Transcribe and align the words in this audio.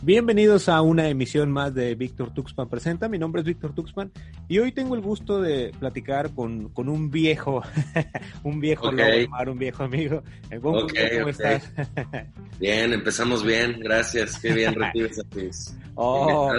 Bienvenidos 0.00 0.68
a 0.68 0.80
una 0.80 1.08
emisión 1.08 1.50
más 1.50 1.74
de 1.74 1.96
Víctor 1.96 2.32
Tuxpan 2.32 2.68
Presenta. 2.68 3.08
Mi 3.08 3.18
nombre 3.18 3.40
es 3.40 3.46
Víctor 3.46 3.74
Tuxpan 3.74 4.12
y 4.46 4.60
hoy 4.60 4.70
tengo 4.70 4.94
el 4.94 5.00
gusto 5.00 5.40
de 5.40 5.72
platicar 5.76 6.30
con, 6.34 6.68
con 6.68 6.88
un 6.88 7.10
viejo, 7.10 7.62
un 8.44 8.60
viejo 8.60 8.90
okay. 8.90 9.26
lobo, 9.26 9.50
un 9.50 9.58
viejo 9.58 9.82
amigo. 9.82 10.22
¿Cómo, 10.62 10.78
okay, 10.78 11.18
¿cómo 11.18 11.30
okay. 11.30 11.30
estás? 11.30 11.72
bien, 12.60 12.92
empezamos 12.92 13.44
bien, 13.44 13.80
gracias. 13.80 14.38
Qué 14.38 14.52
bien 14.52 14.74
recibes 14.74 15.18
a 15.18 15.24
tus 15.24 15.74
oh, 15.96 16.52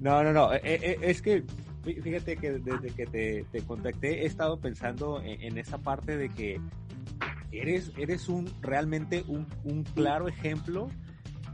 No, 0.00 0.24
no, 0.24 0.32
no. 0.32 0.52
Es 0.52 1.22
que 1.22 1.44
fíjate 1.84 2.36
que 2.36 2.50
desde 2.58 2.90
que 2.96 3.06
te, 3.06 3.46
te 3.52 3.62
contacté 3.62 4.22
he 4.22 4.26
estado 4.26 4.58
pensando 4.58 5.22
en, 5.22 5.40
en, 5.40 5.56
esa 5.56 5.78
parte 5.78 6.16
de 6.16 6.30
que 6.30 6.60
eres, 7.52 7.92
eres 7.96 8.28
un 8.28 8.50
realmente 8.60 9.22
un, 9.28 9.46
un 9.62 9.84
claro 9.84 10.26
ejemplo 10.26 10.90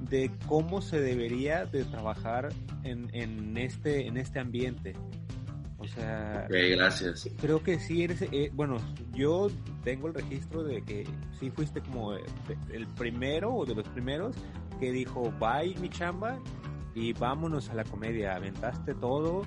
de 0.08 0.30
cómo 0.46 0.82
se 0.82 1.00
debería 1.00 1.66
de 1.66 1.84
trabajar 1.84 2.48
en, 2.84 3.08
en, 3.12 3.56
este, 3.56 4.06
en 4.06 4.16
este 4.16 4.38
ambiente. 4.38 4.94
O 5.78 5.86
sea, 5.88 6.44
okay, 6.46 6.70
gracias. 6.76 7.28
Creo 7.40 7.62
que 7.62 7.80
sí 7.80 8.04
eres, 8.04 8.22
eh, 8.22 8.50
bueno, 8.54 8.76
yo 9.12 9.48
tengo 9.82 10.06
el 10.08 10.14
registro 10.14 10.62
de 10.62 10.82
que 10.82 11.04
sí 11.40 11.50
fuiste 11.50 11.80
como 11.80 12.14
el 12.14 12.86
primero 12.96 13.52
o 13.52 13.66
de 13.66 13.74
los 13.74 13.88
primeros 13.88 14.36
que 14.78 14.92
dijo, 14.92 15.32
bye 15.40 15.74
mi 15.80 15.88
chamba 15.88 16.38
y 16.94 17.12
vámonos 17.12 17.68
a 17.70 17.74
la 17.74 17.84
comedia. 17.84 18.36
Aventaste 18.36 18.94
todo 18.94 19.42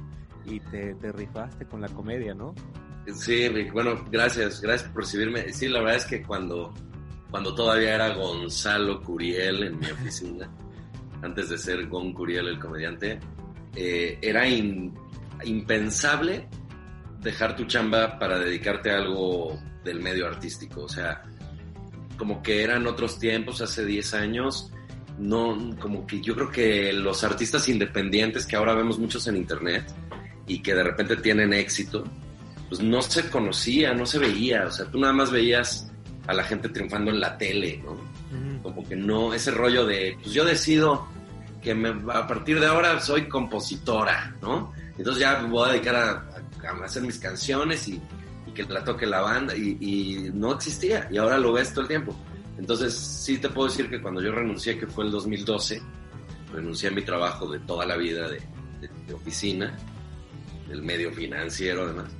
y 0.45 0.59
te, 0.59 0.95
te 0.95 1.11
rifaste 1.13 1.65
con 1.65 1.81
la 1.81 1.87
comedia, 1.89 2.33
¿no? 2.33 2.53
Sí, 3.13 3.47
Rick, 3.47 3.71
bueno, 3.71 4.03
gracias, 4.11 4.61
gracias 4.61 4.89
por 4.91 5.03
recibirme. 5.03 5.53
Sí, 5.53 5.67
la 5.67 5.79
verdad 5.79 5.97
es 5.97 6.05
que 6.05 6.23
cuando, 6.23 6.73
cuando 7.35 7.53
todavía 7.53 7.95
era 7.95 8.13
Gonzalo 8.13 9.01
Curiel 9.01 9.63
en 9.63 9.77
mi 9.77 9.87
oficina, 9.87 10.49
antes 11.21 11.49
de 11.49 11.57
ser 11.57 11.85
Gon 11.87 12.13
Curiel 12.13 12.47
el 12.47 12.57
comediante, 12.57 13.19
eh, 13.75 14.17
era 14.21 14.47
impensable 15.43 16.47
dejar 17.19 17.57
tu 17.57 17.65
chamba 17.65 18.17
para 18.17 18.39
dedicarte 18.39 18.89
a 18.89 18.99
algo 18.99 19.59
del 19.83 19.99
medio 19.99 20.27
artístico. 20.27 20.83
O 20.83 20.87
sea, 20.87 21.23
como 22.17 22.41
que 22.41 22.63
eran 22.63 22.87
otros 22.87 23.19
tiempos, 23.19 23.59
hace 23.59 23.85
10 23.85 24.13
años, 24.13 24.71
no, 25.19 25.75
como 25.77 26.07
que 26.07 26.21
yo 26.21 26.35
creo 26.35 26.49
que 26.49 26.93
los 26.93 27.21
artistas 27.25 27.67
independientes 27.67 28.45
que 28.45 28.55
ahora 28.55 28.73
vemos 28.75 28.97
muchos 28.97 29.27
en 29.27 29.35
internet 29.35 29.83
y 30.47 30.59
que 30.59 30.73
de 30.73 30.83
repente 30.85 31.17
tienen 31.17 31.51
éxito, 31.51 32.05
pues 32.69 32.79
no 32.79 33.01
se 33.01 33.29
conocía, 33.29 33.93
no 33.93 34.05
se 34.05 34.19
veía. 34.19 34.67
O 34.67 34.71
sea, 34.71 34.85
tú 34.85 34.97
nada 35.01 35.11
más 35.11 35.31
veías 35.31 35.91
a 36.27 36.33
la 36.33 36.43
gente 36.43 36.69
triunfando 36.69 37.11
en 37.11 37.19
la 37.19 37.37
tele, 37.37 37.81
¿no? 37.83 37.91
Uh 37.91 37.97
-huh. 37.97 38.61
Como 38.61 38.87
que 38.87 38.95
no, 38.95 39.33
ese 39.33 39.51
rollo 39.51 39.85
de, 39.85 40.17
pues 40.21 40.33
yo 40.33 40.43
decido 40.43 41.07
que 41.61 41.73
me, 41.73 41.89
a 42.11 42.27
partir 42.27 42.59
de 42.59 42.67
ahora 42.67 42.99
soy 42.99 43.27
compositora, 43.27 44.35
¿no? 44.41 44.71
Entonces 44.97 45.21
ya 45.21 45.39
me 45.39 45.49
voy 45.49 45.69
a 45.69 45.71
dedicar 45.73 45.95
a, 45.95 46.09
a, 46.11 46.81
a 46.81 46.85
hacer 46.85 47.03
mis 47.03 47.17
canciones 47.19 47.87
y, 47.87 48.01
y, 48.47 48.51
que 48.51 48.63
la 48.63 48.83
toque 48.83 49.05
la 49.05 49.21
banda 49.21 49.55
y, 49.55 49.77
y, 49.79 50.31
no 50.33 50.53
existía 50.53 51.07
y 51.11 51.17
ahora 51.17 51.37
lo 51.37 51.53
ves 51.53 51.71
todo 51.71 51.81
el 51.81 51.87
tiempo. 51.87 52.15
Entonces 52.57 52.93
sí 52.95 53.37
te 53.37 53.49
puedo 53.49 53.67
decir 53.67 53.89
que 53.89 54.01
cuando 54.01 54.21
yo 54.21 54.31
renuncié, 54.31 54.77
que 54.77 54.87
fue 54.87 55.05
el 55.05 55.11
2012, 55.11 55.81
renuncié 56.53 56.89
a 56.89 56.91
mi 56.91 57.01
trabajo 57.01 57.51
de 57.51 57.59
toda 57.59 57.85
la 57.85 57.97
vida 57.97 58.29
de, 58.29 58.39
de, 58.79 58.89
de 59.07 59.13
oficina, 59.13 59.75
del 60.69 60.81
medio 60.81 61.11
financiero 61.11 61.83
además, 61.83 62.11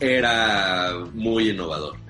era 0.00 0.94
muy 1.14 1.50
innovador. 1.50 2.05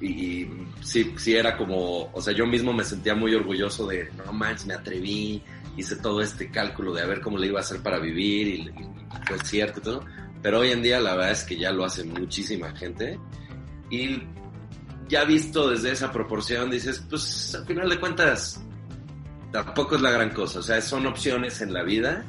Y, 0.00 0.46
sí, 0.82 1.14
sí 1.16 1.34
era 1.34 1.56
como, 1.56 2.10
o 2.12 2.20
sea, 2.20 2.34
yo 2.34 2.46
mismo 2.46 2.72
me 2.72 2.84
sentía 2.84 3.14
muy 3.14 3.34
orgulloso 3.34 3.86
de, 3.86 4.10
no 4.12 4.32
manches, 4.32 4.66
me 4.66 4.74
atreví, 4.74 5.42
hice 5.76 5.96
todo 5.96 6.20
este 6.20 6.50
cálculo 6.50 6.92
de 6.92 7.02
a 7.02 7.06
ver 7.06 7.20
cómo 7.20 7.38
le 7.38 7.46
iba 7.46 7.58
a 7.58 7.62
hacer 7.62 7.82
para 7.82 7.98
vivir 7.98 8.46
y, 8.46 8.60
y 8.60 9.26
fue 9.26 9.38
cierto 9.44 9.80
y 9.80 9.82
todo. 9.82 10.04
Pero 10.42 10.60
hoy 10.60 10.70
en 10.70 10.82
día 10.82 11.00
la 11.00 11.14
verdad 11.14 11.32
es 11.32 11.44
que 11.44 11.56
ya 11.56 11.72
lo 11.72 11.84
hace 11.84 12.04
muchísima 12.04 12.70
gente 12.76 13.18
y 13.90 14.22
ya 15.08 15.24
visto 15.24 15.70
desde 15.70 15.92
esa 15.92 16.12
proporción 16.12 16.70
dices, 16.70 17.04
pues 17.08 17.54
al 17.54 17.66
final 17.66 17.88
de 17.88 18.00
cuentas 18.00 18.60
tampoco 19.52 19.96
es 19.96 20.02
la 20.02 20.10
gran 20.10 20.30
cosa, 20.30 20.58
o 20.58 20.62
sea, 20.62 20.80
son 20.80 21.06
opciones 21.06 21.60
en 21.60 21.72
la 21.72 21.82
vida. 21.82 22.24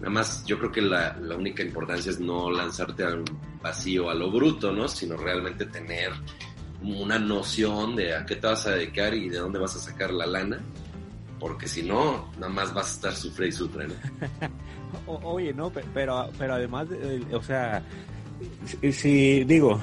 Nada 0.00 0.10
más 0.10 0.44
yo 0.44 0.58
creo 0.58 0.72
que 0.72 0.82
la, 0.82 1.16
la 1.16 1.36
única 1.36 1.62
importancia 1.62 2.10
es 2.10 2.20
no 2.20 2.50
lanzarte 2.50 3.04
al 3.04 3.24
vacío, 3.62 4.10
a 4.10 4.14
lo 4.14 4.30
bruto, 4.30 4.72
¿no? 4.72 4.86
Sino 4.88 5.16
realmente 5.16 5.64
tener 5.66 6.12
una 6.82 7.18
noción 7.18 7.96
de 7.96 8.14
a 8.14 8.26
qué 8.26 8.36
te 8.36 8.46
vas 8.46 8.66
a 8.66 8.72
dedicar 8.72 9.14
y 9.14 9.28
de 9.28 9.38
dónde 9.38 9.58
vas 9.58 9.76
a 9.76 9.78
sacar 9.78 10.12
la 10.12 10.26
lana, 10.26 10.60
porque 11.38 11.68
si 11.68 11.82
no, 11.82 12.30
nada 12.38 12.52
más 12.52 12.72
vas 12.72 12.86
a 12.86 12.94
estar 12.94 13.14
sufre 13.14 13.48
y 13.48 13.52
sufre, 13.52 13.88
¿no? 13.88 13.94
Oye, 15.22 15.52
no, 15.52 15.70
pero, 15.70 16.30
pero 16.38 16.54
además, 16.54 16.88
o 17.32 17.42
sea, 17.42 17.82
si, 18.92 19.44
digo, 19.44 19.80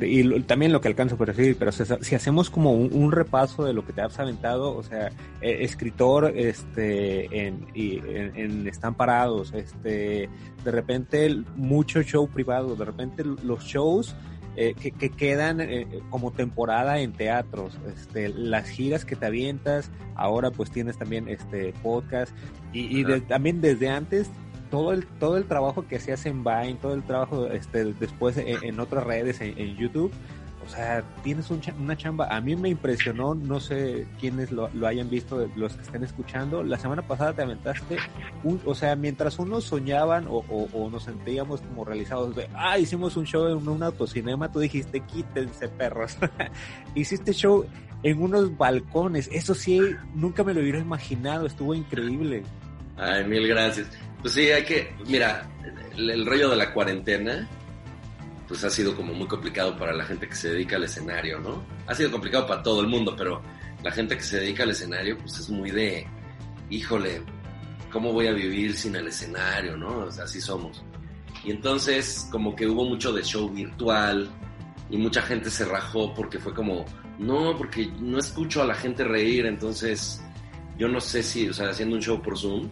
y 0.00 0.40
también 0.42 0.72
lo 0.72 0.80
que 0.80 0.88
alcanzo 0.88 1.16
por 1.16 1.34
decir, 1.34 1.56
pero 1.58 1.72
si 1.72 2.14
hacemos 2.14 2.50
como 2.50 2.72
un, 2.72 3.12
repaso 3.12 3.64
de 3.64 3.72
lo 3.72 3.84
que 3.84 3.92
te 3.92 4.00
has 4.02 4.18
aventado, 4.18 4.74
o 4.76 4.82
sea, 4.82 5.08
eh, 5.40 5.58
escritor, 5.60 6.32
este, 6.34 7.46
en, 7.46 7.66
en, 7.74 8.66
están 8.68 8.94
parados, 8.94 9.52
este, 9.52 10.28
de 10.64 10.70
repente 10.70 11.42
mucho 11.56 12.02
show 12.02 12.28
privado, 12.28 12.76
de 12.76 12.84
repente 12.84 13.24
los 13.24 13.64
shows 13.64 14.14
eh, 14.56 14.74
que, 14.74 14.90
que, 14.90 15.10
quedan 15.10 15.60
eh, 15.60 15.86
como 16.10 16.32
temporada 16.32 16.98
en 17.00 17.12
teatros, 17.12 17.78
este, 17.94 18.30
las 18.30 18.68
giras 18.68 19.04
que 19.04 19.14
te 19.14 19.26
avientas, 19.26 19.90
ahora 20.14 20.50
pues 20.50 20.70
tienes 20.70 20.96
también 20.98 21.28
este 21.28 21.72
podcast 21.82 22.32
y, 22.72 23.00
y 23.00 23.04
de, 23.04 23.20
también 23.20 23.60
desde 23.60 23.88
antes 23.88 24.30
todo 24.70 24.92
el 24.92 25.06
todo 25.06 25.36
el 25.36 25.44
trabajo 25.44 25.86
que 25.86 25.96
hacías 25.96 26.26
en 26.26 26.42
Vine, 26.42 26.78
todo 26.80 26.94
el 26.94 27.02
trabajo 27.02 27.46
este 27.48 27.84
después 27.84 28.36
en, 28.36 28.62
en 28.62 28.80
otras 28.80 29.04
redes, 29.04 29.40
en, 29.40 29.58
en, 29.58 29.76
YouTube, 29.76 30.10
o 30.66 30.68
sea, 30.68 31.04
tienes 31.22 31.48
un, 31.50 31.60
una 31.78 31.96
chamba. 31.96 32.26
A 32.28 32.40
mí 32.40 32.56
me 32.56 32.68
impresionó, 32.68 33.34
no 33.34 33.60
sé 33.60 34.06
quiénes 34.18 34.50
lo, 34.50 34.68
hayan 34.84 35.08
visto, 35.08 35.48
los 35.54 35.74
que 35.74 35.82
estén 35.82 36.02
escuchando. 36.02 36.64
La 36.64 36.76
semana 36.76 37.02
pasada 37.02 37.32
te 37.32 37.42
aventaste, 37.42 37.96
un, 38.42 38.60
o 38.64 38.74
sea, 38.74 38.96
mientras 38.96 39.38
unos 39.38 39.64
soñaban 39.64 40.26
o, 40.28 40.90
nos 40.90 41.04
sentíamos 41.04 41.60
como 41.60 41.84
realizados 41.84 42.34
de, 42.34 42.48
ah, 42.54 42.78
hicimos 42.78 43.16
un 43.16 43.26
show 43.26 43.46
en 43.46 43.68
un 43.68 43.82
autocinema, 43.82 44.50
tú 44.50 44.58
dijiste, 44.58 45.00
quítense 45.00 45.68
perros. 45.68 46.16
Hiciste 46.94 47.32
show 47.32 47.64
en 48.02 48.20
unos 48.20 48.56
balcones, 48.56 49.28
eso 49.32 49.54
sí, 49.54 49.80
nunca 50.14 50.42
me 50.42 50.52
lo 50.52 50.60
hubiera 50.60 50.78
imaginado, 50.78 51.46
estuvo 51.46 51.74
increíble. 51.74 52.42
Ay, 52.96 53.24
mil 53.24 53.46
gracias. 53.46 53.88
Pues 54.20 54.34
sí, 54.34 54.50
hay 54.50 54.64
que, 54.64 54.92
mira, 55.06 55.48
el, 55.96 56.26
rollo 56.26 56.50
de 56.50 56.56
la 56.56 56.72
cuarentena, 56.72 57.48
pues 58.48 58.64
ha 58.64 58.70
sido 58.70 58.94
como 58.94 59.12
muy 59.12 59.26
complicado 59.26 59.76
para 59.76 59.92
la 59.92 60.04
gente 60.04 60.28
que 60.28 60.34
se 60.34 60.50
dedica 60.50 60.76
al 60.76 60.84
escenario, 60.84 61.40
¿no? 61.40 61.64
Ha 61.86 61.94
sido 61.94 62.10
complicado 62.10 62.46
para 62.46 62.62
todo 62.62 62.80
el 62.80 62.86
mundo, 62.86 63.14
pero 63.16 63.42
la 63.82 63.90
gente 63.90 64.16
que 64.16 64.22
se 64.22 64.40
dedica 64.40 64.62
al 64.62 64.70
escenario, 64.70 65.18
pues 65.18 65.38
es 65.38 65.50
muy 65.50 65.70
de, 65.70 66.06
híjole, 66.70 67.22
¿cómo 67.92 68.12
voy 68.12 68.26
a 68.26 68.32
vivir 68.32 68.74
sin 68.76 68.96
el 68.96 69.08
escenario, 69.08 69.76
no? 69.76 69.98
O 69.98 70.10
sea, 70.10 70.24
así 70.24 70.40
somos. 70.40 70.82
Y 71.44 71.50
entonces, 71.50 72.28
como 72.30 72.54
que 72.54 72.66
hubo 72.66 72.84
mucho 72.84 73.12
de 73.12 73.22
show 73.22 73.48
virtual 73.48 74.28
y 74.90 74.96
mucha 74.96 75.22
gente 75.22 75.50
se 75.50 75.64
rajó 75.64 76.14
porque 76.14 76.38
fue 76.38 76.54
como, 76.54 76.84
no, 77.18 77.56
porque 77.56 77.86
no 78.00 78.18
escucho 78.18 78.62
a 78.62 78.66
la 78.66 78.74
gente 78.74 79.04
reír, 79.04 79.46
entonces 79.46 80.22
yo 80.78 80.88
no 80.88 81.00
sé 81.00 81.22
si, 81.22 81.48
o 81.48 81.52
sea, 81.52 81.70
haciendo 81.70 81.96
un 81.96 82.02
show 82.02 82.20
por 82.20 82.38
Zoom, 82.38 82.68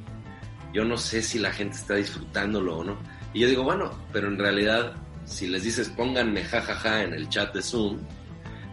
yo 0.73 0.85
no 0.85 0.97
sé 0.97 1.23
si 1.23 1.39
la 1.39 1.53
gente 1.53 1.77
está 1.77 1.95
disfrutándolo 1.95 2.79
o 2.79 2.85
no. 2.85 2.99
Y 3.33 3.41
yo 3.41 3.49
digo, 3.49 3.63
bueno, 3.63 3.91
pero 4.13 4.29
en 4.29 4.39
realidad, 4.39 4.95
si 5.25 5.47
les 5.47 5.63
dices 5.65 5.89
pónganme 5.89 6.45
jajaja 6.45 6.75
ja, 6.75 6.91
ja 6.91 7.03
en 7.03 7.15
el 7.15 7.29
chat 7.29 7.55
de 7.55 7.63
Zoom, 7.63 7.99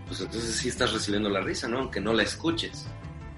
pues 0.08 0.22
entonces 0.22 0.56
sí 0.56 0.70
estás 0.70 0.94
recibiendo 0.94 1.30
la 1.30 1.42
risa, 1.42 1.68
¿no? 1.68 1.80
Aunque 1.80 2.02
no 2.02 2.14
la 2.14 2.24
escuches. 2.24 2.86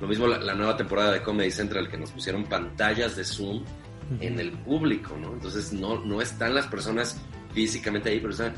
Lo 0.01 0.07
mismo 0.07 0.27
la, 0.27 0.39
la 0.39 0.55
nueva 0.55 0.75
temporada 0.75 1.11
de 1.11 1.21
Comedy 1.21 1.51
Central 1.51 1.89
que 1.89 1.97
nos 1.97 2.11
pusieron 2.11 2.43
pantallas 2.45 3.15
de 3.15 3.23
Zoom 3.23 3.57
uh 3.57 3.61
-huh. 3.61 4.17
en 4.21 4.39
el 4.39 4.51
público, 4.51 5.15
¿no? 5.19 5.33
Entonces 5.33 5.71
no, 5.71 6.03
no 6.03 6.21
están 6.21 6.55
las 6.55 6.67
personas 6.67 7.21
físicamente 7.53 8.09
ahí, 8.09 8.19
pero 8.19 8.31
están... 8.31 8.53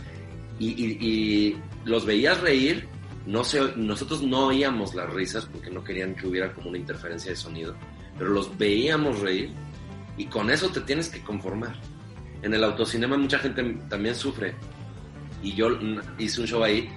Y, 0.57 0.69
y, 0.69 0.97
y 1.05 1.61
los 1.83 2.05
veías 2.05 2.39
reír, 2.39 2.87
no 3.25 3.43
se, 3.43 3.59
nosotros 3.75 4.21
no 4.23 4.47
oíamos 4.47 4.95
las 4.95 5.11
risas 5.13 5.45
porque 5.45 5.69
no 5.69 5.83
querían 5.83 6.15
que 6.15 6.27
hubiera 6.27 6.53
como 6.53 6.69
una 6.69 6.77
interferencia 6.77 7.31
de 7.31 7.35
sonido, 7.35 7.75
pero 8.17 8.29
los 8.29 8.57
veíamos 8.57 9.19
reír 9.19 9.51
y 10.17 10.25
con 10.27 10.49
eso 10.49 10.69
te 10.69 10.79
tienes 10.81 11.09
que 11.09 11.21
conformar. 11.21 11.75
En 12.45 12.53
el 12.53 12.63
autocinema 12.63 13.17
mucha 13.17 13.39
gente 13.39 13.63
también 13.89 14.13
sufre. 14.13 14.53
Y 15.41 15.55
yo 15.55 15.69
hice 16.19 16.41
un 16.41 16.47
show 16.47 16.63
ahí 16.63 16.87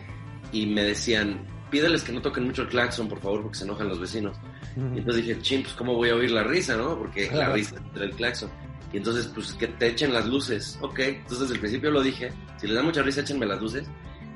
y 0.52 0.66
me 0.66 0.82
decían, 0.82 1.40
pídeles 1.70 2.02
que 2.02 2.12
no 2.12 2.20
toquen 2.20 2.44
mucho 2.44 2.62
el 2.62 2.68
claxon, 2.68 3.08
por 3.08 3.18
favor, 3.18 3.44
porque 3.44 3.56
se 3.56 3.64
enojan 3.64 3.88
los 3.88 3.98
vecinos. 3.98 4.36
Uh 4.76 4.80
-huh. 4.80 4.96
Y 4.96 4.98
entonces 4.98 5.26
dije, 5.26 5.40
ching, 5.40 5.62
pues 5.62 5.72
cómo 5.72 5.94
voy 5.94 6.10
a 6.10 6.16
oír 6.16 6.32
la 6.32 6.44
risa, 6.44 6.76
¿no? 6.76 6.98
Porque 6.98 7.28
claro. 7.28 7.48
la 7.48 7.54
risa 7.54 7.76
entre 7.76 8.04
el 8.04 8.10
claxon. 8.12 8.50
Y 8.92 8.98
entonces, 8.98 9.26
pues 9.34 9.54
que 9.54 9.68
te 9.68 9.86
echen 9.86 10.12
las 10.12 10.26
luces. 10.26 10.78
Ok, 10.82 10.98
entonces 10.98 11.40
desde 11.40 11.54
el 11.54 11.60
principio 11.60 11.90
lo 11.92 12.02
dije, 12.02 12.30
si 12.58 12.66
les 12.66 12.76
da 12.76 12.82
mucha 12.82 13.02
risa, 13.02 13.22
échenme 13.22 13.46
las 13.46 13.58
luces. 13.58 13.86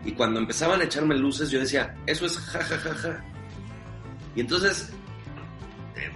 Y 0.06 0.12
cuando 0.12 0.40
empezaban 0.40 0.80
a 0.80 0.84
echarme 0.84 1.14
luces, 1.14 1.50
yo 1.50 1.60
decía, 1.60 1.94
eso 2.06 2.24
es 2.24 2.38
ja, 2.38 2.58
ja, 2.62 2.78
ja, 2.78 2.94
ja. 2.94 3.24
Y 4.34 4.40
entonces 4.40 4.94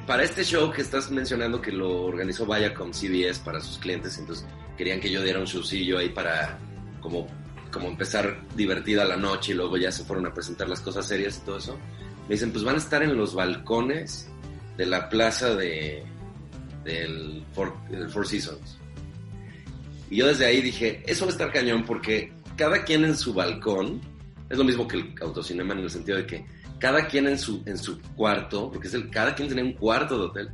para 0.06 0.22
este 0.22 0.44
show 0.44 0.70
que 0.70 0.82
estás 0.82 1.10
mencionando 1.10 1.60
que 1.60 1.72
lo 1.72 2.04
organizó 2.04 2.46
Viacom 2.46 2.92
CBS 2.92 3.40
para 3.44 3.60
sus 3.60 3.78
clientes, 3.78 4.18
entonces 4.18 4.46
querían 4.76 5.00
que 5.00 5.10
yo 5.10 5.22
diera 5.22 5.40
un 5.40 5.46
showcillo 5.46 5.98
ahí 5.98 6.08
para 6.10 6.58
como, 7.00 7.26
como 7.70 7.88
empezar 7.88 8.40
divertida 8.54 9.04
la 9.04 9.16
noche 9.16 9.52
y 9.52 9.54
luego 9.54 9.76
ya 9.76 9.90
se 9.90 10.04
fueron 10.04 10.26
a 10.26 10.34
presentar 10.34 10.68
las 10.68 10.80
cosas 10.80 11.06
serias 11.06 11.38
y 11.38 11.46
todo 11.46 11.58
eso. 11.58 11.78
Me 12.28 12.34
dicen, 12.34 12.50
pues 12.52 12.64
van 12.64 12.74
a 12.74 12.78
estar 12.78 13.02
en 13.02 13.16
los 13.16 13.34
balcones 13.34 14.28
de 14.76 14.86
la 14.86 15.08
plaza 15.08 15.54
de, 15.54 16.04
del 16.84 17.44
Four, 17.52 17.74
Four 18.10 18.26
Seasons. 18.26 18.78
Y 20.10 20.16
yo 20.16 20.26
desde 20.26 20.46
ahí 20.46 20.60
dije, 20.60 21.02
eso 21.06 21.24
va 21.24 21.30
a 21.30 21.32
estar 21.32 21.52
cañón 21.52 21.84
porque 21.84 22.32
cada 22.56 22.84
quien 22.84 23.04
en 23.04 23.16
su 23.16 23.34
balcón, 23.34 24.00
es 24.48 24.56
lo 24.58 24.64
mismo 24.64 24.86
que 24.86 24.98
el 24.98 25.14
autocinema 25.20 25.74
en 25.74 25.80
el 25.80 25.90
sentido 25.90 26.18
de 26.18 26.26
que 26.26 26.46
cada 26.78 27.06
quien 27.06 27.26
en 27.26 27.38
su, 27.38 27.62
en 27.66 27.78
su 27.78 28.00
cuarto, 28.16 28.70
porque 28.70 28.88
es 28.88 28.94
el, 28.94 29.10
cada 29.10 29.34
quien 29.34 29.48
tiene 29.48 29.62
un 29.62 29.72
cuarto 29.72 30.18
de 30.18 30.24
hotel, 30.26 30.50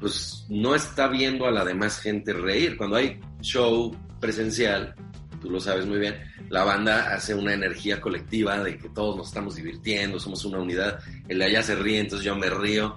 pues 0.00 0.46
no 0.48 0.74
está 0.74 1.08
viendo 1.08 1.46
a 1.46 1.50
la 1.50 1.64
demás 1.64 1.98
gente 1.98 2.32
reír. 2.32 2.76
Cuando 2.76 2.96
hay 2.96 3.20
show 3.40 3.96
presencial, 4.20 4.94
tú 5.40 5.50
lo 5.50 5.60
sabes 5.60 5.86
muy 5.86 5.98
bien, 5.98 6.16
la 6.50 6.64
banda 6.64 7.14
hace 7.14 7.34
una 7.34 7.52
energía 7.52 8.00
colectiva 8.00 8.62
de 8.62 8.78
que 8.78 8.88
todos 8.88 9.16
nos 9.16 9.28
estamos 9.28 9.56
divirtiendo, 9.56 10.18
somos 10.18 10.44
una 10.44 10.58
unidad, 10.58 10.98
el 11.28 11.38
de 11.38 11.44
allá 11.44 11.62
se 11.62 11.74
ríe, 11.74 12.00
entonces 12.00 12.24
yo 12.24 12.36
me 12.36 12.48
río. 12.50 12.96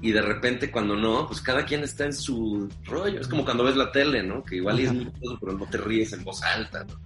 Y 0.00 0.12
de 0.12 0.22
repente 0.22 0.70
cuando 0.70 0.94
no, 0.94 1.26
pues 1.26 1.40
cada 1.40 1.64
quien 1.64 1.82
está 1.82 2.04
en 2.04 2.12
su 2.12 2.68
rollo. 2.84 3.20
Es 3.20 3.26
como 3.26 3.44
cuando 3.44 3.64
ves 3.64 3.74
la 3.74 3.90
tele, 3.90 4.22
¿no? 4.22 4.44
Que 4.44 4.56
igual 4.56 4.78
es 4.78 4.92
muy 4.92 5.06
chistoso, 5.06 5.38
pero 5.40 5.52
no 5.58 5.66
te 5.66 5.78
ríes 5.78 6.12
en 6.12 6.22
voz 6.22 6.40
alta, 6.42 6.84
¿no? 6.84 7.00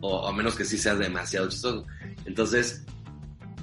O 0.00 0.26
a 0.26 0.32
menos 0.32 0.54
que 0.54 0.64
sí 0.64 0.78
seas 0.78 0.98
demasiado 0.98 1.48
chistoso. 1.50 1.84
Entonces, 2.24 2.86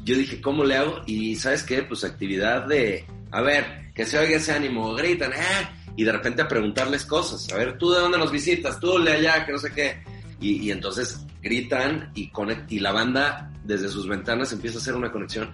yo 0.03 0.15
dije, 0.15 0.39
¿cómo 0.39 0.63
le 0.63 0.77
hago? 0.77 1.01
Y 1.07 1.35
¿sabes 1.35 1.63
qué? 1.63 1.81
Pues 1.81 2.03
actividad 2.03 2.67
de, 2.67 3.05
a 3.31 3.41
ver, 3.41 3.84
que 3.95 4.05
se 4.05 4.19
oiga 4.19 4.35
ese 4.35 4.51
ánimo, 4.51 4.93
gritan, 4.93 5.31
¡eh! 5.31 5.69
Y 5.95 6.03
de 6.03 6.11
repente 6.11 6.41
a 6.41 6.47
preguntarles 6.47 7.05
cosas, 7.05 7.51
a 7.53 7.55
ver, 7.55 7.77
¿tú 7.77 7.89
de 7.91 8.01
dónde 8.01 8.17
nos 8.17 8.31
visitas? 8.31 8.79
¿Tú 8.79 9.01
de 9.01 9.13
allá? 9.13 9.45
Que 9.45 9.53
no 9.53 9.57
sé 9.57 9.71
qué. 9.71 10.03
Y, 10.41 10.67
y 10.67 10.71
entonces 10.71 11.25
gritan 11.41 12.11
y, 12.13 12.29
conect, 12.29 12.69
y 12.69 12.79
la 12.79 12.91
banda 12.91 13.53
desde 13.63 13.87
sus 13.87 14.07
ventanas 14.07 14.51
empieza 14.51 14.77
a 14.77 14.81
hacer 14.81 14.95
una 14.95 15.11
conexión. 15.11 15.49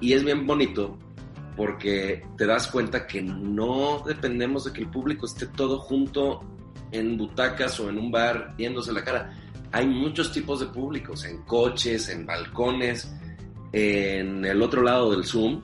Y 0.00 0.12
es 0.12 0.24
bien 0.24 0.46
bonito 0.46 0.96
porque 1.56 2.24
te 2.36 2.46
das 2.46 2.68
cuenta 2.68 3.06
que 3.06 3.22
no 3.22 4.02
dependemos 4.06 4.64
de 4.64 4.72
que 4.72 4.80
el 4.80 4.90
público 4.90 5.26
esté 5.26 5.46
todo 5.46 5.78
junto 5.78 6.42
en 6.92 7.16
butacas 7.16 7.78
o 7.80 7.88
en 7.88 7.98
un 7.98 8.12
bar 8.12 8.54
viéndose 8.56 8.92
la 8.92 9.02
cara. 9.02 9.36
Hay 9.72 9.86
muchos 9.88 10.30
tipos 10.30 10.60
de 10.60 10.66
públicos, 10.66 11.24
en 11.24 11.42
coches, 11.42 12.08
en 12.08 12.24
balcones, 12.24 13.12
en 13.72 14.44
el 14.44 14.62
otro 14.62 14.82
lado 14.82 15.10
del 15.10 15.24
Zoom 15.24 15.60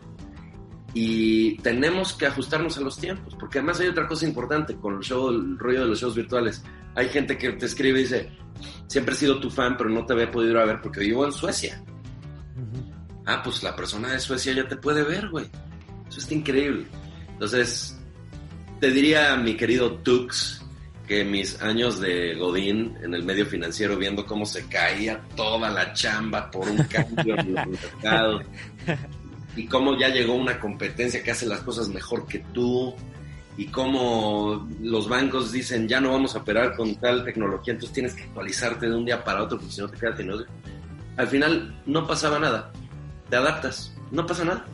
y 0.92 1.56
tenemos 1.58 2.12
que 2.14 2.26
ajustarnos 2.26 2.76
a 2.78 2.80
los 2.80 2.98
tiempos, 2.98 3.36
porque 3.38 3.58
además 3.58 3.80
hay 3.80 3.88
otra 3.88 4.06
cosa 4.06 4.26
importante 4.26 4.74
con 4.76 4.96
el 4.96 5.00
show, 5.00 5.30
el 5.30 5.58
rollo 5.58 5.82
de 5.82 5.86
los 5.86 6.00
shows 6.00 6.14
virtuales. 6.14 6.62
Hay 6.96 7.08
gente 7.08 7.38
que 7.38 7.52
te 7.52 7.66
escribe 7.66 8.00
y 8.00 8.02
dice, 8.02 8.30
siempre 8.88 9.14
he 9.14 9.18
sido 9.18 9.38
tu 9.38 9.50
fan, 9.50 9.76
pero 9.76 9.88
no 9.88 10.04
te 10.04 10.14
había 10.14 10.30
podido 10.30 10.52
ir 10.52 10.58
a 10.58 10.64
ver 10.64 10.80
porque 10.80 11.00
vivo 11.00 11.24
en 11.24 11.32
Suecia. 11.32 11.82
Ah, 13.26 13.40
pues 13.42 13.62
la 13.62 13.76
persona 13.76 14.12
de 14.12 14.18
Suecia 14.18 14.52
ya 14.52 14.66
te 14.66 14.76
puede 14.76 15.04
ver, 15.04 15.28
güey. 15.28 15.46
Eso 16.08 16.18
está 16.18 16.34
increíble. 16.34 16.86
Entonces, 17.32 17.96
te 18.80 18.90
diría, 18.90 19.36
mi 19.36 19.56
querido 19.56 19.92
Tux, 19.98 20.64
que 21.06 21.24
mis 21.24 21.60
años 21.62 22.00
de 22.00 22.34
Godín 22.34 22.96
en 23.02 23.14
el 23.14 23.22
medio 23.22 23.46
financiero, 23.46 23.96
viendo 23.96 24.26
cómo 24.26 24.44
se 24.44 24.66
caía 24.66 25.20
toda 25.36 25.70
la 25.70 25.92
chamba 25.92 26.50
por 26.50 26.68
un 26.68 26.78
cambio 26.84 27.38
en 27.38 27.56
el 27.58 27.68
mercado, 27.68 28.40
y 29.56 29.66
cómo 29.66 29.98
ya 29.98 30.08
llegó 30.08 30.34
una 30.34 30.58
competencia 30.58 31.22
que 31.22 31.30
hace 31.30 31.46
las 31.46 31.60
cosas 31.60 31.88
mejor 31.88 32.26
que 32.26 32.40
tú, 32.52 32.94
y 33.56 33.66
cómo 33.66 34.66
los 34.80 35.06
bancos 35.06 35.52
dicen, 35.52 35.86
ya 35.86 36.00
no 36.00 36.12
vamos 36.12 36.34
a 36.34 36.38
operar 36.38 36.74
con 36.74 36.94
tal 36.94 37.24
tecnología, 37.24 37.74
entonces 37.74 37.92
tienes 37.92 38.14
que 38.14 38.22
actualizarte 38.22 38.88
de 38.88 38.96
un 38.96 39.04
día 39.04 39.22
para 39.22 39.42
otro, 39.42 39.58
porque 39.58 39.74
si 39.74 39.80
no 39.82 39.88
te 39.88 39.98
quedas 39.98 40.16
sin 40.16 40.30
Al 41.16 41.28
final 41.28 41.82
no 41.84 42.06
pasaba 42.06 42.38
nada, 42.38 42.72
te 43.28 43.36
adaptas, 43.36 43.94
no 44.10 44.24
pasa 44.26 44.44
nada. 44.44 44.64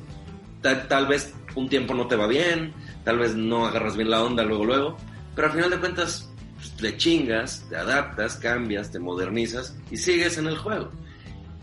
Tal, 0.62 0.87
tal 0.88 1.06
vez 1.06 1.34
un 1.56 1.69
tiempo 1.69 1.94
no 1.94 2.06
te 2.06 2.17
va 2.17 2.28
bien, 2.28 2.73
tal 3.02 3.19
vez 3.19 3.34
no 3.34 3.67
agarras 3.67 3.96
bien 3.96 4.11
la 4.11 4.23
onda 4.23 4.44
luego, 4.44 4.64
luego, 4.64 4.96
pero 5.34 5.49
al 5.49 5.55
final 5.55 5.70
de 5.70 5.81
cuentas 5.81 6.31
pues, 6.56 6.76
te 6.76 6.96
chingas, 6.96 7.67
te 7.69 7.76
adaptas, 7.76 8.37
cambias, 8.37 8.90
te 8.90 8.99
modernizas 8.99 9.76
y 9.90 9.96
sigues 9.96 10.38
en 10.38 10.46
el 10.46 10.56
juego. 10.56 10.93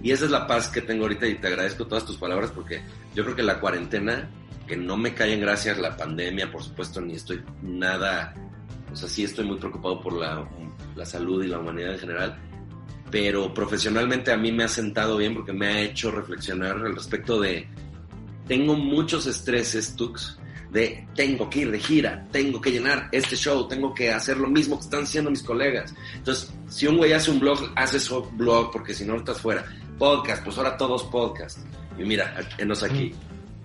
Y 0.04 0.12
esa 0.12 0.26
es 0.26 0.32
la 0.32 0.46
paz 0.46 0.68
que 0.68 0.82
tengo 0.82 1.04
ahorita 1.04 1.26
y 1.26 1.36
te 1.36 1.48
agradezco 1.48 1.88
todas 1.88 2.06
tus 2.06 2.18
palabras 2.18 2.52
porque 2.52 2.82
yo 3.16 3.24
creo 3.24 3.36
que 3.36 3.42
la 3.42 3.62
cuarentena, 3.62 4.30
que 4.68 4.76
no 4.76 4.98
me 4.98 5.14
cae 5.14 5.34
en 5.34 5.40
gracias 5.40 5.80
la 5.80 5.96
pandemia, 5.96 6.52
por 6.52 6.62
supuesto, 6.62 7.00
ni 7.00 7.14
estoy 7.14 7.42
nada, 7.62 8.36
o 8.92 8.96
sea, 8.96 9.08
sí 9.08 9.24
estoy 9.24 9.46
muy 9.46 9.58
preocupado 9.58 10.02
por 10.02 10.14
la, 10.14 10.46
la 10.96 11.06
salud 11.06 11.42
y 11.42 11.48
la 11.48 11.60
humanidad 11.60 11.94
en 11.94 12.00
general, 12.00 12.38
pero 13.10 13.54
profesionalmente 13.54 14.34
a 14.34 14.38
mí 14.38 14.52
me 14.52 14.66
ha 14.66 14.68
sentado 14.68 15.16
bien 15.16 15.34
porque 15.34 15.54
me 15.54 15.68
ha 15.68 15.80
hecho 15.80 16.12
reflexionar 16.12 16.78
al 16.78 16.96
respecto 16.96 17.40
de, 17.40 17.66
tengo 18.46 18.76
muchos 18.76 19.26
estreses, 19.26 19.96
Tux, 19.96 20.38
de 20.74 21.08
tengo 21.16 21.50
que 21.50 21.60
ir 21.60 21.72
de 21.72 21.80
gira, 21.80 22.28
tengo 22.32 22.60
que 22.60 22.72
llenar 22.72 23.08
este 23.12 23.38
show, 23.38 23.68
tengo 23.68 23.94
que 23.94 24.12
hacer 24.12 24.38
lo 24.38 24.50
mismo 24.50 24.78
que 24.78 24.84
están 24.84 25.04
haciendo 25.04 25.30
mis 25.30 25.44
colegas. 25.44 25.94
Entonces, 26.16 26.52
si 26.68 26.88
un 26.88 26.98
güey 26.98 27.14
hace 27.14 27.32
un 27.32 27.40
blog, 27.40 27.72
hace 27.76 28.00
su 28.00 28.22
blog 28.32 28.72
porque 28.72 28.94
si 28.94 29.06
no 29.06 29.16
estás 29.16 29.40
fuera. 29.40 29.64
Podcast, 29.98 30.44
pues 30.44 30.57
ahora 30.57 30.78
todos 30.78 31.04
podcast. 31.04 31.60
Y 31.98 32.04
mira, 32.04 32.36
enos 32.57 32.84
aquí. 32.84 33.13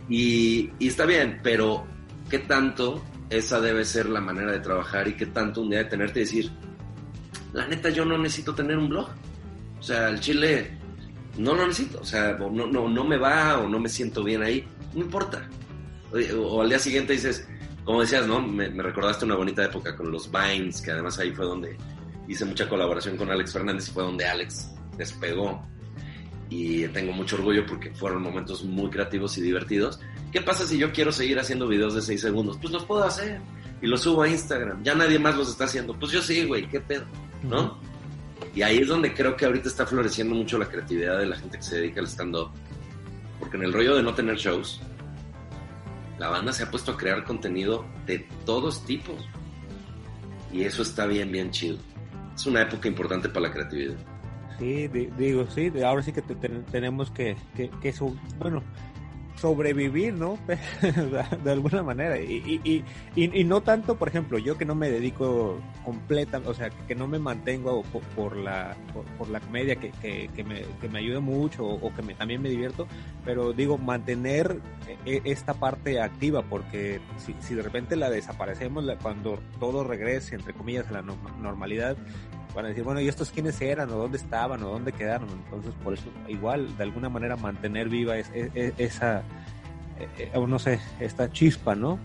Y, 0.08 0.70
está 0.80 1.04
bien, 1.04 1.40
pero 1.42 1.86
¿qué 2.30 2.38
tanto 2.40 3.02
esa 3.30 3.60
debe 3.60 3.84
ser 3.84 4.08
la 4.08 4.20
manera 4.20 4.52
de 4.52 4.60
trabajar 4.60 5.08
y 5.08 5.14
qué 5.14 5.26
tanto 5.26 5.62
un 5.62 5.70
día 5.70 5.80
de 5.80 5.84
tenerte 5.86 6.20
y 6.20 6.22
decir, 6.24 6.50
la 7.52 7.66
neta 7.66 7.90
yo 7.90 8.04
no 8.04 8.16
necesito 8.18 8.54
tener 8.54 8.78
un 8.78 8.88
blog? 8.88 9.08
O 9.78 9.82
sea, 9.82 10.08
el 10.08 10.20
chile 10.20 10.78
no 11.36 11.54
lo 11.54 11.66
necesito, 11.66 12.00
o 12.00 12.04
sea, 12.04 12.32
no, 12.32 12.66
no, 12.66 12.88
no 12.88 13.04
me 13.04 13.16
va 13.16 13.58
o 13.58 13.68
no 13.68 13.78
me 13.78 13.88
siento 13.88 14.24
bien 14.24 14.42
ahí, 14.42 14.66
no 14.94 15.02
importa 15.02 15.48
o, 16.12 16.62
al 16.62 16.68
día 16.68 16.78
siguiente 16.78 17.12
dices, 17.12 17.46
como 17.84 18.00
decías, 18.00 18.26
¿no? 18.26 18.40
Me, 18.40 18.68
recordaste 18.68 19.24
una 19.24 19.36
bonita 19.36 19.64
época 19.64 19.96
con 19.96 20.10
los 20.10 20.30
Vines, 20.30 20.80
que 20.80 20.90
además 20.90 21.18
ahí 21.18 21.32
fue 21.32 21.44
donde 21.44 21.76
hice 22.26 22.44
mucha 22.44 22.68
colaboración 22.68 23.16
con 23.16 23.30
Alex 23.30 23.52
Fernández 23.52 23.88
y 23.88 23.92
fue 23.92 24.02
donde 24.02 24.26
Alex 24.26 24.70
despegó. 24.96 25.62
Y 26.50 26.88
tengo 26.88 27.12
mucho 27.12 27.36
orgullo 27.36 27.66
porque 27.66 27.90
fueron 27.90 28.22
momentos 28.22 28.64
muy 28.64 28.90
creativos 28.90 29.36
y 29.36 29.42
divertidos. 29.42 30.00
¿Qué 30.32 30.40
pasa 30.40 30.66
si 30.66 30.78
yo 30.78 30.92
quiero 30.92 31.12
seguir 31.12 31.38
haciendo 31.38 31.68
videos 31.68 31.94
de 31.94 32.02
6 32.02 32.20
segundos? 32.20 32.58
Pues 32.60 32.72
los 32.72 32.84
puedo 32.84 33.04
hacer 33.04 33.40
y 33.82 33.86
los 33.86 34.00
subo 34.00 34.22
a 34.22 34.28
Instagram. 34.28 34.82
Ya 34.82 34.94
nadie 34.94 35.18
más 35.18 35.36
los 35.36 35.50
está 35.50 35.64
haciendo. 35.64 35.98
Pues 35.98 36.12
yo 36.12 36.22
sí, 36.22 36.44
güey, 36.44 36.68
qué 36.68 36.80
pedo, 36.80 37.04
¿no? 37.42 37.78
Y 38.54 38.62
ahí 38.62 38.78
es 38.78 38.88
donde 38.88 39.12
creo 39.14 39.36
que 39.36 39.44
ahorita 39.44 39.68
está 39.68 39.86
floreciendo 39.86 40.34
mucho 40.34 40.58
la 40.58 40.66
creatividad 40.66 41.18
de 41.18 41.26
la 41.26 41.36
gente 41.36 41.58
que 41.58 41.64
se 41.64 41.76
dedica 41.76 42.00
al 42.00 42.08
stand-up. 42.08 42.50
Porque 43.38 43.56
en 43.56 43.64
el 43.64 43.72
rollo 43.72 43.96
de 43.96 44.02
no 44.02 44.14
tener 44.14 44.36
shows, 44.36 44.80
la 46.18 46.28
banda 46.28 46.52
se 46.52 46.64
ha 46.64 46.70
puesto 46.70 46.92
a 46.92 46.96
crear 46.96 47.24
contenido 47.24 47.86
de 48.06 48.26
todos 48.44 48.84
tipos. 48.84 49.28
Y 50.52 50.62
eso 50.62 50.82
está 50.82 51.06
bien, 51.06 51.30
bien 51.30 51.50
chido. 51.50 51.78
Es 52.34 52.46
una 52.46 52.62
época 52.62 52.88
importante 52.88 53.28
para 53.28 53.48
la 53.48 53.52
creatividad. 53.52 53.96
Sí, 54.58 54.88
digo, 54.88 55.46
sí, 55.46 55.72
ahora 55.84 56.02
sí 56.02 56.12
que 56.12 56.22
tenemos 56.22 57.10
que, 57.10 57.36
que, 57.54 57.70
que 57.80 57.90
eso, 57.90 58.12
bueno, 58.38 58.62
sobrevivir, 59.40 60.14
¿no? 60.14 60.38
de 61.44 61.50
alguna 61.50 61.82
manera. 61.82 62.20
Y, 62.20 62.60
y, 62.64 62.84
y, 63.14 63.40
y, 63.40 63.44
no 63.44 63.60
tanto, 63.62 63.96
por 63.96 64.08
ejemplo, 64.08 64.38
yo 64.38 64.58
que 64.58 64.64
no 64.64 64.74
me 64.74 64.90
dedico 64.90 65.60
completa, 65.84 66.40
o 66.44 66.54
sea, 66.54 66.70
que 66.70 66.94
no 66.94 67.06
me 67.06 67.18
mantengo 67.18 67.82
por, 68.14 68.36
la, 68.36 68.76
por, 69.16 69.28
la 69.28 69.40
comedia, 69.40 69.76
que, 69.76 69.90
que, 70.02 70.28
que, 70.34 70.44
me, 70.44 70.62
que 70.80 70.88
me 70.88 70.98
ayude 70.98 71.20
mucho 71.20 71.64
o, 71.64 71.94
que 71.94 72.02
me, 72.02 72.14
también 72.14 72.42
me 72.42 72.48
divierto, 72.48 72.86
pero 73.24 73.52
digo, 73.52 73.78
mantener 73.78 74.60
e, 75.06 75.22
esta 75.24 75.54
parte 75.54 76.00
activa, 76.00 76.42
porque 76.42 77.00
si, 77.18 77.34
si 77.40 77.54
de 77.54 77.62
repente 77.62 77.96
la 77.96 78.10
desaparecemos, 78.10 78.84
cuando 79.02 79.38
todo 79.60 79.84
regrese, 79.84 80.34
entre 80.34 80.52
comillas, 80.52 80.88
a 80.88 80.92
la 80.92 81.02
normalidad, 81.02 81.96
van 82.58 82.66
a 82.66 82.68
decir, 82.70 82.82
bueno, 82.82 83.00
¿y 83.00 83.06
estos 83.06 83.30
quiénes 83.30 83.60
eran? 83.60 83.88
¿O 83.90 83.98
dónde 83.98 84.18
estaban? 84.18 84.60
¿O 84.64 84.70
dónde 84.70 84.90
quedaron? 84.90 85.28
Entonces, 85.30 85.72
por 85.84 85.94
eso, 85.94 86.06
igual, 86.26 86.76
de 86.76 86.82
alguna 86.82 87.08
manera, 87.08 87.36
mantener 87.36 87.88
viva 87.88 88.18
esa, 88.18 89.20
eh, 90.00 90.08
eh, 90.18 90.30
no 90.34 90.58
sé, 90.58 90.80
esta 90.98 91.30
chispa, 91.30 91.76
¿no? 91.76 92.00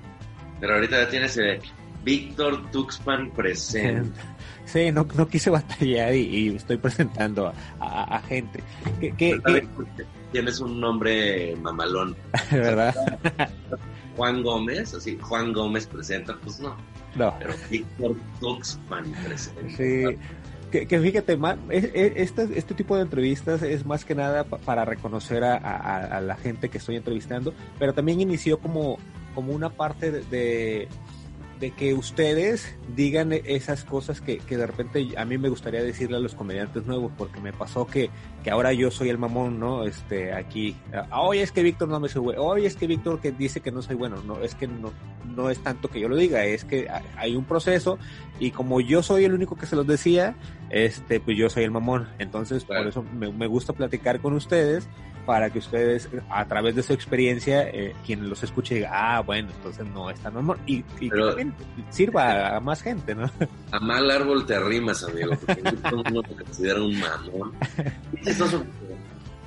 Pero 0.59 0.75
ahorita 0.75 1.05
ya 1.05 1.09
tienes 1.09 1.37
eh, 1.37 1.59
Víctor 2.03 2.69
Tuxpan 2.71 3.31
presente. 3.31 4.19
Sí, 4.65 4.93
no, 4.93 5.05
no 5.15 5.27
quise 5.27 5.49
batallar 5.49 6.15
y, 6.15 6.55
estoy 6.55 6.77
presentando 6.77 7.53
a, 7.81 8.21
gente. 8.21 8.63
¿Qué, 9.17 9.37
Tienes 10.31 10.61
un 10.61 10.79
nombre 10.79 11.53
mamalón. 11.57 12.15
¿Verdad? 12.49 12.95
Juan 14.15 14.41
Gómez, 14.41 14.93
así, 14.93 15.17
Juan 15.21 15.51
Gómez 15.51 15.85
presenta, 15.85 16.37
pues 16.41 16.61
no. 16.61 16.77
No. 17.15 17.33
Pero 17.39 17.53
Víctor 17.69 18.15
Tuxpan 18.39 19.11
presenta. 19.25 19.77
Sí. 19.77 20.17
Que, 20.71 20.99
fíjate, 20.99 21.37
este, 21.69 22.57
este 22.57 22.73
tipo 22.73 22.95
de 22.95 23.03
entrevistas 23.03 23.61
es 23.61 23.85
más 23.85 24.03
que 24.05 24.15
nada 24.15 24.43
para 24.43 24.85
reconocer 24.85 25.43
a, 25.43 26.19
la 26.19 26.35
gente 26.35 26.69
que 26.69 26.79
estoy 26.79 26.95
entrevistando, 26.95 27.53
pero 27.77 27.93
también 27.93 28.21
inició 28.21 28.57
como 28.57 28.97
como 29.35 29.51
una 29.53 29.69
parte 29.69 30.11
de, 30.11 30.21
de 30.23 30.87
que 31.71 31.93
ustedes 31.93 32.75
digan 32.95 33.31
esas 33.33 33.83
cosas 33.83 34.21
que, 34.21 34.37
que, 34.37 34.57
de 34.57 34.67
repente 34.67 35.07
a 35.17 35.25
mí 35.25 35.37
me 35.37 35.49
gustaría 35.49 35.83
decirle 35.83 36.17
a 36.17 36.19
los 36.19 36.35
comediantes 36.35 36.85
nuevos, 36.85 37.11
porque 37.17 37.39
me 37.39 37.53
pasó 37.53 37.87
que, 37.87 38.09
que 38.43 38.51
ahora 38.51 38.73
yo 38.73 38.91
soy 38.91 39.09
el 39.09 39.17
mamón, 39.17 39.59
¿no? 39.59 39.83
Este, 39.83 40.33
aquí, 40.33 40.75
hoy 41.11 41.39
es 41.39 41.51
que 41.51 41.63
Víctor 41.63 41.89
no 41.89 41.99
me 41.99 42.09
soy 42.09 42.21
bueno, 42.21 42.43
hoy 42.43 42.65
es 42.65 42.75
que 42.75 42.87
Víctor 42.87 43.19
que 43.19 43.31
dice 43.31 43.61
que 43.61 43.71
no 43.71 43.81
soy 43.81 43.95
bueno, 43.95 44.17
no, 44.25 44.39
es 44.41 44.55
que 44.55 44.67
no, 44.67 44.91
no 45.35 45.49
es 45.49 45.59
tanto 45.59 45.89
que 45.89 45.99
yo 45.99 46.09
lo 46.09 46.15
diga, 46.15 46.43
es 46.45 46.65
que 46.65 46.87
hay 47.15 47.35
un 47.35 47.45
proceso 47.45 47.97
y 48.39 48.51
como 48.51 48.81
yo 48.81 49.03
soy 49.03 49.25
el 49.25 49.33
único 49.33 49.55
que 49.55 49.65
se 49.65 49.75
los 49.75 49.87
decía, 49.87 50.35
este, 50.69 51.19
pues 51.19 51.37
yo 51.37 51.49
soy 51.49 51.63
el 51.63 51.71
mamón, 51.71 52.09
entonces 52.19 52.65
por 52.65 52.87
eso 52.87 53.03
me, 53.03 53.31
me 53.31 53.47
gusta 53.47 53.73
platicar 53.73 54.19
con 54.19 54.33
ustedes 54.33 54.87
para 55.25 55.49
que 55.49 55.59
ustedes, 55.59 56.09
a 56.29 56.45
través 56.47 56.75
de 56.75 56.83
su 56.83 56.93
experiencia, 56.93 57.69
eh, 57.69 57.95
quien 58.05 58.29
los 58.29 58.43
escuche 58.43 58.75
diga, 58.75 58.89
ah, 58.91 59.21
bueno, 59.21 59.49
entonces 59.55 59.85
no 59.87 60.09
es 60.09 60.19
tan 60.19 60.33
normal. 60.33 60.57
Y, 60.65 60.83
y 60.99 61.09
también 61.09 61.53
sirva 61.89 62.57
a 62.57 62.59
más 62.59 62.81
gente, 62.81 63.15
¿no? 63.15 63.29
A 63.71 63.79
mal 63.79 64.09
árbol 64.11 64.45
te 64.45 64.55
arrimas, 64.55 65.03
amigo, 65.03 65.35
porque 65.45 65.63
uno 65.93 66.21
te 66.21 66.35
considera 66.35 66.81
un 66.81 66.99
mamón. 66.99 67.53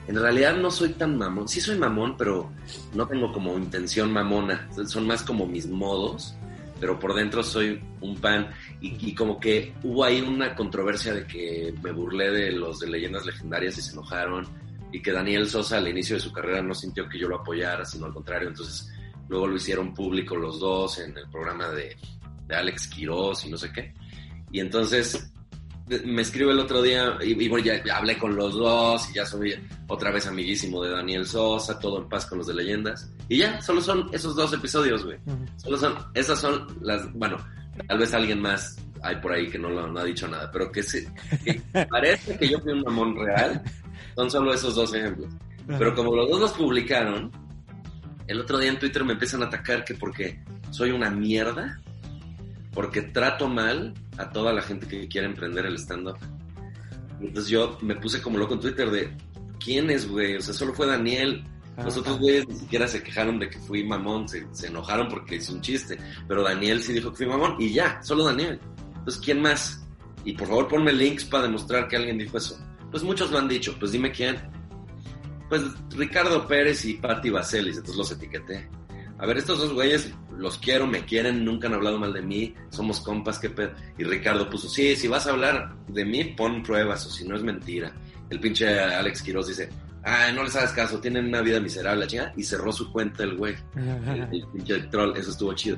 En 0.09 0.15
realidad 0.15 0.57
no 0.57 0.71
soy 0.71 0.91
tan 0.91 1.17
mamón. 1.17 1.49
Sí 1.49 1.61
soy 1.61 1.77
mamón, 1.77 2.17
pero 2.17 2.51
no 2.95 3.07
tengo 3.07 3.33
como 3.33 3.59
intención 3.59 4.13
mamona. 4.13 4.69
Son 4.87 5.07
más 5.07 5.23
como 5.23 5.47
mis 5.47 5.67
modos, 5.67 6.37
pero 6.81 6.99
por 6.99 7.15
dentro 7.15 7.43
soy 7.43 7.81
un 8.01 8.17
pan. 8.17 8.51
Y, 8.81 9.09
y, 9.09 9.15
como 9.15 9.41
que 9.41 9.75
hubo 9.83 10.05
ahí 10.05 10.21
una 10.21 10.55
controversia 10.55 11.13
de 11.13 11.27
que 11.27 11.75
me 11.83 11.93
burlé 11.93 12.31
de 12.31 12.53
los 12.53 12.79
de 12.79 12.89
leyendas 12.89 13.27
legendarias 13.27 13.79
y 13.79 13.83
se 13.83 13.93
enojaron 13.93 14.47
y 14.93 15.03
que 15.03 15.13
Daniel 15.13 15.49
Sosa 15.49 15.79
al 15.79 15.89
inicio 15.89 16.17
de 16.17 16.23
su 16.23 16.33
carrera 16.33 16.63
no 16.63 16.75
sintió 16.75 17.09
que 17.09 17.19
yo 17.19 17.29
lo 17.29 17.41
apoyara, 17.41 17.85
sino 17.85 18.07
al 18.07 18.15
contrario. 18.15 18.49
Entonces 18.49 18.91
luego 19.29 19.47
lo 19.47 19.57
hicieron 19.57 19.93
público 19.93 20.37
los 20.37 20.61
dos 20.61 20.99
en 20.99 21.17
el 21.17 21.29
programa 21.31 21.69
de, 21.71 21.97
de 22.47 22.57
Alex 22.57 22.89
Quiroz 22.89 23.45
y 23.45 23.51
no 23.51 23.57
sé 23.57 23.73
qué. 23.73 23.93
Y 24.51 24.61
entonces 24.61 25.33
me 26.05 26.23
escribe 26.23 26.51
el 26.53 26.59
otro 26.59 26.83
día 26.83 27.17
y, 27.23 27.41
y 27.41 27.49
bueno, 27.49 27.65
ya, 27.65 27.83
ya, 27.85 27.99
hablé 27.99 28.19
con 28.19 28.35
los 28.35 28.55
dos 28.55 29.09
y 29.11 29.15
ya 29.15 29.25
soy 29.25 29.55
otra 29.87 30.11
vez 30.11 30.27
amiguísimo 30.27 30.83
de 30.83 30.91
Daniel 30.91 31.27
Sosa, 31.27 31.79
todo 31.79 31.99
en 31.99 32.09
paz 32.09 32.27
con 32.27 32.39
los 32.39 32.47
de 32.47 32.55
leyendas. 32.55 33.11
Y 33.29 33.39
ya, 33.39 33.61
solo 33.61 33.81
son 33.81 34.09
esos 34.13 34.35
dos 34.35 34.53
episodios, 34.53 35.05
güey. 35.05 35.19
Uh 35.27 35.31
-huh. 35.31 35.61
Solo 35.61 35.79
son, 35.79 35.97
esas 36.15 36.41
son 36.41 36.67
las, 36.81 37.13
bueno, 37.13 37.37
tal 37.87 37.99
vez 37.99 38.13
alguien 38.15 38.41
más 38.41 38.77
hay 39.03 39.17
por 39.17 39.33
ahí 39.33 39.49
que 39.49 39.59
no, 39.59 39.71
lo, 39.71 39.87
no 39.87 40.01
ha 40.01 40.05
dicho 40.05 40.27
nada, 40.27 40.51
pero 40.51 40.71
que, 40.73 40.83
se, 40.83 41.07
que 41.45 41.61
parece 41.91 42.37
que 42.37 42.49
yo 42.49 42.59
fui 42.61 42.73
un 42.73 42.83
mamón 42.83 43.17
real. 43.17 43.63
Son 44.17 44.31
solo 44.31 44.53
esos 44.53 44.75
dos 44.75 44.95
ejemplos. 44.95 45.33
Pero 45.67 45.95
como 45.95 46.17
los 46.17 46.29
dos 46.29 46.41
los 46.41 46.53
publicaron, 46.53 47.31
el 48.27 48.41
otro 48.41 48.59
día 48.59 48.71
en 48.71 48.79
Twitter 48.79 49.05
me 49.05 49.13
empiezan 49.13 49.43
a 49.43 49.47
atacar 49.47 49.85
que 49.85 49.95
porque 49.95 50.43
soy 50.71 50.91
una 50.91 51.11
mierda, 51.11 51.81
porque 52.73 53.03
trato 53.03 53.49
mal 53.49 53.95
a 54.17 54.31
toda 54.31 54.53
la 54.53 54.63
gente 54.63 54.87
que 54.87 55.07
quiere 55.09 55.27
emprender 55.27 55.67
el 55.67 55.77
stand-up. 55.77 56.17
Entonces 57.21 57.51
yo 57.51 57.79
me 57.83 57.97
puse 57.97 58.23
como 58.23 58.39
loco 58.39 58.55
en 58.55 58.61
Twitter 58.61 58.91
de, 58.91 59.17
¿quién 59.63 59.91
es, 59.91 60.09
güey? 60.09 60.37
O 60.37 60.41
sea, 60.41 60.55
solo 60.55 60.75
fue 60.75 60.87
Daniel. 60.87 61.45
Los 61.77 61.97
otros 61.99 62.19
güeyes 62.19 62.49
ni 62.49 62.55
siquiera 62.55 62.89
se 62.89 63.03
quejaron 63.03 63.39
de 63.39 63.51
que 63.51 63.59
fui 63.59 63.85
mamón, 63.85 64.27
se, 64.29 64.47
se, 64.53 64.69
enojaron 64.69 65.09
porque 65.09 65.37
hice 65.37 65.53
un 65.53 65.61
chiste. 65.61 65.99
Pero 66.27 66.43
Daniel 66.43 66.83
sí 66.83 66.95
dijo 66.95 67.11
que 67.11 67.19
fui 67.19 67.27
mamón 67.27 67.57
y 67.59 67.73
ya, 67.73 68.03
solo 68.03 68.25
Daniel. 68.25 68.59
Entonces, 68.97 69.21
¿quién 69.23 69.43
más? 69.43 69.87
Y 70.25 70.33
por 70.33 70.49
favor 70.49 70.69
ponme 70.69 70.93
links 70.93 71.25
para 71.27 71.45
demostrar 71.45 71.87
que 71.87 71.97
alguien 71.97 72.17
dijo 72.19 72.39
eso. 72.39 72.59
Pues 72.97 73.05
muchos 73.05 73.31
lo 73.31 73.37
han 73.37 73.47
dicho, 73.47 73.77
pues 73.79 73.93
dime 73.93 74.11
quién. 74.11 74.39
Pues 75.51 75.61
Ricardo 75.91 76.47
Pérez 76.47 76.83
y 76.87 76.95
Patti 76.95 77.29
Vaselis, 77.29 77.77
entonces 77.77 77.97
los 77.97 78.11
etiqueté. 78.11 78.71
A 79.19 79.27
ver, 79.27 79.37
estos 79.37 79.59
dos 79.59 79.75
güeyes 79.75 80.15
los 80.39 80.57
quiero, 80.57 80.87
me 80.87 81.05
quieren, 81.05 81.45
nunca 81.45 81.69
han 81.69 81.75
hablado 81.75 81.99
mal 81.99 82.15
de 82.15 82.23
mí, 82.23 82.55
somos 82.71 83.03
compas, 83.03 83.39
qué 83.39 83.51
pedo. 83.51 83.73
Y 83.99 84.05
Ricardo 84.05 84.49
puso, 84.49 84.67
sí, 84.71 84.97
si 84.97 85.09
vas 85.09 85.27
a 85.27 85.33
hablar 85.33 85.77
de 85.89 86.07
mí, 86.07 86.25
pon 86.25 86.63
pruebas, 86.63 87.05
o 87.05 87.11
si 87.11 87.29
no 87.29 87.37
es 87.37 87.43
mentira. 87.43 87.93
El 88.31 88.41
pinche 88.41 88.67
Alex 88.81 89.21
Quiroz 89.21 89.49
dice, 89.49 89.69
ah, 90.03 90.33
no 90.35 90.43
les 90.43 90.57
hagas 90.57 90.73
caso, 90.73 90.99
tienen 90.99 91.27
una 91.27 91.43
vida 91.43 91.61
miserable, 91.61 92.01
la 92.01 92.07
chingada, 92.07 92.33
y 92.35 92.45
cerró 92.45 92.73
su 92.73 92.91
cuenta 92.91 93.25
el 93.25 93.37
güey. 93.37 93.57
el, 93.75 94.23
el, 94.33 94.47
pinche 94.55 94.79
troll, 94.85 95.15
eso 95.19 95.33
estuvo 95.33 95.53
chido. 95.53 95.77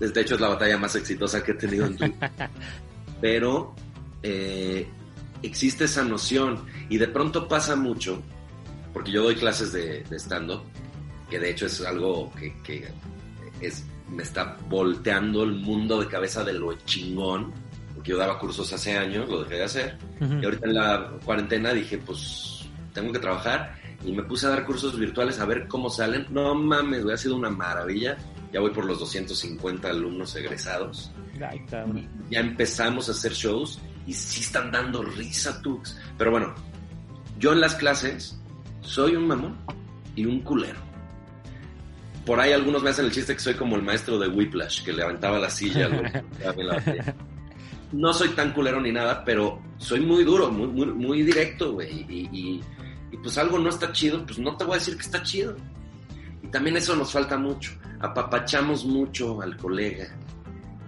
De 0.00 0.22
hecho, 0.22 0.36
es 0.36 0.40
la 0.40 0.48
batalla 0.48 0.78
más 0.78 0.96
exitosa 0.96 1.44
que 1.44 1.52
he 1.52 1.56
tenido 1.56 1.84
en 1.84 1.96
Twitter. 1.98 2.30
Pero 3.20 3.74
eh, 4.22 4.88
existe 5.42 5.84
esa 5.84 6.04
noción, 6.04 6.64
y 6.88 6.98
de 6.98 7.08
pronto 7.08 7.48
pasa 7.48 7.76
mucho, 7.76 8.22
porque 8.92 9.12
yo 9.12 9.22
doy 9.22 9.36
clases 9.36 9.72
de, 9.72 10.02
de 10.04 10.16
stand-up, 10.18 10.62
que 11.30 11.38
de 11.38 11.50
hecho 11.50 11.66
es 11.66 11.80
algo 11.82 12.32
que, 12.32 12.54
que 12.62 12.88
es, 13.60 13.84
me 14.10 14.22
está 14.22 14.56
volteando 14.68 15.42
el 15.42 15.52
mundo 15.52 16.00
de 16.00 16.06
cabeza 16.06 16.44
de 16.44 16.52
lo 16.52 16.72
chingón, 16.84 17.52
porque 17.94 18.10
yo 18.10 18.18
daba 18.18 18.38
cursos 18.38 18.72
hace 18.72 18.96
años, 18.96 19.28
lo 19.28 19.42
dejé 19.42 19.54
de 19.56 19.64
hacer, 19.64 19.98
uh 20.20 20.24
-huh. 20.24 20.42
y 20.42 20.44
ahorita 20.44 20.66
en 20.66 20.74
la 20.74 21.10
cuarentena 21.24 21.72
dije, 21.72 21.98
pues 21.98 22.68
tengo 22.92 23.12
que 23.12 23.18
trabajar, 23.18 23.76
y 24.04 24.12
me 24.12 24.22
puse 24.22 24.46
a 24.46 24.50
dar 24.50 24.64
cursos 24.64 24.98
virtuales 24.98 25.40
a 25.40 25.46
ver 25.46 25.66
cómo 25.68 25.90
salen. 25.90 26.26
No 26.30 26.54
mames, 26.54 27.02
güey, 27.02 27.14
ha 27.14 27.18
sido 27.18 27.36
una 27.36 27.50
maravilla. 27.50 28.16
Ya 28.52 28.60
voy 28.60 28.70
por 28.70 28.84
los 28.84 29.00
250 29.00 29.88
alumnos 29.88 30.34
egresados. 30.36 31.10
Ay, 31.44 31.64
ya 32.30 32.40
empezamos 32.40 33.08
a 33.08 33.12
hacer 33.12 33.32
shows 33.32 33.80
y 34.06 34.12
sí 34.12 34.40
están 34.40 34.70
dando 34.70 35.02
risa, 35.02 35.60
Tux. 35.62 35.98
Pero 36.16 36.30
bueno, 36.30 36.54
yo 37.38 37.52
en 37.52 37.60
las 37.60 37.74
clases 37.74 38.38
soy 38.80 39.16
un 39.16 39.26
mamón 39.26 39.56
y 40.14 40.24
un 40.26 40.40
culero 40.40 40.86
por 42.26 42.40
ahí 42.40 42.52
algunos 42.52 42.82
me 42.82 42.90
hacen 42.90 43.06
el 43.06 43.12
chiste 43.12 43.34
que 43.34 43.40
soy 43.40 43.54
como 43.54 43.76
el 43.76 43.82
maestro 43.82 44.18
de 44.18 44.26
Whiplash, 44.26 44.82
que 44.82 44.92
levantaba 44.92 45.38
la 45.38 45.48
silla. 45.48 45.88
no 47.92 48.12
soy 48.12 48.30
tan 48.30 48.52
culero 48.52 48.80
ni 48.80 48.90
nada, 48.90 49.24
pero 49.24 49.62
soy 49.78 50.00
muy 50.00 50.24
duro, 50.24 50.50
muy, 50.50 50.66
muy, 50.66 50.86
muy 50.86 51.22
directo, 51.22 51.74
güey. 51.74 52.04
Y, 52.08 52.28
y, 52.32 52.60
y, 53.12 53.16
pues 53.18 53.38
algo 53.38 53.60
no 53.60 53.68
está 53.68 53.92
chido, 53.92 54.26
pues 54.26 54.40
no 54.40 54.56
te 54.56 54.64
voy 54.64 54.74
a 54.74 54.78
decir 54.78 54.96
que 54.96 55.02
está 55.02 55.22
chido. 55.22 55.56
Y 56.42 56.48
también 56.48 56.76
eso 56.76 56.96
nos 56.96 57.12
falta 57.12 57.38
mucho. 57.38 57.72
Apapachamos 58.00 58.84
mucho 58.84 59.40
al 59.40 59.56
colega 59.56 60.08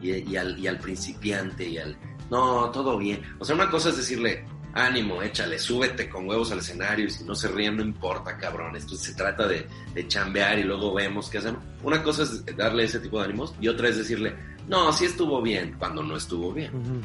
y, 0.02 0.10
y 0.10 0.37
al, 0.37 0.58
y 0.58 0.66
al 0.66 0.78
principiante 0.78 1.68
y 1.68 1.78
al... 1.78 1.96
No, 2.30 2.70
todo 2.70 2.99
bien. 2.99 3.23
O 3.38 3.44
sea, 3.44 3.54
una 3.54 3.70
cosa 3.70 3.88
es 3.90 3.97
decirle, 3.97 4.44
ánimo, 4.75 5.23
échale, 5.23 5.58
súbete 5.58 6.08
con 6.08 6.28
huevos 6.28 6.52
al 6.52 6.58
escenario 6.58 7.06
y 7.06 7.11
si 7.11 7.25
no 7.25 7.35
se 7.35 7.49
ríen 7.49 7.76
no 7.76 7.82
importa, 7.82 8.37
cabrón. 8.37 8.76
Esto 8.76 8.97
se 8.97 9.14
trata 9.14 9.47
de, 9.47 9.66
de 9.94 10.08
chambear 10.08 10.58
y 10.58 10.64
luego 10.64 10.92
vemos 10.94 11.28
qué 11.28 11.38
hacemos. 11.38 11.62
Una 11.82 12.02
cosa 12.02 12.23
es 12.25 12.44
darle 12.56 12.85
ese 12.85 13.00
tipo 13.00 13.18
de 13.18 13.25
ánimos 13.26 13.54
y 13.61 13.68
otra 13.68 13.88
es 13.88 13.97
decirle, 13.97 14.35
no, 14.68 14.92
sí 14.92 15.06
estuvo 15.06 15.40
bien, 15.42 15.75
cuando 15.78 16.02
no 16.02 16.16
estuvo 16.16 16.52
bien. 16.52 16.75
Uh 16.75 16.78
-huh. 16.80 17.02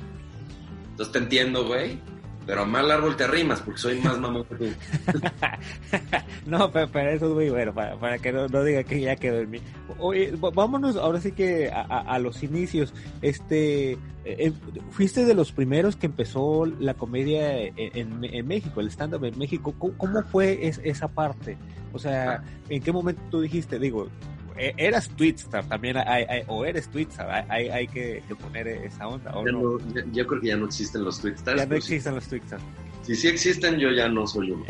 Entonces 0.91 1.11
te 1.11 1.19
entiendo, 1.19 1.65
güey, 1.65 1.99
pero 2.45 2.61
a 2.61 2.65
mal 2.65 2.89
árbol 2.91 3.15
te 3.15 3.23
arrimas 3.23 3.61
porque 3.61 3.79
soy 3.79 3.99
más 3.99 4.19
mamón 4.19 4.45
que 4.45 4.55
tú. 4.55 4.65
no, 6.45 6.71
pero, 6.71 6.89
pero, 6.91 7.09
eso 7.11 7.27
es 7.27 7.33
muy 7.33 7.49
bueno, 7.49 7.73
para, 7.73 7.95
para 7.97 8.19
que 8.19 8.31
no, 8.31 8.47
no, 8.47 8.63
diga 8.63 8.83
que 8.83 8.99
ya 9.01 9.15
quedó 9.15 9.39
en 9.39 9.49
mí. 9.49 9.59
Oye, 9.99 10.33
vámonos 10.53 10.95
ahora 10.95 11.19
sí 11.19 11.31
que 11.31 11.69
a, 11.69 11.81
a, 11.81 11.99
a 12.01 12.19
los 12.19 12.43
inicios. 12.43 12.93
Este, 13.21 13.97
eh, 14.25 14.53
fuiste 14.91 15.25
de 15.25 15.33
los 15.33 15.51
primeros 15.51 15.95
que 15.95 16.05
empezó 16.05 16.65
la 16.65 16.93
comedia 16.93 17.57
en, 17.59 17.73
en, 17.77 18.23
en 18.23 18.47
México, 18.47 18.79
el 18.79 18.87
stand-up 18.87 19.25
en 19.25 19.37
México. 19.37 19.73
¿Cómo, 19.77 19.97
¿Cómo, 19.97 20.23
fue 20.23 20.67
es, 20.67 20.79
esa 20.83 21.07
parte? 21.07 21.57
O 21.93 21.99
sea, 21.99 22.43
¿en 22.69 22.81
qué 22.81 22.91
momento 22.91 23.21
tú 23.29 23.41
dijiste, 23.41 23.79
digo, 23.79 24.07
eras 24.57 25.09
Twitstar, 25.09 25.65
también 25.67 25.97
hay, 25.97 26.25
hay, 26.27 26.43
o 26.47 26.65
eres 26.65 26.89
Twitstar, 26.89 27.45
hay, 27.49 27.69
hay 27.69 27.87
que, 27.87 28.23
que, 28.27 28.35
poner 28.35 28.67
esa 28.67 29.07
onda. 29.07 29.31
¿o 29.35 29.45
no? 29.45 29.77
No, 29.77 30.11
yo 30.11 30.27
creo 30.27 30.41
que 30.41 30.47
ya 30.47 30.57
no 30.57 30.65
existen 30.65 31.03
los 31.03 31.19
Twitstars. 31.19 31.59
Ya 31.59 31.65
no 31.65 31.69
pues, 31.69 31.85
existen 31.85 32.15
los 32.15 32.27
Twitstars. 32.27 32.63
Si 33.03 33.15
sí 33.15 33.27
existen, 33.27 33.77
yo 33.77 33.91
ya 33.91 34.07
no 34.07 34.25
soy 34.25 34.51
uno. 34.51 34.65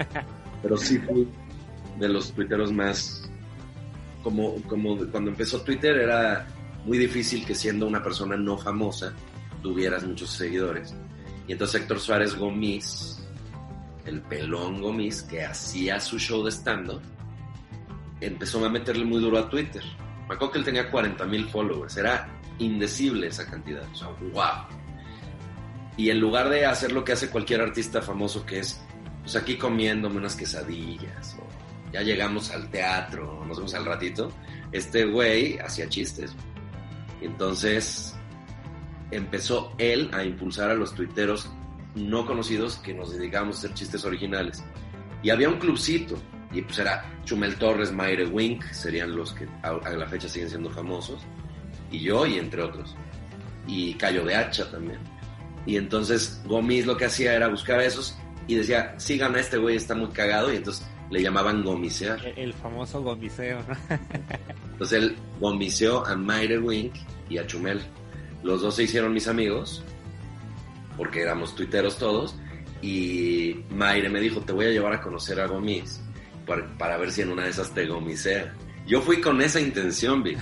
Pero 0.62 0.76
sí 0.78 0.98
fui 0.98 1.28
de 1.98 2.08
los 2.08 2.32
twitteros 2.32 2.72
más. 2.72 3.30
Como, 4.22 4.54
como 4.62 4.96
cuando 5.10 5.30
empezó 5.30 5.60
Twitter, 5.60 5.96
era 5.98 6.46
muy 6.84 6.98
difícil 6.98 7.44
que 7.44 7.54
siendo 7.54 7.86
una 7.86 8.02
persona 8.02 8.36
no 8.36 8.56
famosa 8.56 9.12
tuvieras 9.62 10.04
muchos 10.04 10.30
seguidores. 10.30 10.94
Y 11.46 11.52
entonces 11.52 11.82
Héctor 11.82 12.00
Suárez 12.00 12.34
Gómez, 12.34 13.22
el 14.04 14.20
pelón 14.22 14.80
Gómez, 14.80 15.22
que 15.22 15.44
hacía 15.44 16.00
su 16.00 16.18
show 16.18 16.42
de 16.44 16.50
stand-up, 16.50 17.02
empezó 18.20 18.64
a 18.64 18.68
meterle 18.68 19.04
muy 19.04 19.20
duro 19.20 19.38
a 19.38 19.48
Twitter. 19.48 19.82
Me 20.28 20.34
acuerdo 20.34 20.52
que 20.52 20.58
él 20.58 20.64
tenía 20.64 20.90
40 20.90 21.24
mil 21.26 21.48
followers, 21.48 21.96
era 21.96 22.28
indecible 22.58 23.28
esa 23.28 23.48
cantidad, 23.48 23.88
o 23.90 23.94
sea, 23.94 24.08
wow. 24.32 24.76
Y 25.96 26.10
en 26.10 26.20
lugar 26.20 26.48
de 26.48 26.66
hacer 26.66 26.92
lo 26.92 27.04
que 27.04 27.12
hace 27.12 27.30
cualquier 27.30 27.60
artista 27.60 28.02
famoso, 28.02 28.44
que 28.44 28.58
es, 28.60 28.82
pues 29.22 29.36
aquí 29.36 29.56
comiéndome 29.56 30.16
unas 30.16 30.36
quesadillas, 30.36 31.36
o 31.40 31.46
ya 31.92 32.02
llegamos 32.02 32.50
al 32.50 32.68
teatro, 32.70 33.44
nos 33.46 33.58
vemos 33.58 33.74
al 33.74 33.84
ratito, 33.84 34.32
este 34.72 35.04
güey 35.04 35.58
hacía 35.58 35.88
chistes. 35.88 36.34
Entonces 37.20 38.14
empezó 39.10 39.72
él 39.78 40.10
a 40.12 40.24
impulsar 40.24 40.70
a 40.70 40.74
los 40.74 40.94
tuiteros 40.94 41.50
no 41.94 42.26
conocidos 42.26 42.76
que 42.76 42.92
nos 42.92 43.16
dedicábamos 43.16 43.56
a 43.56 43.58
hacer 43.60 43.74
chistes 43.74 44.04
originales. 44.04 44.62
Y 45.22 45.30
había 45.30 45.48
un 45.48 45.58
clubcito, 45.58 46.18
Y 46.56 46.62
pues 46.62 46.78
era 46.78 47.04
Chumel 47.26 47.54
Torres, 47.56 47.92
Mayre 47.92 48.24
Wink, 48.24 48.64
serían 48.72 49.14
los 49.14 49.34
que 49.34 49.46
a, 49.62 49.72
a 49.72 49.90
la 49.90 50.06
fecha 50.06 50.26
siguen 50.26 50.48
siendo 50.48 50.70
famosos. 50.70 51.20
Y 51.90 52.00
yo, 52.00 52.24
y 52.24 52.38
entre 52.38 52.62
otros. 52.62 52.96
Y 53.66 53.92
Cayo 53.92 54.24
de 54.24 54.34
Hacha 54.34 54.70
también. 54.70 54.98
Y 55.66 55.76
entonces 55.76 56.40
Gomis 56.46 56.86
lo 56.86 56.96
que 56.96 57.04
hacía 57.04 57.34
era 57.34 57.48
buscar 57.48 57.80
a 57.80 57.84
esos 57.84 58.16
y 58.46 58.54
decía, 58.54 58.94
sigan 58.98 59.34
a 59.34 59.40
este 59.40 59.58
güey, 59.58 59.76
está 59.76 59.94
muy 59.94 60.08
cagado. 60.08 60.50
Y 60.50 60.56
entonces 60.56 60.86
le 61.10 61.20
llamaban 61.20 61.62
gomisear. 61.62 62.24
El, 62.24 62.38
el 62.38 62.54
famoso 62.54 63.02
gomiseo. 63.02 63.58
Entonces 64.72 65.02
él 65.02 65.16
gomiseó 65.38 66.06
a 66.06 66.16
Mayre 66.16 66.58
Wink 66.58 66.94
y 67.28 67.36
a 67.36 67.46
Chumel. 67.46 67.82
Los 68.42 68.62
dos 68.62 68.76
se 68.76 68.84
hicieron 68.84 69.12
mis 69.12 69.28
amigos, 69.28 69.84
porque 70.96 71.20
éramos 71.20 71.54
tuiteros 71.54 71.98
todos. 71.98 72.34
Y 72.80 73.56
Mayre 73.70 74.08
me 74.08 74.20
dijo, 74.20 74.40
te 74.40 74.52
voy 74.52 74.66
a 74.66 74.70
llevar 74.70 74.94
a 74.94 75.02
conocer 75.02 75.38
a 75.40 75.46
Gomis 75.46 76.00
para, 76.46 76.66
para 76.78 76.96
ver 76.96 77.10
si 77.10 77.22
en 77.22 77.30
una 77.32 77.44
de 77.44 77.50
esas 77.50 77.72
te 77.74 77.86
gomisea. 77.86 78.54
Yo 78.86 79.00
fui 79.00 79.20
con 79.20 79.40
esa 79.42 79.60
intención, 79.60 80.22
vi. 80.22 80.36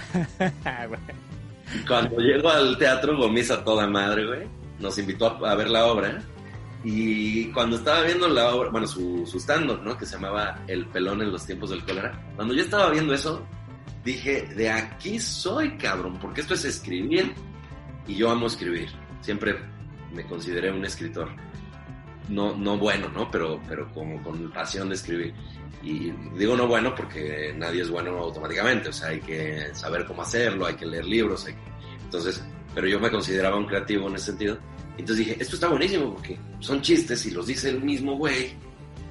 Cuando 1.89 2.19
llego 2.19 2.51
al 2.51 2.79
teatro, 2.79 3.17
Gomis 3.17 3.51
a 3.51 3.65
toda 3.65 3.87
madre, 3.87 4.27
güey. 4.27 4.47
Nos 4.79 4.99
invitó 4.99 5.27
a, 5.27 5.51
a 5.51 5.55
ver 5.55 5.71
la 5.71 5.87
obra. 5.87 6.23
Y 6.85 7.47
cuando 7.47 7.77
estaba 7.77 8.03
viendo 8.03 8.29
la 8.29 8.55
obra, 8.55 8.69
bueno, 8.71 8.87
su, 8.87 9.27
su 9.27 9.39
stand-up, 9.39 9.81
¿no? 9.83 9.97
Que 9.97 10.05
se 10.05 10.17
llamaba 10.17 10.61
El 10.67 10.87
pelón 10.87 11.23
en 11.23 11.33
los 11.33 11.47
tiempos 11.47 11.71
del 11.71 11.83
cólera. 11.85 12.21
Cuando 12.37 12.53
yo 12.53 12.63
estaba 12.63 12.91
viendo 12.91 13.15
eso, 13.15 13.43
dije, 14.05 14.43
de 14.55 14.71
aquí 14.71 15.19
soy, 15.19 15.79
cabrón, 15.79 16.19
porque 16.21 16.43
esto 16.43 16.53
es 16.55 16.65
escribir. 16.67 17.33
Y 18.07 18.17
yo 18.17 18.31
amo 18.31 18.47
escribir. 18.47 18.89
Siempre 19.23 19.57
me 20.13 20.27
consideré 20.27 20.71
un 20.71 20.85
escritor. 20.85 21.31
No, 22.29 22.55
no 22.55 22.77
bueno, 22.77 23.09
¿no? 23.09 23.31
Pero, 23.31 23.61
pero 23.67 23.91
como 23.93 24.23
con 24.23 24.51
pasión 24.53 24.91
de 24.91 24.97
escribir. 24.97 25.35
Y 25.85 26.11
digo 26.39 26.57
no 26.57 26.67
bueno 26.67 26.95
porque 26.95 27.55
nadie 27.57 27.83
es 27.83 27.91
bueno 27.91 28.19
automáticamente. 28.19 28.89
O 28.89 28.93
sea, 28.93 29.09
hay 29.09 29.21
que 29.21 29.69
saber 29.75 30.07
cómo 30.07 30.23
hacerlo, 30.23 30.67
hay 30.67 30.75
que 30.75 30.87
leer 30.87 31.05
libros. 31.05 31.45
Hay 31.47 31.53
que... 31.53 31.61
Entonces, 32.05 32.43
pero 32.75 32.89
yo 32.89 32.99
me 32.99 33.11
consideraba 33.11 33.57
un 33.57 33.67
creativo 33.67 34.09
en 34.09 34.15
ese 34.15 34.27
sentido. 34.27 34.59
Entonces 34.97 35.27
dije, 35.27 35.37
esto 35.41 35.57
está 35.57 35.69
buenísimo 35.69 36.15
porque 36.15 36.39
son 36.61 36.81
chistes 36.81 37.27
y 37.27 37.31
los 37.33 37.47
dice 37.47 37.69
el 37.69 37.83
mismo 37.83 38.17
güey 38.17 38.55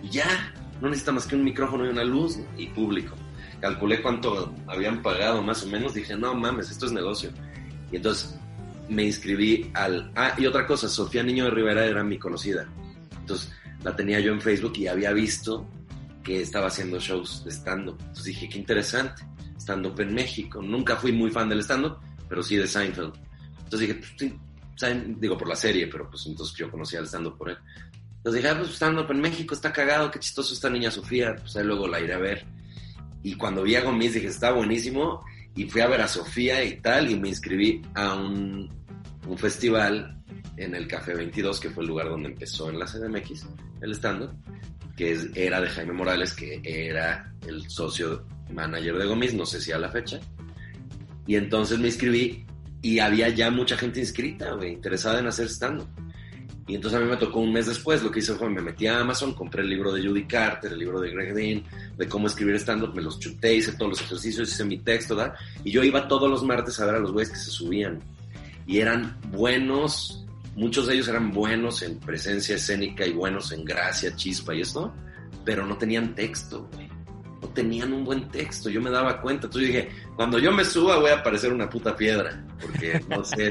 y 0.02 0.10
ya, 0.10 0.54
no 0.82 0.90
necesita 0.90 1.12
más 1.12 1.26
que 1.26 1.36
un 1.36 1.44
micrófono 1.44 1.86
y 1.86 1.90
una 1.90 2.04
luz 2.04 2.40
y 2.58 2.68
público. 2.68 3.16
Calculé 3.62 4.02
cuánto 4.02 4.54
habían 4.68 5.02
pagado 5.02 5.42
más 5.42 5.64
o 5.64 5.68
menos, 5.68 5.94
dije, 5.94 6.16
no 6.16 6.34
mames, 6.36 6.70
esto 6.72 6.86
es 6.86 6.92
negocio. 6.92 7.32
Y 7.92 7.98
entonces 7.98 8.36
me 8.90 9.04
inscribí 9.04 9.72
al... 9.74 10.12
Ah, 10.16 10.34
y 10.38 10.46
otra 10.46 10.66
cosa, 10.68 10.90
Sofía 10.90 11.24
Niño 11.24 11.46
de 11.46 11.52
Rivera 11.52 11.86
era 11.86 12.04
mi 12.04 12.18
conocida. 12.18 12.68
Entonces 13.20 13.52
la 13.84 13.96
tenía 13.96 14.20
yo 14.20 14.34
en 14.34 14.42
Facebook 14.42 14.74
y 14.78 14.88
había 14.88 15.14
visto 15.14 15.66
que 16.24 16.42
estaba 16.42 16.68
haciendo 16.68 17.00
shows 17.00 17.44
de 17.44 17.52
stand-up. 17.52 17.98
Entonces 18.00 18.26
dije, 18.26 18.50
qué 18.50 18.58
interesante, 18.58 19.24
stand-up 19.58 20.00
en 20.00 20.14
México. 20.14 20.62
Nunca 20.62 20.96
fui 20.96 21.12
muy 21.12 21.30
fan 21.32 21.50
del 21.50 21.60
stand-up, 21.60 21.98
pero 22.30 22.42
sí 22.42 22.56
de 22.56 22.68
Seinfeld. 22.68 23.14
Entonces 23.64 23.80
dije, 23.80 23.96
pues, 23.96 24.14
sí, 24.18 24.40
¿saben? 24.76 25.20
digo 25.20 25.38
por 25.38 25.48
la 25.48 25.56
serie, 25.56 25.88
pero 25.88 26.10
pues 26.10 26.26
entonces 26.26 26.56
yo 26.56 26.72
conocía 26.72 27.00
el 27.00 27.06
stand-up 27.06 27.38
por 27.38 27.50
él. 27.50 27.58
Entonces 28.18 28.42
dije, 28.42 28.54
ah, 28.54 28.58
pues 28.58 28.72
stand-up 28.72 29.12
en 29.12 29.20
México 29.20 29.54
está 29.54 29.74
cagado, 29.74 30.10
qué 30.10 30.20
chistoso 30.20 30.54
esta 30.54 30.70
niña 30.70 30.90
Sofía, 30.90 31.36
pues 31.36 31.56
ahí 31.58 31.66
luego 31.66 31.88
la 31.88 32.00
iré 32.00 32.14
a 32.14 32.20
ver. 32.20 32.46
Y 33.22 33.36
cuando 33.36 33.64
vi 33.64 33.76
a 33.76 33.82
Gomis 33.82 34.14
dije, 34.14 34.28
está 34.28 34.52
buenísimo, 34.52 35.24
y 35.56 35.66
fui 35.66 35.82
a 35.82 35.88
ver 35.88 36.02
a 36.02 36.08
Sofía 36.08 36.64
y 36.64 36.80
tal, 36.80 37.12
y 37.12 37.20
me 37.20 37.30
inscribí 37.30 37.82
a 37.96 38.16
un, 38.16 38.70
un 39.28 39.38
festival 39.38 40.24
en 40.58 40.76
el 40.76 40.88
Café 40.88 41.14
22, 41.16 41.60
que 41.60 41.70
fue 41.70 41.84
el 41.84 41.90
lugar 41.90 42.10
donde 42.10 42.30
empezó 42.30 42.70
en 42.70 42.80
la 42.80 42.86
CDMX, 42.86 43.46
el 43.82 43.92
stand-up, 43.92 44.32
que 44.96 45.18
era 45.36 45.62
de 45.62 45.70
Jaime 45.70 45.94
Morales, 45.94 46.34
que 46.34 46.62
era 46.64 47.34
el 47.48 47.70
socio 47.70 48.26
manager 48.52 48.98
de 48.98 49.06
Gomis, 49.06 49.34
no 49.34 49.46
sé 49.46 49.60
si 49.60 49.72
a 49.72 49.78
la 49.78 49.90
fecha. 49.90 50.20
Y 51.26 51.36
entonces 51.36 51.80
me 51.80 51.88
inscribí 51.88 52.46
y 52.82 53.00
había 53.00 53.30
ya 53.30 53.50
mucha 53.50 53.78
gente 53.78 54.00
inscrita, 54.00 54.52
güey, 54.54 54.74
interesada 54.74 55.20
en 55.20 55.28
hacer 55.28 55.48
stand-up. 55.48 55.88
Y 56.68 56.76
entonces 56.76 57.00
a 57.00 57.04
mí 57.04 57.10
me 57.10 57.18
tocó 57.18 57.40
un 57.40 57.52
mes 57.52 57.66
después, 57.66 58.04
lo 58.04 58.12
que 58.12 58.20
hice 58.20 58.36
fue 58.36 58.50
me 58.50 58.62
metí 58.62 58.88
a 58.88 59.00
Amazon, 59.00 59.34
compré 59.34 59.64
el 59.64 59.70
libro 59.70 59.92
de 59.92 60.06
Judy 60.06 60.26
Carter, 60.26 60.72
el 60.72 60.80
libro 60.80 61.02
de 61.02 61.12
Greg 61.12 61.34
Dean, 61.34 61.64
de 61.98 62.08
cómo 62.08 62.28
escribir 62.28 62.56
stand-up, 62.56 62.96
me 62.96 63.02
los 63.02 63.20
chuté, 63.20 63.56
hice 63.56 63.74
todos 63.74 63.90
los 63.90 64.02
ejercicios, 64.02 64.50
hice 64.50 64.64
mi 64.64 64.78
texto. 64.78 65.18
Y 65.64 65.72
yo 65.72 65.84
iba 65.84 66.08
todos 66.08 66.30
los 66.30 66.44
martes 66.44 66.80
a 66.80 66.86
ver 66.86 66.96
a 66.96 67.00
los 67.00 67.12
güeyes 67.12 67.32
que 67.32 67.40
se 67.40 67.52
subían. 67.52 68.00
Y 68.66 68.80
eran 68.80 69.20
buenos, 69.32 70.23
muchos 70.56 70.88
de 70.88 70.96
ellos 70.96 71.08
eran 71.08 71.32
buenos 71.32 71.82
en 71.82 72.00
presencia 72.00 72.56
escénica 72.56 73.06
y 73.06 73.14
buenos 73.14 73.52
en 73.52 73.66
gracia, 73.66 74.16
chispa 74.16 74.54
y 74.54 74.62
esto, 74.62 74.94
pero 75.44 75.66
no 75.66 75.78
tenían 75.78 76.16
texto, 76.16 76.68
güey. 76.74 76.92
No 77.42 77.50
tenían 77.50 77.92
un 77.92 78.06
buen 78.06 78.30
texto, 78.30 78.70
yo 78.70 78.82
me 78.82 78.90
daba 78.90 79.20
cuenta. 79.20 79.48
Entonces 79.48 79.68
dije, 79.68 79.90
cuando 80.16 80.40
yo 80.40 80.52
me 80.54 80.64
suba 80.64 80.98
voy 80.98 81.12
a 81.12 81.22
parecer 81.22 81.52
una 81.52 81.70
puta 81.70 81.94
piedra, 81.94 82.42
porque 82.62 83.02
no 83.10 83.24
sé. 83.26 83.50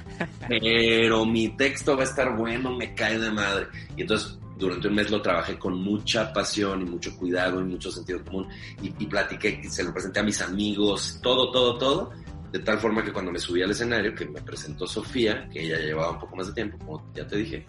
Pero 0.48 1.26
mi 1.26 1.50
texto 1.50 1.94
va 1.94 2.02
a 2.02 2.06
estar 2.06 2.34
bueno, 2.36 2.74
me 2.74 2.94
cae 2.94 3.18
de 3.18 3.30
madre. 3.30 3.66
Y 3.96 4.02
entonces 4.02 4.38
durante 4.58 4.88
un 4.88 4.94
mes 4.94 5.10
lo 5.10 5.20
trabajé 5.20 5.58
con 5.58 5.76
mucha 5.76 6.32
pasión 6.32 6.82
y 6.82 6.84
mucho 6.84 7.14
cuidado 7.16 7.60
y 7.60 7.64
mucho 7.64 7.90
sentido 7.90 8.24
común. 8.24 8.48
Y, 8.82 8.94
y 8.98 9.06
platiqué, 9.06 9.62
se 9.68 9.84
lo 9.84 9.92
presenté 9.92 10.20
a 10.20 10.22
mis 10.22 10.40
amigos, 10.40 11.18
todo, 11.22 11.50
todo, 11.50 11.76
todo. 11.76 12.12
De 12.54 12.60
tal 12.60 12.78
forma 12.78 13.02
que 13.02 13.12
cuando 13.12 13.32
me 13.32 13.40
subí 13.40 13.62
al 13.62 13.72
escenario, 13.72 14.14
que 14.14 14.26
me 14.26 14.40
presentó 14.40 14.86
Sofía, 14.86 15.48
que 15.52 15.64
ella 15.66 15.76
llevaba 15.76 16.12
un 16.12 16.20
poco 16.20 16.36
más 16.36 16.46
de 16.46 16.52
tiempo, 16.52 16.78
como 16.78 17.12
ya 17.12 17.26
te 17.26 17.38
dije, 17.38 17.66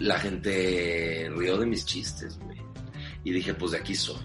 la 0.00 0.18
gente 0.18 1.32
rió 1.34 1.56
de 1.56 1.64
mis 1.64 1.86
chistes, 1.86 2.38
güey. 2.40 2.58
Y 3.24 3.32
dije, 3.32 3.54
pues 3.54 3.72
de 3.72 3.78
aquí 3.78 3.94
soy. 3.94 4.20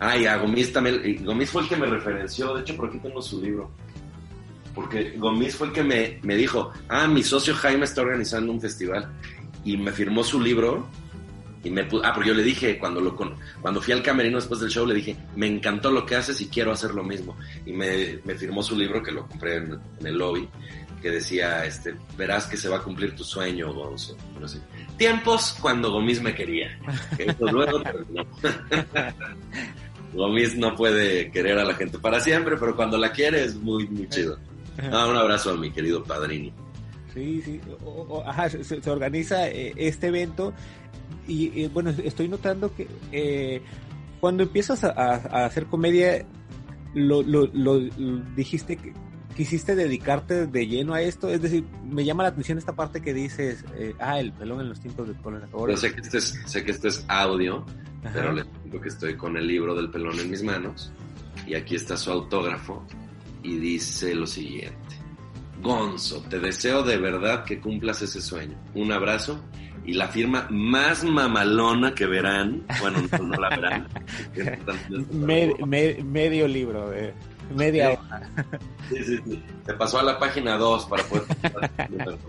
Ah, 0.00 0.16
y 0.16 0.24
a 0.24 0.38
Gomis 0.38 0.72
también. 0.72 1.22
Gomis 1.22 1.50
fue 1.50 1.64
el 1.64 1.68
que 1.68 1.76
me 1.76 1.84
referenció. 1.84 2.54
De 2.54 2.62
hecho, 2.62 2.76
por 2.76 2.88
aquí 2.88 2.98
tengo 3.00 3.20
su 3.20 3.42
libro. 3.42 3.70
Porque 4.74 5.18
Gomis 5.18 5.54
fue 5.54 5.66
el 5.66 5.74
que 5.74 5.84
me, 5.84 6.18
me 6.22 6.36
dijo: 6.36 6.72
Ah, 6.88 7.06
mi 7.06 7.22
socio 7.22 7.54
Jaime 7.56 7.84
está 7.84 8.00
organizando 8.00 8.50
un 8.50 8.58
festival. 8.58 9.12
Y 9.66 9.76
me 9.76 9.92
firmó 9.92 10.24
su 10.24 10.40
libro. 10.40 10.88
Y 11.64 11.70
me 11.70 11.82
Ah, 12.04 12.12
porque 12.14 12.28
yo 12.28 12.34
le 12.34 12.42
dije, 12.42 12.78
cuando, 12.78 13.00
lo 13.00 13.16
con... 13.16 13.34
cuando 13.60 13.80
fui 13.80 13.92
al 13.92 14.02
camerino 14.02 14.36
después 14.36 14.60
del 14.60 14.70
show, 14.70 14.86
le 14.86 14.94
dije: 14.94 15.16
Me 15.34 15.46
encantó 15.46 15.90
lo 15.90 16.06
que 16.06 16.16
haces 16.16 16.40
y 16.40 16.48
quiero 16.48 16.72
hacer 16.72 16.94
lo 16.94 17.02
mismo. 17.02 17.36
Y 17.66 17.72
me, 17.72 18.20
me 18.24 18.34
firmó 18.34 18.62
su 18.62 18.76
libro, 18.76 19.02
que 19.02 19.12
lo 19.12 19.26
compré 19.26 19.56
en, 19.56 19.72
en, 20.00 20.06
el 20.06 20.16
lobby. 20.16 20.48
Que 21.02 21.10
decía: 21.10 21.64
este, 21.64 21.94
Verás 22.16 22.46
que 22.46 22.56
se 22.56 22.68
va 22.68 22.76
a 22.76 22.82
cumplir 22.82 23.16
tu 23.16 23.24
sueño, 23.24 23.72
Gonzo. 23.72 24.16
No 24.40 24.46
sé. 24.46 24.60
Tiempos 24.96 25.56
cuando 25.60 25.90
Gomis 25.90 26.22
me 26.22 26.34
quería. 26.34 26.78
Que 27.16 27.24
eso 27.24 27.46
luego 27.52 27.82
terminó. 27.82 28.24
Gomis 30.12 30.56
no 30.56 30.74
puede 30.74 31.30
querer 31.30 31.58
a 31.58 31.64
la 31.64 31.74
gente 31.74 31.98
para 31.98 32.20
siempre, 32.20 32.56
pero 32.56 32.74
cuando 32.74 32.96
la 32.96 33.12
quiere 33.12 33.44
es 33.44 33.56
muy, 33.56 33.86
muy 33.88 34.08
chido. 34.08 34.38
Ah, 34.92 35.06
un 35.08 35.16
abrazo 35.16 35.50
a 35.50 35.56
mi 35.56 35.70
querido 35.70 36.04
padrini. 36.04 36.52
Sí, 37.12 37.42
sí. 37.44 37.60
O, 37.84 38.06
o, 38.08 38.28
ajá, 38.28 38.48
se, 38.48 38.62
se, 38.62 38.90
organiza 38.90 39.48
eh, 39.48 39.72
este 39.76 40.08
evento 40.08 40.52
y 41.28 41.62
eh, 41.62 41.70
bueno, 41.72 41.90
estoy 41.90 42.28
notando 42.28 42.74
que 42.74 42.88
eh, 43.12 43.62
cuando 44.20 44.42
empiezas 44.42 44.82
a, 44.82 44.90
a, 44.90 45.44
hacer 45.44 45.66
comedia, 45.66 46.26
lo, 46.94 47.22
lo, 47.22 47.46
lo, 47.52 47.78
dijiste 48.34 48.76
que 48.76 48.92
quisiste 49.36 49.76
dedicarte 49.76 50.46
de 50.46 50.66
lleno 50.66 50.94
a 50.94 51.02
esto, 51.02 51.28
es 51.28 51.40
decir, 51.40 51.64
me 51.84 52.04
llama 52.04 52.24
la 52.24 52.30
atención 52.30 52.58
esta 52.58 52.74
parte 52.74 53.00
que 53.00 53.14
dices, 53.14 53.64
eh, 53.76 53.94
ah, 54.00 54.18
el 54.18 54.32
pelón 54.32 54.62
en 54.62 54.70
los 54.70 54.80
tiempos 54.80 55.06
de 55.06 55.14
cólera. 55.14 55.48
Yo 55.52 55.76
sé 55.76 55.94
que 55.94 56.00
este 56.00 56.18
es, 56.18 56.40
sé 56.46 56.64
que 56.64 56.72
este 56.72 56.88
es 56.88 57.04
audio, 57.06 57.64
Ajá. 58.02 58.10
pero 58.14 58.32
les 58.32 58.46
digo 58.64 58.80
que 58.80 58.88
estoy 58.88 59.16
con 59.16 59.36
el 59.36 59.46
libro 59.46 59.76
del 59.76 59.90
pelón 59.90 60.18
en 60.18 60.30
mis 60.30 60.42
manos 60.42 60.92
y 61.46 61.54
aquí 61.54 61.76
está 61.76 61.96
su 61.96 62.10
autógrafo 62.10 62.84
y 63.42 63.58
dice 63.58 64.14
lo 64.14 64.26
siguiente. 64.26 64.76
Gonzo, 65.62 66.22
te 66.22 66.38
deseo 66.38 66.82
de 66.82 66.96
verdad 66.98 67.44
que 67.44 67.60
cumplas 67.60 68.02
ese 68.02 68.20
sueño. 68.20 68.56
Un 68.74 68.92
abrazo 68.92 69.42
y 69.84 69.94
la 69.94 70.08
firma 70.08 70.46
más 70.50 71.04
mamalona 71.04 71.94
que 71.94 72.06
verán, 72.06 72.62
bueno, 72.80 73.02
no, 73.10 73.18
no 73.18 73.36
la 73.36 73.48
verán. 73.50 73.88
med, 75.10 75.58
med, 75.60 75.98
medio 76.00 76.46
libro, 76.48 76.92
eh, 76.92 77.14
media 77.54 77.92
hoja. 77.92 78.22
Sí, 78.88 79.04
sí, 79.04 79.18
sí. 79.24 79.42
Se 79.66 79.74
pasó 79.74 79.98
a 80.00 80.02
la 80.02 80.18
página 80.18 80.56
2 80.56 80.86
para 80.86 81.02
poder... 81.04 81.24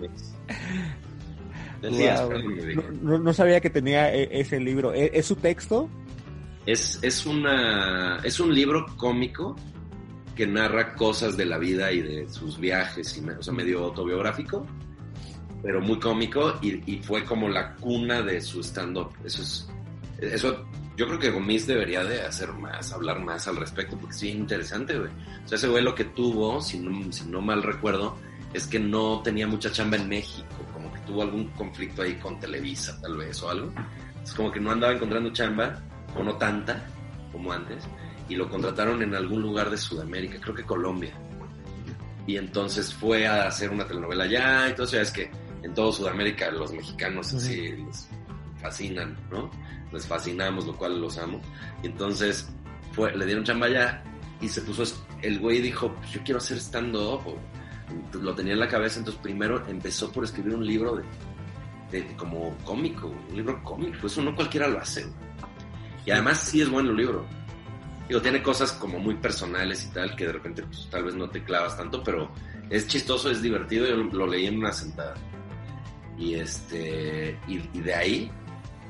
Decías, 1.81 2.21
wow. 2.21 2.33
no, 3.01 3.19
no, 3.19 3.33
sabía 3.33 3.61
que 3.61 3.69
tenía 3.69 4.13
e, 4.13 4.41
ese 4.41 4.59
libro. 4.59 4.91
¿Es, 4.91 5.11
es 5.13 5.25
su 5.25 5.37
texto? 5.37 5.89
Es, 6.65 6.99
es, 7.01 7.25
una, 7.25 8.19
es 8.23 8.41
un 8.41 8.53
libro 8.53 8.85
cómico 8.97 9.55
que 10.35 10.45
narra 10.45 10.95
cosas 10.95 11.35
de 11.35 11.45
la 11.45 11.57
vida 11.57 11.91
y 11.91 12.01
de 12.01 12.29
sus 12.29 12.59
viajes, 12.59 13.17
y, 13.17 13.29
o 13.29 13.43
sea, 13.43 13.53
medio 13.53 13.83
autobiográfico, 13.85 14.65
pero 15.61 15.81
muy 15.81 15.99
cómico 15.99 16.57
y, 16.61 16.93
y 16.93 17.03
fue 17.03 17.23
como 17.23 17.49
la 17.49 17.75
cuna 17.75 18.21
de 18.21 18.41
su 18.41 18.61
stand-up. 18.61 19.11
Eso 19.23 19.41
es, 19.41 19.69
eso 20.19 20.65
yo 20.99 21.07
creo 21.07 21.19
que 21.19 21.31
Gomis 21.31 21.65
debería 21.65 22.03
de 22.03 22.23
hacer 22.23 22.51
más, 22.51 22.91
hablar 22.91 23.21
más 23.21 23.47
al 23.47 23.55
respecto, 23.55 23.97
porque 23.97 24.15
es 24.17 24.23
interesante, 24.23 24.99
güey. 24.99 25.09
O 25.45 25.47
sea, 25.47 25.57
ese 25.57 25.69
güey 25.69 25.81
lo 25.81 25.95
que 25.95 26.03
tuvo, 26.03 26.61
si 26.61 26.77
no, 26.77 27.09
si 27.13 27.25
no 27.29 27.39
mal 27.39 27.63
recuerdo, 27.63 28.17
es 28.53 28.67
que 28.67 28.79
no 28.79 29.21
tenía 29.23 29.47
mucha 29.47 29.71
chamba 29.71 29.95
en 29.95 30.09
México, 30.09 30.45
como 30.73 30.91
que 30.91 30.99
tuvo 31.01 31.21
algún 31.21 31.47
conflicto 31.51 32.01
ahí 32.01 32.15
con 32.15 32.37
Televisa, 32.37 32.99
tal 33.01 33.15
vez, 33.15 33.41
o 33.41 33.49
algo. 33.49 33.71
Es 34.21 34.33
como 34.33 34.51
que 34.51 34.59
no 34.59 34.71
andaba 34.71 34.91
encontrando 34.91 35.31
chamba, 35.31 35.81
o 36.17 36.21
no 36.21 36.35
tanta, 36.35 36.85
como 37.31 37.53
antes, 37.53 37.81
y 38.27 38.35
lo 38.35 38.49
contrataron 38.49 39.01
en 39.01 39.15
algún 39.15 39.41
lugar 39.41 39.69
de 39.69 39.77
Sudamérica, 39.77 40.37
creo 40.41 40.53
que 40.53 40.63
Colombia. 40.63 41.13
Y 42.27 42.35
entonces 42.35 42.93
fue 42.93 43.25
a 43.25 43.47
hacer 43.47 43.69
una 43.69 43.87
telenovela 43.87 44.25
allá, 44.25 44.67
entonces 44.67 44.97
ya 44.97 45.01
es 45.01 45.11
que 45.11 45.31
en 45.63 45.73
todo 45.73 45.91
Sudamérica 45.91 46.51
los 46.51 46.71
mexicanos 46.71 47.33
así 47.33 47.71
les 47.71 48.09
fascinan, 48.61 49.17
¿no? 49.31 49.49
Les 49.91 50.05
fascinamos, 50.05 50.65
lo 50.65 50.75
cual 50.75 51.01
los 51.01 51.17
amo. 51.17 51.41
Y 51.83 51.87
entonces 51.87 52.49
fue, 52.91 53.15
le 53.15 53.25
dieron 53.25 53.43
chamba 53.43 53.67
allá 53.67 54.03
y 54.41 54.47
se 54.47 54.61
puso, 54.61 54.83
el 55.21 55.39
güey 55.39 55.61
dijo, 55.61 55.93
pues 55.95 56.11
yo 56.11 56.21
quiero 56.23 56.37
hacer 56.37 56.57
stand-up, 56.57 57.21
lo 58.13 58.35
tenía 58.35 58.53
en 58.53 58.59
la 58.59 58.67
cabeza, 58.67 58.99
entonces 58.99 59.21
primero 59.21 59.65
empezó 59.67 60.11
por 60.11 60.23
escribir 60.23 60.55
un 60.55 60.65
libro 60.65 60.95
de, 60.95 61.03
de 61.91 62.15
como 62.15 62.55
cómico, 62.63 63.07
un 63.07 63.35
libro 63.35 63.61
cómico, 63.63 64.07
eso 64.07 64.21
no 64.21 64.35
cualquiera 64.35 64.67
lo 64.67 64.79
hace. 64.79 65.07
Y 66.05 66.11
además 66.11 66.39
sí 66.39 66.61
es 66.61 66.69
bueno 66.69 66.91
el 66.91 66.97
libro. 66.97 67.25
Digo, 68.07 68.21
tiene 68.21 68.41
cosas 68.41 68.71
como 68.71 68.99
muy 68.99 69.15
personales 69.15 69.85
y 69.85 69.93
tal, 69.93 70.15
que 70.15 70.25
de 70.25 70.33
repente 70.33 70.63
pues, 70.63 70.89
tal 70.89 71.03
vez 71.03 71.15
no 71.15 71.29
te 71.29 71.43
clavas 71.43 71.77
tanto, 71.77 72.01
pero 72.03 72.31
es 72.69 72.87
chistoso, 72.87 73.29
es 73.29 73.41
divertido, 73.41 73.85
yo 73.87 73.95
lo 73.97 74.25
leí 74.25 74.47
en 74.47 74.57
una 74.57 74.71
sentada. 74.71 75.15
Y 76.19 76.35
este, 76.35 77.39
y, 77.47 77.57
de 77.79 77.95
ahí 77.95 78.31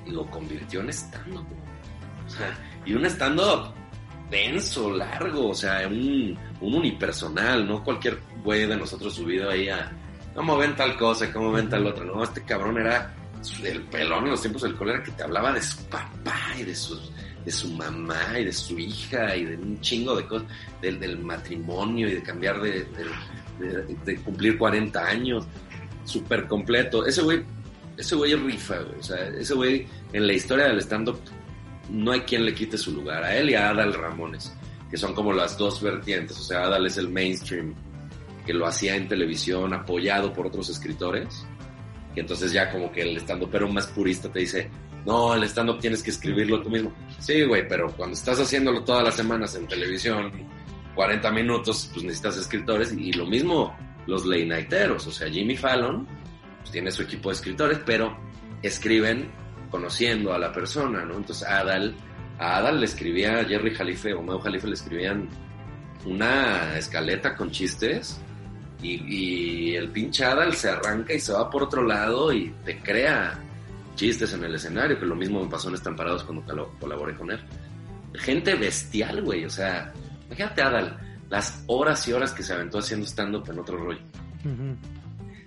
lo 0.08 0.26
convirtió 0.30 0.82
en 0.82 0.89
stand-up. 0.89 1.46
O 2.26 2.30
sea, 2.30 2.58
y 2.86 2.94
un 2.94 3.06
stand-up 3.06 3.74
denso, 4.30 4.92
largo, 4.92 5.50
o 5.50 5.54
sea, 5.54 5.88
un, 5.88 6.38
un 6.62 6.74
unipersonal, 6.76 7.68
no 7.68 7.84
cualquier 7.84 8.20
güey 8.44 8.65
de 8.65 8.78
nosotros 8.78 9.13
subido 9.13 9.50
ahí 9.50 9.70
a 9.70 9.92
cómo 10.34 10.58
ven 10.58 10.76
tal 10.76 10.98
cosa, 10.98 11.32
cómo 11.32 11.52
ven 11.52 11.70
tal 11.70 11.86
otra. 11.86 12.04
No, 12.06 12.24
este 12.24 12.44
cabrón 12.44 12.78
era 12.78 13.13
el 13.63 13.82
pelón 13.84 14.26
en 14.26 14.32
los 14.32 14.42
tiempos 14.42 14.63
del 14.63 14.76
cólera 14.76 15.04
que 15.04 15.12
te 15.12 15.24
hablaba 15.24 15.54
de 15.54 15.62
su 15.62 15.84
papá 15.86 16.56
y 16.58 16.63
de 16.63 16.76
su, 16.76 17.00
de 17.46 17.52
su 17.52 17.70
mamá 17.74 18.39
y 18.39 18.46
de 18.46 18.54
su 18.54 18.78
hija 18.78 19.36
y 19.36 19.46
de 19.46 19.56
un 19.56 19.80
chingo 19.82 20.15
de 20.15 20.26
cosas, 20.26 20.48
del, 20.82 21.00
del 21.00 21.20
matrimonio 21.20 22.08
y 22.08 22.15
de 22.15 22.24
cambiar 22.24 22.62
de, 22.62 22.88
de, 24.06 24.15
cumplir 24.22 24.58
40 24.58 25.06
años, 25.06 25.46
súper 26.10 26.48
completo. 26.48 27.06
Ese 27.06 27.22
güey, 27.22 27.43
ese 27.98 28.15
güey 28.15 28.36
rifa, 28.36 28.78
güey. 28.80 29.00
O 29.00 29.04
sea, 29.04 29.28
ese 29.28 29.54
güey 29.54 29.88
en 30.13 30.28
la 30.28 30.34
historia 30.34 30.67
del 30.67 30.80
stand-up 30.80 31.19
no 31.89 32.12
hay 32.12 32.22
quien 32.22 32.45
le 32.45 32.54
quite 32.54 32.78
su 32.78 32.91
lugar. 32.91 33.24
A 33.24 33.36
él 33.36 33.50
y 33.50 33.56
a 33.56 33.69
Adal 33.69 33.93
Ramones, 33.93 34.54
que 34.89 34.98
son 34.98 35.13
como 35.13 35.34
las 35.34 35.58
dos 35.58 35.82
vertientes. 35.82 36.38
O 36.39 36.43
sea, 36.43 36.63
Adal 36.63 36.86
es 36.86 36.98
el 36.98 37.10
mainstream 37.10 37.74
que 38.45 38.54
lo 38.54 38.65
hacía 38.65 38.95
en 38.95 39.08
televisión 39.08 39.74
apoyado 39.74 40.34
por 40.34 40.48
otros 40.48 40.69
escritores. 40.69 41.45
Y 42.15 42.19
entonces 42.19 42.52
ya 42.52 42.72
como 42.72 42.91
que 42.91 43.02
el 43.04 43.17
stand-up 43.17 43.50
pero 43.52 43.69
más 43.69 43.88
purista 43.88 44.32
te 44.32 44.39
dice, 44.39 44.69
no, 45.06 45.36
el 45.36 45.43
stand-up 45.43 45.80
tienes 45.80 46.04
que 46.04 46.10
escribirlo 46.10 46.62
tú 46.62 46.69
mismo. 46.69 46.93
Sí, 47.19 47.43
güey, 47.43 47.67
pero 47.67 47.91
cuando 47.95 48.15
estás 48.15 48.39
haciéndolo 48.39 48.84
todas 48.84 49.04
las 49.04 49.15
semanas 49.15 49.56
en 49.56 49.67
televisión, 49.67 50.32
40 50.95 51.32
minutos, 51.32 51.89
pues 51.93 52.04
necesitas 52.04 52.38
escritores. 52.38 52.93
Y 52.93 53.13
lo 53.13 53.26
mismo 53.26 53.76
los 54.10 54.26
late 54.26 54.45
nighteros. 54.45 55.08
O 55.08 55.12
sea, 55.12 55.30
Jimmy 55.30 55.56
Fallon 55.56 56.06
pues, 56.60 56.72
tiene 56.72 56.91
su 56.91 57.04
equipo 57.04 57.30
de 57.30 57.36
escritores, 57.36 57.80
pero 57.86 58.17
escriben 58.62 59.30
conociendo 59.69 60.34
a 60.34 60.39
la 60.39 60.52
persona, 60.52 61.06
¿no? 61.06 61.15
Entonces 61.15 61.48
Adal, 61.48 61.95
a 62.39 62.58
Adal 62.58 62.80
le 62.80 62.86
escribía 62.86 63.45
Jerry 63.45 63.74
Jalife 63.74 64.13
o 64.13 64.22
Meo 64.22 64.39
Jalife 64.39 64.67
le 64.67 64.74
escribían 64.74 65.30
una 66.06 66.78
escaleta 66.78 67.36
con 67.36 67.52
chistes 67.52 68.19
y, 68.82 69.76
el 69.76 69.89
pinche 69.89 70.24
Adal 70.24 70.54
se 70.54 70.69
arranca 70.69 71.13
y 71.13 71.19
se 71.19 71.34
va 71.34 71.50
por 71.50 71.63
otro 71.63 71.84
lado 71.84 72.32
y 72.32 72.54
te 72.65 72.80
crea 72.80 73.38
chistes 73.95 74.34
en 74.34 74.45
el 74.45 74.56
escenario, 74.56 74.98
que 74.98 75.06
lo 75.06 75.15
mismo 75.15 75.43
me 75.43 75.50
pasó 75.50 75.67
en 75.67 75.76
Estamparados 75.76 76.24
cuando 76.24 76.74
colaboré 76.80 77.15
con 77.15 77.30
él. 77.32 77.39
Gente 78.15 78.56
bestial, 78.56 79.22
güey, 79.22 79.43
o 79.45 79.50
sea, 79.50 79.91
imagínate 80.28 80.62
Adal, 80.62 80.98
las 81.30 81.63
horas 81.68 82.08
y 82.08 82.13
horas 82.13 82.32
que 82.34 82.44
se 82.44 82.54
aventó 82.54 82.80
haciendo 82.80 83.06
stand-up 83.06 83.50
en 83.50 83.60
otro 83.60 83.78
rollo. 83.78 84.00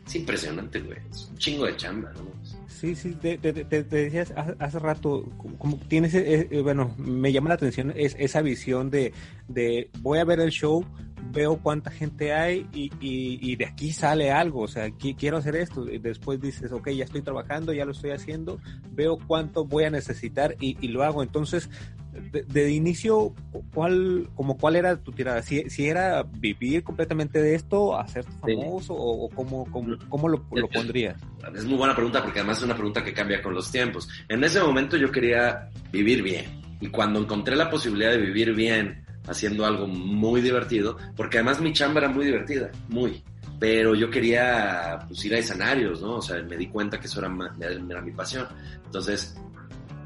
Es 0.06 0.14
impresionante, 0.16 0.80
güey, 0.80 0.98
es 1.10 1.28
un 1.30 1.38
chingo 1.38 1.66
de 1.66 1.76
chamba, 1.76 2.12
¿no? 2.14 2.32
Sí, 2.68 2.96
sí, 2.96 3.14
te, 3.14 3.38
decías 3.38 4.32
hace, 4.58 4.78
rato, 4.80 5.24
como, 5.58 5.78
tienes, 5.86 6.14
eh, 6.14 6.48
eh, 6.50 6.62
bueno, 6.62 6.92
me 6.98 7.32
llama 7.32 7.50
la 7.50 7.54
atención 7.54 7.92
es, 7.94 8.16
esa 8.18 8.42
visión 8.42 8.90
de, 8.90 9.12
de 9.46 9.88
voy 10.00 10.18
a 10.18 10.24
ver 10.24 10.40
el 10.40 10.50
show, 10.50 10.84
veo 11.32 11.56
cuánta 11.56 11.90
gente 11.90 12.32
hay 12.32 12.66
y, 12.72 12.90
y, 13.00 13.56
de 13.56 13.66
aquí 13.66 13.92
sale 13.92 14.30
algo, 14.30 14.60
o 14.60 14.68
sea, 14.68 14.90
quiero 14.90 15.38
hacer 15.38 15.56
esto. 15.56 15.88
Y 15.88 15.98
después 15.98 16.40
dices, 16.40 16.72
ok, 16.72 16.90
ya 16.90 17.04
estoy 17.04 17.22
trabajando, 17.22 17.72
ya 17.72 17.84
lo 17.84 17.92
estoy 17.92 18.10
haciendo, 18.10 18.60
veo 18.90 19.18
cuánto 19.26 19.64
voy 19.64 19.84
a 19.84 19.90
necesitar 19.90 20.56
y, 20.60 20.76
y 20.80 20.88
lo 20.88 21.02
hago. 21.02 21.22
Entonces, 21.22 21.70
de, 22.12 22.70
inicio, 22.70 23.34
¿cuál, 23.72 24.28
como 24.34 24.58
cuál 24.58 24.76
era 24.76 24.96
tu 25.02 25.12
tirada? 25.12 25.42
¿Si, 25.42 25.68
si 25.70 25.86
era 25.86 26.22
vivir 26.22 26.84
completamente 26.84 27.40
de 27.40 27.54
esto, 27.54 27.98
hacerte 27.98 28.32
famoso 28.40 28.94
o, 28.94 29.30
cómo, 29.30 29.66
cómo, 30.08 30.28
lo, 30.28 30.44
lo, 30.52 30.68
pondrías? 30.68 31.16
Es 31.54 31.64
muy 31.64 31.78
buena 31.78 31.94
pregunta 31.94 32.22
porque 32.22 32.40
además 32.40 32.58
es 32.58 32.64
una 32.64 32.74
pregunta 32.74 33.02
que 33.02 33.14
cambia 33.14 33.42
con 33.42 33.54
los 33.54 33.70
tiempos. 33.70 34.08
En 34.28 34.44
ese 34.44 34.60
momento 34.60 34.96
yo 34.96 35.10
quería 35.10 35.70
vivir 35.90 36.22
bien 36.22 36.44
y 36.80 36.88
cuando 36.88 37.20
encontré 37.20 37.56
la 37.56 37.70
posibilidad 37.70 38.10
de 38.10 38.18
vivir 38.18 38.54
bien 38.54 39.06
haciendo 39.26 39.64
algo 39.64 39.86
muy 39.86 40.40
divertido, 40.40 40.96
porque 41.16 41.38
además 41.38 41.60
mi 41.60 41.72
chamba 41.72 42.00
era 42.00 42.08
muy 42.08 42.24
divertida, 42.26 42.70
muy. 42.88 43.22
Pero 43.58 43.94
yo 43.94 44.10
quería 44.10 45.04
pues, 45.06 45.24
ir 45.24 45.34
a 45.34 45.38
escenarios, 45.38 46.02
¿no? 46.02 46.16
O 46.16 46.22
sea, 46.22 46.42
me 46.42 46.56
di 46.56 46.66
cuenta 46.66 46.98
que 46.98 47.06
eso 47.06 47.20
era, 47.20 47.28
mi 47.28 48.10
pasión. 48.10 48.48
Entonces, 48.84 49.36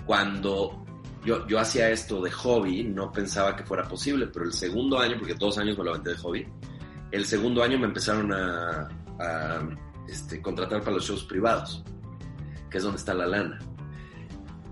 cuando 0.04 0.84
yo, 1.24 1.46
yo 1.46 1.58
hacía 1.58 1.88
esto 1.90 2.20
de 2.20 2.30
hobby, 2.30 2.84
no 2.84 3.10
pensaba 3.10 3.56
que 3.56 3.64
fuera 3.64 3.84
posible, 3.84 4.26
pero 4.26 4.44
el 4.44 4.52
segundo 4.52 4.98
año, 4.98 5.16
porque 5.18 5.34
dos 5.34 5.56
años 5.56 5.78
me 5.78 5.84
lo 5.84 5.90
aventé 5.90 6.10
de 6.10 6.16
hobby, 6.18 6.46
el 7.10 7.24
segundo 7.24 7.62
año 7.62 7.78
me 7.78 7.86
empezaron 7.86 8.32
a, 8.32 8.88
este, 10.08 10.42
contratar 10.42 10.80
para 10.80 10.92
los 10.92 11.06
shows 11.06 11.24
privados, 11.24 11.82
que 12.70 12.78
es 12.78 12.84
donde 12.84 12.98
está 12.98 13.14
la 13.14 13.26
lana. 13.26 13.58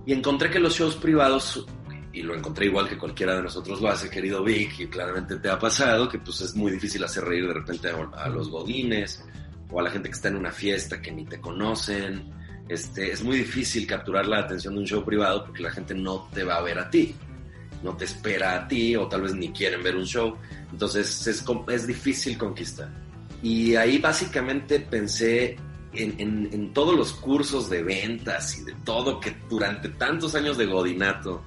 Y 0.06 0.12
encontré 0.12 0.50
que 0.50 0.58
los 0.58 0.74
shows 0.74 0.96
privados, 0.96 1.66
y 2.14 2.22
lo 2.22 2.34
encontré 2.34 2.66
igual 2.66 2.88
que 2.88 2.96
cualquiera 2.96 3.34
de 3.34 3.42
nosotros 3.42 3.80
lo 3.80 3.88
hace, 3.88 4.08
querido 4.08 4.42
Vic, 4.44 4.78
y 4.78 4.86
claramente 4.86 5.36
te 5.36 5.50
ha 5.50 5.58
pasado, 5.58 6.08
que 6.08 6.18
pues 6.20 6.40
es 6.42 6.54
muy 6.54 6.70
difícil 6.70 7.02
hacer 7.02 7.24
reír 7.24 7.46
de 7.48 7.54
repente 7.54 7.88
a, 7.88 8.28
los 8.28 8.48
godines 8.48 9.24
o 9.68 9.80
a 9.80 9.82
la 9.82 9.90
gente 9.90 10.08
que 10.08 10.14
está 10.14 10.28
en 10.28 10.36
una 10.36 10.52
fiesta 10.52 11.02
que 11.02 11.10
ni 11.10 11.24
te 11.24 11.40
conocen 11.40 12.32
este, 12.68 13.12
es 13.12 13.22
muy 13.22 13.38
difícil 13.38 13.86
capturar 13.86 14.26
la 14.26 14.38
atención 14.38 14.74
de 14.74 14.80
un 14.80 14.86
show 14.86 15.04
privado 15.04 15.44
porque 15.44 15.62
la 15.62 15.70
gente 15.70 15.94
no 15.94 16.28
te 16.32 16.44
va 16.44 16.56
a 16.56 16.62
ver 16.62 16.78
a 16.78 16.88
ti, 16.88 17.14
no 17.82 17.96
te 17.96 18.04
espera 18.06 18.54
a 18.54 18.68
ti 18.68 18.96
o 18.96 19.06
tal 19.06 19.22
vez 19.22 19.34
ni 19.34 19.50
quieren 19.50 19.82
ver 19.82 19.96
un 19.96 20.06
show. 20.06 20.36
Entonces 20.70 21.26
es, 21.26 21.44
es 21.68 21.86
difícil 21.86 22.38
conquistar. 22.38 22.88
Y 23.42 23.74
ahí 23.74 23.98
básicamente 23.98 24.80
pensé 24.80 25.56
en, 25.92 26.48
en, 26.52 26.72
todos 26.72 26.96
los 26.96 27.12
cursos 27.12 27.68
de 27.68 27.82
ventas 27.82 28.58
y 28.58 28.64
de 28.64 28.72
todo 28.84 29.20
que 29.20 29.36
durante 29.48 29.90
tantos 29.90 30.34
años 30.34 30.56
de 30.56 30.66
godinato 30.66 31.44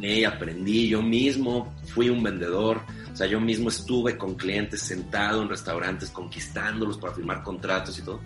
y 0.00 0.24
aprendí, 0.24 0.88
yo 0.88 1.02
mismo 1.02 1.74
fui 1.86 2.08
un 2.08 2.22
vendedor, 2.22 2.80
o 3.12 3.16
sea, 3.16 3.26
yo 3.26 3.40
mismo 3.40 3.68
estuve 3.68 4.16
con 4.16 4.34
clientes 4.34 4.80
sentado 4.80 5.42
en 5.42 5.48
restaurantes 5.48 6.10
conquistándolos 6.10 6.98
para 6.98 7.14
firmar 7.14 7.42
contratos 7.42 7.98
y 7.98 8.02
todo 8.02 8.20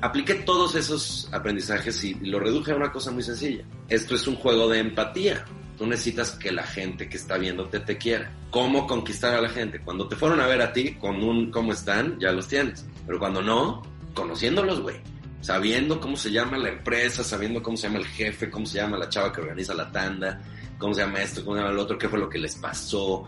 apliqué 0.00 0.34
todos 0.34 0.74
esos 0.74 1.28
aprendizajes 1.32 2.02
y 2.04 2.14
lo 2.14 2.40
reduje 2.40 2.72
a 2.72 2.76
una 2.76 2.92
cosa 2.92 3.10
muy 3.10 3.22
sencilla. 3.22 3.64
Esto 3.88 4.14
es 4.14 4.26
un 4.26 4.36
juego 4.36 4.68
de 4.68 4.78
empatía. 4.78 5.44
Tú 5.76 5.86
necesitas 5.86 6.32
que 6.32 6.52
la 6.52 6.62
gente 6.62 7.08
que 7.08 7.16
está 7.16 7.38
viéndote 7.38 7.80
te 7.80 7.96
quiera. 7.96 8.30
¿Cómo 8.50 8.86
conquistar 8.86 9.34
a 9.34 9.40
la 9.40 9.48
gente? 9.48 9.80
Cuando 9.80 10.08
te 10.08 10.16
fueron 10.16 10.40
a 10.40 10.46
ver 10.46 10.60
a 10.60 10.72
ti 10.72 10.94
con 10.94 11.22
un 11.22 11.50
cómo 11.50 11.72
están, 11.72 12.18
ya 12.18 12.32
los 12.32 12.48
tienes. 12.48 12.86
Pero 13.06 13.18
cuando 13.18 13.40
no, 13.40 13.82
conociéndolos, 14.14 14.80
güey. 14.80 14.96
Sabiendo 15.40 15.98
cómo 16.00 16.16
se 16.16 16.30
llama 16.30 16.58
la 16.58 16.68
empresa, 16.68 17.24
sabiendo 17.24 17.62
cómo 17.62 17.78
se 17.78 17.86
llama 17.86 18.00
el 18.00 18.06
jefe, 18.06 18.50
cómo 18.50 18.66
se 18.66 18.76
llama 18.76 18.98
la 18.98 19.08
chava 19.08 19.32
que 19.32 19.40
organiza 19.40 19.72
la 19.72 19.90
tanda, 19.90 20.42
cómo 20.80 20.94
se 20.94 21.02
llama 21.02 21.22
esto, 21.22 21.44
cómo 21.44 21.56
se 21.56 21.62
llama 21.62 21.74
el 21.74 21.78
otro, 21.78 21.98
qué 21.98 22.08
fue 22.08 22.18
lo 22.18 22.28
que 22.28 22.38
les 22.38 22.56
pasó, 22.56 23.24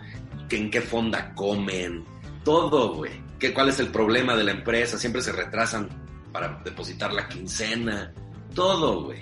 en 0.51 0.71
qué 0.71 0.81
fonda 0.81 1.35
comen, 1.35 2.05
todo, 2.45 2.95
güey. 2.95 3.13
¿Cuál 3.55 3.69
es 3.71 3.81
el 3.81 3.89
problema 3.89 4.37
de 4.37 4.45
la 4.45 4.53
empresa? 4.53 4.99
Siempre 4.99 5.21
se 5.21 5.33
retrasan 5.33 5.89
para 6.33 6.61
depositar 6.65 7.13
la 7.13 7.29
quincena, 7.29 8.13
todo, 8.55 9.05
güey. 9.05 9.21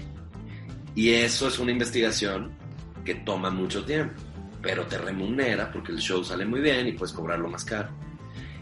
Y 0.95 1.11
eso 1.11 1.49
es 1.49 1.59
una 1.59 1.73
investigación 1.73 2.53
que 3.05 3.15
toma 3.15 3.51
mucho 3.51 3.85
tiempo, 3.85 4.21
pero 4.61 4.87
te 4.87 4.99
remunera 4.99 5.71
porque 5.73 5.93
el 5.93 5.99
show 5.99 6.23
sale 6.23 6.45
muy 6.45 6.61
bien 6.61 6.87
y 6.87 6.93
puedes 6.93 7.15
cobrarlo 7.15 7.49
más 7.49 7.65
caro. 7.65 7.89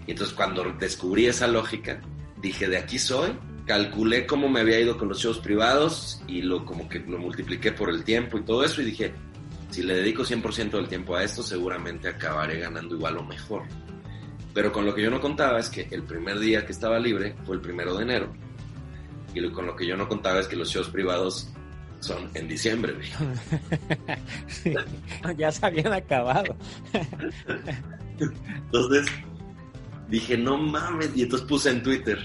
Y 0.07 0.13
entonces 0.13 0.35
cuando 0.35 0.65
descubrí 0.79 1.27
esa 1.27 1.49
lógica, 1.49 2.01
dije, 2.41 2.69
de 2.69 2.79
aquí 2.79 2.99
soy, 2.99 3.33
calculé 3.67 4.27
cómo 4.27 4.49
me 4.49 4.61
había 4.61 4.79
ido 4.79 4.97
con 4.97 5.09
los 5.09 5.19
shows 5.19 5.41
privados 5.41 6.23
y 6.29 6.43
lo 6.43 6.65
como 6.65 6.89
que 6.89 7.01
lo 7.01 7.19
multipliqué 7.19 7.73
por 7.73 7.91
el 7.91 8.05
tiempo 8.05 8.39
y 8.39 8.43
todo 8.43 8.65
eso 8.65 8.81
y 8.81 8.87
dije, 8.87 9.13
si 9.71 9.83
le 9.83 9.97
dedico 9.97 10.23
100% 10.23 10.71
del 10.71 10.89
tiempo 10.89 11.15
a 11.17 11.25
esto, 11.25 11.43
seguramente 11.43 12.09
acabaré 12.09 12.61
ganando 12.61 12.95
igual 12.95 13.19
o 13.19 13.23
mejor. 13.23 13.63
Pero 14.55 14.73
con 14.73 14.87
lo 14.87 14.95
que 14.95 15.03
yo 15.03 15.11
no 15.11 15.21
contaba 15.21 15.59
es 15.59 15.69
que 15.69 15.89
el 15.91 16.03
primer 16.03 16.39
día 16.39 16.65
que 16.65 16.73
estaba 16.73 16.99
libre 16.99 17.37
fue 17.45 17.57
el 17.57 17.61
primero 17.61 17.97
de 17.97 18.03
enero. 18.03 18.33
Y 19.35 19.51
con 19.51 19.67
lo 19.67 19.77
que 19.77 19.87
yo 19.87 19.97
no 19.97 20.09
contaba 20.09 20.41
es 20.41 20.49
que 20.49 20.57
los 20.57 20.71
shows 20.71 20.89
privados 20.89 21.53
son 22.01 22.31
en 22.35 22.47
diciembre, 22.47 22.95
sí, 24.47 24.73
ya 25.37 25.51
se 25.51 25.67
habían 25.67 25.93
acabado. 25.93 26.57
Entonces 28.19 29.07
dije, 30.09 30.39
no 30.39 30.57
mames, 30.59 31.11
y 31.17 31.23
entonces 31.23 31.47
puse 31.49 31.71
en 31.71 31.83
Twitter, 31.83 32.19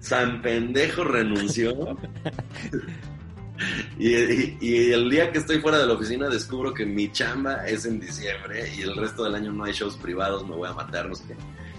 San 0.00 0.42
Pendejo 0.42 1.04
renunció. 1.04 1.96
y, 3.98 4.92
el 4.92 5.10
día 5.10 5.32
que 5.32 5.38
estoy 5.38 5.58
fuera 5.58 5.78
de 5.78 5.86
la 5.86 5.94
oficina 5.94 6.28
descubro 6.28 6.72
que 6.72 6.86
mi 6.86 7.10
chamba 7.10 7.66
es 7.66 7.84
en 7.84 7.98
diciembre 7.98 8.72
y 8.76 8.82
el 8.82 8.96
resto 8.96 9.24
del 9.24 9.34
año 9.34 9.52
no 9.52 9.64
hay 9.64 9.72
shows 9.72 9.96
privados, 9.96 10.46
me 10.46 10.54
voy 10.54 10.68
a 10.68 10.72
matar, 10.72 11.08
no 11.08 11.14
sé 11.14 11.24
qué. 11.28 11.36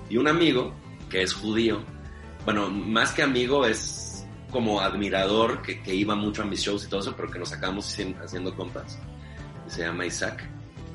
Y 0.09 0.17
un 0.17 0.27
amigo, 0.27 0.73
que 1.09 1.21
es 1.21 1.33
judío, 1.33 1.81
bueno, 2.45 2.69
más 2.69 3.11
que 3.11 3.23
amigo 3.23 3.65
es 3.65 4.25
como 4.51 4.81
admirador, 4.81 5.61
que, 5.61 5.93
iba 5.93 6.15
mucho 6.15 6.41
a 6.41 6.45
mis 6.45 6.61
shows 6.61 6.85
y 6.85 6.89
todo 6.89 7.01
eso, 7.01 7.15
pero 7.15 7.29
que 7.29 7.39
nos 7.39 7.53
acabamos 7.53 7.95
haciendo 8.23 8.55
compas. 8.55 8.97
Se 9.67 9.81
llama 9.81 10.05
Isaac, 10.05 10.43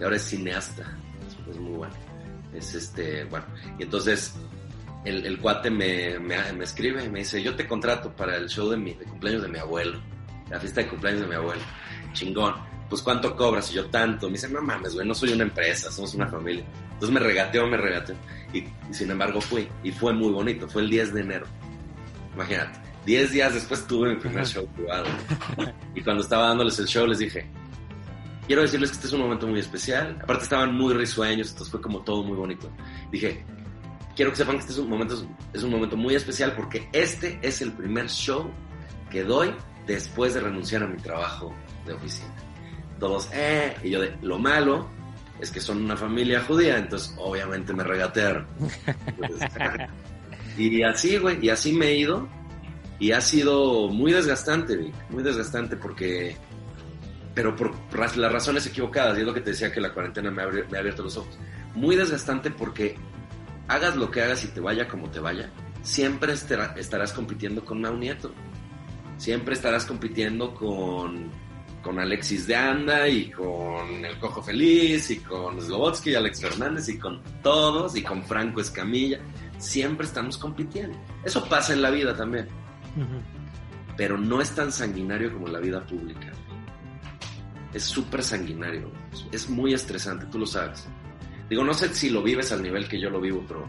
y 0.01 0.03
ahora 0.03 0.17
es 0.17 0.23
cineasta, 0.23 0.99
es 1.49 1.57
muy 1.57 1.77
bueno. 1.77 1.95
Es 2.53 2.75
este, 2.75 3.25
bueno, 3.25 3.47
y 3.79 3.83
entonces 3.83 4.35
el, 5.05 5.27
el 5.27 5.39
cuate 5.41 5.71
me, 5.71 6.19
me, 6.19 6.53
me, 6.53 6.65
escribe 6.65 7.05
y 7.05 7.09
me 7.09 7.21
dice, 7.21 7.43
yo 7.43 7.55
te 7.57 7.67
contrato 7.67 8.15
para 8.15 8.37
el 8.37 8.49
show 8.49 8.69
de, 8.71 8.77
mi, 8.77 8.95
de 8.95 9.05
cumpleaños 9.05 9.43
de 9.43 9.49
mi 9.49 9.59
abuelo, 9.59 10.01
la 10.51 10.61
fiesta 10.61 10.83
de 10.83 10.89
cumpleaños 10.89 11.23
de 11.23 11.27
mi 11.29 11.35
abuelo. 11.35 11.63
Chingón. 12.13 12.55
Pues 12.89 13.03
¿cuánto 13.03 13.35
cobras? 13.35 13.71
Y 13.73 13.75
yo 13.75 13.87
tanto. 13.87 14.27
Me 14.27 14.35
dice, 14.35 14.49
no 14.49 14.63
mames, 14.63 14.95
güey, 14.95 15.07
no 15.07 15.15
soy 15.15 15.33
una 15.33 15.45
empresa, 15.45 15.91
somos 15.91 16.15
una 16.15 16.27
familia. 16.29 16.65
Entonces 16.93 17.11
me 17.11 17.21
regateó, 17.21 17.67
me 17.67 17.77
regateó. 17.77 18.15
Y, 18.53 18.65
sin 18.93 19.11
embargo 19.11 19.41
fui. 19.41 19.69
Y 19.83 19.91
fue 19.91 20.13
muy 20.13 20.31
bonito. 20.31 20.69
Fue 20.69 20.83
el 20.83 20.91
10 20.91 21.15
de 21.15 21.21
enero. 21.21 21.47
Imagínate. 22.35 22.79
10 23.07 23.33
días 23.33 23.55
después 23.55 23.87
tuve 23.87 24.11
mi 24.11 24.17
primer 24.17 24.47
show 24.47 24.67
privado. 24.69 25.07
Y 25.95 26.03
cuando 26.03 26.23
estaba 26.23 26.49
dándoles 26.49 26.79
el 26.79 26.87
show 26.87 27.07
les 27.07 27.19
dije, 27.19 27.47
quiero 28.47 28.63
decirles 28.63 28.91
que 28.91 28.97
este 28.97 29.07
es 29.09 29.13
un 29.13 29.21
momento 29.21 29.47
muy 29.47 29.61
especial. 29.61 30.19
Aparte 30.23 30.45
estaban 30.45 30.75
muy 30.75 30.95
risueños, 30.95 31.51
entonces 31.51 31.71
fue 31.71 31.81
como 31.81 32.01
todo 32.01 32.23
muy 32.23 32.37
bonito. 32.37 32.71
Dije, 33.11 33.45
quiero 34.17 34.31
que 34.31 34.37
sepan 34.37 34.57
que 34.57 34.61
este 34.61 34.73
es 34.73 34.79
un 34.79 34.89
momento, 34.89 35.27
es 35.53 35.63
un 35.63 35.71
momento 35.71 35.97
muy 35.97 36.15
especial 36.15 36.55
porque 36.55 36.89
este 36.93 37.39
es 37.43 37.61
el 37.61 37.73
primer 37.73 38.09
show 38.09 38.51
que 39.11 39.23
doy 39.23 39.55
después 39.87 40.35
de 40.35 40.41
renunciar 40.41 40.83
a 40.83 40.87
mi 40.87 40.97
trabajo 40.97 41.55
de 41.87 41.93
oficina. 41.93 42.35
Todos, 42.99 43.29
eh, 43.33 43.75
y 43.83 43.91
yo 43.91 44.01
de, 44.01 44.17
lo 44.23 44.39
malo 44.39 44.89
es 45.41 45.51
que 45.51 45.61
son 45.61 45.85
una 45.85 45.97
familia 45.97 46.41
judía, 46.43 46.79
entonces 46.79 47.15
obviamente 47.19 47.73
me 47.73 47.85
regatearon. 47.85 48.47
y 50.59 50.83
así, 50.83 51.19
güey, 51.19 51.45
y 51.45 51.51
así 51.51 51.73
me 51.73 51.89
he 51.89 51.97
ido. 51.97 52.29
Y 53.01 53.11
ha 53.11 53.21
sido 53.21 53.89
muy 53.89 54.13
desgastante, 54.13 54.93
muy 55.11 55.25
desgastante 55.25 55.77
porque, 55.77 56.37
pero 57.35 57.57
por 57.57 57.75
las 58.17 58.33
razones 58.33 58.65
equivocadas, 58.67 59.19
y 59.19 59.23
es 59.23 59.27
lo 59.27 59.35
que 59.35 59.41
te 59.41 59.51
decía 59.51 59.73
que 59.73 59.81
la 59.81 59.93
cuarentena 59.93 60.31
me 60.31 60.47
me 60.47 60.77
ha 60.77 60.81
abierto 60.81 61.03
los 61.03 61.17
ojos. 61.17 61.37
Muy 61.75 61.97
desgastante 61.97 62.53
porque 62.53 62.97
hagas 63.67 63.97
lo 63.97 64.11
que 64.11 64.23
hagas 64.23 64.45
y 64.45 64.49
te 64.49 64.61
vaya 64.61 64.87
como 64.89 65.11
te 65.11 65.21
vaya, 65.21 65.51
siempre 65.83 66.33
estarás 66.33 67.13
compitiendo 67.13 67.65
con 67.65 67.81
Mau 67.81 67.97
Nieto. 67.97 68.33
Siempre 69.25 69.55
estarás 69.55 69.87
compitiendo 69.87 70.55
con, 70.55 71.31
con 71.81 71.99
Alexis 71.99 72.47
de 72.47 72.57
Anda 72.57 73.09
y 73.09 73.31
con 73.31 74.05
El 74.05 74.19
Cojo 74.19 74.43
Feliz 74.43 75.11
y 75.11 75.21
con 75.21 75.59
Slobotsky 75.59 76.11
y 76.11 76.15
Alex 76.15 76.43
Fernández 76.43 76.91
y 76.91 76.99
con 76.99 77.23
todos 77.43 77.97
y 77.97 78.03
con 78.03 78.23
Franco 78.23 78.61
Escamilla. 78.61 79.21
Siempre 79.57 80.05
estamos 80.05 80.37
compitiendo. 80.37 80.99
Eso 81.25 81.43
pasa 81.49 81.73
en 81.73 81.81
la 81.81 81.89
vida 81.89 82.15
también. 82.15 82.49
Pero 83.97 84.19
no 84.19 84.43
es 84.43 84.55
tan 84.55 84.71
sanguinario 84.71 85.33
como 85.33 85.49
la 85.49 85.59
vida 85.59 85.81
pública. 85.87 86.31
Es 87.73 87.85
súper 87.85 88.23
sanguinario. 88.23 88.93
Es 89.33 89.49
muy 89.49 89.73
estresante, 89.73 90.27
tú 90.27 90.39
lo 90.39 90.47
sabes. 90.47 90.87
Digo, 91.49 91.65
no 91.65 91.73
sé 91.73 91.95
si 91.95 92.11
lo 92.11 92.23
vives 92.23 92.53
al 92.53 92.63
nivel 92.63 92.87
que 92.87 93.01
yo 93.01 93.09
lo 93.09 93.23
vivo, 93.23 93.43
pero 93.49 93.67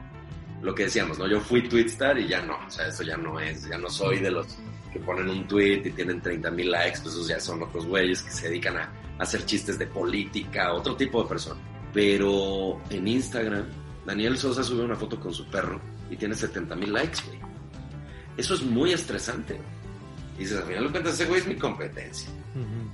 lo 0.61 0.75
que 0.75 0.83
decíamos, 0.83 1.17
¿no? 1.17 1.29
Yo 1.29 1.39
fui 1.39 1.61
Twitstar 1.61 2.19
y 2.19 2.27
ya 2.27 2.41
no, 2.41 2.57
o 2.57 2.69
sea, 2.69 2.87
eso 2.87 3.03
ya 3.03 3.15
no 3.15 3.39
es, 3.39 3.69
ya 3.69 3.77
no 3.77 3.89
soy 3.89 4.19
de 4.19 4.31
los 4.31 4.57
que 4.95 5.01
ponen 5.01 5.29
un 5.29 5.45
tweet 5.45 5.81
y 5.84 5.91
tienen 5.91 6.21
30 6.21 6.51
mil 6.51 6.71
likes, 6.71 7.01
pues 7.01 7.15
esos 7.15 7.27
ya 7.27 7.38
son 7.38 7.62
otros 7.62 7.86
güeyes 7.86 8.21
que 8.21 8.31
se 8.31 8.47
dedican 8.47 8.77
a, 8.77 8.89
hacer 9.19 9.45
chistes 9.45 9.77
de 9.77 9.88
política, 9.88 10.73
otro 10.73 10.95
tipo 10.95 11.21
de 11.21 11.27
persona. 11.27 11.60
Pero 11.93 12.81
en 12.89 13.05
Instagram, 13.05 13.65
Daniel 14.05 14.38
Sosa 14.38 14.63
sube 14.63 14.86
una 14.86 14.95
foto 14.95 15.19
con 15.19 15.34
su 15.34 15.45
perro 15.49 15.81
y 16.10 16.15
tiene 16.15 16.34
70 16.34 16.75
mil 16.77 16.93
likes, 16.93 17.19
güey. 17.27 17.39
Eso 18.38 18.53
es 18.53 18.62
muy 18.62 18.93
estresante. 18.93 19.60
Y 20.38 20.43
dices, 20.43 20.60
al 20.60 20.63
final 20.63 20.86
lo 20.86 20.91
cuentas, 20.91 21.15
ese 21.15 21.25
güey 21.25 21.41
es 21.41 21.47
mi 21.47 21.55
competencia. 21.55 22.29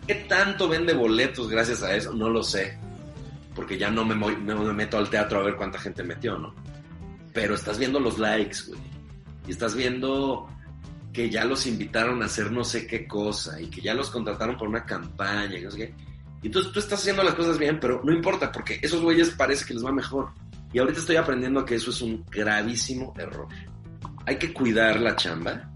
¿Qué 0.08 0.16
tanto 0.28 0.68
vende 0.68 0.94
boletos 0.94 1.50
gracias 1.50 1.84
a 1.84 1.96
eso? 1.96 2.14
No 2.16 2.30
lo 2.30 2.42
sé 2.42 2.80
porque 3.54 3.78
ya 3.78 3.92
no 3.92 4.04
me, 4.04 4.16
me 4.16 4.74
meto 4.74 4.98
al 4.98 5.10
teatro 5.10 5.40
a 5.40 5.44
ver 5.44 5.56
cuánta 5.56 5.78
gente 5.78 6.04
metió, 6.04 6.38
¿no? 6.40 6.56
Pero 7.34 7.54
estás 7.54 7.78
viendo 7.78 8.00
los 8.00 8.18
likes, 8.18 8.58
güey. 8.68 8.80
Y 9.48 9.52
estás 9.52 9.76
viendo 9.76 10.48
que 11.14 11.30
ya 11.30 11.46
los 11.46 11.66
invitaron 11.68 12.22
a 12.22 12.26
hacer 12.26 12.52
no 12.52 12.64
sé 12.64 12.88
qué 12.88 13.08
cosa 13.08 13.62
y 13.62 13.68
que 13.68 13.82
ya 13.82 13.94
los 13.94 14.10
contrataron 14.10 14.58
por 14.58 14.68
una 14.68 14.86
campaña 14.86 15.58
y 15.58 15.64
no 15.64 15.72
sé 15.72 15.78
qué. 15.78 15.96
Y 16.42 16.48
entonces 16.48 16.72
tú 16.72 16.80
estás 16.80 17.00
haciendo 17.00 17.24
las 17.24 17.36
cosas 17.36 17.58
bien, 17.58 17.80
pero 17.80 18.02
no 18.04 18.14
importa 18.14 18.52
porque 18.52 18.80
esos 18.82 19.02
güeyes 19.02 19.32
parece 19.32 19.66
que 19.66 19.74
les 19.74 19.86
va 19.86 19.92
mejor. 19.92 20.32
Y 20.74 20.80
ahorita 20.80 21.00
estoy 21.00 21.18
aprendiendo 21.18 21.66
que 21.66 21.76
eso 21.76 21.92
es 21.92 22.02
un 22.02 22.26
gravísimo 22.30 23.14
error. 23.18 23.48
Hay 24.26 24.38
que 24.38 24.54
cuidar 24.54 25.00
la 25.02 25.16
chamba. 25.16 25.68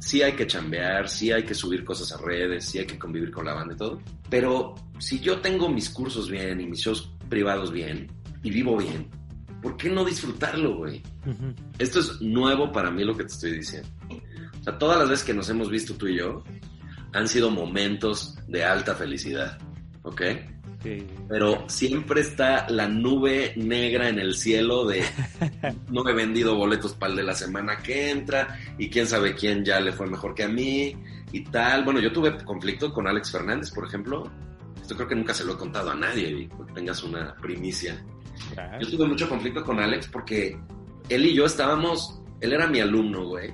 Sí 0.00 0.22
hay 0.22 0.32
que 0.32 0.46
chambear, 0.46 1.08
sí 1.08 1.32
hay 1.32 1.44
que 1.44 1.54
subir 1.54 1.84
cosas 1.84 2.12
a 2.12 2.22
redes, 2.24 2.64
sí 2.64 2.78
hay 2.78 2.86
que 2.86 2.98
convivir 2.98 3.30
con 3.30 3.44
la 3.44 3.54
banda 3.54 3.74
y 3.74 3.76
todo. 3.76 4.00
Pero 4.30 4.74
si 4.98 5.20
yo 5.20 5.40
tengo 5.40 5.68
mis 5.68 5.90
cursos 5.90 6.30
bien 6.30 6.60
y 6.60 6.66
mis 6.66 6.80
shows 6.80 7.12
privados 7.28 7.72
bien 7.72 8.10
y 8.42 8.50
vivo 8.50 8.76
bien, 8.76 9.08
¿por 9.60 9.76
qué 9.76 9.90
no 9.90 10.04
disfrutarlo, 10.04 10.76
güey? 10.76 11.02
Esto 11.78 12.00
es 12.00 12.20
nuevo 12.20 12.72
para 12.72 12.90
mí 12.90 13.04
lo 13.04 13.16
que 13.16 13.24
te 13.24 13.32
estoy 13.32 13.52
diciendo. 13.52 13.88
O 14.68 14.70
sea, 14.70 14.78
todas 14.78 14.98
las 14.98 15.08
veces 15.08 15.24
que 15.24 15.32
nos 15.32 15.48
hemos 15.48 15.70
visto 15.70 15.94
tú 15.94 16.08
y 16.08 16.18
yo 16.18 16.42
han 17.14 17.26
sido 17.26 17.50
momentos 17.50 18.36
de 18.48 18.64
alta 18.64 18.94
felicidad, 18.94 19.56
¿ok? 20.02 20.22
Pero 21.26 21.64
siempre 21.70 22.20
está 22.20 22.68
la 22.68 22.86
nube 22.86 23.54
negra 23.56 24.10
en 24.10 24.18
el 24.18 24.34
cielo 24.34 24.84
de 24.84 25.02
no 25.90 26.06
he 26.06 26.12
vendido 26.12 26.54
boletos 26.54 26.92
para 26.92 27.12
el 27.12 27.16
de 27.16 27.22
la 27.22 27.34
semana 27.34 27.78
que 27.78 28.10
entra 28.10 28.58
y 28.76 28.90
quién 28.90 29.06
sabe 29.06 29.34
quién 29.34 29.64
ya 29.64 29.80
le 29.80 29.90
fue 29.90 30.06
mejor 30.06 30.34
que 30.34 30.44
a 30.44 30.48
mí 30.48 30.94
y 31.32 31.44
tal. 31.44 31.82
Bueno, 31.82 32.00
yo 32.00 32.12
tuve 32.12 32.36
conflicto 32.44 32.92
con 32.92 33.06
Alex 33.06 33.30
Fernández, 33.30 33.70
por 33.70 33.86
ejemplo, 33.86 34.30
esto 34.82 34.94
creo 34.96 35.08
que 35.08 35.16
nunca 35.16 35.32
se 35.32 35.46
lo 35.46 35.54
he 35.54 35.56
contado 35.56 35.92
a 35.92 35.94
nadie 35.94 36.28
y 36.28 36.48
tengas 36.74 37.02
una 37.02 37.34
primicia. 37.36 38.04
Yo 38.78 38.86
tuve 38.90 39.06
mucho 39.06 39.30
conflicto 39.30 39.64
con 39.64 39.80
Alex 39.80 40.08
porque 40.08 40.60
él 41.08 41.24
y 41.24 41.34
yo 41.34 41.46
estábamos, 41.46 42.20
él 42.42 42.52
era 42.52 42.66
mi 42.66 42.80
alumno, 42.80 43.24
güey, 43.24 43.50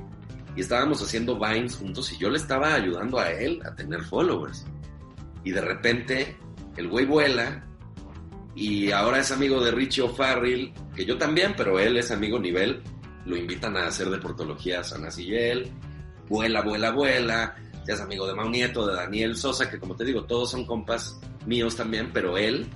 y 0.56 0.60
estábamos 0.60 1.02
haciendo 1.02 1.38
Vines 1.38 1.76
juntos 1.76 2.12
y 2.12 2.18
yo 2.18 2.30
le 2.30 2.36
estaba 2.36 2.74
ayudando 2.74 3.18
a 3.18 3.30
él 3.30 3.60
a 3.64 3.74
tener 3.74 4.02
followers. 4.02 4.64
Y 5.42 5.50
de 5.50 5.60
repente 5.60 6.36
el 6.76 6.88
güey 6.88 7.06
vuela 7.06 7.64
y 8.54 8.90
ahora 8.92 9.18
es 9.18 9.32
amigo 9.32 9.62
de 9.62 9.72
Richie 9.72 10.02
O'Farrill, 10.02 10.72
que 10.94 11.04
yo 11.04 11.18
también, 11.18 11.54
pero 11.56 11.78
él 11.78 11.96
es 11.96 12.10
amigo 12.10 12.38
nivel, 12.38 12.82
lo 13.26 13.36
invitan 13.36 13.76
a 13.76 13.88
hacer 13.88 14.08
deportología 14.10 14.80
a 14.80 14.84
San 14.84 15.06
él 15.16 15.72
vuela, 16.28 16.62
vuela, 16.62 16.90
vuela, 16.90 17.56
ya 17.86 17.94
es 17.94 18.00
amigo 18.00 18.26
de 18.26 18.34
Mau 18.34 18.48
Nieto, 18.48 18.86
de 18.86 18.94
Daniel 18.94 19.36
Sosa, 19.36 19.70
que 19.70 19.78
como 19.78 19.94
te 19.94 20.04
digo, 20.04 20.24
todos 20.24 20.50
son 20.50 20.64
compas 20.64 21.18
míos 21.46 21.76
también, 21.76 22.10
pero 22.12 22.38
él 22.38 22.66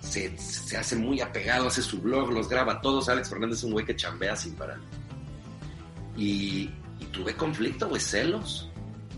se, 0.00 0.34
hace 0.76 0.96
muy 0.96 1.20
apegado, 1.20 1.66
hace 1.66 1.82
su 1.82 2.00
blog, 2.00 2.30
los 2.30 2.48
graba 2.48 2.80
todos. 2.80 3.08
Alex 3.08 3.28
Fernández 3.28 3.58
es 3.58 3.64
un 3.64 3.72
güey 3.72 3.84
que 3.84 3.96
chambea 3.96 4.36
sin 4.36 4.54
parar. 4.54 4.78
Y, 6.16 6.70
tuve 7.06 7.34
conflicto, 7.34 7.88
güey, 7.88 8.00
celos. 8.00 8.68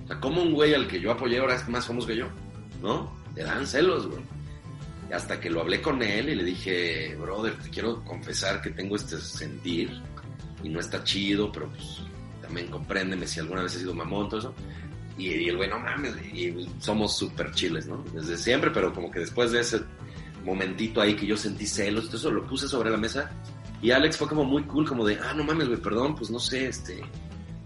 O 0.05 0.07
sea, 0.09 0.21
como 0.21 0.43
un 0.43 0.53
güey 0.53 0.75
al 0.75 0.89
que 0.89 1.01
yo 1.01 1.13
apoyé 1.13 1.39
ahora 1.39 1.55
es 1.55 1.69
más 1.69 1.87
famoso 1.87 2.07
que 2.07 2.17
yo, 2.17 2.27
¿no? 2.83 3.13
Te 3.35 3.43
dan 3.43 3.67
celos, 3.67 4.07
güey. 4.07 4.23
Y 5.11 5.13
hasta 5.13 5.41
que 5.41 5.51
lo 5.51 5.61
hablé 5.61 5.81
con 5.81 6.03
él 6.03 6.29
y 6.29 6.35
le 6.35 6.45
dije, 6.45 7.17
brother, 7.19 7.57
te 7.59 7.71
quiero 7.71 8.05
confesar 8.05 8.61
que 8.61 8.71
tengo 8.71 8.97
este 8.97 9.19
sentir 9.19 9.91
y 10.63 10.69
no 10.69 10.81
está 10.81 11.03
chido, 11.03 11.51
pero 11.51 11.69
pues 11.69 12.01
también 12.43 12.69
compréndeme 12.69 13.27
si 13.27 13.41
alguna 13.41 13.63
vez 13.63 13.77
he 13.77 13.79
sido 13.81 13.95
mamón, 13.95 14.29
todo 14.29 14.41
eso. 14.41 14.55
Y, 15.17 15.49
el 15.49 15.57
güey, 15.57 15.69
no 15.69 15.81
mames, 15.81 16.15
y 16.33 16.69
somos 16.79 17.17
súper 17.17 17.51
chiles, 17.53 17.87
¿no? 17.87 18.05
Desde 18.15 18.37
siempre, 18.37 18.71
pero 18.71 18.93
como 18.95 19.11
que 19.11 19.21
después 19.21 19.51
de 19.51 19.61
ese 19.61 19.81
momentito 20.45 21.01
ahí 21.01 21.17
que 21.17 21.27
yo 21.27 21.37
sentí 21.37 21.67
celos, 21.67 22.07
todo 22.07 22.17
eso 22.19 22.31
lo 22.31 22.47
puse 22.47 22.69
sobre 22.69 22.91
la 22.91 22.97
mesa. 22.97 23.31
Y 23.83 23.91
Alex 23.91 24.17
fue 24.17 24.29
como 24.29 24.45
muy 24.45 24.63
cool, 24.65 24.87
como 24.87 25.05
de, 25.05 25.19
ah, 25.21 25.35
no 25.35 25.43
mames, 25.43 25.69
güey, 25.69 25.81
perdón, 25.81 26.15
pues 26.15 26.31
no 26.31 26.39
sé, 26.39 26.69
este, 26.69 27.01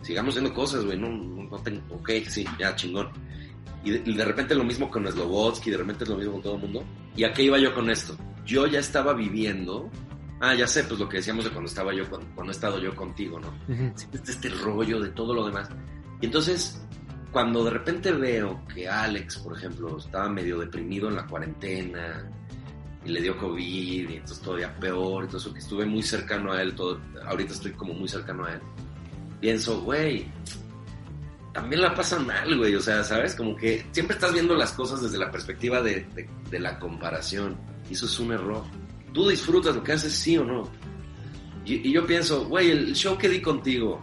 sigamos 0.03 0.35
haciendo 0.35 0.55
cosas, 0.55 0.85
güey, 0.85 0.99
no, 0.99 1.09
no, 1.09 1.59
tengo, 1.59 1.81
ok, 1.95 2.11
sí, 2.29 2.45
ya, 2.59 2.75
chingón. 2.77 3.11
Y 3.85 3.91
de, 3.91 4.25
repente 4.25 4.55
lo 4.55 4.63
mismo 4.63 4.89
con 4.89 5.11
Slobodsky, 5.11 5.71
de 5.71 5.79
repente 5.79 6.05
es 6.05 6.11
lo 6.11 6.17
mismo 6.17 6.35
con 6.35 6.43
todo 6.43 6.55
el 6.55 6.61
mundo. 6.61 6.85
¿Y 7.17 7.25
a 7.25 7.33
qué 7.33 7.43
iba 7.43 7.59
yo 7.59 7.75
con 7.75 7.91
esto? 7.91 8.17
Yo 8.47 8.67
ya 8.69 8.79
estaba 8.79 9.13
viviendo, 9.13 9.91
ah, 10.41 10.55
ya 10.55 10.69
sé, 10.69 10.85
pues 10.85 11.01
lo 11.01 11.09
que 11.09 11.17
decíamos 11.17 11.45
de 11.45 11.51
cuando 11.51 11.69
estaba 11.69 11.93
yo, 11.93 12.05
cuando, 12.09 12.45
he 12.47 12.51
estado 12.51 12.79
yo 12.79 12.95
contigo, 12.95 13.41
¿no? 13.41 13.53
este 13.97 14.49
rollo 14.51 15.01
de 15.01 15.09
todo 15.09 15.35
lo 15.35 15.47
demás. 15.47 15.69
Y 16.21 16.27
entonces 16.27 16.81
cuando 17.33 17.65
de 17.65 17.71
repente 17.71 18.13
veo 18.13 18.63
que 18.73 18.87
Alex, 18.87 19.39
por 19.39 19.57
ejemplo, 19.57 19.97
estaba 19.97 20.29
medio 20.29 20.59
deprimido 20.59 21.09
en 21.09 21.17
la 21.17 21.27
cuarentena 21.27 22.31
y 23.05 23.09
le 23.09 23.23
dio 23.23 23.37
COVID 23.39 24.11
y 24.11 24.15
entonces 24.15 24.41
todavía 24.41 24.79
peor, 24.79 25.25
entonces 25.25 25.53
que 25.53 25.59
estuve 25.59 25.87
muy 25.87 26.03
cercano 26.03 26.53
a 26.53 26.63
él, 26.63 26.75
todo, 26.75 27.01
ahorita 27.27 27.55
estoy 27.55 27.73
como 27.73 27.95
muy 27.95 28.07
cercano 28.07 28.45
a 28.45 28.53
él, 28.53 28.61
pienso, 29.43 29.83
güey, 29.83 30.25
también 31.53 31.83
la 31.83 31.95
pasan 31.95 32.27
mal, 32.27 32.57
güey, 32.57 32.75
o 32.77 32.81
sea, 32.81 33.03
¿sabes? 33.05 33.35
Como 33.35 33.57
que 33.57 33.85
siempre 33.91 34.15
estás 34.15 34.33
viendo 34.33 34.55
las 34.55 34.73
cosas 34.73 35.03
desde 35.03 35.19
la 35.19 35.31
perspectiva 35.31 35.83
de, 35.83 36.07
de 36.49 36.59
la 36.61 36.79
comparación 36.79 37.59
y 37.91 37.93
eso 37.93 38.07
es 38.07 38.19
un 38.21 38.33
error. 38.33 38.63
Tú 39.13 39.29
disfrutas 39.29 39.75
lo 39.75 39.83
que 39.83 39.93
haces, 39.93 40.13
sí 40.15 40.39
o 40.39 40.45
no. 40.45 40.71
Y, 41.65 41.93
yo 41.93 42.07
pienso, 42.07 42.47
güey, 42.47 42.71
el 42.71 42.95
show 42.95 43.19
que 43.19 43.29
di 43.29 43.43
contigo, 43.43 44.01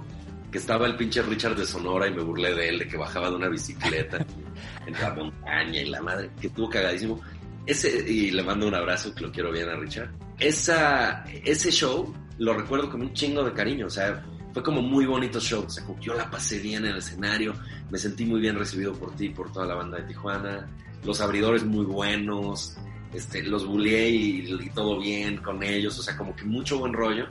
que 0.51 0.57
estaba 0.57 0.85
el 0.85 0.95
pinche 0.97 1.21
Richard 1.21 1.55
de 1.55 1.65
Sonora 1.65 2.07
y 2.07 2.13
me 2.13 2.21
burlé 2.21 2.53
de 2.53 2.69
él, 2.69 2.79
de 2.79 2.87
que 2.87 2.97
bajaba 2.97 3.29
de 3.29 3.37
una 3.37 3.47
bicicleta 3.47 4.25
en 4.85 4.93
la 4.93 5.13
montaña 5.13 5.81
y 5.81 5.85
la 5.85 6.01
madre, 6.01 6.29
que 6.39 6.47
estuvo 6.47 6.69
cagadísimo. 6.69 7.21
Ese, 7.65 7.89
y 8.07 8.31
le 8.31 8.43
mando 8.43 8.67
un 8.67 8.75
abrazo, 8.75 9.15
que 9.15 9.21
lo 9.21 9.31
quiero 9.31 9.51
bien 9.51 9.69
a 9.69 9.75
Richard. 9.75 10.11
Esa, 10.37 11.23
ese 11.45 11.71
show 11.71 12.13
lo 12.37 12.53
recuerdo 12.53 12.89
con 12.89 13.01
un 13.01 13.13
chingo 13.13 13.43
de 13.43 13.53
cariño, 13.53 13.87
o 13.87 13.89
sea, 13.89 14.23
fue 14.53 14.63
como 14.63 14.81
muy 14.81 15.05
bonito 15.05 15.39
show, 15.39 15.63
o 15.65 15.69
sea, 15.69 15.83
yo 15.99 16.13
la 16.15 16.29
pasé 16.29 16.59
bien 16.59 16.85
en 16.85 16.91
el 16.91 16.97
escenario, 16.97 17.53
me 17.89 17.97
sentí 17.97 18.25
muy 18.25 18.39
bien 18.39 18.57
recibido 18.57 18.93
por 18.93 19.15
ti, 19.15 19.29
por 19.29 19.51
toda 19.51 19.65
la 19.65 19.75
banda 19.75 19.97
de 19.97 20.03
Tijuana, 20.03 20.67
los 21.03 21.21
abridores 21.21 21.63
muy 21.63 21.85
buenos, 21.85 22.77
este, 23.13 23.43
los 23.43 23.65
bullié 23.65 24.09
y, 24.09 24.69
todo 24.73 24.99
bien 24.99 25.37
con 25.37 25.63
ellos, 25.63 25.97
o 25.99 26.03
sea, 26.03 26.15
como 26.17 26.35
que 26.35 26.45
mucho 26.45 26.79
buen 26.79 26.93
rollo. 26.93 27.27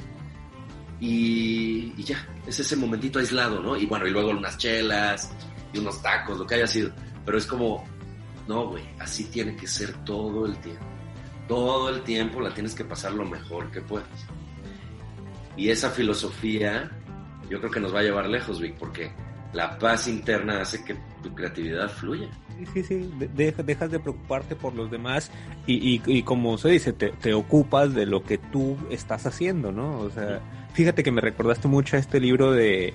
Y, 1.01 1.93
ya, 2.03 2.27
es 2.47 2.59
ese 2.59 2.75
momentito 2.75 3.19
aislado, 3.21 3.61
¿no? 3.61 3.77
Y 3.77 3.87
bueno, 3.87 4.07
y 4.07 4.11
luego 4.11 4.31
unas 4.31 4.59
chelas 4.59 5.33
y 5.73 5.79
unos 5.79 6.03
tacos, 6.03 6.39
lo 6.39 6.47
que 6.47 6.57
haya 6.57 6.67
sido. 6.67 6.91
Pero 7.25 7.39
es 7.39 7.47
como, 7.47 7.85
no, 8.49 8.69
güey, 8.69 8.83
así 8.99 9.25
tiene 9.25 9.55
que 9.55 9.67
ser 9.69 9.93
todo 10.05 10.47
el 10.47 10.57
tiempo. 10.59 10.85
Todo 11.47 11.89
el 11.91 12.03
tiempo 12.03 12.41
la 12.41 12.53
tienes 12.53 12.75
que 12.75 12.85
pasar 12.85 13.13
lo 13.13 13.25
mejor 13.25 13.71
que 13.71 13.81
puedas. 13.81 14.09
Y 15.57 15.71
esa 15.71 15.91
filosofía 15.91 16.91
yo 17.49 17.59
creo 17.59 17.71
que 17.71 17.81
nos 17.81 17.95
va 17.95 18.01
a 18.01 18.03
llevar 18.03 18.29
lejos, 18.29 18.61
Vic, 18.61 18.75
porque 18.79 19.11
la 19.53 19.79
paz 19.79 20.09
interna 20.09 20.61
hace 20.61 20.85
que 20.85 20.95
tu 21.23 21.35
creatividad 21.35 21.89
fluya. 21.89 22.29
Sí, 22.59 22.67
sí, 22.75 22.83
sí, 22.83 23.11
dejas 23.35 23.91
de 23.91 24.01
preocuparte 24.01 24.57
por 24.57 24.75
los 24.75 24.91
demás 24.91 25.31
y, 25.67 26.03
y, 26.05 26.23
como 26.23 26.59
se 26.59 26.71
dice, 26.71 26.93
te, 26.93 27.11
te, 27.11 27.33
ocupas 27.33 27.95
de 27.95 28.05
lo 28.05 28.25
que 28.25 28.37
tú 28.37 28.77
estás 28.91 29.27
haciendo, 29.27 29.71
¿no? 29.71 29.99
O 30.01 30.11
sea, 30.11 30.41
fíjate 30.73 31.03
que 31.03 31.13
me 31.13 31.21
recordaste 31.21 31.69
mucho 31.69 31.97
a 31.97 32.01
este 32.01 32.21
libro 32.21 32.53
de 32.53 32.95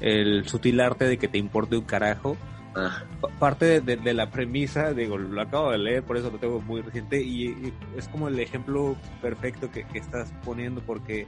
El 0.00 0.46
sutil 0.48 0.80
arte 0.80 1.06
de 1.06 1.18
que 1.18 1.28
te 1.28 1.38
importe 1.38 1.76
un 1.76 1.84
carajo. 1.84 2.36
Ah. 2.74 3.04
Parte 3.38 3.80
de, 3.80 4.12
la 4.12 4.30
premisa, 4.30 4.92
digo, 4.92 5.16
lo 5.16 5.40
acabo 5.40 5.70
de 5.70 5.78
leer, 5.78 6.02
por 6.02 6.18
eso 6.18 6.30
lo 6.30 6.38
tengo 6.38 6.60
muy 6.60 6.82
reciente, 6.82 7.22
y, 7.22 7.72
es 7.96 8.06
como 8.08 8.28
el 8.28 8.38
ejemplo 8.38 8.96
perfecto 9.22 9.70
que, 9.70 9.84
que 9.84 9.98
estás 9.98 10.30
poniendo, 10.44 10.82
porque 10.82 11.26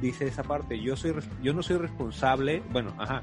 dice 0.00 0.26
esa 0.26 0.42
parte, 0.42 0.80
yo 0.80 0.96
soy 0.96 1.14
yo 1.42 1.52
no 1.52 1.62
soy 1.62 1.76
responsable, 1.78 2.62
bueno, 2.70 2.94
ajá, 2.98 3.22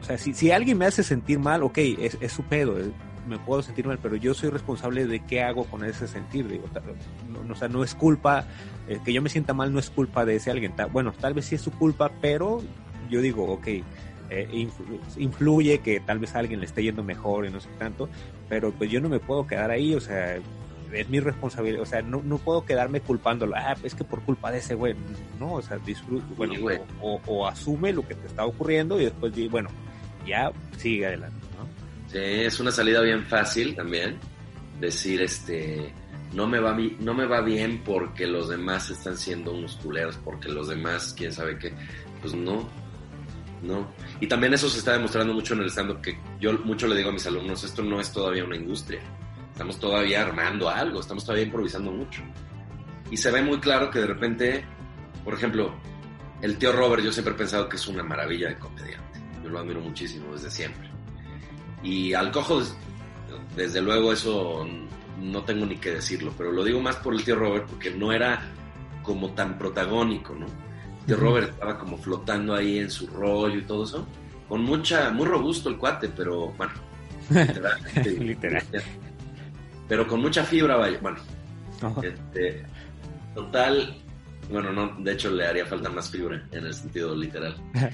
o 0.00 0.04
sea, 0.04 0.18
si, 0.18 0.34
si 0.34 0.50
alguien 0.50 0.78
me 0.78 0.86
hace 0.86 1.02
sentir 1.02 1.38
mal, 1.38 1.62
ok, 1.62 1.78
es, 1.78 2.18
es 2.20 2.32
su 2.32 2.42
pedo, 2.42 2.78
eh, 2.78 2.92
me 3.28 3.38
puedo 3.38 3.62
sentir 3.62 3.86
mal, 3.86 3.98
pero 4.02 4.16
yo 4.16 4.34
soy 4.34 4.50
responsable 4.50 5.06
de 5.06 5.20
qué 5.20 5.42
hago 5.42 5.64
con 5.64 5.84
ese 5.84 6.08
sentir. 6.08 6.48
Digo, 6.48 6.64
no, 7.46 7.52
o 7.52 7.56
sea, 7.56 7.68
no 7.68 7.84
es 7.84 7.94
culpa, 7.94 8.46
eh, 8.88 8.98
que 9.04 9.12
yo 9.12 9.22
me 9.22 9.28
sienta 9.28 9.52
mal 9.52 9.72
no 9.72 9.78
es 9.78 9.90
culpa 9.90 10.24
de 10.24 10.36
ese 10.36 10.50
alguien. 10.50 10.72
bueno, 10.92 11.12
tal 11.12 11.34
vez 11.34 11.46
sí 11.46 11.54
es 11.54 11.60
su 11.60 11.70
culpa, 11.70 12.10
pero 12.20 12.62
yo 13.10 13.20
digo, 13.20 13.44
ok, 13.44 13.66
eh, 14.30 14.68
influye 15.16 15.78
que 15.78 16.00
tal 16.00 16.18
vez 16.18 16.34
a 16.34 16.40
alguien 16.40 16.60
le 16.60 16.66
esté 16.66 16.82
yendo 16.82 17.02
mejor 17.02 17.46
y 17.46 17.50
no 17.50 17.60
sé 17.60 17.68
tanto, 17.78 18.08
pero 18.48 18.72
pues 18.72 18.90
yo 18.90 19.00
no 19.00 19.08
me 19.08 19.20
puedo 19.20 19.46
quedar 19.46 19.70
ahí, 19.70 19.94
o 19.94 20.00
sea, 20.00 20.38
es 20.92 21.08
mi 21.08 21.20
responsabilidad, 21.20 21.82
o 21.82 21.86
sea, 21.86 22.02
no, 22.02 22.22
no 22.22 22.38
puedo 22.38 22.64
quedarme 22.64 23.00
culpándolo, 23.00 23.54
ah, 23.56 23.76
es 23.82 23.94
que 23.94 24.04
por 24.04 24.22
culpa 24.22 24.50
de 24.50 24.58
ese 24.58 24.74
güey, 24.74 24.94
no, 25.38 25.54
o 25.54 25.62
sea, 25.62 25.78
disfruta, 25.78 26.24
bueno, 26.36 26.54
o, 27.00 27.20
o, 27.26 27.46
asume 27.46 27.92
lo 27.92 28.06
que 28.06 28.14
te 28.14 28.26
está 28.26 28.44
ocurriendo 28.44 29.00
y 29.00 29.04
después, 29.04 29.32
bueno, 29.50 29.68
ya 30.26 30.52
sigue 30.76 31.06
adelante, 31.06 31.46
¿no? 31.56 31.66
Sí, 32.10 32.18
es 32.18 32.60
una 32.60 32.70
salida 32.70 33.00
bien 33.00 33.24
fácil 33.24 33.74
también. 33.74 34.16
Decir, 34.80 35.20
este, 35.22 35.92
no 36.32 36.46
me 36.46 36.60
va, 36.60 36.76
no 37.00 37.14
me 37.14 37.26
va 37.26 37.40
bien 37.40 37.82
porque 37.84 38.26
los 38.26 38.48
demás 38.48 38.90
están 38.90 39.16
siendo 39.16 39.52
unos 39.52 39.76
culeros, 39.76 40.18
porque 40.24 40.48
los 40.48 40.68
demás, 40.68 41.14
quién 41.16 41.32
sabe 41.32 41.58
qué. 41.58 41.72
Pues 42.20 42.34
no, 42.34 42.68
no. 43.62 43.92
Y 44.20 44.26
también 44.26 44.54
eso 44.54 44.68
se 44.68 44.78
está 44.78 44.92
demostrando 44.92 45.32
mucho 45.32 45.54
en 45.54 45.60
el 45.60 45.70
stand 45.70 46.00
que 46.00 46.18
yo 46.40 46.52
mucho 46.60 46.86
le 46.86 46.96
digo 46.96 47.10
a 47.10 47.12
mis 47.12 47.26
alumnos, 47.26 47.64
esto 47.64 47.82
no 47.82 48.00
es 48.00 48.12
todavía 48.12 48.44
una 48.44 48.56
industria. 48.56 49.00
Estamos 49.58 49.80
todavía 49.80 50.22
armando 50.22 50.68
algo, 50.68 51.00
estamos 51.00 51.24
todavía 51.24 51.44
improvisando 51.44 51.90
mucho. 51.90 52.22
Y 53.10 53.16
se 53.16 53.30
ve 53.32 53.42
muy 53.42 53.58
claro 53.58 53.90
que 53.90 53.98
de 53.98 54.06
repente, 54.06 54.64
por 55.24 55.34
ejemplo, 55.34 55.74
el 56.42 56.56
tío 56.58 56.70
Robert, 56.70 57.02
yo 57.02 57.10
siempre 57.10 57.34
he 57.34 57.36
pensado 57.36 57.68
que 57.68 57.76
es 57.76 57.88
una 57.88 58.04
maravilla 58.04 58.48
de 58.48 58.56
comediante 58.56 59.08
lo 59.48 59.58
admiro 59.58 59.80
muchísimo 59.80 60.32
desde 60.32 60.50
siempre. 60.50 60.88
Y 61.82 62.14
al 62.14 62.30
cojo, 62.30 62.62
desde 63.56 63.80
luego 63.80 64.12
eso 64.12 64.66
no 65.20 65.42
tengo 65.44 65.66
ni 65.66 65.76
que 65.76 65.94
decirlo, 65.94 66.32
pero 66.36 66.52
lo 66.52 66.64
digo 66.64 66.80
más 66.80 66.96
por 66.96 67.14
el 67.14 67.24
tío 67.24 67.36
Robert 67.36 67.66
porque 67.68 67.90
no 67.90 68.12
era 68.12 68.40
como 69.02 69.30
tan 69.32 69.58
protagónico, 69.58 70.34
¿no? 70.34 70.46
El 70.46 71.06
tío 71.06 71.16
Robert 71.16 71.50
estaba 71.50 71.78
como 71.78 71.98
flotando 71.98 72.54
ahí 72.54 72.78
en 72.78 72.90
su 72.90 73.06
rollo 73.06 73.58
y 73.58 73.62
todo 73.62 73.84
eso, 73.84 74.06
con 74.48 74.62
mucha, 74.62 75.10
muy 75.10 75.26
robusto 75.26 75.68
el 75.68 75.76
cuate, 75.76 76.08
pero 76.08 76.48
bueno, 76.52 76.72
literal. 78.18 78.62
Pero 79.88 80.06
con 80.06 80.20
mucha 80.20 80.44
fibra, 80.44 80.76
vaya, 80.76 80.98
bueno, 81.00 81.18
este, 82.02 82.62
total, 83.34 83.96
bueno, 84.50 84.72
no, 84.72 84.96
de 84.98 85.12
hecho 85.12 85.30
le 85.30 85.46
haría 85.46 85.64
falta 85.64 85.88
más 85.88 86.10
fibra 86.10 86.46
en 86.52 86.66
el 86.66 86.74
sentido 86.74 87.14
literal. 87.14 87.56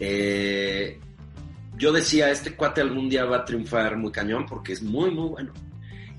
Eh, 0.00 0.98
yo 1.76 1.92
decía, 1.92 2.28
este 2.28 2.56
cuate 2.56 2.80
algún 2.80 3.08
día 3.08 3.24
va 3.26 3.36
a 3.36 3.44
triunfar 3.44 3.96
muy 3.96 4.10
cañón 4.10 4.44
porque 4.44 4.72
es 4.72 4.82
muy, 4.82 5.12
muy 5.12 5.28
bueno. 5.28 5.52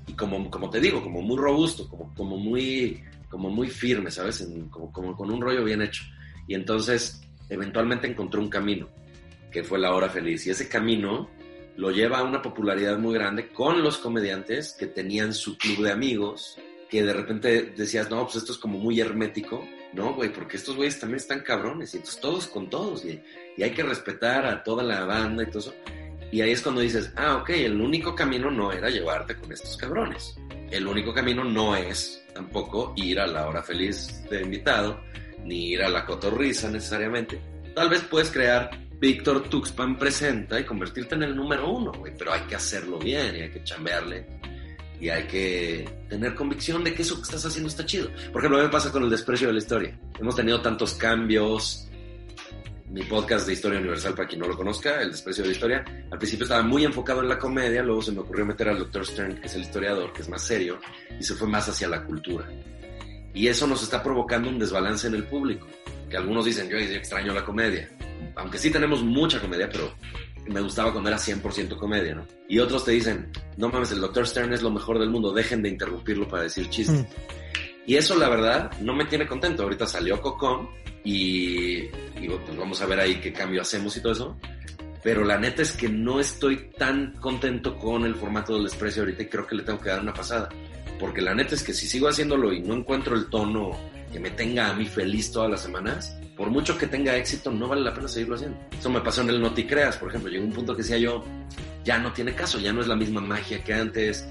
Y 0.06 0.14
como, 0.14 0.50
como 0.50 0.70
te 0.70 0.80
digo, 0.80 1.02
como 1.02 1.20
muy 1.20 1.36
robusto, 1.36 1.86
como, 1.86 2.14
como, 2.14 2.38
muy, 2.38 3.04
como 3.28 3.50
muy 3.50 3.68
firme, 3.68 4.10
¿sabes? 4.10 4.48
como, 4.70 4.90
como 4.90 5.14
con 5.14 5.30
un 5.30 5.42
rollo 5.42 5.62
bien 5.62 5.82
hecho. 5.82 6.04
Y 6.48 6.54
entonces, 6.54 7.20
eventualmente 7.50 8.06
encontró 8.06 8.40
un 8.40 8.48
camino, 8.48 8.88
que 9.52 9.62
fue 9.62 9.78
la 9.78 9.94
hora 9.94 10.08
feliz. 10.08 10.46
Y 10.46 10.50
ese 10.50 10.70
camino 10.70 11.28
lo 11.76 11.90
lleva 11.90 12.18
a 12.18 12.24
una 12.24 12.42
popularidad 12.42 12.98
muy 12.98 13.14
grande 13.14 13.48
con 13.48 13.82
los 13.82 13.98
comediantes 13.98 14.72
que 14.72 14.86
tenían 14.86 15.34
su 15.34 15.58
club 15.58 15.84
de 15.84 15.92
amigos, 15.92 16.58
que 16.88 17.02
de 17.02 17.12
repente 17.12 17.72
decías, 17.76 18.10
no, 18.10 18.22
pues 18.24 18.36
esto 18.36 18.52
es 18.52 18.58
como 18.58 18.78
muy 18.78 19.00
hermético. 19.00 19.66
No, 19.92 20.14
güey, 20.14 20.32
porque 20.32 20.56
estos 20.56 20.76
güeyes 20.76 20.98
también 20.98 21.18
están 21.18 21.40
cabrones. 21.40 21.94
Y 21.94 21.98
entonces 21.98 22.20
todos 22.20 22.46
con 22.48 22.68
todos. 22.68 23.04
Y, 23.04 23.20
y 23.56 23.62
hay 23.62 23.70
que 23.70 23.82
respetar 23.82 24.46
a 24.46 24.62
toda 24.62 24.82
la 24.82 25.04
banda 25.04 25.42
y 25.42 25.46
todo 25.46 25.58
eso. 25.58 25.74
Y 26.32 26.40
ahí 26.40 26.50
es 26.50 26.62
cuando 26.62 26.80
dices, 26.80 27.12
ah, 27.16 27.36
ok, 27.36 27.50
el 27.50 27.80
único 27.80 28.14
camino 28.14 28.50
no 28.50 28.72
era 28.72 28.90
llevarte 28.90 29.36
con 29.36 29.52
estos 29.52 29.76
cabrones. 29.76 30.36
El 30.70 30.86
único 30.86 31.14
camino 31.14 31.44
no 31.44 31.76
es 31.76 32.24
tampoco 32.34 32.92
ir 32.96 33.20
a 33.20 33.26
la 33.26 33.48
hora 33.48 33.62
feliz 33.62 34.22
de 34.28 34.42
invitado, 34.42 35.00
ni 35.44 35.70
ir 35.70 35.82
a 35.82 35.88
la 35.88 36.04
cotorriza 36.04 36.70
necesariamente. 36.70 37.40
Tal 37.74 37.88
vez 37.88 38.02
puedes 38.02 38.30
crear 38.30 38.70
Víctor 38.98 39.48
Tuxpan 39.48 39.98
presenta 39.98 40.58
y 40.58 40.64
convertirte 40.64 41.14
en 41.14 41.24
el 41.24 41.36
número 41.36 41.70
uno, 41.70 41.92
pero 42.18 42.32
hay 42.32 42.42
que 42.42 42.54
hacerlo 42.54 42.98
bien 42.98 43.36
y 43.36 43.40
hay 43.42 43.50
que 43.50 43.62
chambearle 43.62 44.26
y 45.00 45.08
hay 45.10 45.24
que 45.24 45.88
tener 46.08 46.34
convicción 46.34 46.82
de 46.82 46.94
que 46.94 47.02
eso 47.02 47.16
que 47.16 47.22
estás 47.22 47.44
haciendo 47.44 47.68
está 47.68 47.84
chido. 47.84 48.08
Por 48.32 48.40
ejemplo, 48.40 48.58
a 48.58 48.60
mí 48.62 48.66
me 48.66 48.72
pasa 48.72 48.90
con 48.90 49.02
el 49.02 49.10
desprecio 49.10 49.48
de 49.48 49.52
la 49.54 49.58
historia. 49.58 49.98
Hemos 50.18 50.34
tenido 50.34 50.60
tantos 50.62 50.94
cambios, 50.94 51.88
mi 52.88 53.02
podcast 53.02 53.46
de 53.46 53.52
Historia 53.52 53.78
Universal, 53.78 54.14
para 54.14 54.26
quien 54.26 54.40
no 54.40 54.48
lo 54.48 54.56
conozca, 54.56 55.02
El 55.02 55.10
Desprecio 55.10 55.42
de 55.42 55.48
la 55.48 55.54
Historia. 55.54 55.84
Al 56.10 56.18
principio 56.18 56.44
estaba 56.44 56.62
muy 56.62 56.84
enfocado 56.84 57.20
en 57.20 57.28
la 57.28 57.38
comedia, 57.38 57.82
luego 57.82 58.00
se 58.00 58.12
me 58.12 58.20
ocurrió 58.20 58.46
meter 58.46 58.68
al 58.68 58.78
Dr. 58.78 59.04
Stern, 59.04 59.40
que 59.40 59.46
es 59.46 59.54
el 59.54 59.62
historiador, 59.62 60.12
que 60.12 60.22
es 60.22 60.28
más 60.28 60.42
serio, 60.42 60.78
y 61.18 61.22
se 61.22 61.34
fue 61.34 61.46
más 61.46 61.68
hacia 61.68 61.88
la 61.88 62.04
cultura. 62.04 62.48
Y 63.34 63.48
eso 63.48 63.66
nos 63.66 63.82
está 63.82 64.02
provocando 64.02 64.48
un 64.48 64.58
desbalance 64.58 65.08
en 65.08 65.14
el 65.14 65.24
público, 65.24 65.66
que 66.08 66.16
algunos 66.16 66.46
dicen, 66.46 66.70
yo 66.70 66.78
extraño 66.78 67.34
la 67.34 67.44
comedia. 67.44 67.90
Aunque 68.36 68.58
sí 68.58 68.70
tenemos 68.70 69.02
mucha 69.02 69.40
comedia, 69.40 69.68
pero 69.70 69.94
me 70.46 70.60
gustaba 70.60 70.92
cuando 70.92 71.08
era 71.08 71.18
100% 71.18 71.76
comedia, 71.76 72.14
¿no? 72.14 72.26
Y 72.48 72.58
otros 72.58 72.84
te 72.84 72.92
dicen, 72.92 73.30
no 73.56 73.68
mames, 73.68 73.92
el 73.92 74.00
Dr. 74.00 74.26
Stern 74.26 74.52
es 74.52 74.62
lo 74.62 74.70
mejor 74.70 74.98
del 74.98 75.10
mundo, 75.10 75.32
dejen 75.32 75.62
de 75.62 75.68
interrumpirlo 75.68 76.28
para 76.28 76.44
decir 76.44 76.68
chistes. 76.68 77.00
Mm. 77.00 77.06
Y 77.86 77.96
eso, 77.96 78.16
la 78.16 78.28
verdad, 78.28 78.72
no 78.80 78.94
me 78.94 79.04
tiene 79.04 79.26
contento. 79.26 79.62
Ahorita 79.62 79.86
salió 79.86 80.20
Cocón 80.20 80.68
y 81.04 81.82
digo, 82.20 82.40
pues 82.44 82.58
vamos 82.58 82.80
a 82.80 82.86
ver 82.86 82.98
ahí 82.98 83.20
qué 83.20 83.32
cambio 83.32 83.62
hacemos 83.62 83.96
y 83.96 84.00
todo 84.00 84.12
eso. 84.12 84.36
Pero 85.04 85.24
la 85.24 85.38
neta 85.38 85.62
es 85.62 85.72
que 85.72 85.88
no 85.88 86.18
estoy 86.18 86.70
tan 86.76 87.12
contento 87.20 87.78
con 87.78 88.04
el 88.04 88.16
formato 88.16 88.54
del 88.54 88.64
desprecio 88.64 89.02
ahorita 89.02 89.22
y 89.22 89.26
creo 89.26 89.46
que 89.46 89.54
le 89.54 89.62
tengo 89.62 89.78
que 89.78 89.90
dar 89.90 90.00
una 90.00 90.12
pasada. 90.12 90.48
Porque 90.98 91.20
la 91.20 91.32
neta 91.32 91.54
es 91.54 91.62
que 91.62 91.72
si 91.72 91.86
sigo 91.86 92.08
haciéndolo 92.08 92.52
y 92.52 92.60
no 92.60 92.74
encuentro 92.74 93.14
el 93.14 93.26
tono 93.26 93.70
que 94.16 94.20
me 94.20 94.30
tenga 94.30 94.70
a 94.70 94.72
mí 94.72 94.86
feliz 94.86 95.30
todas 95.30 95.50
las 95.50 95.60
semanas, 95.60 96.16
por 96.38 96.48
mucho 96.48 96.78
que 96.78 96.86
tenga 96.86 97.14
éxito, 97.16 97.50
no 97.50 97.68
vale 97.68 97.82
la 97.82 97.92
pena 97.92 98.08
seguirlo 98.08 98.36
haciendo. 98.36 98.56
Eso 98.78 98.88
me 98.88 99.02
pasó 99.02 99.20
en 99.20 99.28
el 99.28 99.42
Noticreas, 99.42 99.98
por 99.98 100.08
ejemplo. 100.08 100.30
Llegó 100.30 100.42
un 100.42 100.54
punto 100.54 100.74
que 100.74 100.80
decía 100.80 100.96
yo, 100.96 101.22
ya 101.84 101.98
no 101.98 102.14
tiene 102.14 102.34
caso, 102.34 102.58
ya 102.58 102.72
no 102.72 102.80
es 102.80 102.86
la 102.86 102.96
misma 102.96 103.20
magia 103.20 103.62
que 103.62 103.74
antes. 103.74 104.26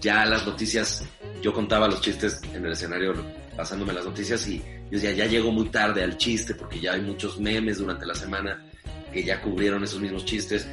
Ya 0.00 0.26
las 0.26 0.44
noticias, 0.44 1.04
yo 1.40 1.52
contaba 1.52 1.86
los 1.86 2.00
chistes 2.00 2.40
en 2.52 2.66
el 2.66 2.72
escenario 2.72 3.14
pasándome 3.56 3.92
las 3.92 4.04
noticias 4.04 4.48
y 4.48 4.58
yo 4.58 4.98
decía, 4.98 5.12
ya 5.12 5.26
llego 5.26 5.52
muy 5.52 5.68
tarde 5.68 6.02
al 6.02 6.16
chiste 6.16 6.56
porque 6.56 6.80
ya 6.80 6.94
hay 6.94 7.02
muchos 7.02 7.38
memes 7.38 7.78
durante 7.78 8.06
la 8.06 8.16
semana 8.16 8.66
que 9.12 9.22
ya 9.22 9.40
cubrieron 9.40 9.84
esos 9.84 10.00
mismos 10.00 10.24
chistes. 10.24 10.66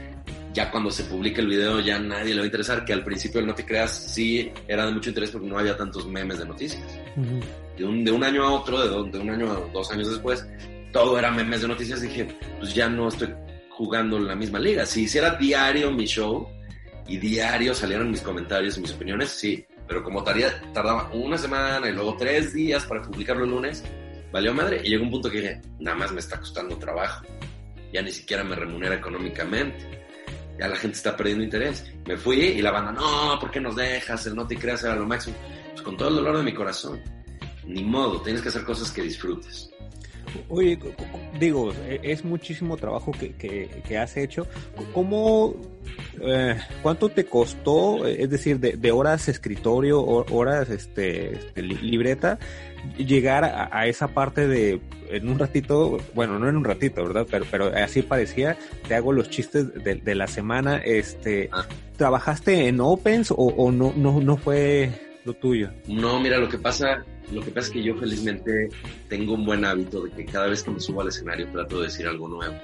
Ya 0.51 0.71
cuando 0.71 0.89
se 0.89 1.03
publique 1.03 1.41
el 1.41 1.47
video 1.47 1.79
ya 1.79 1.99
nadie 1.99 2.33
le 2.33 2.37
va 2.37 2.43
a 2.45 2.47
interesar, 2.47 2.83
que 2.83 2.93
al 2.93 3.03
principio 3.03 3.39
el 3.39 3.45
No 3.45 3.53
Te 3.53 3.63
Creas 3.63 3.91
sí 4.15 4.51
era 4.67 4.87
de 4.87 4.93
mucho 4.93 5.09
interés 5.09 5.29
porque 5.29 5.45
no 5.45 5.59
había 5.59 5.77
tantos 5.77 6.07
memes 6.07 6.39
de 6.39 6.45
noticias. 6.45 6.81
De, 7.77 7.85
un, 7.85 8.03
de 8.03 8.11
un 8.11 8.23
año 8.23 8.43
a 8.43 8.51
otro, 8.51 8.79
de, 8.79 9.11
de 9.11 9.19
un 9.19 9.29
año 9.29 9.51
a 9.51 9.71
dos 9.71 9.91
años 9.91 10.09
después, 10.09 10.45
todo 10.91 11.17
era 11.17 11.31
memes 11.31 11.61
de 11.61 11.67
noticias. 11.67 12.01
Dije, 12.01 12.27
pues 12.59 12.73
ya 12.73 12.89
no 12.89 13.07
estoy 13.07 13.33
jugando 13.69 14.17
en 14.17 14.27
la 14.27 14.35
misma 14.35 14.59
liga. 14.59 14.85
Si 14.85 15.03
hiciera 15.03 15.35
diario 15.35 15.91
mi 15.91 16.05
show 16.05 16.47
y 17.07 17.17
diario 17.17 17.73
salieran 17.73 18.09
mis 18.11 18.21
comentarios 18.21 18.77
y 18.77 18.81
mis 18.81 18.93
opiniones, 18.93 19.29
sí. 19.29 19.65
Pero 19.87 20.03
como 20.03 20.23
tardía, 20.23 20.61
tardaba 20.73 21.09
una 21.13 21.37
semana 21.37 21.87
y 21.87 21.93
luego 21.93 22.17
tres 22.17 22.53
días 22.53 22.85
para 22.85 23.01
publicarlo 23.01 23.45
el 23.45 23.51
lunes, 23.51 23.83
valió 24.33 24.53
madre. 24.53 24.81
Y 24.83 24.89
llegó 24.89 25.03
un 25.03 25.11
punto 25.11 25.29
que 25.29 25.39
dije, 25.39 25.61
nada 25.79 25.95
más 25.95 26.11
me 26.11 26.19
está 26.19 26.39
costando 26.39 26.75
trabajo. 26.77 27.25
Ya 27.93 28.01
ni 28.01 28.11
siquiera 28.11 28.43
me 28.43 28.55
remunera 28.55 28.95
económicamente. 28.95 30.05
Ya 30.59 30.67
la 30.67 30.75
gente 30.75 30.97
está 30.97 31.15
perdiendo 31.15 31.43
interés. 31.43 31.85
Me 32.05 32.17
fui 32.17 32.39
y 32.39 32.61
la 32.61 32.71
banda, 32.71 32.91
no, 32.91 33.39
¿por 33.39 33.51
qué 33.51 33.61
nos 33.61 33.75
dejas? 33.75 34.25
El 34.25 34.35
no 34.35 34.45
te 34.45 34.57
creas 34.57 34.83
era 34.83 34.95
lo 34.95 35.05
máximo. 35.05 35.37
Pues 35.71 35.81
con 35.83 35.95
todo 35.95 36.09
el 36.09 36.15
dolor 36.15 36.37
de 36.37 36.43
mi 36.43 36.53
corazón. 36.53 36.99
Ni 37.67 37.83
modo, 37.83 38.21
tienes 38.21 38.41
que 38.41 38.49
hacer 38.49 38.63
cosas 38.63 38.91
que 38.91 39.01
disfrutes. 39.01 39.69
Oye, 40.49 40.79
digo, 41.39 41.73
e, 41.87 41.99
es 42.03 42.23
muchísimo 42.23 42.77
trabajo 42.77 43.11
que, 43.11 43.33
que, 43.33 43.97
has 43.97 44.17
hecho. 44.17 44.47
¿Cómo, 44.93 45.55
eh, 46.21 46.57
cuánto 46.81 47.09
te 47.09 47.25
costó, 47.25 48.05
es 48.05 48.29
decir, 48.29 48.59
de, 48.59 48.91
horas 48.91 49.27
escritorio, 49.27 50.01
horas 50.03 50.69
este, 50.69 51.33
este 51.33 51.61
libreta, 51.61 52.39
llegar 52.97 53.43
a, 53.43 53.87
esa 53.87 54.09
parte 54.09 54.47
de, 54.47 54.79
en 55.09 55.27
un 55.27 55.39
ratito, 55.39 55.97
bueno, 56.13 56.39
no 56.39 56.47
en 56.47 56.55
un 56.57 56.63
ratito, 56.63 57.03
¿verdad? 57.03 57.27
Pero, 57.29 57.45
pero 57.49 57.71
así 57.75 58.01
parecía, 58.01 58.57
te 58.87 58.95
hago 58.95 59.11
los 59.11 59.29
chistes 59.29 59.73
de, 59.73 60.15
la 60.15 60.27
semana, 60.27 60.77
este, 60.77 61.49
ah. 61.51 61.65
¿trabajaste 61.97 62.67
en 62.67 62.79
Opens 62.79 63.31
o, 63.31 63.35
o 63.35 63.71
no, 63.71 63.93
no, 63.95 64.21
no 64.21 64.37
fue 64.37 65.06
tuyo? 65.33 65.69
No, 65.87 66.19
mira, 66.19 66.37
lo 66.37 66.49
que 66.49 66.57
pasa 66.57 67.05
lo 67.31 67.41
que 67.41 67.51
pasa 67.51 67.67
es 67.67 67.73
que 67.73 67.83
yo 67.83 67.95
felizmente 67.95 68.69
tengo 69.09 69.33
un 69.33 69.45
buen 69.45 69.65
hábito 69.65 70.03
de 70.03 70.11
que 70.11 70.25
cada 70.25 70.47
vez 70.47 70.63
que 70.63 70.71
me 70.71 70.79
subo 70.79 71.01
al 71.01 71.09
escenario 71.09 71.49
trato 71.51 71.79
de 71.79 71.87
decir 71.87 72.07
algo 72.07 72.27
nuevo. 72.29 72.55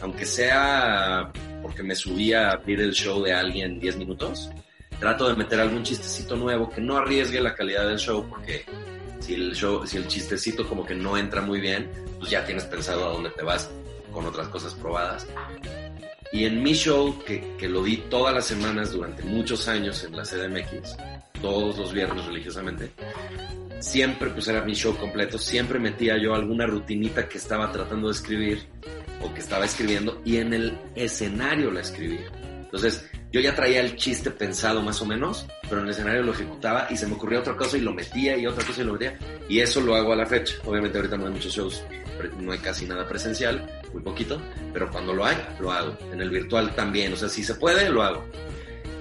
Aunque 0.00 0.24
sea 0.24 1.32
porque 1.60 1.82
me 1.82 1.96
subí 1.96 2.32
a 2.32 2.50
abrir 2.52 2.80
el 2.80 2.92
show 2.92 3.22
de 3.22 3.32
alguien 3.32 3.80
10 3.80 3.96
minutos, 3.96 4.50
trato 5.00 5.28
de 5.28 5.34
meter 5.34 5.58
algún 5.58 5.82
chistecito 5.82 6.36
nuevo 6.36 6.70
que 6.70 6.80
no 6.80 6.96
arriesgue 6.96 7.40
la 7.40 7.54
calidad 7.54 7.88
del 7.88 7.98
show 7.98 8.24
porque 8.28 8.64
si 9.18 9.34
el 9.34 9.54
show, 9.54 9.84
si 9.84 9.96
el 9.96 10.06
chistecito 10.06 10.68
como 10.68 10.86
que 10.86 10.94
no 10.94 11.16
entra 11.16 11.42
muy 11.42 11.60
bien, 11.60 11.90
pues 12.20 12.30
ya 12.30 12.44
tienes 12.44 12.64
pensado 12.64 13.06
a 13.06 13.12
dónde 13.12 13.30
te 13.30 13.42
vas 13.42 13.70
con 14.12 14.24
otras 14.24 14.46
cosas 14.48 14.74
probadas. 14.74 15.26
Y 16.32 16.44
en 16.44 16.62
mi 16.62 16.74
show, 16.74 17.18
que, 17.24 17.56
que 17.56 17.68
lo 17.68 17.82
di 17.82 17.96
todas 18.08 18.34
las 18.34 18.44
semanas 18.44 18.92
durante 18.92 19.22
muchos 19.24 19.68
años 19.68 20.04
en 20.04 20.16
la 20.16 20.22
CDMX, 20.22 20.96
todos 21.46 21.78
los 21.78 21.92
viernes 21.92 22.26
religiosamente, 22.26 22.90
siempre, 23.78 24.30
pues 24.30 24.48
era 24.48 24.64
mi 24.64 24.74
show 24.74 24.96
completo, 24.96 25.38
siempre 25.38 25.78
metía 25.78 26.20
yo 26.20 26.34
alguna 26.34 26.66
rutinita 26.66 27.28
que 27.28 27.38
estaba 27.38 27.70
tratando 27.70 28.08
de 28.08 28.14
escribir 28.14 28.66
o 29.22 29.32
que 29.32 29.38
estaba 29.38 29.64
escribiendo 29.64 30.20
y 30.24 30.38
en 30.38 30.52
el 30.52 30.76
escenario 30.96 31.70
la 31.70 31.82
escribía. 31.82 32.32
Entonces, 32.64 33.08
yo 33.30 33.40
ya 33.40 33.54
traía 33.54 33.80
el 33.80 33.94
chiste 33.94 34.32
pensado 34.32 34.82
más 34.82 35.00
o 35.00 35.06
menos, 35.06 35.46
pero 35.62 35.78
en 35.78 35.84
el 35.84 35.92
escenario 35.92 36.24
lo 36.24 36.32
ejecutaba 36.32 36.88
y 36.90 36.96
se 36.96 37.06
me 37.06 37.14
ocurría 37.14 37.38
otra 37.38 37.56
cosa 37.56 37.76
y 37.76 37.80
lo 37.80 37.94
metía 37.94 38.36
y 38.36 38.44
otra 38.44 38.64
cosa 38.64 38.82
y 38.82 38.84
lo 38.84 38.94
metía. 38.94 39.16
Y 39.48 39.60
eso 39.60 39.80
lo 39.80 39.94
hago 39.94 40.12
a 40.14 40.16
la 40.16 40.26
fecha. 40.26 40.56
Obviamente 40.64 40.98
ahorita 40.98 41.16
no 41.16 41.26
hay 41.26 41.32
muchos 41.32 41.54
shows, 41.54 41.84
no 42.40 42.50
hay 42.50 42.58
casi 42.58 42.86
nada 42.86 43.06
presencial, 43.08 43.70
muy 43.92 44.02
poquito, 44.02 44.42
pero 44.72 44.90
cuando 44.90 45.14
lo 45.14 45.24
hay, 45.24 45.36
lo 45.60 45.70
hago. 45.70 45.96
En 46.12 46.20
el 46.20 46.28
virtual 46.28 46.74
también, 46.74 47.12
o 47.12 47.16
sea, 47.16 47.28
si 47.28 47.44
se 47.44 47.54
puede, 47.54 47.88
lo 47.88 48.02
hago. 48.02 48.24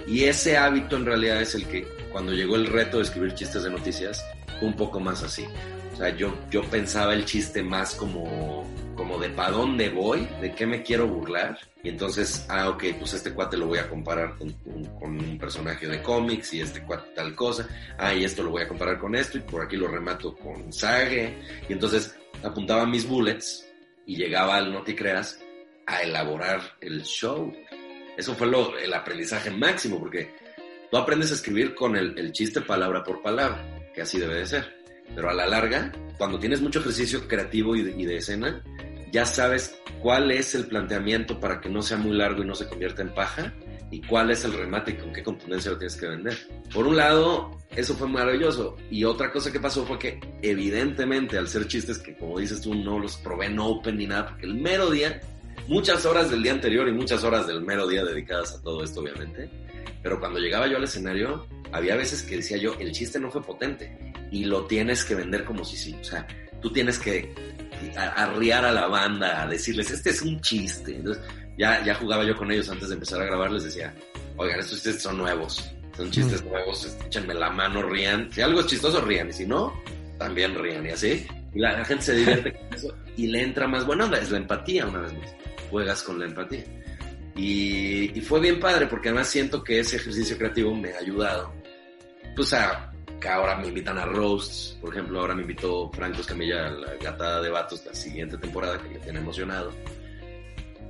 Y 0.08 0.26
ese 0.26 0.58
hábito 0.58 0.96
en 0.96 1.08
realidad 1.08 1.42
es 1.42 1.56
el 1.56 1.66
que 1.66 2.05
cuando 2.16 2.32
llegó 2.32 2.56
el 2.56 2.68
reto 2.68 2.96
de 2.96 3.04
escribir 3.04 3.34
chistes 3.34 3.64
de 3.64 3.70
noticias, 3.70 4.26
un 4.62 4.74
poco 4.74 5.02
más 5.02 5.22
así. 5.22 5.46
O 5.92 5.98
sea, 5.98 6.16
yo, 6.16 6.34
yo 6.50 6.64
pensaba 6.64 7.14
el 7.14 7.26
chiste 7.26 7.62
más 7.62 7.94
como, 7.94 8.64
como 8.96 9.20
de 9.20 9.32
para 9.32 9.52
dónde 9.52 9.90
voy, 9.90 10.26
de 10.40 10.56
qué 10.56 10.66
me 10.66 10.82
quiero 10.82 11.10
burlar. 11.10 11.60
Y 11.84 11.90
entonces, 11.90 12.46
ah, 12.48 12.70
ok, 12.70 12.86
pues 13.00 13.16
este 13.16 13.34
cuate 13.34 13.58
lo 13.58 13.68
voy 13.68 13.80
a 13.80 13.90
comparar 13.90 14.38
con, 14.38 14.50
con, 14.98 15.20
un 15.20 15.38
personaje 15.38 15.88
de 15.90 16.02
cómics 16.02 16.54
y 16.54 16.62
este 16.62 16.84
cuate 16.84 17.10
tal 17.14 17.36
cosa. 17.36 17.68
Ah, 17.98 18.14
y 18.14 18.24
esto 18.24 18.44
lo 18.44 18.52
voy 18.52 18.62
a 18.62 18.68
comparar 18.70 18.98
con 18.98 19.14
esto 19.14 19.38
y 19.38 19.42
por 19.42 19.66
aquí 19.66 19.76
lo 19.76 19.90
remato 19.90 20.38
con 20.38 20.72
Sage. 20.72 21.38
Y 21.68 21.74
entonces 21.74 22.18
apuntaba 22.42 22.86
mis 22.86 23.06
bullets 23.06 23.70
y 24.06 24.16
llegaba 24.16 24.56
al 24.56 24.72
No 24.72 24.84
Te 24.84 24.96
Creas 24.96 25.42
a 25.86 26.02
elaborar 26.02 26.62
el 26.80 27.04
show. 27.04 27.54
Eso 28.16 28.36
fue 28.36 28.48
lo, 28.48 28.78
el 28.78 28.94
aprendizaje 28.94 29.52
máximo 29.52 30.00
porque 30.00 30.45
tú 30.90 30.98
aprendes 30.98 31.32
a 31.32 31.36
escribir 31.36 31.76
con 31.76 31.96
el, 31.96 32.18
el 32.18 32.32
chiste 32.32 32.62
palabra 32.62 33.04
por 33.04 33.22
palabra 33.22 33.76
que 33.96 34.02
así 34.02 34.20
debe 34.20 34.36
de 34.36 34.46
ser. 34.46 34.76
Pero 35.16 35.30
a 35.30 35.34
la 35.34 35.48
larga, 35.48 35.92
cuando 36.18 36.38
tienes 36.38 36.62
mucho 36.62 36.80
ejercicio 36.80 37.28
creativo 37.28 37.76
y 37.76 37.82
de, 37.82 38.18
escena, 38.18 38.62
ya 39.12 39.26
sabes 39.26 39.80
cuál 40.02 40.32
es 40.32 40.54
el 40.54 40.66
planteamiento 40.66 41.40
para 41.40 41.62
que 41.62 41.70
no 41.70 41.82
sea 41.82 41.98
muy 41.98 42.16
largo 42.16 42.44
y 42.44 42.46
no 42.46 42.56
se 42.56 42.68
convierta 42.68 43.02
en 43.02 43.14
paja 43.14 43.54
y 43.92 44.02
cuál 44.02 44.32
es 44.32 44.44
el 44.44 44.54
remate 44.54 44.92
y 44.92 44.96
con 44.96 45.14
qué 45.14 45.24
contundencia 45.24 45.72
lo 45.72 45.78
tienes 45.78 45.96
que 45.96 46.08
vender. 46.08 46.38
Por 46.74 46.86
un 46.88 46.98
lado, 46.98 47.52
eso 47.76 47.96
fue 47.96 48.10
maravilloso. 48.10 48.76
Y 48.90 49.06
otra 49.06 49.32
cosa 49.32 49.52
que 49.52 49.60
pasó 49.60 49.86
fue 49.86 49.98
que, 49.98 50.20
evidentemente, 50.42 51.38
al 51.38 51.48
ser 51.48 51.68
chistes 51.68 52.00
que, 52.00 52.18
como 52.18 52.40
dices 52.40 52.62
tú, 52.62 52.74
no 52.74 53.00
los 53.00 53.16
probé 53.18 53.46
en 53.46 53.60
open 53.60 53.98
ni 53.98 54.08
nada, 54.08 54.28
porque 54.30 54.48
el 54.48 54.56
mero 54.56 54.90
día, 54.90 55.22
muchas 55.68 56.06
horas 56.06 56.30
del 56.30 56.44
día 56.44 56.52
anterior 56.52 56.88
y 56.90 56.92
muchas 56.92 57.24
horas 57.24 57.48
del 57.48 57.62
mero 57.62 57.88
día 57.88 58.04
dedicadas 58.04 58.54
a 58.56 58.62
todo 58.62 58.84
esto, 58.84 59.00
obviamente. 59.00 59.50
Pero 60.06 60.20
cuando 60.20 60.38
llegaba 60.38 60.68
yo 60.68 60.78
al 60.78 60.84
escenario, 60.84 61.48
había 61.72 61.96
veces 61.96 62.22
que 62.22 62.36
decía 62.36 62.58
yo, 62.58 62.76
el 62.80 62.92
chiste 62.92 63.20
no 63.20 63.32
fue 63.32 63.42
potente 63.42 64.14
y 64.30 64.46
lo 64.46 64.66
tienes 64.68 65.04
que 65.04 65.16
vender 65.16 65.44
como 65.44 65.66
si 65.66 65.76
sí. 65.76 65.98
O 66.00 66.04
sea, 66.04 66.28
tú 66.62 66.72
tienes 66.72 67.00
que 67.00 67.34
arriar 67.98 68.66
a 68.66 68.72
la 68.72 68.86
banda, 68.86 69.42
a 69.42 69.48
decirles, 69.48 69.90
este 69.90 70.12
es 70.12 70.22
un 70.22 70.40
chiste. 70.42 70.98
Entonces, 70.98 71.24
ya, 71.58 71.84
ya 71.84 71.96
jugaba 71.96 72.24
yo 72.24 72.38
con 72.38 72.52
ellos 72.52 72.70
antes 72.70 72.90
de 72.90 72.94
empezar 72.94 73.20
a 73.20 73.26
grabar, 73.26 73.52
les 73.52 73.64
decía, 73.64 73.96
oigan, 74.38 74.60
estos 74.60 74.84
chistes 74.84 75.02
son 75.02 75.18
nuevos, 75.18 75.72
son 75.98 76.12
chistes 76.12 76.46
nuevos, 76.46 76.86
este, 76.86 77.08
échenme 77.08 77.34
la 77.34 77.50
mano, 77.50 77.82
rían. 77.82 78.32
Si 78.32 78.42
algo 78.42 78.60
es 78.60 78.68
chistoso, 78.68 79.02
rían, 79.02 79.30
y 79.30 79.34
si 79.34 79.48
no, 79.48 79.74
también 80.20 80.54
rían, 80.54 80.86
y 80.86 80.90
así. 80.90 81.26
Y 81.56 81.60
la, 81.60 81.84
gente 81.84 82.06
se 82.06 82.14
divierte 82.14 82.54
con 82.54 82.74
eso 82.76 82.96
y 83.18 83.26
le 83.26 83.42
entra 83.42 83.68
más 83.68 83.88
buena 83.88 84.06
onda, 84.06 84.20
es 84.20 84.30
la 84.30 84.38
empatía 84.38 84.86
una 84.86 85.00
vez 85.00 85.14
más. 85.14 85.36
Juegas 85.72 86.04
con 86.04 86.20
la 86.20 86.26
empatía. 86.26 86.64
Y, 87.36 88.18
y, 88.18 88.22
fue 88.22 88.40
bien 88.40 88.60
padre 88.60 88.88
porque 88.88 89.10
además 89.10 89.28
siento 89.28 89.62
que 89.62 89.80
ese 89.80 89.98
ejercicio 89.98 90.38
creativo 90.38 90.74
me 90.74 90.94
ha 90.94 91.00
ayudado 91.00 91.54
pues 92.36 92.54
a, 92.54 92.92
que 93.20 93.30
ahora 93.30 93.56
me 93.56 93.68
invitan 93.68 93.98
a 93.98 94.06
roasts, 94.06 94.78
por 94.82 94.92
ejemplo, 94.92 95.22
ahora 95.22 95.36
me 95.36 95.42
invitó 95.42 95.90
Franco 95.92 96.22
Escamilla 96.22 96.68
a 96.68 96.70
la 96.70 96.96
gata 96.96 97.42
de 97.42 97.50
vatos 97.50 97.86
la 97.86 97.94
siguiente 97.94 98.38
temporada 98.38 98.78
que 98.82 98.90
me 98.90 99.00
tiene 99.00 99.20
emocionado. 99.20 99.72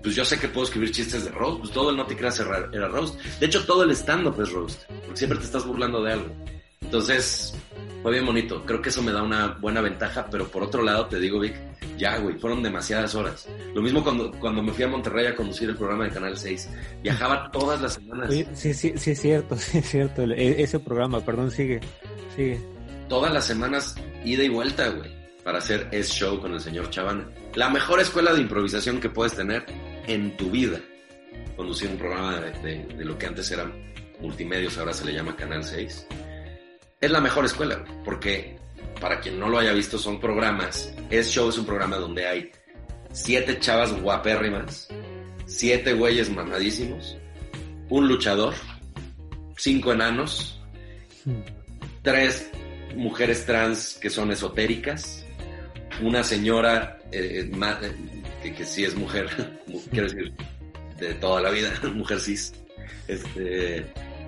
Pues 0.02 0.16
yo 0.16 0.26
sé 0.26 0.40
que 0.40 0.48
puedo 0.48 0.66
escribir 0.66 0.92
chistes 0.92 1.26
de 1.26 1.32
roast, 1.32 1.60
pues 1.62 1.72
todo 1.72 1.90
el 1.90 1.98
no 1.98 2.06
te 2.06 2.16
creas 2.16 2.40
era 2.40 2.88
roast. 2.88 3.20
De 3.40 3.46
hecho, 3.46 3.66
todo 3.66 3.84
el 3.84 3.92
stand-up 3.92 4.40
es 4.40 4.52
roast, 4.52 4.84
porque 5.04 5.18
siempre 5.18 5.40
te 5.40 5.46
estás 5.46 5.66
burlando 5.66 6.04
de 6.04 6.14
algo. 6.14 6.36
Entonces, 6.82 7.54
fue 8.06 8.12
bien 8.12 8.26
bonito. 8.28 8.64
Creo 8.66 8.84
que 8.84 8.90
eso 8.90 9.02
me 9.02 9.12
da 9.12 9.24
una 9.24 9.48
buena 9.60 9.82
ventaja, 9.82 10.28
pero 10.30 10.48
por 10.48 10.62
otro 10.62 10.84
lado 10.84 11.08
te 11.08 11.20
digo, 11.20 11.40
Vic, 11.40 11.56
ya, 11.98 12.20
güey, 12.20 12.38
fueron 12.38 12.62
demasiadas 12.62 13.16
horas. 13.16 13.48
Lo 13.74 13.82
mismo 13.82 14.04
cuando, 14.04 14.32
cuando 14.34 14.62
me 14.62 14.72
fui 14.72 14.84
a 14.84 14.88
Monterrey 14.88 15.26
a 15.26 15.36
conducir 15.36 15.70
el 15.70 15.76
programa 15.76 16.04
de 16.04 16.12
Canal 16.12 16.38
6. 16.38 16.70
Viajaba 17.02 17.50
todas 17.52 17.82
las 17.82 17.94
semanas. 17.94 18.32
sí, 18.54 18.76
sí, 18.76 18.94
sí 18.96 19.12
es 19.12 19.20
cierto, 19.20 19.58
sí 19.58 19.80
es 19.80 19.90
cierto. 19.90 20.22
E, 20.36 20.62
ese 20.62 20.80
programa, 20.80 21.20
perdón, 21.22 21.50
sigue, 21.50 21.80
sigue. 22.36 22.60
Todas 23.10 23.34
las 23.34 23.46
semanas, 23.46 23.96
ida 24.24 24.44
y 24.44 24.50
vuelta, 24.50 24.88
güey, 24.90 25.12
para 25.44 25.58
hacer 25.58 25.88
Es 25.92 26.12
Show 26.12 26.40
con 26.40 26.54
el 26.54 26.60
señor 26.60 26.92
Chavana. 26.92 27.28
La 27.56 27.70
mejor 27.70 28.00
escuela 28.00 28.34
de 28.34 28.42
improvisación 28.42 29.00
que 29.00 29.10
puedes 29.10 29.34
tener 29.34 29.66
en 30.06 30.38
tu 30.38 30.52
vida. 30.52 30.80
Conducir 31.56 31.90
un 31.90 31.98
programa 31.98 32.40
de, 32.40 32.86
de 32.86 33.04
lo 33.06 33.18
que 33.18 33.26
antes 33.26 33.50
era 33.50 33.72
multimedios, 34.20 34.78
ahora 34.78 34.94
se 34.94 35.06
le 35.06 35.14
llama 35.14 35.36
Canal 35.36 35.64
6 35.64 36.08
es 37.06 37.12
la 37.12 37.22
mejor 37.22 37.46
escuela, 37.46 37.84
porque 38.04 38.58
para 39.00 39.20
quien 39.20 39.40
no 39.40 39.50
lo 39.50 39.60
haya 39.60 39.74
visto, 39.74 39.98
son 39.98 40.20
programas. 40.20 40.94
Es 41.10 41.30
Show 41.30 41.50
es 41.50 41.58
un 41.58 41.66
programa 41.66 41.98
donde 41.98 42.28
hay 42.28 42.52
siete 43.12 43.60
chavas 43.60 43.94
guapérrimas, 44.02 44.88
siete 45.46 45.94
güeyes 45.94 46.30
mamadísimos, 46.30 47.18
un 47.90 48.08
luchador, 48.08 48.56
cinco 49.58 49.94
enanos, 49.94 50.60
tres 52.02 52.50
mujeres 52.96 53.46
trans 53.46 53.98
que 54.02 54.10
son 54.10 54.32
esotéricas, 54.32 55.26
una 56.02 56.24
señora 56.24 57.00
eh, 57.12 57.50
que, 58.42 58.54
que, 58.54 58.66
sí 58.66 58.84
es 58.84 58.96
mujer, 58.96 59.30
quiero 59.92 60.08
decir, 60.10 60.34
de 60.98 61.14
toda 61.16 61.42
la 61.42 61.52
vida, 61.52 61.72
mujer 61.94 62.20
cis. 62.20 62.54
Este, 63.08 63.86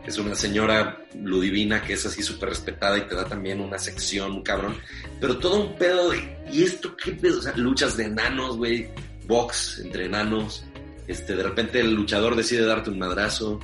es 0.08 0.18
una 0.18 0.36
señora 0.36 1.01
ludivina 1.22 1.84
que 1.84 1.93
es 1.93 2.05
así 2.05 2.24
súper 2.24 2.49
respetada 2.49 2.97
y 2.97 3.01
te 3.01 3.14
da 3.14 3.26
también 3.26 3.60
una 3.60 3.78
sección, 3.78 4.32
un 4.32 4.41
cabrón. 4.41 4.78
Pero 5.20 5.38
todo 5.38 5.60
un 5.60 5.76
pedo 5.76 6.10
de, 6.10 6.38
¿y 6.49 6.64
esto 6.64 6.95
qué 6.95 7.12
pedo? 7.12 7.39
O 7.39 7.41
sea, 7.41 7.53
luchas 7.58 7.97
de 7.97 8.05
enanos, 8.05 8.55
güey, 8.55 8.88
box 9.28 9.82
entre 9.84 10.05
enanos. 10.05 10.64
Este, 11.08 11.36
de 11.36 11.43
repente 11.43 11.82
el 11.82 11.93
luchador 11.93 12.38
decide 12.38 12.66
darte 12.66 12.89
un 12.89 12.99
madrazo. 12.99 13.60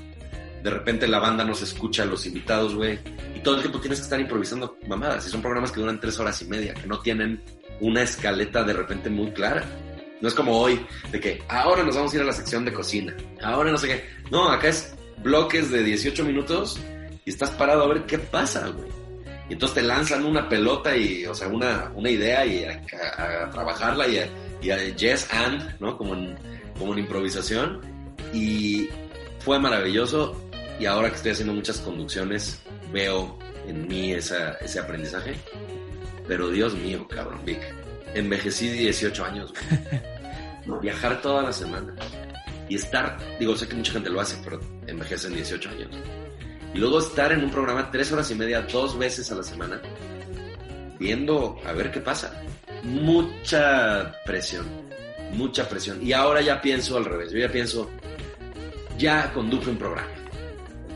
De 0.62 0.70
repente 0.70 1.08
la 1.08 1.20
banda 1.20 1.46
nos 1.46 1.62
escucha 1.62 2.04
a 2.04 2.06
los 2.06 2.26
invitados, 2.26 2.76
güey. 2.76 3.00
Y 3.36 3.40
todo 3.40 3.56
el 3.56 3.62
tiempo 3.62 3.80
tienes 3.80 4.00
que 4.00 4.04
estar 4.04 4.20
improvisando 4.20 4.78
mamadas. 4.86 5.26
Y 5.26 5.30
son 5.30 5.42
programas 5.42 5.72
que 5.72 5.80
duran 5.80 6.02
tres 6.02 6.20
horas 6.20 6.42
y 6.42 6.46
media, 6.46 6.74
que 6.74 6.88
no 6.88 7.00
tienen 7.00 7.42
una 7.80 8.02
escaleta 8.02 8.66
de 8.66 8.74
repente 8.74 9.10
muy 9.10 9.32
clara. 9.32 9.64
No 10.20 10.28
es 10.28 10.34
como 10.34 10.58
hoy, 10.58 10.86
de 11.10 11.20
que 11.22 11.42
ahora 11.48 11.84
nos 11.84 11.96
vamos 11.96 12.12
a 12.12 12.16
ir 12.18 12.22
a 12.22 12.26
la 12.26 12.34
sección 12.34 12.66
de 12.66 12.74
cocina. 12.74 13.16
Ahora 13.42 13.72
no 13.72 13.78
sé 13.78 13.88
qué. 13.88 14.06
No, 14.30 14.50
acá 14.50 14.70
es 14.70 14.94
bloques 15.24 15.72
de 15.72 15.84
18 15.84 16.24
minutos 16.26 16.80
y 17.26 17.30
estás 17.30 17.52
parado 17.52 17.84
a 17.84 17.88
ver 17.88 18.06
qué 18.06 18.20
pasa, 18.20 18.68
güey. 18.68 18.92
Y 19.50 19.54
entonces 19.54 19.76
te 19.76 19.82
lanzan 19.82 20.26
una 20.26 20.48
pelota 20.48 20.96
y, 20.96 21.26
o 21.26 21.34
sea, 21.34 21.48
una, 21.48 21.92
una 21.96 22.10
idea 22.10 22.46
y 22.46 22.64
a, 22.66 23.50
trabajarla 23.52 24.08
y 24.08 24.70
a, 24.70 24.96
yes 24.96 25.28
and, 25.32 25.80
¿no? 25.80 25.98
Como 25.98 26.14
en, 26.16 26.38
como 26.78 26.94
en 26.94 27.00
improvisación. 27.00 27.82
Y 28.34 28.90
fue 29.40 29.60
maravilloso. 29.60 30.40
Y 30.80 30.86
ahora 30.86 31.10
que 31.10 31.16
estoy 31.16 31.32
haciendo 31.32 31.54
muchas 31.54 31.80
conducciones, 31.80 32.60
veo 32.92 33.38
en 33.68 33.88
mí 33.88 34.14
esa, 34.14 34.54
ese 34.54 34.80
aprendizaje. 34.80 35.36
Pero 36.28 36.50
Dios 36.50 36.74
mío, 36.76 37.06
cabrón, 37.08 37.40
Vic. 37.46 37.60
Envejecí 38.16 38.70
18 38.70 39.26
años, 39.26 39.54
güey. 40.66 40.80
Viajar 40.82 41.22
toda 41.22 41.44
la 41.44 41.52
semana 41.52 41.94
y 42.70 42.76
estar, 42.76 43.18
digo, 43.40 43.56
sé 43.56 43.68
que 43.68 43.76
mucha 43.76 43.94
gente 43.94 44.10
lo 44.10 44.22
hace, 44.22 44.38
pero 44.44 44.60
envejece 44.88 45.28
en 45.28 45.36
18 45.36 45.70
años. 45.70 45.90
Y 46.74 46.78
luego 46.80 47.00
estar 47.00 47.32
en 47.32 47.44
un 47.44 47.52
programa 47.52 47.92
tres 47.92 48.12
horas 48.12 48.30
y 48.32 48.36
media, 48.36 48.62
dos 48.62 48.98
veces 48.98 49.32
a 49.32 49.36
la 49.36 49.44
semana, 49.44 49.82
viendo 51.00 51.60
a 51.66 51.72
ver 51.74 51.92
qué 51.92 52.00
pasa. 52.00 52.42
Mucha 52.84 54.16
presión, 54.26 54.66
mucha 55.34 55.68
presión. 55.70 56.06
Y 56.06 56.14
ahora 56.14 56.42
ya 56.42 56.62
pienso 56.62 56.98
al 56.98 57.06
revés, 57.06 57.32
yo 57.32 57.40
ya 57.40 57.50
pienso, 57.50 57.90
ya 58.98 59.32
conduje 59.34 59.70
un 59.70 59.78
programa, 59.78 60.10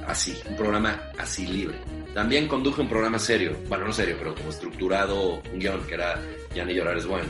así, 0.07 0.35
un 0.49 0.55
programa 0.55 0.99
así 1.17 1.45
libre. 1.45 1.77
También 2.13 2.47
conduje 2.47 2.81
un 2.81 2.89
programa 2.89 3.19
serio, 3.19 3.55
bueno, 3.69 3.85
no 3.85 3.93
serio, 3.93 4.15
pero 4.17 4.33
como 4.33 4.49
estructurado, 4.49 5.39
un 5.53 5.59
guion 5.59 5.85
que 5.85 5.93
era 5.93 6.19
Ya 6.55 6.65
ni 6.65 6.73
llorar 6.73 6.97
es 6.97 7.05
bueno. 7.05 7.27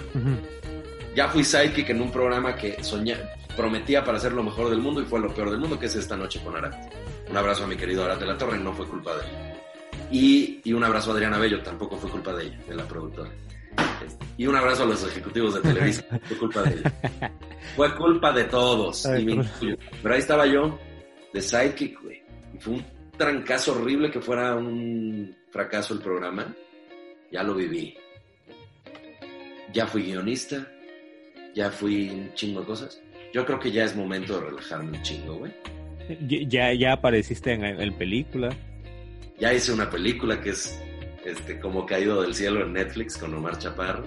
Ya 1.17 1.27
fui 1.27 1.43
sidekick 1.43 1.89
en 1.89 1.99
un 1.99 2.11
programa 2.11 2.55
que 2.55 2.83
soñé, 2.83 3.17
prometía 3.55 4.03
para 4.03 4.19
ser 4.19 4.33
lo 4.33 4.43
mejor 4.43 4.69
del 4.69 4.77
mundo 4.77 5.01
y 5.01 5.05
fue 5.05 5.19
lo 5.19 5.33
peor 5.33 5.49
del 5.49 5.59
mundo, 5.59 5.79
que 5.79 5.87
es 5.87 5.95
esta 5.95 6.15
noche 6.15 6.39
con 6.43 6.55
Arate. 6.55 6.77
Un 7.31 7.35
abrazo 7.35 7.63
a 7.63 7.67
mi 7.67 7.75
querido 7.75 8.05
Arate 8.05 8.23
La 8.23 8.37
Torre, 8.37 8.59
no 8.59 8.71
fue 8.71 8.85
culpa 8.85 9.15
de 9.15 9.21
él. 9.21 9.31
Y, 10.11 10.61
y, 10.63 10.73
un 10.73 10.83
abrazo 10.83 11.09
a 11.09 11.13
Adriana 11.15 11.39
Bello, 11.39 11.63
tampoco 11.63 11.97
fue 11.97 12.11
culpa 12.11 12.33
de 12.33 12.45
ella, 12.45 12.59
de 12.67 12.75
la 12.75 12.87
productora. 12.87 13.31
Y 14.37 14.45
un 14.45 14.55
abrazo 14.55 14.83
a 14.83 14.85
los 14.85 15.03
ejecutivos 15.07 15.55
de 15.55 15.61
Televisa, 15.61 16.05
fue 16.23 16.37
culpa 16.37 16.61
de 16.61 16.75
ella. 16.75 16.93
Fue 17.75 17.95
culpa 17.95 18.31
de 18.31 18.43
todos, 18.43 19.07
Pero 20.03 20.13
ahí 20.13 20.19
estaba 20.19 20.45
yo, 20.45 20.77
de 21.33 21.41
sidekick, 21.41 21.99
güey. 21.99 22.21
Y 22.53 22.59
fue 22.59 22.75
un 22.75 22.85
trancazo 23.17 23.71
horrible 23.71 24.11
que 24.11 24.21
fuera 24.21 24.55
un 24.55 25.35
fracaso 25.49 25.95
el 25.95 25.99
programa. 25.99 26.53
Ya 27.31 27.41
lo 27.41 27.55
viví. 27.55 27.97
Ya 29.73 29.87
fui 29.87 30.03
guionista, 30.03 30.65
ya 31.57 31.71
fui 31.71 32.09
un 32.09 32.31
chingo 32.35 32.59
de 32.59 32.67
cosas. 32.67 33.01
Yo 33.33 33.43
creo 33.43 33.59
que 33.59 33.71
ya 33.71 33.83
es 33.83 33.95
momento 33.95 34.39
de 34.39 34.45
relajarme 34.45 34.95
un 34.95 35.01
chingo, 35.01 35.37
güey. 35.39 35.51
Ya, 36.47 36.71
ya 36.73 36.93
apareciste 36.93 37.51
en, 37.51 37.93
película. 37.95 38.55
Ya 39.39 39.51
hice 39.53 39.73
una 39.73 39.89
película 39.89 40.39
que 40.39 40.51
es 40.51 40.79
este, 41.25 41.59
como 41.59 41.85
Caído 41.85 42.21
del 42.21 42.35
Cielo 42.35 42.61
en 42.61 42.73
Netflix 42.73 43.17
con 43.17 43.33
Omar 43.33 43.57
Chaparro. 43.57 44.05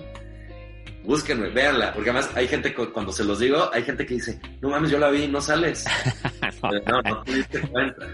Búsquenme, 1.02 1.48
véanla, 1.48 1.92
porque 1.92 2.10
además 2.10 2.30
hay 2.36 2.46
gente, 2.46 2.72
cuando 2.72 3.10
se 3.12 3.24
los 3.24 3.40
digo, 3.40 3.68
hay 3.72 3.82
gente 3.82 4.06
que 4.06 4.14
dice, 4.14 4.38
no 4.60 4.68
mames, 4.68 4.90
yo 4.90 4.98
la 4.98 5.10
vi, 5.10 5.26
no 5.26 5.40
sales. 5.40 5.84
no, 6.62 7.02
no 7.02 7.22
te 7.24 7.34
diste 7.34 7.60
cuenta. 7.62 8.06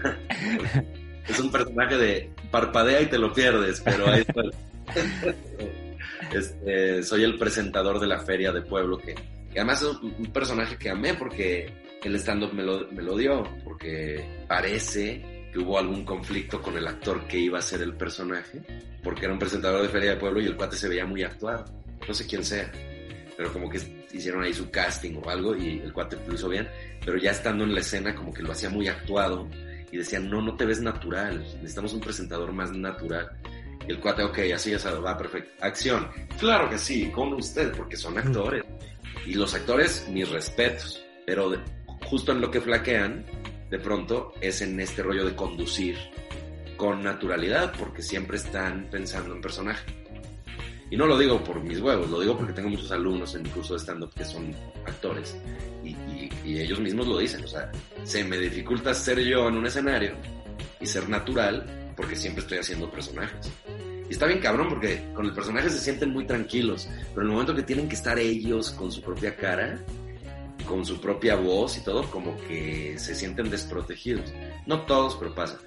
es 1.27 1.39
un 1.39 1.51
personaje 1.51 1.97
de 1.97 2.31
parpadea 2.49 3.01
y 3.01 3.05
te 3.05 3.19
lo 3.19 3.31
pierdes, 3.33 3.81
pero 3.81 4.07
ahí 4.07 4.21
está. 4.21 4.41
Este, 6.31 7.03
soy 7.03 7.23
el 7.23 7.37
presentador 7.37 7.99
de 7.99 8.07
la 8.07 8.19
feria 8.19 8.51
de 8.51 8.61
pueblo 8.61 8.97
que 8.97 9.15
además 9.55 9.81
es 9.81 9.87
un, 9.87 10.31
personaje 10.31 10.77
que 10.77 10.89
amé 10.89 11.13
porque 11.13 11.73
el 12.03 12.15
stand-up 12.15 12.53
me 12.53 12.63
lo, 12.63 12.87
me 12.91 13.01
lo 13.01 13.17
dio, 13.17 13.43
porque 13.63 14.43
parece 14.47 15.49
que 15.51 15.59
hubo 15.59 15.77
algún 15.77 16.05
conflicto 16.05 16.61
con 16.61 16.77
el 16.77 16.87
actor 16.87 17.27
que 17.27 17.37
iba 17.37 17.59
a 17.59 17.61
ser 17.61 17.81
el 17.81 17.95
personaje, 17.95 18.61
porque 19.03 19.25
era 19.25 19.33
un 19.33 19.39
presentador 19.39 19.81
de 19.81 19.89
Feria 19.89 20.11
de 20.11 20.17
Pueblo 20.17 20.41
y 20.41 20.45
el 20.45 20.55
cuate 20.55 20.75
se 20.75 20.87
veía 20.87 21.05
muy 21.05 21.23
actuado. 21.23 21.65
No 22.07 22.13
sé 22.13 22.25
quién 22.27 22.43
sea, 22.43 22.71
pero 23.35 23.51
como 23.51 23.69
que 23.69 23.79
hicieron 24.13 24.43
ahí 24.43 24.53
su 24.53 24.69
casting 24.69 25.19
o 25.23 25.29
algo 25.29 25.55
y 25.55 25.79
el 25.79 25.91
cuate 25.91 26.17
lo 26.27 26.35
hizo 26.35 26.49
bien, 26.49 26.67
pero 27.03 27.17
ya 27.17 27.31
estando 27.31 27.63
en 27.63 27.73
la 27.73 27.81
escena 27.81 28.15
como 28.15 28.33
que 28.33 28.43
lo 28.43 28.51
hacía 28.51 28.69
muy 28.69 28.87
actuado 28.87 29.47
y 29.91 29.97
decían, 29.97 30.29
no, 30.29 30.41
no 30.41 30.55
te 30.55 30.65
ves 30.65 30.81
natural, 30.81 31.39
necesitamos 31.61 31.93
un 31.93 32.01
presentador 32.01 32.51
más 32.51 32.71
natural. 32.71 33.29
Y 33.87 33.91
el 33.91 33.99
cuate, 33.99 34.23
ok, 34.23 34.39
así 34.53 34.71
ya 34.71 34.91
va, 34.99 35.17
perfecto. 35.17 35.51
Acción. 35.61 36.09
Claro 36.39 36.69
que 36.69 36.77
sí, 36.77 37.09
con 37.09 37.33
usted, 37.33 37.73
porque 37.75 37.95
son 37.95 38.17
actores. 38.17 38.63
Y 39.25 39.33
los 39.33 39.53
actores, 39.53 40.07
mis 40.09 40.29
respetos, 40.29 41.03
pero 41.25 41.53
justo 42.05 42.31
en 42.33 42.41
lo 42.41 42.51
que 42.51 42.61
flaquean, 42.61 43.25
de 43.69 43.79
pronto, 43.79 44.33
es 44.41 44.61
en 44.61 44.79
este 44.79 45.03
rollo 45.03 45.25
de 45.25 45.35
conducir 45.35 45.97
con 46.75 47.03
naturalidad, 47.03 47.73
porque 47.77 48.01
siempre 48.01 48.37
están 48.37 48.87
pensando 48.91 49.33
en 49.33 49.41
personaje. 49.41 49.85
Y 50.89 50.95
no 50.95 51.05
lo 51.05 51.17
digo 51.17 51.43
por 51.43 51.61
mis 51.61 51.79
huevos, 51.79 52.09
lo 52.09 52.19
digo 52.19 52.37
porque 52.37 52.53
tengo 52.53 52.69
muchos 52.69 52.91
alumnos 52.91 53.35
en 53.35 53.43
mi 53.43 53.49
curso 53.49 53.73
de 53.73 53.79
stand-up 53.79 54.13
que 54.13 54.23
son 54.23 54.55
actores 54.85 55.35
y, 55.83 55.89
y, 56.45 56.61
ellos 56.61 56.79
mismos 56.79 57.07
lo 57.07 57.17
dicen, 57.17 57.43
o 57.43 57.47
sea, 57.47 57.69
se 58.05 58.23
me 58.23 58.37
dificulta 58.37 58.93
ser 58.93 59.19
yo 59.19 59.49
en 59.49 59.57
un 59.57 59.65
escenario 59.65 60.13
y 60.79 60.85
ser 60.85 61.09
natural 61.09 61.86
porque 61.97 62.15
siempre 62.15 62.43
estoy 62.43 62.59
haciendo 62.59 62.89
personajes. 62.89 63.51
Y 64.07 64.13
está 64.13 64.25
bien 64.25 64.39
cabrón 64.39 64.69
porque 64.69 65.03
con 65.13 65.25
el 65.25 65.33
personaje 65.33 65.69
se 65.69 65.79
sienten 65.79 66.11
muy 66.11 66.25
tranquilos, 66.25 66.87
pero 67.09 67.23
en 67.23 67.27
el 67.27 67.33
momento 67.33 67.53
que 67.53 67.63
tienen 67.63 67.89
que 67.89 67.95
estar 67.95 68.17
ellos 68.17 68.71
con 68.71 68.89
su 68.91 69.01
propia 69.01 69.35
cara, 69.35 69.79
con 70.65 70.85
su 70.85 71.01
propia 71.01 71.35
voz 71.35 71.77
y 71.77 71.81
todo, 71.83 72.09
como 72.09 72.37
que 72.47 72.97
se 72.97 73.15
sienten 73.15 73.49
desprotegidos. 73.49 74.31
No 74.65 74.85
todos, 74.85 75.15
pero 75.15 75.35
pasa. 75.35 75.59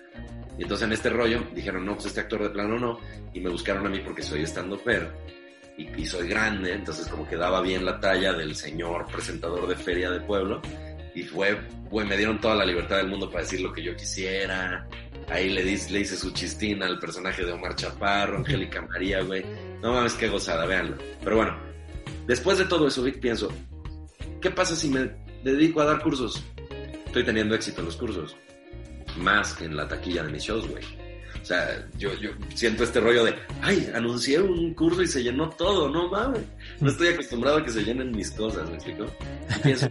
Y 0.57 0.63
entonces 0.63 0.87
en 0.87 0.93
este 0.93 1.11
rollo 1.11 1.43
dijeron, 1.55 1.85
no, 1.85 1.95
pues 1.95 2.07
este 2.07 2.21
actor 2.21 2.43
de 2.43 2.51
plano 2.51 2.79
no, 2.79 2.99
y 3.35 3.41
me 3.41 3.51
buscaron 3.51 3.87
a 3.87 3.91
mí 3.91 4.01
porque 4.01 4.23
soy 4.23 4.43
estando 4.43 4.79
per 4.79 5.13
y, 5.77 5.89
y 6.01 6.07
soy 6.07 6.29
grande, 6.29 6.73
entonces 6.73 7.09
como 7.09 7.27
que 7.27 7.37
daba 7.37 7.61
bien 7.61 7.85
la 7.85 7.99
talla 8.01 8.33
del 8.33 8.55
señor 8.55 9.07
presentador 9.07 9.67
de 9.67 9.77
feria 9.77 10.11
de 10.11 10.21
pueblo, 10.21 10.61
y 11.21 11.25
fue, 11.25 11.57
pues 11.91 12.07
me 12.07 12.17
dieron 12.17 12.41
toda 12.41 12.55
la 12.55 12.65
libertad 12.65 12.97
del 12.97 13.09
mundo 13.09 13.31
para 13.31 13.43
decir 13.43 13.61
lo 13.61 13.73
que 13.73 13.83
yo 13.83 13.95
quisiera, 13.95 14.89
Ahí 15.29 15.49
le 15.49 15.63
le 15.63 15.99
dice 15.99 16.17
su 16.17 16.33
chistina 16.33 16.87
al 16.87 16.99
personaje 16.99 17.45
de 17.45 17.53
Omar 17.53 17.77
Chaparro, 17.77 18.39
Angélica 18.39 18.83
María, 18.83 19.23
güey. 19.23 19.45
No 19.81 19.93
mames, 19.93 20.15
qué 20.15 20.29
gozada, 20.29 20.67
véanlo. 20.67 20.97
Pero 21.23 21.37
bueno, 21.37 21.57
después 22.27 22.59
de 22.59 22.65
todo 22.65 22.89
eso, 22.89 23.03
Vic, 23.03 23.21
pienso, 23.21 23.49
¿qué 24.41 24.51
pasa 24.51 24.75
si 24.75 24.89
me 24.89 25.13
dedico 25.45 25.81
a 25.83 25.85
dar 25.85 26.03
cursos? 26.03 26.43
Estoy 27.07 27.23
teniendo 27.23 27.55
éxito 27.55 27.81
en 27.81 27.87
los 27.87 27.97
cursos. 27.97 28.37
Más 29.19 29.55
que 29.55 29.67
en 29.67 29.77
la 29.77 29.87
taquilla 29.87 30.25
de 30.25 30.33
mis 30.33 30.43
shows, 30.43 30.69
güey. 30.69 30.85
O 31.41 31.45
sea, 31.45 31.89
yo, 31.97 32.13
yo 32.15 32.31
siento 32.55 32.83
este 32.83 33.01
rollo 33.01 33.25
de, 33.25 33.35
ay, 33.63 33.89
anuncié 33.95 34.41
un 34.41 34.75
curso 34.75 35.03
y 35.03 35.07
se 35.07 35.23
llenó 35.23 35.49
todo, 35.51 35.89
no 35.89 36.09
mames. 36.09 36.43
No 36.81 36.91
estoy 36.91 37.09
acostumbrado 37.09 37.59
a 37.59 37.65
que 37.65 37.71
se 37.71 37.85
llenen 37.85 38.11
mis 38.11 38.33
cosas, 38.33 38.69
¿me 38.69 38.75
explico? 38.75 39.07
Y 39.57 39.61
pienso, 39.61 39.89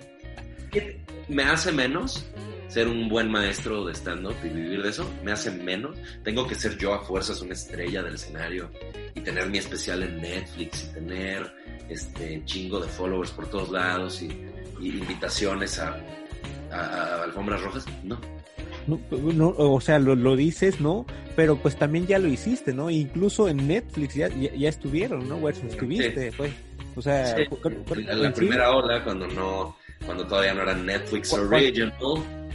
¿qué 0.70 1.00
me 1.30 1.44
hace 1.44 1.72
menos 1.72 2.26
ser 2.70 2.88
un 2.88 3.10
buen 3.10 3.32
maestro 3.32 3.84
de 3.86 3.94
stand-up 3.94 4.36
y 4.44 4.50
vivir 4.50 4.84
de 4.84 4.90
eso 4.90 5.10
me 5.24 5.32
hace 5.32 5.52
menos. 5.52 5.98
Tengo 6.24 6.48
que 6.48 6.56
ser 6.56 6.78
yo 6.78 6.94
a 6.94 7.00
fuerzas 7.00 7.42
una 7.42 7.54
estrella 7.54 8.04
del 8.04 8.16
escenario 8.16 8.70
y 9.16 9.22
tener 9.22 9.50
mi 9.50 9.58
especial 9.58 10.04
en 10.04 10.22
Netflix 10.22 10.84
y 10.84 10.94
tener 10.94 11.52
este 11.90 12.44
chingo 12.46 12.80
de 12.80 12.88
followers 12.88 13.32
por 13.32 13.50
todos 13.50 13.72
lados 13.72 14.22
y, 14.22 14.30
invitaciones 14.82 15.78
a, 15.80 16.00
alfombras 17.24 17.62
rojas. 17.62 17.86
No. 18.04 18.18
No, 18.88 19.54
o 19.58 19.82
sea, 19.82 20.00
lo, 20.00 20.36
dices, 20.36 20.80
¿no? 20.80 21.06
Pero 21.36 21.58
pues 21.58 21.76
también 21.76 22.08
ya 22.08 22.18
lo 22.18 22.28
hiciste, 22.28 22.74
¿no? 22.74 22.90
Incluso 22.90 23.50
en 23.50 23.68
Netflix 23.68 24.16
ya, 24.16 24.30
ya, 24.30 24.70
estuvieron, 24.70 25.28
¿no? 25.28 25.38
Bueno, 25.38 25.60
estuviste, 25.68 26.32
pues. 26.38 26.54
O 26.96 27.02
sea, 27.02 27.36
en 27.38 28.24
la 28.24 28.34
primera 28.34 28.72
ola, 28.72 29.04
cuando 29.04 29.28
no, 29.28 29.76
cuando 30.06 30.26
todavía 30.26 30.54
no 30.54 30.64
era 30.64 30.74
Netflix 30.76 31.34
Original, 31.34 31.94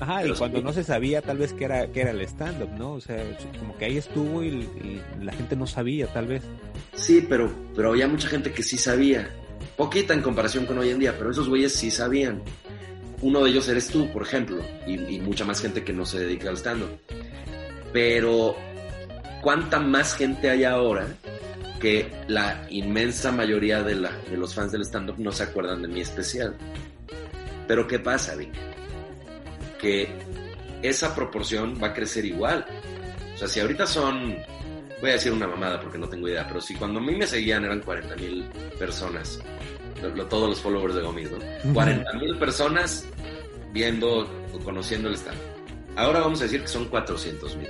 Ajá, 0.00 0.26
y 0.26 0.32
cuando 0.32 0.60
no 0.60 0.72
se 0.72 0.82
sabía 0.82 1.22
tal 1.22 1.38
vez 1.38 1.52
que 1.52 1.64
era, 1.64 1.86
que 1.86 2.00
era 2.00 2.10
el 2.10 2.20
stand-up, 2.22 2.70
¿no? 2.76 2.94
O 2.94 3.00
sea, 3.00 3.16
como 3.58 3.76
que 3.78 3.84
ahí 3.86 3.96
estuvo 3.96 4.42
y, 4.42 4.68
la 5.22 5.32
gente 5.32 5.56
no 5.56 5.66
sabía, 5.66 6.06
tal 6.08 6.26
vez. 6.26 6.42
Sí, 6.94 7.24
pero, 7.28 7.50
pero 7.74 7.90
había 7.90 8.08
mucha 8.08 8.28
gente 8.28 8.52
que 8.52 8.62
sí 8.62 8.76
sabía. 8.76 9.30
Poquita 9.76 10.12
en 10.12 10.22
comparación 10.22 10.66
con 10.66 10.78
hoy 10.78 10.90
en 10.90 10.98
día, 10.98 11.14
pero 11.16 11.30
esos 11.30 11.48
güeyes 11.48 11.72
sí 11.72 11.90
sabían. 11.90 12.42
Uno 13.22 13.42
de 13.44 13.50
ellos 13.50 13.68
eres 13.68 13.88
tú, 13.88 14.12
por 14.12 14.22
ejemplo, 14.22 14.58
y, 14.86 14.94
y 14.94 15.20
mucha 15.20 15.44
más 15.44 15.60
gente 15.60 15.84
que 15.84 15.92
no 15.92 16.04
se 16.04 16.20
dedica 16.20 16.48
al 16.48 16.56
stand-up. 16.56 16.98
Pero, 17.92 18.56
¿cuánta 19.40 19.78
más 19.78 20.16
gente 20.16 20.50
hay 20.50 20.64
ahora 20.64 21.06
que 21.80 22.10
la 22.26 22.66
inmensa 22.70 23.30
mayoría 23.30 23.82
de, 23.82 23.94
la, 23.94 24.10
de 24.30 24.36
los 24.36 24.54
fans 24.54 24.72
del 24.72 24.82
stand-up 24.82 25.18
no 25.18 25.32
se 25.32 25.44
acuerdan 25.44 25.82
de 25.82 25.88
mi 25.88 26.00
especial? 26.00 26.56
Pero 27.66 27.86
¿qué 27.86 27.98
pasa, 27.98 28.34
Vic? 28.34 28.52
Que 29.78 30.08
esa 30.82 31.14
proporción 31.14 31.78
va 31.82 31.88
a 31.88 31.94
crecer 31.94 32.24
igual. 32.24 32.64
O 33.34 33.38
sea, 33.38 33.48
si 33.48 33.60
ahorita 33.60 33.86
son, 33.86 34.36
voy 35.00 35.10
a 35.10 35.14
decir 35.14 35.32
una 35.32 35.48
mamada 35.48 35.80
porque 35.80 35.98
no 35.98 36.08
tengo 36.08 36.28
idea, 36.28 36.46
pero 36.46 36.60
si 36.60 36.74
cuando 36.74 37.00
a 37.00 37.02
mí 37.02 37.14
me 37.14 37.26
seguían 37.26 37.64
eran 37.64 37.80
40 37.80 38.16
mil 38.16 38.44
personas, 38.78 39.40
lo, 40.02 40.10
lo, 40.10 40.26
todos 40.26 40.50
los 40.50 40.60
followers 40.60 40.94
de 40.94 41.02
Gomis, 41.02 41.30
¿no? 41.30 41.38
40 41.72 42.12
mil 42.14 42.36
personas 42.36 43.06
viendo 43.72 44.28
o 44.52 44.58
conociendo 44.62 45.08
el 45.08 45.14
stand. 45.14 45.38
Ahora 45.96 46.20
vamos 46.20 46.40
a 46.40 46.44
decir 46.44 46.60
que 46.60 46.68
son 46.68 46.84
400 46.86 47.56
mil, 47.56 47.68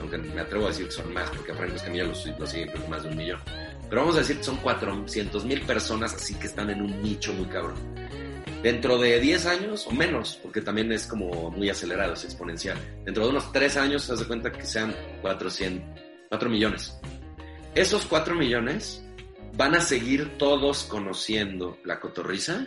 aunque 0.00 0.18
me 0.18 0.40
atrevo 0.40 0.64
a 0.64 0.68
decir 0.68 0.86
que 0.86 0.92
son 0.92 1.12
más, 1.12 1.28
porque 1.30 1.52
a 1.52 1.54
Franco 1.54 1.76
Escamilla 1.76 2.04
lo, 2.04 2.12
lo 2.38 2.46
siguen 2.46 2.68
creo 2.68 2.82
que 2.82 2.88
más 2.88 3.02
de 3.02 3.10
un 3.10 3.16
millón. 3.16 3.40
Pero 3.88 4.00
vamos 4.00 4.16
a 4.16 4.20
decir 4.20 4.38
que 4.38 4.44
son 4.44 4.56
400 4.56 5.44
mil 5.44 5.60
personas 5.62 6.14
así 6.14 6.34
que 6.34 6.46
están 6.46 6.70
en 6.70 6.80
un 6.80 7.02
nicho 7.02 7.32
muy 7.34 7.46
cabrón 7.46 7.76
dentro 8.66 8.98
de 8.98 9.20
10 9.20 9.46
años 9.46 9.86
o 9.86 9.92
menos, 9.92 10.40
porque 10.42 10.60
también 10.60 10.90
es 10.90 11.06
como 11.06 11.52
muy 11.52 11.70
acelerado, 11.70 12.14
es 12.14 12.24
exponencial. 12.24 12.76
Dentro 13.04 13.22
de 13.22 13.30
unos 13.30 13.52
3 13.52 13.76
años 13.76 14.02
se 14.02 14.14
hace 14.14 14.24
cuenta 14.24 14.50
que 14.50 14.66
sean 14.66 14.92
400, 15.22 16.02
4 16.30 16.50
millones. 16.50 16.98
Esos 17.76 18.04
4 18.06 18.34
millones 18.34 19.04
van 19.56 19.76
a 19.76 19.80
seguir 19.80 20.36
todos 20.36 20.82
conociendo 20.82 21.78
la 21.84 22.00
cotorriza 22.00 22.66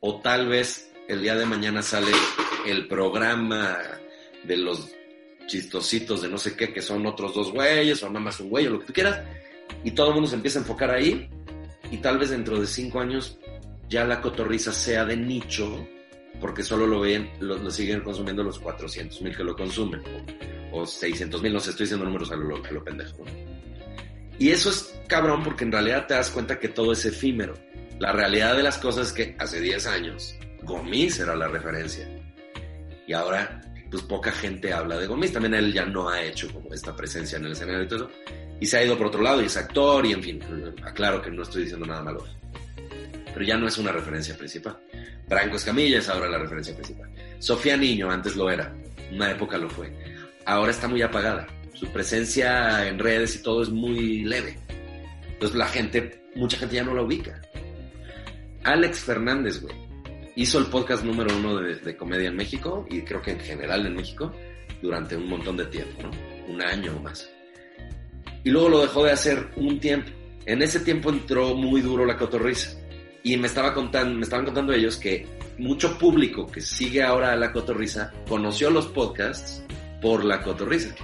o 0.00 0.20
tal 0.20 0.48
vez 0.48 0.92
el 1.06 1.22
día 1.22 1.36
de 1.36 1.46
mañana 1.46 1.82
sale 1.82 2.10
el 2.66 2.88
programa 2.88 3.78
de 4.42 4.56
los 4.56 4.90
chistositos 5.46 6.22
de 6.22 6.30
no 6.30 6.38
sé 6.38 6.56
qué, 6.56 6.72
que 6.72 6.82
son 6.82 7.06
otros 7.06 7.32
dos 7.32 7.52
güeyes 7.52 8.02
o 8.02 8.08
nada 8.08 8.18
más 8.18 8.40
un 8.40 8.50
güey 8.50 8.66
o 8.66 8.70
lo 8.70 8.80
que 8.80 8.86
tú 8.86 8.92
quieras, 8.92 9.20
y 9.84 9.92
todo 9.92 10.08
el 10.08 10.14
mundo 10.14 10.28
se 10.28 10.34
empieza 10.34 10.58
a 10.58 10.62
enfocar 10.62 10.90
ahí 10.90 11.30
y 11.92 11.98
tal 11.98 12.18
vez 12.18 12.30
dentro 12.30 12.58
de 12.58 12.66
5 12.66 12.98
años 12.98 13.38
ya 13.92 14.04
la 14.04 14.20
cotorriza 14.20 14.72
sea 14.72 15.04
de 15.04 15.16
nicho, 15.16 15.86
porque 16.40 16.62
solo 16.62 16.86
lo 16.86 17.00
ven, 17.00 17.30
lo, 17.40 17.58
lo 17.58 17.70
siguen 17.70 18.00
consumiendo 18.00 18.42
los 18.42 18.58
400 18.58 19.20
mil 19.20 19.36
que 19.36 19.44
lo 19.44 19.54
consumen, 19.54 20.02
o, 20.72 20.80
o 20.80 20.86
600 20.86 21.42
mil, 21.42 21.52
no 21.52 21.60
sé, 21.60 21.70
estoy 21.70 21.84
diciendo 21.84 22.06
números 22.06 22.32
a 22.32 22.36
lo, 22.36 22.56
a 22.56 22.70
lo 22.70 22.82
pendejo. 22.82 23.22
Y 24.38 24.48
eso 24.48 24.70
es 24.70 24.98
cabrón 25.08 25.44
porque 25.44 25.64
en 25.64 25.72
realidad 25.72 26.06
te 26.06 26.14
das 26.14 26.30
cuenta 26.30 26.58
que 26.58 26.68
todo 26.68 26.92
es 26.92 27.04
efímero. 27.04 27.54
La 28.00 28.12
realidad 28.12 28.56
de 28.56 28.62
las 28.62 28.78
cosas 28.78 29.08
es 29.08 29.12
que 29.12 29.36
hace 29.38 29.60
10 29.60 29.86
años 29.86 30.34
Gomis 30.62 31.20
era 31.20 31.36
la 31.36 31.48
referencia. 31.48 32.08
Y 33.06 33.12
ahora, 33.12 33.60
pues 33.90 34.02
poca 34.04 34.32
gente 34.32 34.72
habla 34.72 34.96
de 34.96 35.06
Gomis. 35.06 35.32
También 35.32 35.54
él 35.54 35.72
ya 35.72 35.84
no 35.84 36.08
ha 36.08 36.22
hecho 36.22 36.50
como 36.50 36.72
esta 36.72 36.96
presencia 36.96 37.36
en 37.36 37.44
el 37.44 37.52
escenario 37.52 37.82
y 37.82 37.88
todo 37.88 38.06
eso. 38.06 38.10
Y 38.58 38.66
se 38.66 38.78
ha 38.78 38.84
ido 38.84 38.96
por 38.96 39.08
otro 39.08 39.20
lado 39.20 39.42
y 39.42 39.46
es 39.46 39.56
actor 39.56 40.04
y 40.06 40.12
en 40.12 40.22
fin, 40.22 40.40
aclaro 40.82 41.20
que 41.20 41.30
no 41.30 41.42
estoy 41.42 41.64
diciendo 41.64 41.86
nada 41.86 42.02
malo 42.02 42.24
pero 43.32 43.44
ya 43.44 43.56
no 43.56 43.66
es 43.66 43.78
una 43.78 43.92
referencia 43.92 44.36
principal. 44.36 44.78
Franco 45.28 45.56
Escamilla 45.56 45.98
es 45.98 46.08
ahora 46.08 46.28
la 46.28 46.38
referencia 46.38 46.74
principal. 46.74 47.10
Sofía 47.38 47.76
Niño 47.76 48.10
antes 48.10 48.36
lo 48.36 48.50
era, 48.50 48.74
una 49.10 49.30
época 49.30 49.58
lo 49.58 49.68
fue. 49.70 49.92
Ahora 50.44 50.70
está 50.70 50.88
muy 50.88 51.02
apagada. 51.02 51.46
Su 51.74 51.86
presencia 51.88 52.86
en 52.86 52.98
redes 52.98 53.36
y 53.36 53.42
todo 53.42 53.62
es 53.62 53.70
muy 53.70 54.24
leve. 54.24 54.58
Entonces 55.32 55.56
la 55.56 55.66
gente, 55.66 56.22
mucha 56.34 56.58
gente 56.58 56.76
ya 56.76 56.84
no 56.84 56.94
la 56.94 57.02
ubica. 57.02 57.40
Alex 58.64 59.00
Fernández, 59.00 59.60
güey, 59.60 59.74
hizo 60.36 60.58
el 60.58 60.66
podcast 60.66 61.04
número 61.04 61.36
uno 61.36 61.56
de, 61.56 61.76
de, 61.76 61.96
comedia 61.96 62.28
en 62.28 62.36
México 62.36 62.86
y 62.88 63.02
creo 63.02 63.20
que 63.22 63.32
en 63.32 63.40
general 63.40 63.86
en 63.86 63.96
México 63.96 64.32
durante 64.80 65.16
un 65.16 65.28
montón 65.28 65.56
de 65.56 65.66
tiempo, 65.66 66.02
¿no? 66.02 66.10
Un 66.52 66.62
año 66.62 66.96
o 66.96 67.02
más. 67.02 67.28
Y 68.44 68.50
luego 68.50 68.68
lo 68.68 68.80
dejó 68.82 69.04
de 69.04 69.12
hacer 69.12 69.48
un 69.56 69.80
tiempo. 69.80 70.10
En 70.44 70.62
ese 70.62 70.80
tiempo 70.80 71.10
entró 71.10 71.54
muy 71.54 71.80
duro 71.80 72.04
la 72.04 72.16
cotorriza 72.16 72.81
y 73.22 73.36
me 73.36 73.46
estaba 73.46 73.72
contando, 73.72 74.14
me 74.16 74.22
estaban 74.22 74.44
contando 74.44 74.72
ellos 74.72 74.96
que 74.96 75.26
mucho 75.58 75.98
público 75.98 76.46
que 76.46 76.60
sigue 76.60 77.02
ahora 77.02 77.32
a 77.32 77.36
la 77.36 77.52
cotorriza 77.52 78.12
conoció 78.28 78.70
los 78.70 78.86
podcasts 78.86 79.62
por 80.00 80.24
la 80.24 80.42
cotorriza. 80.42 80.94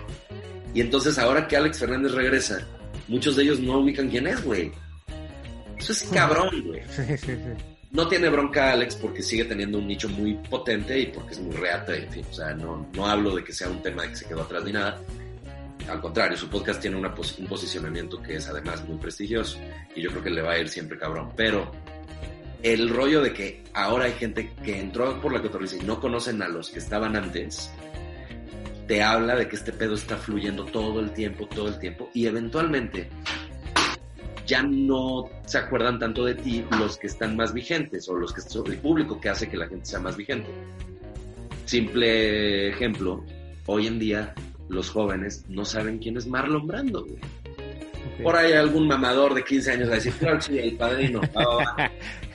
Y 0.74 0.80
entonces 0.80 1.18
ahora 1.18 1.46
que 1.46 1.56
Alex 1.56 1.78
Fernández 1.78 2.12
regresa, 2.12 2.66
muchos 3.06 3.36
de 3.36 3.44
ellos 3.44 3.60
no 3.60 3.78
ubican 3.78 4.08
quién 4.08 4.26
es, 4.26 4.44
güey. 4.44 4.72
Eso 5.78 5.92
es 5.92 6.02
cabrón, 6.04 6.50
güey. 6.66 6.82
No 7.90 8.06
tiene 8.06 8.28
bronca 8.28 8.72
Alex 8.72 8.96
porque 8.96 9.22
sigue 9.22 9.44
teniendo 9.44 9.78
un 9.78 9.86
nicho 9.86 10.10
muy 10.10 10.34
potente 10.34 10.98
y 10.98 11.06
porque 11.06 11.32
es 11.32 11.40
muy 11.40 11.56
reata, 11.56 11.96
en 11.96 12.10
fin. 12.12 12.24
O 12.30 12.34
sea, 12.34 12.52
no, 12.52 12.86
no 12.92 13.06
hablo 13.06 13.34
de 13.34 13.42
que 13.42 13.52
sea 13.52 13.70
un 13.70 13.80
tema 13.80 14.02
de 14.02 14.10
que 14.10 14.16
se 14.16 14.26
quedó 14.26 14.42
atrás 14.42 14.62
ni 14.64 14.72
nada. 14.72 15.00
Al 15.88 16.00
contrario, 16.00 16.36
su 16.36 16.50
podcast 16.50 16.82
tiene 16.82 16.98
una 16.98 17.14
pos 17.14 17.38
un 17.38 17.46
posicionamiento 17.46 18.20
que 18.20 18.36
es 18.36 18.46
además 18.46 18.86
muy 18.86 18.98
prestigioso 18.98 19.58
y 19.96 20.02
yo 20.02 20.10
creo 20.10 20.22
que 20.22 20.28
le 20.28 20.42
va 20.42 20.52
a 20.52 20.58
ir 20.58 20.68
siempre 20.68 20.98
cabrón. 20.98 21.32
Pero 21.34 21.72
el 22.62 22.88
rollo 22.88 23.22
de 23.22 23.32
que 23.32 23.64
ahora 23.72 24.06
hay 24.06 24.12
gente 24.12 24.52
que 24.64 24.80
entró 24.80 25.20
por 25.20 25.32
la 25.32 25.40
cotorriza 25.42 25.76
y 25.76 25.80
no 25.80 26.00
conocen 26.00 26.42
a 26.42 26.48
los 26.48 26.70
que 26.70 26.78
estaban 26.78 27.16
antes, 27.16 27.70
te 28.86 29.02
habla 29.02 29.36
de 29.36 29.48
que 29.48 29.56
este 29.56 29.72
pedo 29.72 29.94
está 29.94 30.16
fluyendo 30.16 30.64
todo 30.64 31.00
el 31.00 31.12
tiempo, 31.12 31.46
todo 31.46 31.68
el 31.68 31.78
tiempo, 31.78 32.10
y 32.14 32.26
eventualmente 32.26 33.08
ya 34.46 34.62
no 34.62 35.28
se 35.44 35.58
acuerdan 35.58 35.98
tanto 35.98 36.24
de 36.24 36.34
ti 36.34 36.64
los 36.78 36.96
que 36.96 37.06
están 37.06 37.36
más 37.36 37.52
vigentes 37.52 38.08
o 38.08 38.14
los 38.14 38.32
que 38.32 38.40
el 38.70 38.78
público 38.78 39.20
que 39.20 39.28
hace 39.28 39.48
que 39.48 39.58
la 39.58 39.68
gente 39.68 39.84
sea 39.84 40.00
más 40.00 40.16
vigente. 40.16 40.48
Simple 41.66 42.70
ejemplo, 42.70 43.22
hoy 43.66 43.86
en 43.86 43.98
día 43.98 44.34
los 44.70 44.88
jóvenes 44.88 45.44
no 45.48 45.66
saben 45.66 45.98
quién 45.98 46.16
es 46.16 46.26
Marlon 46.26 46.66
Brando, 46.66 47.04
güey. 47.04 47.18
Okay. 48.12 48.24
Por 48.24 48.36
ahí 48.36 48.52
algún 48.52 48.86
mamador 48.86 49.34
de 49.34 49.44
15 49.44 49.72
años 49.72 49.88
va 49.88 49.92
a 49.92 49.96
decir, 49.96 50.12
claro, 50.14 50.40
sí, 50.40 50.58
el 50.58 50.76
padrino. 50.76 51.20
Oh, 51.34 51.58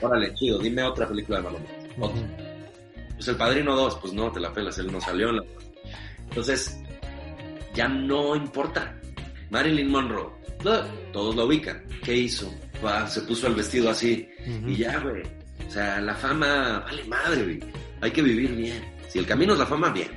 órale, 0.06 0.34
chido, 0.34 0.58
dime 0.58 0.82
otra 0.82 1.08
película 1.08 1.40
de. 1.40 1.46
Otra. 1.48 1.60
Uh 1.98 2.06
-huh. 2.06 3.14
Pues 3.14 3.28
el 3.28 3.36
padrino 3.36 3.76
2, 3.76 3.98
pues 4.00 4.12
no, 4.12 4.30
te 4.30 4.40
la 4.40 4.52
pelas, 4.52 4.78
él 4.78 4.90
no 4.90 5.00
salió 5.00 5.30
en 5.30 5.36
la. 5.36 5.44
Entonces, 6.28 6.80
ya 7.74 7.88
no 7.88 8.34
importa. 8.36 8.94
Marilyn 9.50 9.90
Monroe, 9.90 10.30
todos 11.12 11.36
lo 11.36 11.46
ubican. 11.46 11.82
¿Qué 12.02 12.16
hizo? 12.16 12.52
se 13.08 13.22
puso 13.22 13.46
el 13.46 13.54
vestido 13.54 13.88
así 13.88 14.28
uh 14.46 14.50
-huh. 14.50 14.72
y 14.72 14.76
ya, 14.76 14.98
güey. 14.98 15.22
O 15.66 15.70
sea, 15.70 16.00
la 16.00 16.14
fama 16.14 16.80
vale 16.80 17.04
madre, 17.04 17.42
güey. 17.42 17.60
Hay 18.02 18.10
que 18.10 18.20
vivir 18.20 18.54
bien. 18.54 18.84
Si 19.08 19.18
el 19.18 19.26
camino 19.26 19.54
es 19.54 19.58
la 19.58 19.66
fama, 19.66 19.90
bien. 19.90 20.10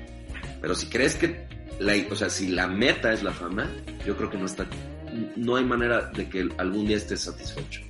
Pero 0.61 0.75
si 0.75 0.87
crees 0.89 1.15
que 1.15 1.47
la, 1.79 1.93
o 2.09 2.15
sea, 2.15 2.29
si 2.29 2.49
la 2.49 2.67
meta 2.67 3.13
es 3.13 3.23
la 3.23 3.31
fama, 3.31 3.69
yo 4.05 4.17
creo 4.17 4.29
que 4.29 4.37
no 4.37 4.45
está, 4.45 4.65
no 5.35 5.55
hay 5.55 5.65
manera 5.65 6.01
de 6.15 6.27
que 6.29 6.49
algún 6.57 6.87
día 6.87 6.97
estés 6.97 7.21
satisfecho. 7.21 7.81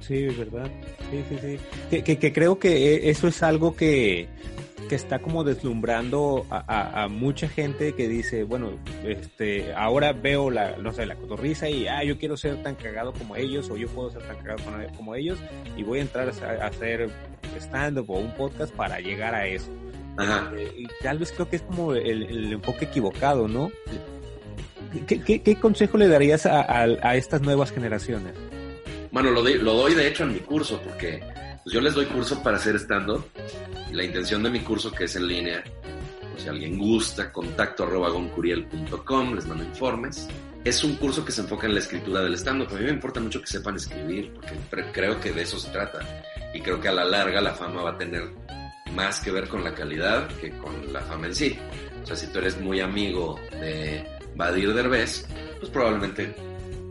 Sí, 0.00 0.24
es 0.24 0.38
verdad. 0.38 0.70
Sí, 1.10 1.24
sí, 1.28 1.38
sí. 1.40 1.58
Que, 1.90 2.04
que, 2.04 2.18
que, 2.18 2.32
creo 2.32 2.58
que 2.58 3.10
eso 3.10 3.26
es 3.26 3.42
algo 3.42 3.74
que, 3.74 4.28
que 4.88 4.94
está 4.94 5.18
como 5.18 5.42
deslumbrando 5.42 6.46
a, 6.48 6.58
a, 6.66 7.04
a, 7.04 7.08
mucha 7.08 7.48
gente 7.48 7.92
que 7.94 8.06
dice, 8.06 8.44
bueno, 8.44 8.78
este, 9.04 9.72
ahora 9.74 10.12
veo 10.12 10.50
la, 10.50 10.76
no 10.76 10.92
sé, 10.92 11.06
la 11.06 11.16
cotorriza 11.16 11.68
y, 11.68 11.88
ah, 11.88 12.04
yo 12.04 12.18
quiero 12.18 12.36
ser 12.36 12.62
tan 12.62 12.76
cagado 12.76 13.12
como 13.12 13.34
ellos 13.34 13.68
o 13.70 13.76
yo 13.76 13.88
puedo 13.88 14.10
ser 14.10 14.22
tan 14.22 14.36
cagado 14.36 14.62
como 14.96 15.14
ellos 15.14 15.38
y 15.76 15.82
voy 15.82 15.98
a 15.98 16.02
entrar 16.02 16.28
a, 16.28 16.64
a 16.64 16.68
hacer 16.68 17.10
stand-up 17.58 18.08
o 18.08 18.18
un 18.18 18.32
podcast 18.34 18.72
para 18.74 19.00
llegar 19.00 19.34
a 19.34 19.46
eso. 19.46 19.70
Ajá. 20.16 20.50
Y 20.76 20.86
tal 21.02 21.18
vez 21.18 21.32
creo 21.32 21.48
que 21.48 21.56
es 21.56 21.62
como 21.62 21.92
el, 21.94 22.22
el 22.22 22.52
enfoque 22.52 22.86
equivocado, 22.86 23.48
¿no? 23.48 23.70
¿Qué, 25.06 25.20
qué, 25.20 25.42
qué 25.42 25.56
consejo 25.56 25.98
le 25.98 26.08
darías 26.08 26.46
a, 26.46 26.62
a, 26.62 27.16
estas 27.16 27.42
nuevas 27.42 27.72
generaciones? 27.72 28.34
Bueno, 29.10 29.30
lo, 29.30 29.42
de, 29.42 29.56
lo, 29.56 29.74
doy 29.74 29.94
de 29.94 30.08
hecho 30.08 30.24
en 30.24 30.34
mi 30.34 30.40
curso, 30.40 30.80
porque 30.82 31.22
pues 31.62 31.74
yo 31.74 31.80
les 31.80 31.94
doy 31.94 32.06
curso 32.06 32.42
para 32.42 32.56
hacer 32.56 32.76
stand-up. 32.76 33.24
Y 33.90 33.94
la 33.94 34.04
intención 34.04 34.42
de 34.42 34.50
mi 34.50 34.60
curso, 34.60 34.92
que 34.92 35.04
es 35.04 35.16
en 35.16 35.26
línea, 35.26 35.64
pues 36.30 36.42
si 36.42 36.48
alguien 36.48 36.78
gusta, 36.78 37.32
contacto 37.32 37.84
arroba 37.84 38.10
goncuriel.com, 38.10 39.34
les 39.34 39.46
mando 39.46 39.64
informes. 39.64 40.28
Es 40.64 40.82
un 40.82 40.96
curso 40.96 41.24
que 41.24 41.32
se 41.32 41.42
enfoca 41.42 41.66
en 41.66 41.74
la 41.74 41.80
escritura 41.80 42.20
del 42.20 42.34
stand-up. 42.34 42.68
A 42.72 42.78
mí 42.78 42.84
me 42.84 42.90
importa 42.90 43.20
mucho 43.20 43.40
que 43.40 43.46
sepan 43.46 43.76
escribir, 43.76 44.32
porque 44.34 44.84
creo 44.92 45.20
que 45.20 45.32
de 45.32 45.42
eso 45.42 45.58
se 45.58 45.70
trata. 45.70 46.00
Y 46.52 46.60
creo 46.60 46.80
que 46.80 46.88
a 46.88 46.92
la 46.92 47.04
larga 47.04 47.40
la 47.40 47.54
fama 47.54 47.82
va 47.82 47.90
a 47.90 47.98
tener 47.98 48.24
más 48.94 49.20
que 49.20 49.30
ver 49.30 49.48
con 49.48 49.62
la 49.62 49.74
calidad 49.74 50.26
que 50.40 50.50
con 50.58 50.92
la 50.92 51.00
fama 51.02 51.26
en 51.26 51.34
sí. 51.34 51.58
O 52.02 52.06
sea, 52.06 52.16
si 52.16 52.26
tú 52.28 52.38
eres 52.38 52.60
muy 52.60 52.80
amigo 52.80 53.38
de 53.60 54.04
Badir 54.36 54.72
Derbez, 54.74 55.26
pues 55.58 55.70
probablemente 55.70 56.34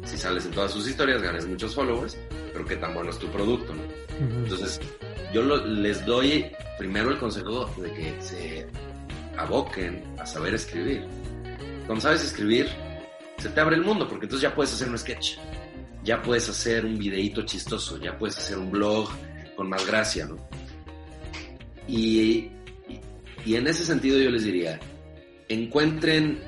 si 0.04 0.18
sales 0.18 0.46
en 0.46 0.52
todas 0.52 0.72
sus 0.72 0.88
historias 0.88 1.22
ganes 1.22 1.48
muchos 1.48 1.74
followers, 1.74 2.18
pero 2.54 2.66
qué 2.66 2.76
tan 2.76 2.93
bueno 2.93 3.10
es 3.10 3.20
tu 3.20 3.28
producto, 3.28 3.74
¿no? 3.74 3.82
Uh 3.84 4.30
-huh. 4.30 4.43
Entonces, 4.43 4.80
yo 5.34 5.41
lo, 5.41 5.66
les 5.66 6.06
doy 6.06 6.46
primero 6.78 7.10
el 7.12 7.18
consejo 7.18 7.66
de 7.82 7.91
que 7.91 8.22
se 8.22 8.68
aboquen 9.38 10.04
a 10.20 10.26
saber 10.26 10.54
escribir. 10.54 11.06
Cuando 11.86 12.02
sabes 12.02 12.24
escribir, 12.24 12.68
se 13.38 13.50
te 13.50 13.60
abre 13.60 13.76
el 13.76 13.84
mundo, 13.84 14.08
porque 14.08 14.26
entonces 14.26 14.50
ya 14.50 14.56
puedes 14.56 14.74
hacer 14.74 14.89
un 14.89 14.98
sketch. 14.98 15.38
ya 16.06 16.22
puedes 16.22 16.48
hacer 16.48 16.86
un 16.86 16.98
videíto 16.98 17.41
chistoso, 17.41 17.98
ya 18.00 18.16
puedes 18.18 18.38
hacer 18.38 18.58
un 18.60 18.70
blog 18.72 19.10
con 19.56 19.68
más 19.68 19.86
gracia, 19.88 20.26
¿no? 20.28 20.38
Y, 21.88 22.50
y 23.43 23.56
en 23.56 23.68
ese 23.68 23.84
sentido 23.84 24.20
yo 24.20 24.30
les 24.30 24.43
diría, 24.43 24.80
encuentren 25.50 26.39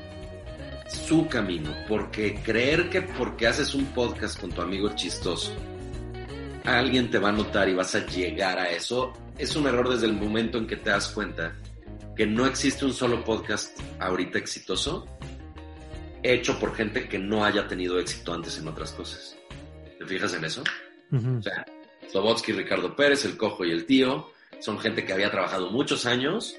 su 0.88 1.28
camino, 1.28 1.74
porque 1.88 2.36
creer 2.36 2.90
que 2.90 3.02
porque 3.02 3.48
haces 3.48 3.74
un 3.74 3.86
podcast 3.88 4.40
con 4.40 4.52
tu 4.52 4.62
amigo 4.62 4.90
chistoso, 4.96 5.54
alguien 6.64 7.10
te 7.10 7.20
va 7.20 7.30
a 7.30 7.34
notar 7.34 7.70
y 7.70 7.74
vas 7.74 7.96
a 7.96 8.06
llegar 8.06 8.60
a 8.60 8.72
eso, 8.72 9.14
es 9.38 9.56
un 9.56 9.68
error 9.68 9.90
desde 9.90 10.08
el 10.08 10.14
momento 10.14 10.58
en 10.58 10.68
que 10.68 10.78
te 10.78 10.90
das 10.90 11.10
cuenta 11.10 11.56
que 12.16 12.26
no 12.26 12.46
existe 12.46 12.86
un 12.86 12.94
solo 12.94 13.24
podcast 13.24 13.80
ahorita 14.00 14.40
exitoso 14.40 15.06
hecho 16.24 16.60
por 16.60 16.76
gente 16.76 17.08
que 17.08 17.20
no 17.20 17.46
haya 17.46 17.68
tenido 17.68 18.00
éxito 18.00 18.34
antes 18.34 18.58
en 18.58 18.68
otras 18.68 18.92
cosas. 18.92 19.38
¿Te 20.00 20.06
fijas 20.06 20.34
en 20.34 20.46
eso? 20.46 20.64
O 21.12 21.42
sea, 21.42 21.66
Slobotsky, 22.10 22.54
Ricardo 22.54 22.96
Pérez, 22.96 23.24
El 23.26 23.38
Cojo 23.38 23.66
y 23.66 23.72
El 23.72 23.86
Tío 23.86 24.32
son 24.60 24.80
gente 24.80 25.06
que 25.06 25.14
había 25.14 25.32
trabajado 25.32 25.70
muchos 25.70 26.06
años 26.06 26.56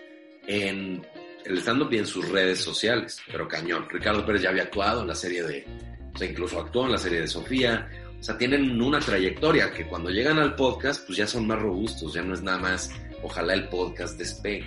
en 0.47 1.07
el 1.49 1.59
stand-up 1.59 1.93
y 1.93 1.99
en 1.99 2.07
sus 2.07 2.29
redes 2.29 2.61
sociales, 2.61 3.21
pero 3.31 3.49
cañón. 3.49 3.87
Ricardo 3.89 4.25
Pérez 4.25 4.43
ya 4.43 4.51
había 4.51 4.65
actuado 4.65 5.01
en 5.01 5.09
la 5.09 5.15
serie 5.15 5.43
de, 5.43 5.67
o 6.15 6.19
sea, 6.19 6.29
incluso 6.29 6.61
actuó 6.61 6.85
en 6.85 6.93
la 6.93 6.99
serie 6.99 7.21
de 7.21 7.27
Sofía. 7.27 7.89
O 8.21 8.23
sea, 8.23 8.37
tienen 8.37 8.81
una 8.81 9.01
trayectoria 9.01 9.73
que 9.73 9.87
cuando 9.87 10.11
llegan 10.11 10.39
al 10.39 10.55
podcast, 10.55 11.07
pues 11.07 11.19
ya 11.19 11.27
son 11.27 11.47
más 11.47 11.61
robustos, 11.61 12.13
ya 12.13 12.23
no 12.23 12.35
es 12.35 12.43
nada 12.43 12.59
más, 12.59 12.91
ojalá 13.23 13.55
el 13.55 13.69
podcast 13.69 14.19
despegue. 14.19 14.67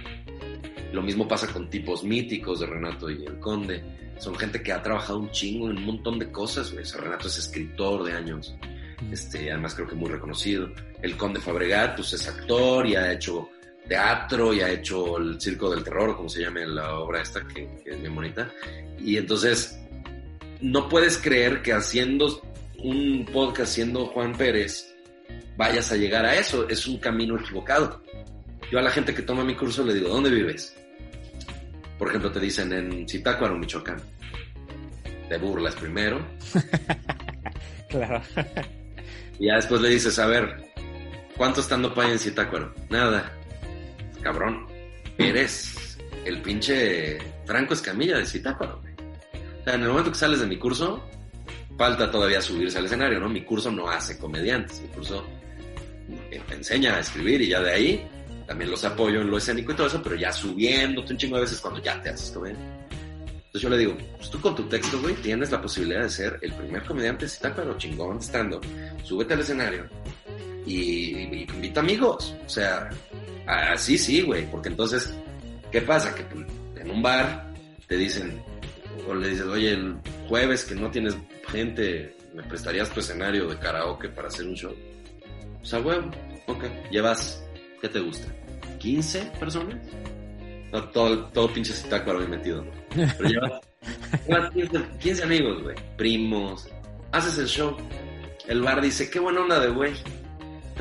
Lo 0.92 1.02
mismo 1.02 1.28
pasa 1.28 1.48
con 1.48 1.70
tipos 1.70 2.04
míticos 2.04 2.62
de 2.62 2.66
Renato 2.66 3.10
y 3.10 3.24
el 3.26 3.40
Conde. 3.40 3.84
Son 4.18 4.36
gente 4.36 4.62
que 4.62 4.72
ha 4.72 4.82
trabajado 4.82 5.20
un 5.20 5.32
chingo 5.32 5.70
en 5.70 5.78
un 5.78 5.86
montón 5.86 6.18
de 6.20 6.32
cosas, 6.32 6.72
güey. 6.72 6.84
Renato 6.84 7.28
es 7.28 7.38
escritor 7.38 8.04
de 8.04 8.14
años. 8.14 8.56
Este, 9.12 9.52
además 9.52 9.76
creo 9.76 9.88
que 9.88 9.96
muy 9.96 10.10
reconocido. 10.10 10.72
El 11.02 11.16
Conde 11.16 11.40
Fabregat, 11.40 11.96
pues 11.96 12.14
es 12.14 12.28
actor 12.28 12.86
y 12.86 12.96
ha 12.96 13.12
hecho 13.12 13.50
teatro 13.88 14.54
y 14.54 14.62
ha 14.62 14.70
hecho 14.70 15.18
el 15.18 15.40
Circo 15.40 15.70
del 15.70 15.84
Terror, 15.84 16.16
como 16.16 16.30
se 16.30 16.42
llama 16.42 16.62
la 16.62 16.96
obra 16.96 17.22
esta, 17.22 17.46
que, 17.48 17.68
es 17.86 18.00
bien 18.00 18.16
bonita. 18.16 18.50
Y 19.00 19.18
entonces, 19.18 19.80
no 20.62 20.88
puedes 20.88 21.18
creer 21.18 21.62
que 21.62 21.74
haciendo 21.74 22.42
un 22.78 23.26
podcast 23.32 23.74
siendo 23.74 24.06
Juan 24.08 24.34
Pérez, 24.34 24.96
vayas 25.58 25.92
a 25.92 25.98
llegar 25.98 26.26
a 26.26 26.36
eso. 26.36 26.68
Es 26.70 26.88
un 26.88 26.98
camino 27.00 27.38
equivocado. 27.38 28.02
Yo 28.72 28.80
a 28.80 28.82
la 28.82 28.92
gente 28.92 29.14
que 29.14 29.22
toma 29.22 29.44
mi 29.44 29.56
curso 29.56 29.84
le 29.84 29.94
digo, 29.94 30.10
¿dónde 30.10 30.30
vives? 30.30 30.76
Por 31.98 32.10
ejemplo, 32.10 32.32
te 32.32 32.40
dicen 32.40 32.72
en 32.74 33.08
Zitácuaro, 33.08 33.58
Michoacán. 33.58 34.02
Te 35.28 35.38
burlas 35.38 35.76
primero. 35.76 36.26
claro. 37.90 38.22
Y 39.40 39.48
ya 39.48 39.56
después 39.56 39.82
le 39.82 39.90
dices, 39.90 40.18
a 40.18 40.26
ver, 40.26 40.72
¿cuánto 41.38 41.62
estando 41.62 41.94
hay 41.98 42.12
en 42.12 42.20
Zitácuaro? 42.20 42.74
Nada 42.90 43.38
cabrón, 44.22 44.68
eres 45.18 45.98
el 46.26 46.42
pinche 46.42 47.18
Franco 47.46 47.74
Escamilla 47.74 48.18
de 48.18 48.26
Citácuaro, 48.26 48.82
O 49.62 49.64
sea, 49.64 49.76
en 49.76 49.82
el 49.82 49.90
momento 49.90 50.12
que 50.12 50.18
sales 50.18 50.40
de 50.40 50.48
mi 50.48 50.58
curso, 50.58 51.04
falta 51.78 52.10
todavía 52.10 52.42
subirse 52.42 52.78
al 52.78 52.86
escenario, 52.86 53.20
¿no? 53.20 53.30
Mi 53.30 53.44
curso 53.44 53.72
no 53.72 53.90
hace 53.90 54.18
comediantes, 54.18 54.82
mi 54.82 54.88
curso 54.90 55.26
enseña 56.50 56.96
a 56.96 57.00
escribir 57.00 57.42
y 57.42 57.50
ya 57.50 57.62
de 57.62 57.72
ahí 57.72 58.08
también 58.46 58.70
los 58.70 58.84
apoyo 58.84 59.22
en 59.22 59.30
lo 59.30 59.38
escénico 59.38 59.72
y 59.72 59.76
todo 59.76 59.88
eso, 59.88 60.02
pero 60.04 60.16
ya 60.16 60.32
subiéndote 60.32 61.14
un 61.14 61.18
chingo 61.18 61.36
de 61.38 61.44
veces 61.44 61.60
cuando 61.60 61.82
ya 61.82 62.02
te 62.02 62.10
haces 62.10 62.32
comediante. 62.32 62.66
Entonces 63.36 63.62
yo 63.62 63.70
le 63.70 63.78
digo, 63.78 63.98
pues 64.18 64.30
tú 64.30 64.40
con 64.40 64.56
tu 64.56 64.64
texto, 64.64 65.02
güey, 65.02 65.14
tienes 65.16 65.52
la 65.52 65.62
posibilidad 65.62 66.04
de 66.04 66.10
ser 66.10 66.40
el 66.42 66.54
primer 66.54 66.84
comediante 66.84 67.26
de 67.26 67.30
Citácuaro, 67.30 67.78
chingón, 67.78 68.18
estando. 68.18 68.62
Súbete 69.04 69.34
al 69.34 69.42
escenario 69.42 69.90
y, 70.66 71.18
y 71.18 71.48
invita 71.54 71.80
amigos. 71.80 72.36
O 72.46 72.50
sea, 72.50 72.90
Ah, 73.48 73.78
sí, 73.78 74.22
güey, 74.22 74.50
porque 74.50 74.70
entonces, 74.70 75.14
¿qué 75.72 75.82
pasa? 75.82 76.14
Que 76.16 76.24
pues, 76.24 76.46
en 76.78 76.90
un 76.90 77.02
bar 77.02 77.52
te 77.88 77.98
dicen, 77.98 78.42
o 79.08 79.14
le 79.14 79.30
dices, 79.30 79.46
oye, 79.46 79.72
el 79.72 79.98
jueves 80.28 80.64
que 80.64 80.76
no 80.76 80.90
tienes 80.92 81.18
gente, 81.50 82.16
¿me 82.34 82.44
prestarías 82.44 82.90
tu 82.92 83.00
escenario 83.00 83.48
de 83.48 83.58
karaoke 83.58 84.10
para 84.10 84.28
hacer 84.28 84.48
un 84.48 84.56
show? 84.56 84.74
O 85.62 85.66
sea, 85.66 85.80
güey, 85.80 86.00
ok, 86.48 86.64
llevas, 86.92 87.44
¿qué 87.82 87.90
te 87.90 88.00
gusta? 88.00 88.28
¿15 88.80 89.32
personas? 89.32 89.76
No, 90.72 90.84
todo, 90.90 91.26
todo 91.26 91.52
pinche 91.54 91.74
citácuaro 91.74 92.22
ahí 92.22 92.28
metido, 92.28 92.64
¿no? 92.64 92.72
Pero 93.18 93.30
llevas, 93.30 94.52
15, 95.00 95.24
amigos, 95.24 95.64
güey, 95.64 95.76
primos, 95.98 96.70
haces 97.12 97.38
el 97.38 97.48
show. 97.48 97.76
El 98.48 98.62
bar 98.62 98.82
dice, 98.82 99.10
qué 99.10 99.20
buena 99.20 99.42
onda 99.42 99.60
de 99.60 99.70
güey. 99.70 99.94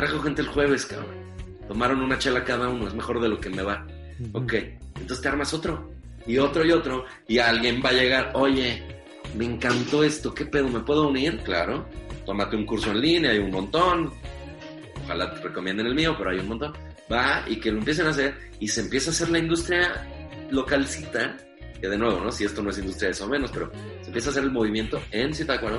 Trajo 0.01 0.19
gente 0.21 0.41
el 0.41 0.49
jueves, 0.49 0.87
cabrón 0.87 1.21
tomaron 1.69 2.01
una 2.01 2.19
chela 2.19 2.43
cada 2.43 2.71
uno, 2.71 2.89
es 2.89 2.95
mejor 2.95 3.21
de 3.21 3.29
lo 3.29 3.39
que 3.39 3.51
me 3.51 3.63
va. 3.63 3.87
Ok, 4.33 4.55
entonces 4.97 5.21
te 5.21 5.29
armas 5.29 5.53
otro, 5.53 5.93
y 6.27 6.39
otro 6.39 6.65
y 6.65 6.73
otro, 6.73 7.05
y 7.29 7.37
alguien 7.37 7.83
va 7.85 7.91
a 7.91 7.93
llegar, 7.93 8.31
oye, 8.33 8.83
me 9.37 9.45
encantó 9.45 10.03
esto, 10.03 10.33
¿qué 10.33 10.47
pedo? 10.47 10.71
¿Me 10.71 10.81
puedo 10.81 11.07
unir? 11.07 11.41
Claro, 11.45 11.87
tómate 12.25 12.57
un 12.57 12.65
curso 12.65 12.93
en 12.93 13.03
línea, 13.03 13.33
hay 13.33 13.41
un 13.41 13.51
montón, 13.51 14.11
ojalá 15.05 15.35
te 15.35 15.43
recomienden 15.43 15.87
el 15.87 15.95
mío, 15.95 16.15
pero 16.17 16.31
hay 16.31 16.39
un 16.39 16.49
montón. 16.49 16.73
Va 17.13 17.45
y 17.47 17.61
que 17.61 17.71
lo 17.71 17.79
empiecen 17.81 18.07
a 18.07 18.11
hacer, 18.11 18.35
y 18.59 18.69
se 18.69 18.81
empieza 18.81 19.11
a 19.11 19.13
hacer 19.13 19.29
la 19.29 19.39
industria 19.39 20.09
localcita, 20.51 21.37
que 21.79 21.89
de 21.89 21.99
nuevo, 21.99 22.21
¿no? 22.21 22.33
Si 22.33 22.45
esto 22.45 22.63
no 22.63 22.71
es 22.71 22.79
industria 22.79 23.11
eso 23.11 23.29
menos, 23.29 23.51
pero 23.53 23.71
se 24.01 24.07
empieza 24.07 24.31
a 24.31 24.33
hacer 24.33 24.45
el 24.45 24.51
movimiento 24.51 24.99
en 25.11 25.35
Zitácuaro, 25.35 25.79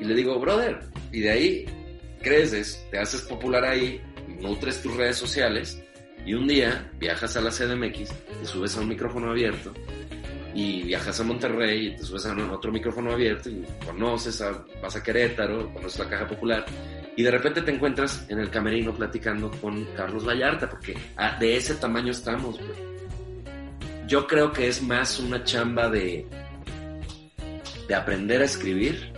y 0.00 0.04
le 0.04 0.14
digo, 0.16 0.36
brother, 0.40 0.80
y 1.12 1.20
de 1.20 1.30
ahí 1.30 1.83
creces, 2.24 2.84
te 2.90 2.98
haces 2.98 3.20
popular 3.22 3.64
ahí, 3.64 4.00
nutres 4.40 4.82
tus 4.82 4.96
redes 4.96 5.16
sociales 5.16 5.80
y 6.26 6.34
un 6.34 6.48
día 6.48 6.90
viajas 6.98 7.36
a 7.36 7.40
la 7.40 7.50
CDMX, 7.50 8.10
te 8.40 8.46
subes 8.46 8.76
a 8.76 8.80
un 8.80 8.88
micrófono 8.88 9.30
abierto 9.30 9.72
y 10.54 10.82
viajas 10.82 11.20
a 11.20 11.24
Monterrey 11.24 11.88
y 11.88 11.96
te 11.96 12.02
subes 12.02 12.26
a 12.26 12.34
otro 12.52 12.72
micrófono 12.72 13.12
abierto 13.12 13.50
y 13.50 13.64
conoces, 13.84 14.40
a, 14.40 14.64
vas 14.82 14.96
a 14.96 15.02
Querétaro, 15.02 15.72
conoces 15.72 15.98
la 15.98 16.08
Caja 16.08 16.26
Popular 16.26 16.64
y 17.16 17.22
de 17.22 17.30
repente 17.30 17.62
te 17.62 17.70
encuentras 17.70 18.26
en 18.28 18.40
el 18.40 18.50
camerino 18.50 18.94
platicando 18.94 19.50
con 19.60 19.84
Carlos 19.96 20.26
Vallarta 20.26 20.68
porque 20.68 20.96
ah, 21.16 21.36
de 21.38 21.56
ese 21.56 21.74
tamaño 21.74 22.10
estamos. 22.10 22.58
Yo 24.06 24.26
creo 24.26 24.52
que 24.52 24.68
es 24.68 24.82
más 24.82 25.18
una 25.18 25.44
chamba 25.44 25.88
de, 25.88 26.26
de 27.88 27.94
aprender 27.94 28.42
a 28.42 28.44
escribir 28.44 29.12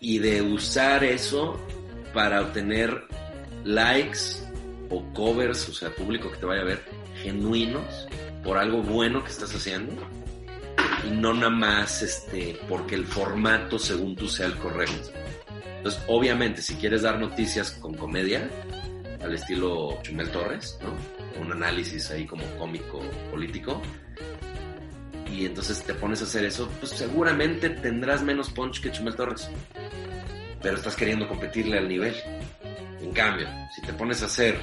y 0.00 0.18
de 0.18 0.42
usar 0.42 1.04
eso 1.04 1.58
para 2.16 2.40
obtener 2.40 3.06
likes 3.64 4.42
o 4.88 5.04
covers, 5.12 5.68
o 5.68 5.74
sea, 5.74 5.94
público 5.94 6.30
que 6.30 6.38
te 6.38 6.46
vaya 6.46 6.62
a 6.62 6.64
ver, 6.64 6.82
genuinos 7.22 8.08
por 8.42 8.56
algo 8.56 8.80
bueno 8.80 9.22
que 9.22 9.30
estás 9.30 9.54
haciendo 9.54 9.92
y 11.06 11.10
no 11.10 11.34
nada 11.34 11.50
más 11.50 12.00
este, 12.00 12.58
porque 12.70 12.94
el 12.94 13.04
formato 13.04 13.78
según 13.78 14.16
tú 14.16 14.28
sea 14.28 14.46
el 14.46 14.54
correcto. 14.54 15.10
Entonces, 15.76 16.02
obviamente, 16.08 16.62
si 16.62 16.76
quieres 16.76 17.02
dar 17.02 17.20
noticias 17.20 17.72
con 17.72 17.92
comedia, 17.92 18.48
al 19.22 19.34
estilo 19.34 19.98
Chumel 20.02 20.30
Torres, 20.30 20.78
¿no? 20.82 21.42
Un 21.42 21.52
análisis 21.52 22.10
ahí 22.10 22.24
como 22.24 22.46
cómico 22.56 23.02
político, 23.30 23.82
y 25.30 25.44
entonces 25.44 25.82
te 25.82 25.92
pones 25.92 26.22
a 26.22 26.24
hacer 26.24 26.46
eso, 26.46 26.66
pues 26.80 26.92
seguramente 26.92 27.68
tendrás 27.68 28.22
menos 28.22 28.48
punch 28.48 28.80
que 28.80 28.90
Chumel 28.90 29.14
Torres. 29.14 29.50
Pero 30.62 30.76
estás 30.76 30.96
queriendo 30.96 31.28
competirle 31.28 31.78
al 31.78 31.88
nivel. 31.88 32.14
En 33.00 33.12
cambio, 33.12 33.46
si 33.74 33.82
te 33.82 33.92
pones 33.92 34.22
a 34.22 34.26
hacer 34.26 34.58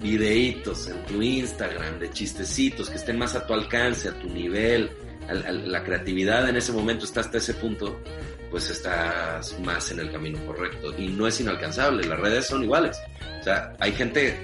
videitos 0.00 0.88
en 0.88 1.02
tu 1.06 1.22
Instagram 1.22 1.98
de 1.98 2.10
chistecitos 2.10 2.90
que 2.90 2.96
estén 2.96 3.18
más 3.18 3.34
a 3.34 3.46
tu 3.46 3.54
alcance, 3.54 4.08
a 4.08 4.18
tu 4.18 4.28
nivel, 4.28 4.90
la 5.28 5.82
creatividad 5.82 6.48
en 6.48 6.56
ese 6.56 6.72
momento 6.72 7.04
está 7.04 7.20
hasta 7.20 7.38
ese 7.38 7.54
punto, 7.54 7.98
pues 8.50 8.70
estás 8.70 9.58
más 9.60 9.90
en 9.90 10.00
el 10.00 10.12
camino 10.12 10.38
correcto. 10.46 10.94
Y 10.98 11.08
no 11.08 11.26
es 11.26 11.40
inalcanzable, 11.40 12.06
las 12.06 12.20
redes 12.20 12.46
son 12.46 12.62
iguales. 12.62 12.98
O 13.40 13.42
sea, 13.42 13.72
hay 13.80 13.92
gente, 13.92 14.36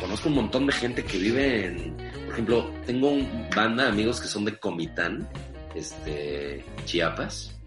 conozco 0.00 0.28
un 0.28 0.36
montón 0.36 0.66
de 0.66 0.72
gente 0.72 1.04
que 1.04 1.18
vive 1.18 1.66
en, 1.66 1.96
por 2.24 2.32
ejemplo, 2.32 2.74
tengo 2.86 3.10
un 3.10 3.48
banda 3.54 3.84
de 3.84 3.90
amigos 3.90 4.20
que 4.20 4.28
son 4.28 4.44
de 4.44 4.58
Comitán, 4.58 5.28
este, 5.74 6.64
Chiapas, 6.84 7.60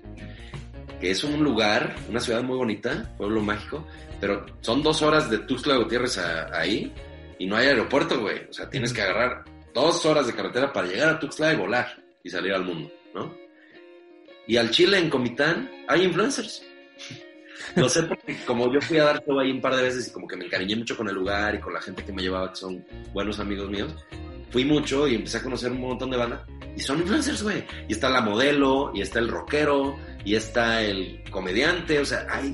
que 0.99 1.11
es 1.11 1.23
un 1.23 1.43
lugar, 1.43 1.95
una 2.09 2.19
ciudad 2.19 2.43
muy 2.43 2.57
bonita, 2.57 3.13
pueblo 3.17 3.41
mágico, 3.41 3.87
pero 4.19 4.45
son 4.61 4.81
dos 4.81 5.01
horas 5.01 5.29
de 5.29 5.39
Tuxtla 5.39 5.77
Gutiérrez 5.77 6.17
ahí 6.17 6.93
y 7.37 7.45
no 7.45 7.55
hay 7.55 7.67
aeropuerto, 7.67 8.19
güey. 8.19 8.45
O 8.49 8.53
sea, 8.53 8.69
tienes 8.69 8.93
que 8.93 9.01
agarrar 9.01 9.43
dos 9.73 10.05
horas 10.05 10.27
de 10.27 10.33
carretera 10.33 10.71
para 10.71 10.87
llegar 10.87 11.09
a 11.09 11.19
Tuxtla 11.19 11.53
y 11.53 11.57
volar 11.57 12.03
y 12.23 12.29
salir 12.29 12.53
al 12.53 12.63
mundo, 12.63 12.91
¿no? 13.13 13.35
Y 14.47 14.57
al 14.57 14.69
Chile, 14.71 14.99
en 14.99 15.09
Comitán, 15.09 15.69
hay 15.87 16.03
influencers. 16.03 16.63
Lo 17.75 17.89
sé 17.89 18.03
porque 18.03 18.37
como 18.45 18.71
yo 18.71 18.79
fui 18.79 18.97
a 18.97 19.05
dar 19.05 19.23
show 19.25 19.39
ahí 19.39 19.51
un 19.51 19.61
par 19.61 19.75
de 19.75 19.83
veces 19.83 20.07
y 20.07 20.11
como 20.11 20.27
que 20.27 20.37
me 20.37 20.45
encariñé 20.45 20.75
mucho 20.75 20.95
con 20.95 21.09
el 21.09 21.15
lugar 21.15 21.55
y 21.55 21.59
con 21.59 21.73
la 21.73 21.81
gente 21.81 22.03
que 22.03 22.13
me 22.13 22.21
llevaba, 22.21 22.49
que 22.49 22.57
son 22.57 22.85
buenos 23.13 23.39
amigos 23.39 23.69
míos, 23.69 23.95
fui 24.51 24.63
mucho 24.65 25.07
y 25.07 25.15
empecé 25.15 25.37
a 25.37 25.43
conocer 25.43 25.71
un 25.71 25.81
montón 25.81 26.11
de 26.11 26.17
banda 26.17 26.45
y 26.75 26.79
son 26.79 26.99
influencers, 26.99 27.41
güey. 27.41 27.63
Y 27.87 27.93
está 27.93 28.09
la 28.09 28.21
modelo, 28.21 28.91
y 28.93 29.01
está 29.01 29.19
el 29.19 29.29
rockero, 29.29 29.97
y 30.25 30.35
está 30.35 30.81
el 30.81 31.23
comediante, 31.29 31.99
o 31.99 32.05
sea, 32.05 32.27
hay 32.29 32.53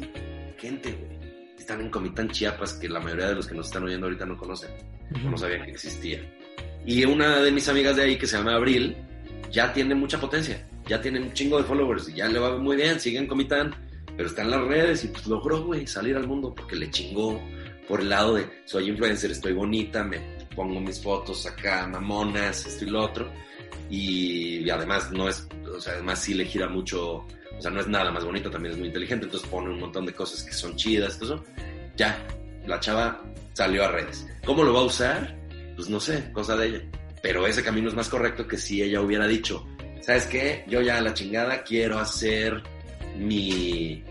gente, 0.58 0.92
güey. 0.92 1.12
Están 1.58 1.82
en 1.82 1.90
Comitán 1.90 2.30
Chiapas 2.30 2.74
que 2.74 2.90
la 2.90 3.00
mayoría 3.00 3.28
de 3.28 3.36
los 3.36 3.48
que 3.48 3.56
nos 3.56 3.68
están 3.68 3.84
oyendo 3.84 4.08
ahorita 4.08 4.26
no 4.26 4.38
conocen, 4.38 4.72
no 5.24 5.38
sabían 5.38 5.66
que 5.66 5.72
existía. 5.72 6.20
Y 6.86 7.06
una 7.06 7.40
de 7.40 7.52
mis 7.52 7.68
amigas 7.70 7.96
de 7.96 8.04
ahí 8.04 8.18
que 8.18 8.28
se 8.28 8.38
llama 8.38 8.56
Abril, 8.56 8.98
ya 9.52 9.72
tiene 9.72 9.96
mucha 9.96 10.20
potencia, 10.20 10.68
ya 10.88 11.02
tiene 11.02 11.22
un 11.22 11.34
chingo 11.34 11.58
de 11.58 11.64
followers 11.64 12.10
y 12.10 12.16
ya 12.16 12.28
le 12.28 12.40
va 12.40 12.58
muy 12.58 12.76
bien, 12.76 13.00
sigue 13.00 13.20
en 13.20 13.28
Comitán, 13.28 13.74
pero 14.18 14.28
está 14.28 14.42
en 14.42 14.52
las 14.52 14.62
redes 14.62 15.06
y 15.06 15.08
pues 15.08 15.28
logró, 15.28 15.64
güey, 15.64 15.88
salir 15.88 16.16
al 16.18 16.28
mundo 16.28 16.54
porque 16.54 16.76
le 16.76 16.90
chingó 16.90 17.42
por 17.88 18.02
el 18.02 18.10
lado 18.10 18.36
de 18.36 18.48
soy 18.66 18.90
influencer, 18.90 19.32
estoy 19.32 19.54
bonita, 19.54 20.04
me 20.04 20.20
pongo 20.56 20.80
mis 20.80 21.02
fotos 21.02 21.46
acá, 21.46 21.88
mamonas, 21.88 22.66
esto 22.66 22.86
y 22.86 22.90
lo 22.90 23.04
otro. 23.04 23.32
Y, 23.90 24.70
además 24.70 25.12
no 25.12 25.28
es, 25.28 25.48
o 25.70 25.80
sea, 25.80 25.94
además 25.94 26.20
sí 26.20 26.34
le 26.34 26.46
gira 26.46 26.70
mucho, 26.70 27.26
o 27.62 27.64
sea, 27.64 27.70
no 27.70 27.80
es 27.80 27.88
nada 27.88 28.10
más 28.10 28.26
bonito, 28.26 28.50
también 28.50 28.74
es 28.74 28.80
muy 28.80 28.88
inteligente, 28.88 29.26
entonces 29.26 29.48
pone 29.48 29.70
un 29.70 29.80
montón 29.80 30.04
de 30.04 30.14
cosas 30.14 30.42
que 30.42 30.52
son 30.52 30.76
chidas, 30.76 31.20
todo 31.20 31.36
eso. 31.36 31.46
Ya, 31.96 32.18
la 32.66 32.80
chava 32.80 33.22
salió 33.54 33.86
a 33.86 33.90
redes. 33.90 34.26
¿Cómo 34.44 34.64
lo 34.64 34.74
va 34.74 34.80
a 34.80 34.86
usar? 34.86 35.38
Pues 35.76 35.88
no 35.88 36.00
sé, 36.00 36.32
cosa 36.34 36.56
de 36.56 36.66
ella. 36.66 36.82
Pero 37.22 37.46
ese 37.46 37.62
camino 37.62 37.88
es 37.88 37.94
más 37.94 38.10
correcto 38.10 38.48
que 38.48 38.58
si 38.58 38.82
ella 38.82 39.00
hubiera 39.00 39.28
dicho, 39.28 39.64
¿sabes 40.02 40.26
qué? 40.26 40.66
Yo 40.68 40.82
ya 40.82 40.98
a 40.98 41.02
la 41.02 41.14
chingada 41.14 41.62
quiero 41.62 42.00
hacer 42.00 42.64
mi, 43.16 44.04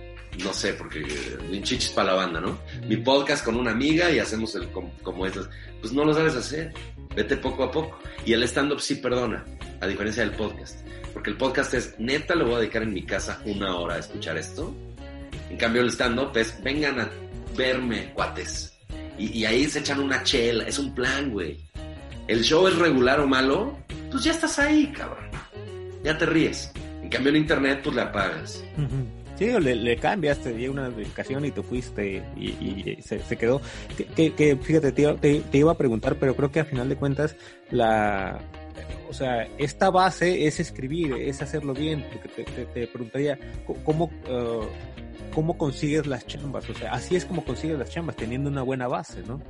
no 0.44 0.52
sé, 0.52 0.74
porque 0.74 1.02
un 1.50 1.60
chichis 1.64 1.90
para 1.90 2.12
la 2.12 2.14
banda, 2.14 2.40
¿no? 2.40 2.56
Mi 2.86 2.98
podcast 2.98 3.44
con 3.44 3.56
una 3.56 3.72
amiga 3.72 4.12
y 4.12 4.20
hacemos 4.20 4.54
el 4.54 4.68
como, 4.68 4.96
como 5.02 5.26
estas. 5.26 5.50
Pues 5.80 5.92
no 5.92 6.04
lo 6.04 6.14
sabes 6.14 6.36
hacer. 6.36 6.72
Vete 7.16 7.36
poco 7.36 7.64
a 7.64 7.72
poco. 7.72 7.98
Y 8.24 8.32
el 8.32 8.44
stand-up 8.44 8.80
sí 8.80 8.94
perdona, 8.94 9.44
a 9.80 9.88
diferencia 9.88 10.22
del 10.22 10.36
podcast. 10.36 10.86
Porque 11.12 11.30
el 11.30 11.36
podcast 11.36 11.74
es, 11.74 11.94
neta, 11.98 12.34
le 12.34 12.44
voy 12.44 12.54
a 12.54 12.58
dedicar 12.58 12.82
en 12.82 12.92
mi 12.94 13.02
casa 13.02 13.40
una 13.44 13.76
hora 13.76 13.94
a 13.94 13.98
escuchar 13.98 14.36
esto. 14.36 14.74
En 15.50 15.56
cambio, 15.56 15.82
el 15.82 15.90
stand-up 15.90 16.36
es, 16.36 16.62
vengan 16.62 17.00
a 17.00 17.10
verme, 17.56 18.12
cuates. 18.14 18.72
Y, 19.18 19.44
ahí 19.44 19.66
se 19.66 19.80
echan 19.80 20.00
una 20.00 20.22
chela. 20.22 20.64
Es 20.64 20.78
un 20.78 20.94
plan, 20.94 21.30
güey. 21.30 21.58
El 22.26 22.42
show 22.42 22.66
es 22.68 22.78
regular 22.78 23.20
o 23.20 23.26
malo, 23.26 23.76
pues 24.10 24.24
ya 24.24 24.30
estás 24.30 24.58
ahí, 24.58 24.92
cabrón. 24.96 25.28
Ya 26.02 26.16
te 26.16 26.26
ríes. 26.26 26.72
En 27.02 27.10
cambio, 27.10 27.30
en 27.30 27.36
internet, 27.36 27.80
pues 27.82 27.96
le 27.96 28.02
apagas. 28.02 28.64
Sí, 29.36 29.46
le, 29.46 29.74
le 29.74 29.96
cambiaste, 29.96 30.52
di 30.52 30.68
una 30.68 30.90
dedicación 30.90 31.44
y 31.44 31.50
te 31.50 31.62
fuiste 31.62 32.22
y, 32.36 32.98
se, 33.02 33.36
quedó. 33.36 33.60
Que, 34.14 34.58
fíjate, 34.62 34.92
te, 34.92 35.14
te, 35.14 35.40
te, 35.40 35.58
iba 35.58 35.72
a 35.72 35.76
preguntar, 35.76 36.16
pero 36.16 36.36
creo 36.36 36.52
que 36.52 36.60
a 36.60 36.64
final 36.64 36.88
de 36.88 36.96
cuentas 36.96 37.36
la... 37.70 38.38
O 39.10 39.12
sea, 39.12 39.42
esta 39.58 39.90
base 39.90 40.46
es 40.46 40.60
escribir, 40.60 41.12
es 41.14 41.42
hacerlo 41.42 41.74
bien, 41.74 42.06
porque 42.12 42.28
te, 42.28 42.44
te, 42.44 42.64
te 42.66 42.86
preguntaría, 42.86 43.36
¿cómo, 43.84 44.04
uh, 44.04 44.64
¿cómo 45.34 45.58
consigues 45.58 46.06
las 46.06 46.24
chambas? 46.28 46.70
O 46.70 46.74
sea, 46.74 46.92
así 46.92 47.16
es 47.16 47.24
como 47.24 47.44
consigues 47.44 47.76
las 47.76 47.90
chambas, 47.90 48.14
teniendo 48.14 48.48
una 48.48 48.62
buena 48.62 48.86
base, 48.86 49.20
¿no? 49.26 49.42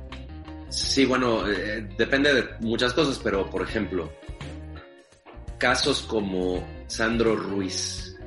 Sí, 0.69 1.05
bueno, 1.05 1.47
eh, 1.47 1.87
depende 1.95 2.33
de 2.33 2.43
muchas 2.61 2.91
cosas, 2.91 3.19
pero 3.23 3.47
por 3.51 3.61
ejemplo, 3.61 4.11
casos 5.59 6.01
como 6.01 6.67
Sandro 6.87 7.35
Ruiz, 7.35 8.17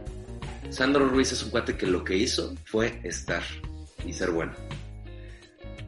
Sandro 0.70 1.08
Ruiz 1.08 1.32
es 1.32 1.42
un 1.42 1.50
cuate 1.50 1.76
que 1.76 1.88
lo 1.88 2.04
que 2.04 2.16
hizo 2.16 2.54
fue 2.64 3.00
estar 3.02 3.42
y 4.06 4.12
ser 4.12 4.30
bueno. 4.30 4.52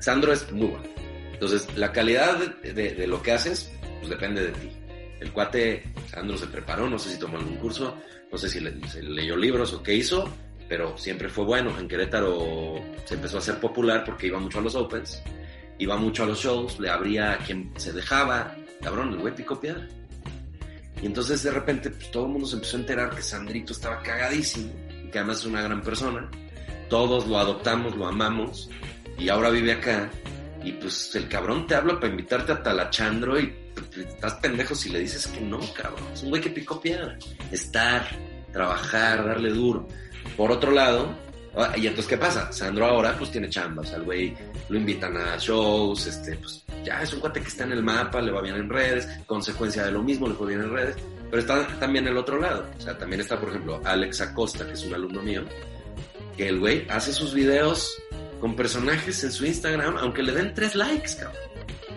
Sandro 0.01 0.33
es 0.33 0.51
muy 0.51 0.67
bueno. 0.67 0.89
Entonces, 1.33 1.69
la 1.77 1.93
calidad 1.93 2.37
de, 2.63 2.73
de, 2.73 2.95
de 2.95 3.07
lo 3.07 3.23
que 3.23 3.31
haces, 3.31 3.71
pues 4.01 4.11
depende 4.11 4.47
de 4.47 4.53
ti. 4.53 4.76
El 5.21 5.33
cuate, 5.33 5.85
Sandro 6.11 6.37
se 6.37 6.47
preparó, 6.47 6.89
no 6.89 6.99
sé 6.99 7.11
si 7.11 7.19
tomó 7.19 7.39
algún 7.39 7.57
curso, 7.57 7.97
no 8.31 8.39
sé 8.39 8.49
si, 8.49 8.61
le, 8.61 8.87
si 8.89 9.01
leyó 9.03 9.37
libros 9.37 9.73
o 9.73 9.83
qué 9.83 9.95
hizo, 9.95 10.29
pero 10.69 10.97
siempre 10.99 11.29
fue 11.29 11.45
bueno. 11.45 11.79
En 11.79 11.89
Querétaro 11.89 12.81
se 13.05 13.15
empezó 13.15 13.39
a 13.39 13.41
ser 13.41 13.59
popular 13.59 14.05
porque 14.05 14.27
iba 14.27 14.39
mucho 14.39 14.59
a 14.59 14.63
los 14.63 14.75
opens, 14.75 15.23
iba 15.79 15.97
mucho 15.97 16.25
a 16.25 16.27
los 16.27 16.41
shows, 16.41 16.79
le 16.81 16.91
abría 16.91 17.33
a 17.33 17.39
quien 17.39 17.73
se 17.77 17.93
dejaba. 17.93 18.55
Cabrón, 18.83 19.13
el 19.13 19.19
güey 19.19 19.35
picó 19.35 19.59
piedra. 19.61 19.87
Y 21.03 21.07
entonces 21.07 21.43
de 21.43 21.51
repente 21.51 21.91
pues, 21.91 22.11
todo 22.11 22.27
el 22.27 22.33
mundo 22.33 22.47
se 22.47 22.57
empezó 22.57 22.77
a 22.77 22.81
enterar 22.81 23.15
que 23.15 23.23
Sandrito 23.23 23.73
estaba 23.73 24.03
cagadísimo, 24.03 24.73
que 25.11 25.19
además 25.19 25.41
es 25.41 25.47
una 25.47 25.63
gran 25.63 25.83
persona. 25.83 26.31
Todos 26.89 27.27
lo 27.27 27.39
adoptamos, 27.39 27.97
lo 27.97 28.07
amamos, 28.07 28.71
y 29.19 29.29
ahora 29.29 29.51
vive 29.51 29.73
acá. 29.73 30.11
Y 30.63 30.73
pues 30.73 31.15
el 31.15 31.29
cabrón 31.29 31.67
te 31.67 31.75
habla 31.75 31.95
para 31.95 32.09
invitarte 32.09 32.53
a 32.53 32.63
Talachandro 32.63 33.39
y 33.39 33.66
estás 34.03 34.35
pendejo 34.35 34.75
si 34.75 34.91
le 34.91 35.01
dices 35.01 35.27
que 35.27 35.41
no, 35.41 35.61
cabrón. 35.75 36.05
Es 36.13 36.23
un 36.23 36.31
güey 36.31 36.43
que 36.43 36.51
picó 36.51 36.81
piedra. 36.81 37.19
Estar, 37.51 38.07
trabajar, 38.53 39.25
darle 39.25 39.51
duro. 39.51 39.87
Por 40.37 40.51
otro 40.51 40.71
lado, 40.71 41.15
y 41.77 41.87
entonces, 41.87 42.07
¿qué 42.07 42.19
pasa? 42.19 42.53
Sandro 42.53 42.85
ahora 42.85 43.17
pues 43.17 43.31
tiene 43.31 43.49
chamba, 43.49 43.81
o 43.83 43.85
sea, 43.85 43.97
el 43.97 44.03
güey 44.03 44.37
lo 44.69 44.77
invitan 44.77 45.17
a 45.17 45.39
shows, 45.39 46.07
este, 46.07 46.37
pues 46.37 46.63
ya 46.85 47.01
es 47.03 47.13
un 47.15 47.21
cuate 47.21 47.41
que 47.41 47.49
está 47.49 47.65
en 47.65 47.73
el 47.73 47.83
mapa, 47.83 48.21
le 48.21 48.31
va 48.31 48.43
bien 48.43 48.57
en 48.57 48.69
redes, 48.69 49.09
consecuencia 49.27 49.85
de 49.85 49.93
lo 49.93 50.03
mismo, 50.03 50.29
le 50.29 50.35
fue 50.35 50.49
bien 50.49 50.61
en 50.61 50.71
redes, 50.71 50.97
pero 51.31 51.41
está 51.41 51.67
también 51.79 52.07
el 52.07 52.17
otro 52.19 52.39
lado, 52.39 52.67
o 52.77 52.81
sea, 52.81 52.99
también 52.99 53.23
está, 53.23 53.41
por 53.41 53.49
ejemplo, 53.49 53.81
Alex 53.85 54.21
Acosta, 54.21 54.67
que 54.67 54.73
es 54.75 54.85
un 54.85 54.95
alumno 54.95 55.23
mío, 55.23 55.45
que 56.37 56.49
el 56.49 56.61
güey 56.61 56.87
hace 56.91 57.13
sus 57.13 57.33
videos 57.33 57.97
con 58.39 58.55
personajes 58.55 59.25
en 59.25 59.33
su 59.33 59.47
Instagram, 59.47 59.97
aunque 59.97 60.23
le 60.23 60.33
den 60.33 60.53
tres 60.53 60.75
likes, 60.75 61.17
cabrón. 61.19 61.43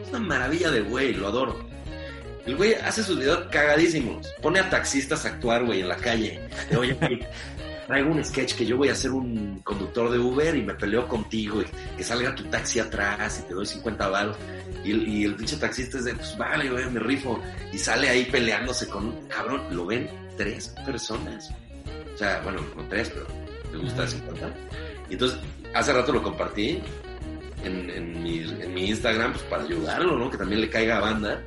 Es 0.01 0.09
una 0.09 0.19
maravilla 0.19 0.71
de 0.71 0.81
güey, 0.81 1.13
lo 1.13 1.27
adoro. 1.27 1.68
El 2.49 2.55
güey 2.55 2.73
hace 2.73 3.03
sus 3.03 3.19
videos 3.19 3.47
cagadísimos. 3.51 4.27
Pone 4.41 4.59
a 4.59 4.67
taxistas 4.71 5.23
a 5.23 5.29
actuar, 5.29 5.65
güey, 5.65 5.81
en 5.81 5.87
la 5.87 5.97
calle. 5.97 6.39
De, 6.67 6.77
Oye, 6.77 6.93
güey, 6.93 7.19
traigo 7.85 8.09
un 8.09 8.25
sketch 8.25 8.55
que 8.55 8.65
yo 8.65 8.75
voy 8.75 8.89
a 8.89 8.95
ser 8.95 9.11
un 9.11 9.59
conductor 9.59 10.09
de 10.09 10.17
Uber 10.17 10.55
y 10.55 10.63
me 10.63 10.73
peleo 10.73 11.07
contigo 11.07 11.61
y 11.61 11.65
que 11.95 12.03
salga 12.03 12.33
tu 12.33 12.45
taxi 12.45 12.79
atrás 12.79 13.43
y 13.43 13.47
te 13.47 13.53
doy 13.53 13.67
50 13.67 14.07
baros. 14.09 14.35
Y, 14.83 14.93
y, 14.93 15.25
el 15.25 15.35
pinche 15.35 15.57
taxista 15.57 15.99
es 15.99 16.05
de, 16.05 16.15
pues 16.15 16.35
vale, 16.39 16.71
güey, 16.71 16.89
me 16.89 16.99
rifo. 16.99 17.39
Y 17.71 17.77
sale 17.77 18.09
ahí 18.09 18.25
peleándose 18.25 18.87
con 18.87 19.05
un 19.05 19.27
cabrón. 19.27 19.61
Lo 19.69 19.85
ven 19.85 20.09
tres 20.35 20.69
personas. 20.83 21.51
O 22.15 22.17
sea, 22.17 22.41
bueno, 22.43 22.65
no 22.75 22.83
tres, 22.89 23.11
pero 23.11 23.27
me 23.71 23.77
gusta 23.77 24.07
50. 24.07 24.51
Y 25.07 25.13
entonces, 25.13 25.37
hace 25.75 25.93
rato 25.93 26.11
lo 26.11 26.23
compartí 26.23 26.81
en, 27.63 27.91
en, 27.91 28.23
mi, 28.23 28.39
en 28.39 28.73
mi 28.73 28.87
Instagram 28.87 29.33
pues, 29.33 29.43
para 29.43 29.65
ayudarlo, 29.65 30.17
¿no? 30.17 30.31
Que 30.31 30.37
también 30.37 30.61
le 30.61 30.69
caiga 30.71 30.97
a 30.97 31.01
banda. 31.01 31.43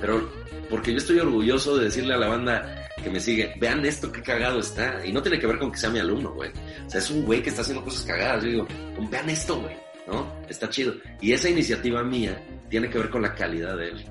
Pero 0.00 0.30
porque 0.68 0.92
yo 0.92 0.98
estoy 0.98 1.18
orgulloso 1.18 1.76
de 1.76 1.84
decirle 1.84 2.14
a 2.14 2.18
la 2.18 2.28
banda 2.28 2.88
que 3.02 3.10
me 3.10 3.20
sigue, 3.20 3.54
vean 3.58 3.84
esto, 3.84 4.10
qué 4.10 4.22
cagado 4.22 4.60
está. 4.60 5.04
Y 5.04 5.12
no 5.12 5.22
tiene 5.22 5.38
que 5.38 5.46
ver 5.46 5.58
con 5.58 5.70
que 5.70 5.78
sea 5.78 5.90
mi 5.90 5.98
alumno, 5.98 6.32
güey. 6.32 6.50
O 6.86 6.90
sea, 6.90 7.00
es 7.00 7.10
un 7.10 7.24
güey 7.24 7.42
que 7.42 7.50
está 7.50 7.62
haciendo 7.62 7.84
cosas 7.84 8.04
cagadas. 8.04 8.44
Yo 8.44 8.50
digo, 8.50 8.66
vean 9.10 9.28
esto, 9.30 9.60
güey, 9.60 9.76
¿no? 10.06 10.32
Está 10.48 10.68
chido. 10.68 10.94
Y 11.20 11.32
esa 11.32 11.48
iniciativa 11.48 12.02
mía 12.02 12.42
tiene 12.68 12.88
que 12.88 12.98
ver 12.98 13.10
con 13.10 13.22
la 13.22 13.34
calidad 13.34 13.76
de 13.76 13.88
él. 13.88 14.04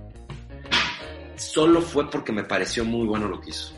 Solo 1.35 1.81
fue 1.81 2.09
porque 2.09 2.31
me 2.31 2.43
pareció 2.43 2.85
muy 2.85 3.07
bueno 3.07 3.27
lo 3.27 3.41
que 3.41 3.49
hizo. 3.49 3.73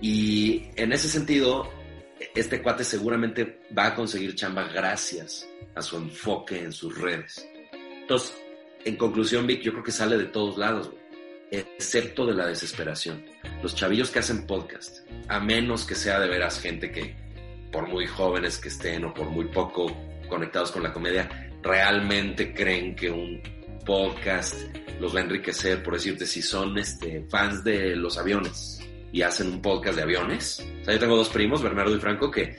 Y 0.00 0.64
en 0.76 0.92
ese 0.92 1.08
sentido, 1.08 1.70
este 2.34 2.62
cuate 2.62 2.84
seguramente 2.84 3.60
va 3.76 3.86
a 3.86 3.94
conseguir 3.94 4.34
chamba 4.34 4.64
gracias 4.68 5.48
a 5.74 5.82
su 5.82 5.96
enfoque 5.96 6.58
en 6.58 6.72
sus 6.72 6.98
redes. 6.98 7.46
Entonces, 8.00 8.34
en 8.84 8.96
conclusión, 8.96 9.46
Vic, 9.46 9.62
yo 9.62 9.72
creo 9.72 9.84
que 9.84 9.92
sale 9.92 10.16
de 10.18 10.26
todos 10.26 10.58
lados, 10.58 10.90
excepto 11.50 12.26
de 12.26 12.34
la 12.34 12.46
desesperación. 12.46 13.24
Los 13.62 13.74
chavillos 13.74 14.10
que 14.10 14.18
hacen 14.18 14.46
podcast, 14.46 15.06
a 15.28 15.40
menos 15.40 15.84
que 15.84 15.94
sea 15.94 16.20
de 16.20 16.28
veras 16.28 16.60
gente 16.60 16.90
que, 16.90 17.16
por 17.72 17.88
muy 17.88 18.06
jóvenes 18.06 18.58
que 18.58 18.68
estén 18.68 19.04
o 19.04 19.14
por 19.14 19.30
muy 19.30 19.46
poco 19.46 19.86
conectados 20.28 20.70
con 20.70 20.82
la 20.82 20.92
comedia, 20.92 21.50
realmente 21.62 22.52
creen 22.52 22.94
que 22.94 23.10
un 23.10 23.40
podcast 23.84 24.54
los 25.00 25.14
va 25.14 25.20
a 25.20 25.22
enriquecer, 25.22 25.82
por 25.82 25.94
decirte, 25.94 26.26
si 26.26 26.42
son 26.42 26.78
este, 26.78 27.24
fans 27.28 27.64
de 27.64 27.96
los 27.96 28.18
aviones 28.18 28.80
y 29.12 29.22
hacen 29.22 29.48
un 29.48 29.62
podcast 29.62 29.96
de 29.96 30.02
aviones. 30.02 30.60
O 30.82 30.84
sea, 30.84 30.94
yo 30.94 31.00
tengo 31.00 31.16
dos 31.16 31.28
primos, 31.28 31.62
Bernardo 31.62 31.94
y 31.96 32.00
Franco, 32.00 32.30
que 32.30 32.56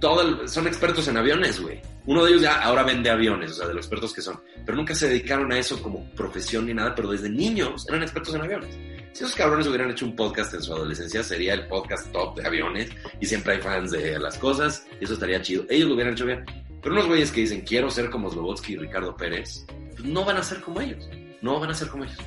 todo 0.00 0.46
son 0.46 0.66
expertos 0.66 1.08
en 1.08 1.16
aviones, 1.16 1.60
güey. 1.60 1.80
Uno 2.06 2.24
de 2.24 2.30
ellos 2.30 2.42
ya 2.42 2.60
ahora 2.62 2.82
vende 2.82 3.08
aviones, 3.08 3.52
o 3.52 3.54
sea, 3.54 3.66
de 3.66 3.74
los 3.74 3.86
expertos 3.86 4.12
que 4.12 4.20
son. 4.20 4.40
Pero 4.64 4.76
nunca 4.76 4.94
se 4.94 5.08
dedicaron 5.08 5.50
a 5.52 5.58
eso 5.58 5.82
como 5.82 6.10
profesión 6.10 6.66
ni 6.66 6.74
nada, 6.74 6.94
pero 6.94 7.10
desde 7.10 7.30
niños 7.30 7.86
eran 7.88 8.02
expertos 8.02 8.34
en 8.34 8.42
aviones. 8.42 8.76
Si 9.12 9.22
esos 9.22 9.34
cabrones 9.34 9.66
hubieran 9.66 9.90
hecho 9.90 10.04
un 10.04 10.16
podcast 10.16 10.52
en 10.54 10.62
su 10.62 10.74
adolescencia, 10.74 11.22
sería 11.22 11.54
el 11.54 11.66
podcast 11.68 12.10
top 12.12 12.36
de 12.36 12.46
aviones 12.46 12.90
y 13.20 13.26
siempre 13.26 13.54
hay 13.54 13.60
fans 13.60 13.92
de 13.92 14.18
las 14.18 14.36
cosas 14.38 14.86
y 15.00 15.04
eso 15.04 15.14
estaría 15.14 15.40
chido. 15.40 15.64
Ellos 15.70 15.88
lo 15.88 15.94
hubieran 15.94 16.14
hecho 16.14 16.26
bien. 16.26 16.44
Pero 16.82 16.94
unos 16.94 17.06
güeyes 17.06 17.30
que 17.30 17.42
dicen, 17.42 17.62
quiero 17.62 17.90
ser 17.90 18.10
como 18.10 18.30
Slobotsky 18.30 18.74
y 18.74 18.76
Ricardo 18.76 19.16
Pérez, 19.16 19.64
pues 19.92 20.04
no 20.04 20.24
van 20.24 20.36
a 20.36 20.42
ser 20.42 20.60
como 20.60 20.80
ellos. 20.80 21.08
No 21.40 21.60
van 21.60 21.70
a 21.70 21.74
ser 21.74 21.88
como 21.88 22.04
ellos. 22.04 22.18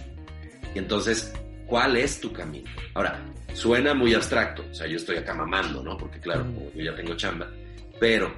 Y 0.74 0.80
entonces, 0.80 1.34
¿cuál 1.68 1.98
es 1.98 2.20
tu 2.20 2.32
camino? 2.32 2.70
Ahora, 2.96 3.24
suena 3.54 3.94
muy 3.94 4.14
abstracto. 4.14 4.64
O 4.72 4.74
sea, 4.74 4.88
yo 4.88 4.96
estoy 4.96 5.18
acá 5.18 5.34
mamando, 5.34 5.84
¿no? 5.84 5.98
Porque 5.98 6.20
claro, 6.20 6.46
yo 6.74 6.84
ya 6.84 6.96
tengo 6.96 7.16
chamba 7.16 7.52
pero 8.00 8.32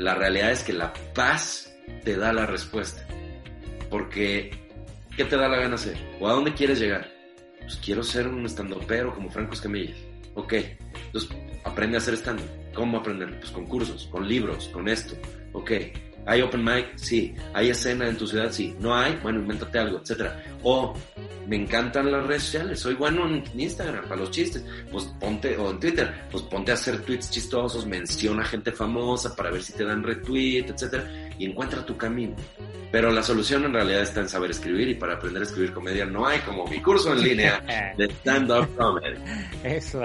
la 0.00 0.14
realidad 0.14 0.50
es 0.50 0.62
que 0.62 0.72
la 0.72 0.94
paz 1.14 1.76
te 2.04 2.16
da 2.16 2.32
la 2.32 2.46
respuesta. 2.46 3.06
Porque, 3.90 4.50
¿qué 5.14 5.24
te 5.24 5.36
da 5.36 5.46
la 5.48 5.58
gana 5.58 5.74
hacer? 5.74 5.96
¿O 6.18 6.28
a 6.28 6.32
dónde 6.32 6.54
quieres 6.54 6.80
llegar? 6.80 7.12
Pues 7.60 7.76
quiero 7.76 8.02
ser 8.02 8.26
un 8.26 8.46
estandopero 8.46 9.14
como 9.14 9.30
Franco 9.30 9.52
Escamilla. 9.52 9.94
Ok, 10.34 10.54
Entonces, 11.06 11.36
aprende 11.64 11.96
a 11.96 11.98
hacer 11.98 12.14
stand 12.14 12.40
¿Cómo 12.72 12.98
aprender? 12.98 13.38
Pues 13.40 13.50
con 13.50 13.66
cursos, 13.66 14.06
con 14.06 14.26
libros, 14.26 14.68
con 14.68 14.88
esto. 14.88 15.16
Ok, 15.52 15.72
¿Hay 16.26 16.42
open 16.42 16.64
mic? 16.64 16.96
Sí. 16.96 17.34
¿Hay 17.54 17.70
escena 17.70 18.08
en 18.08 18.16
tu 18.16 18.26
ciudad? 18.26 18.50
Sí. 18.52 18.74
¿No 18.78 18.94
hay? 18.94 19.18
Bueno, 19.22 19.40
invéntate 19.40 19.78
algo, 19.78 19.98
etcétera. 19.98 20.42
O 20.62 20.94
me 21.46 21.56
encantan 21.56 22.12
las 22.12 22.26
redes 22.26 22.44
sociales, 22.44 22.78
soy 22.78 22.94
bueno 22.94 23.26
en 23.26 23.42
Instagram 23.58 24.04
para 24.04 24.20
los 24.20 24.30
chistes, 24.30 24.64
pues 24.92 25.06
ponte, 25.18 25.56
o 25.56 25.70
en 25.70 25.80
Twitter, 25.80 26.28
pues 26.30 26.44
ponte 26.44 26.70
a 26.70 26.74
hacer 26.74 27.00
tweets 27.00 27.28
chistosos, 27.28 27.86
menciona 27.86 28.44
gente 28.44 28.70
famosa 28.70 29.34
para 29.34 29.50
ver 29.50 29.60
si 29.60 29.72
te 29.72 29.84
dan 29.84 30.04
retweet, 30.04 30.66
etcétera, 30.68 31.10
y 31.40 31.46
encuentra 31.46 31.84
tu 31.86 31.96
camino. 31.96 32.36
Pero 32.92 33.10
la 33.10 33.22
solución 33.22 33.64
en 33.64 33.72
realidad 33.72 34.02
está 34.02 34.20
en 34.20 34.28
saber 34.28 34.50
escribir 34.50 34.88
y 34.90 34.94
para 34.94 35.14
aprender 35.14 35.40
a 35.40 35.46
escribir 35.46 35.72
comedia 35.72 36.04
no 36.04 36.26
hay 36.26 36.38
como 36.40 36.66
mi 36.66 36.82
curso 36.82 37.14
en 37.14 37.22
línea 37.22 37.94
de 37.96 38.04
stand-up 38.04 38.68
comedy. 38.76 39.16
Eso. 39.64 40.02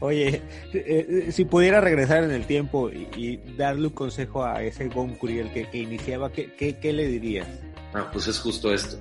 Oye, 0.00 0.40
eh, 0.72 1.28
si 1.30 1.44
pudiera 1.44 1.82
regresar 1.82 2.24
en 2.24 2.30
el 2.30 2.46
tiempo 2.46 2.88
y, 2.88 3.38
darle 3.58 3.88
un 3.88 3.92
consejo 3.92 4.44
a 4.44 4.62
ese 4.62 4.88
Gon 4.88 5.14
Curiel 5.16 5.52
que, 5.52 5.68
iniciaba, 5.76 6.32
¿qué, 6.32 6.54
¿qué, 6.54 6.78
qué, 6.78 6.92
le 6.94 7.06
dirías? 7.06 7.46
Ah, 7.92 8.08
pues 8.10 8.26
es 8.28 8.38
justo 8.38 8.72
esto. 8.72 8.98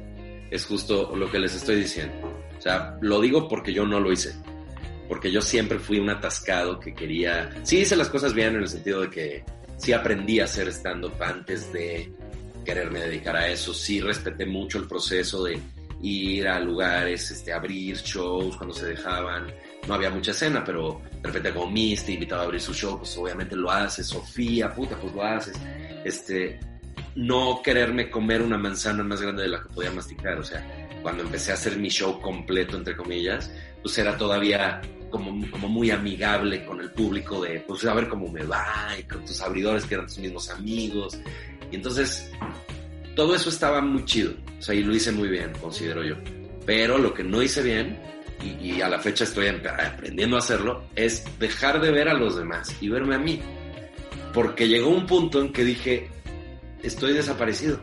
Es 0.49 0.65
justo 0.65 1.15
lo 1.15 1.31
que 1.31 1.39
les 1.39 1.55
estoy 1.55 1.77
diciendo. 1.77 2.13
O 2.57 2.61
sea, 2.61 2.97
lo 2.99 3.21
digo 3.21 3.47
porque 3.47 3.71
yo 3.71 3.85
no 3.85 4.01
lo 4.01 4.11
hice. 4.11 4.35
Porque 5.07 5.31
yo 5.31 5.41
siempre 5.41 5.79
fui 5.79 5.99
un 5.99 6.09
atascado 6.09 6.81
que 6.81 6.93
quería... 6.93 7.49
Sí 7.63 7.77
hice 7.77 7.95
las 7.95 8.09
cosas 8.09 8.33
bien 8.33 8.55
en 8.55 8.63
el 8.63 8.67
sentido 8.67 9.01
de 9.01 9.09
que 9.09 9.43
sí 9.81 9.93
aprendí 9.93 10.39
a 10.39 10.45
hacer 10.45 10.67
stand-up 10.67 11.21
antes 11.21 11.73
de 11.73 12.13
quererme 12.63 12.99
dedicar 12.99 13.35
a 13.35 13.47
eso. 13.47 13.73
Sí 13.73 13.99
respeté 13.99 14.45
mucho 14.45 14.77
el 14.77 14.87
proceso 14.87 15.43
de 15.43 15.59
ir 16.01 16.47
a 16.47 16.59
lugares, 16.59 17.31
este, 17.31 17.51
abrir 17.51 17.97
shows 17.97 18.57
cuando 18.57 18.75
se 18.75 18.85
dejaban. 18.85 19.51
No 19.87 19.95
había 19.95 20.11
mucha 20.11 20.31
escena, 20.31 20.63
pero 20.63 21.01
de 21.11 21.27
repente 21.27 21.51
como 21.51 21.71
Misty 21.71 22.13
invitaba 22.13 22.43
a 22.43 22.45
abrir 22.45 22.61
su 22.61 22.73
show, 22.73 22.99
pues 22.99 23.17
obviamente 23.17 23.55
lo 23.55 23.71
haces. 23.71 24.07
Sofía, 24.07 24.73
puta, 24.73 24.95
pues 24.97 25.13
lo 25.13 25.23
haces. 25.23 25.59
Este, 26.05 26.59
no 27.15 27.61
quererme 27.63 28.09
comer 28.09 28.43
una 28.43 28.59
manzana 28.59 29.03
más 29.03 29.19
grande 29.21 29.43
de 29.43 29.49
la 29.49 29.63
que 29.63 29.69
podía 29.69 29.91
masticar. 29.91 30.37
O 30.37 30.43
sea, 30.43 30.63
cuando 31.01 31.23
empecé 31.23 31.51
a 31.51 31.55
hacer 31.55 31.77
mi 31.77 31.89
show 31.89 32.21
completo, 32.21 32.77
entre 32.77 32.95
comillas, 32.95 33.51
pues 33.81 33.97
era 33.97 34.15
todavía 34.15 34.79
como, 35.11 35.49
como 35.51 35.67
muy 35.67 35.91
amigable 35.91 36.65
con 36.65 36.81
el 36.81 36.89
público 36.89 37.41
de, 37.41 37.59
pues 37.59 37.85
a 37.85 37.93
ver 37.93 38.07
cómo 38.07 38.29
me 38.29 38.43
va, 38.43 38.87
y 38.99 39.03
con 39.03 39.23
tus 39.25 39.41
abridores 39.41 39.85
que 39.85 39.95
eran 39.95 40.07
tus 40.07 40.17
mismos 40.17 40.49
amigos. 40.49 41.19
Y 41.71 41.75
entonces, 41.75 42.31
todo 43.15 43.35
eso 43.35 43.49
estaba 43.49 43.81
muy 43.81 44.05
chido. 44.05 44.33
O 44.57 44.61
sea, 44.61 44.73
y 44.73 44.83
lo 44.83 44.95
hice 44.95 45.11
muy 45.11 45.29
bien, 45.29 45.51
considero 45.61 46.03
yo. 46.03 46.15
Pero 46.65 46.97
lo 46.97 47.13
que 47.13 47.23
no 47.23 47.41
hice 47.41 47.61
bien, 47.61 47.99
y, 48.41 48.71
y 48.71 48.81
a 48.81 48.89
la 48.89 48.99
fecha 48.99 49.23
estoy 49.23 49.47
aprendiendo 49.47 50.37
a 50.37 50.39
hacerlo, 50.39 50.83
es 50.95 51.23
dejar 51.37 51.81
de 51.81 51.91
ver 51.91 52.09
a 52.09 52.13
los 52.13 52.37
demás 52.37 52.75
y 52.81 52.89
verme 52.89 53.15
a 53.15 53.19
mí. 53.19 53.41
Porque 54.33 54.67
llegó 54.67 54.89
un 54.89 55.05
punto 55.05 55.41
en 55.41 55.51
que 55.51 55.63
dije, 55.63 56.09
estoy 56.81 57.13
desaparecido. 57.13 57.79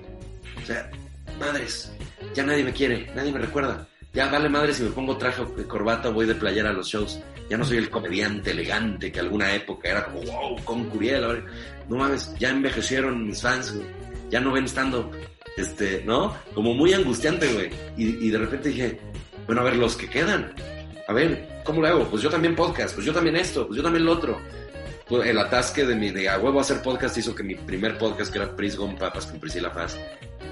O 0.62 0.66
sea, 0.66 0.90
madres, 1.38 1.92
ya 2.34 2.44
nadie 2.44 2.64
me 2.64 2.72
quiere, 2.72 3.10
nadie 3.14 3.32
me 3.32 3.38
recuerda. 3.38 3.86
Ya 4.12 4.30
vale 4.30 4.48
madre 4.48 4.72
si 4.72 4.82
me 4.82 4.90
pongo 4.90 5.16
traje 5.16 5.42
corbata 5.66 6.08
voy 6.08 6.26
de 6.26 6.34
playera 6.34 6.70
a 6.70 6.72
los 6.72 6.88
shows. 6.88 7.20
Ya 7.50 7.56
no 7.56 7.64
soy 7.64 7.78
el 7.78 7.90
comediante 7.90 8.50
elegante 8.50 9.12
que 9.12 9.20
alguna 9.20 9.54
época 9.54 9.88
era 9.88 10.04
como, 10.04 10.20
wow, 10.22 10.64
con 10.64 10.84
Curiel. 10.90 11.44
No 11.88 11.96
mames, 11.96 12.34
ya 12.38 12.50
envejecieron 12.50 13.26
mis 13.26 13.40
fans. 13.40 13.74
Ya 14.30 14.40
no 14.40 14.52
ven 14.52 14.64
estando, 14.64 15.10
este, 15.56 16.02
¿no? 16.04 16.36
Como 16.54 16.74
muy 16.74 16.92
angustiante, 16.92 17.52
güey. 17.52 17.70
Y, 17.96 18.26
y 18.26 18.30
de 18.30 18.38
repente 18.38 18.68
dije, 18.70 19.00
bueno, 19.46 19.62
a 19.62 19.64
ver, 19.64 19.76
los 19.76 19.96
que 19.96 20.08
quedan. 20.08 20.54
A 21.06 21.12
ver, 21.12 21.62
¿cómo 21.64 21.80
lo 21.80 21.88
hago? 21.88 22.04
Pues 22.10 22.22
yo 22.22 22.28
también 22.28 22.54
podcast, 22.54 22.94
pues 22.94 23.06
yo 23.06 23.14
también 23.14 23.36
esto, 23.36 23.66
pues 23.66 23.78
yo 23.78 23.82
también 23.82 24.04
lo 24.04 24.12
otro 24.12 24.38
el 25.10 25.38
atasque 25.38 25.86
de 25.86 25.94
mi 25.94 26.10
de 26.10 26.28
a 26.28 26.38
huevo 26.38 26.60
hacer 26.60 26.82
podcast 26.82 27.16
hizo 27.16 27.34
que 27.34 27.42
mi 27.42 27.54
primer 27.54 27.96
podcast, 27.96 28.30
que 28.30 28.38
era 28.38 28.54
Pris 28.54 28.76
Papas 28.98 29.26
con 29.26 29.40
Priscila 29.40 29.72
Paz, 29.72 29.98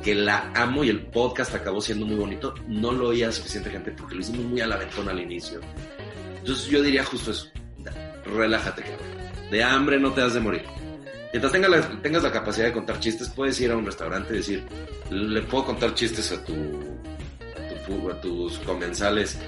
que 0.02 0.14
la 0.14 0.50
amo 0.54 0.82
y 0.82 0.88
el 0.88 1.06
podcast 1.06 1.54
acabó 1.54 1.80
siendo 1.80 2.06
muy 2.06 2.16
bonito, 2.16 2.54
no 2.66 2.92
lo 2.92 3.08
oía 3.08 3.30
suficiente 3.30 3.70
gente 3.70 3.92
porque 3.92 4.14
lo 4.14 4.20
hicimos 4.22 4.46
muy 4.46 4.60
a 4.60 4.66
la 4.66 4.76
ventona 4.76 5.10
al 5.10 5.20
inicio. 5.20 5.60
Entonces 6.38 6.66
yo 6.66 6.82
diría 6.82 7.04
justo 7.04 7.32
eso, 7.32 7.48
relájate, 8.24 8.82
cabrón. 8.82 9.50
De 9.50 9.62
hambre 9.62 10.00
no 10.00 10.12
te 10.12 10.22
has 10.22 10.34
de 10.34 10.40
morir. 10.40 10.62
Mientras 11.32 11.52
tengas 11.52 11.70
la, 11.70 12.02
tengas 12.02 12.22
la 12.22 12.32
capacidad 12.32 12.66
de 12.66 12.72
contar 12.72 12.98
chistes, 12.98 13.28
puedes 13.28 13.60
ir 13.60 13.70
a 13.70 13.76
un 13.76 13.84
restaurante 13.84 14.32
y 14.32 14.36
decir, 14.38 14.64
le 15.10 15.42
puedo 15.42 15.66
contar 15.66 15.94
chistes 15.94 16.32
a, 16.32 16.42
tu, 16.44 16.54
a 18.10 18.20
tus 18.20 18.58
comensales 18.60 19.38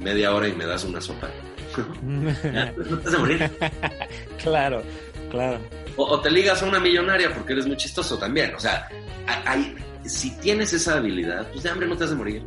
media 0.00 0.34
hora 0.34 0.48
y 0.48 0.52
me 0.52 0.66
das 0.66 0.84
una 0.84 1.00
sopa. 1.00 1.30
No 1.76 2.98
te 2.98 3.18
morir. 3.18 3.50
claro, 4.42 4.82
claro. 5.30 5.60
O, 5.96 6.20
te 6.20 6.30
ligas 6.30 6.62
a 6.62 6.66
una 6.66 6.78
millonaria 6.78 7.32
porque 7.32 7.54
eres 7.54 7.66
muy 7.66 7.76
chistoso 7.76 8.18
también. 8.18 8.54
O 8.54 8.60
sea, 8.60 8.88
hay, 9.26 9.74
si 10.04 10.36
tienes 10.38 10.72
esa 10.72 10.96
habilidad, 10.96 11.48
pues 11.50 11.62
de 11.62 11.70
hambre 11.70 11.86
no 11.86 11.96
te 11.96 12.04
has 12.04 12.10
de 12.10 12.16
morir. 12.16 12.42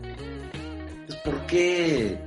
Pues, 1.07 1.17
¿por 1.19 1.45
qué 1.45 2.17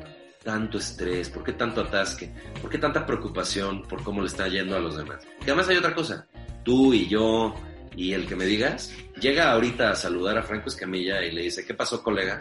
tanto 0.43 0.79
estrés? 0.79 1.31
¿Por 1.31 1.45
qué 1.45 1.53
tanto 1.53 1.83
atasque? 1.83 2.33
¿Por 2.61 2.71
qué 2.71 2.79
tanta 2.79 3.07
preocupación 3.07 3.83
por 3.83 4.03
cómo 4.03 4.21
le 4.21 4.27
está 4.27 4.49
yendo 4.49 4.77
a 4.77 4.81
los 4.81 4.97
demás? 4.97 5.21
Que 5.45 5.53
además 5.53 5.69
hay 5.69 5.77
otra 5.77 5.95
cosa. 5.95 6.27
Tú 6.65 6.93
y 6.93 7.09
yo 7.09 7.55
y 7.95 8.13
el 8.15 8.27
que 8.27 8.37
me 8.37 8.47
digas, 8.47 8.93
llega 9.21 9.53
ahorita 9.53 9.91
a 9.91 9.97
saludar 9.97 10.39
a 10.39 10.43
Franco 10.43 10.69
Escamilla 10.69 11.23
y 11.23 11.33
le 11.33 11.43
dice, 11.43 11.65
¿qué 11.65 11.75
pasó, 11.75 12.03
colega? 12.03 12.41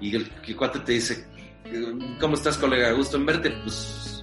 Y 0.00 0.14
el, 0.14 0.30
el 0.46 0.56
cuate 0.56 0.80
te 0.80 0.92
dice, 0.92 1.26
¿cómo 2.20 2.34
estás, 2.34 2.58
colega? 2.58 2.92
Gusto 2.92 3.16
en 3.16 3.26
verte. 3.26 3.50
Pues 3.62 4.22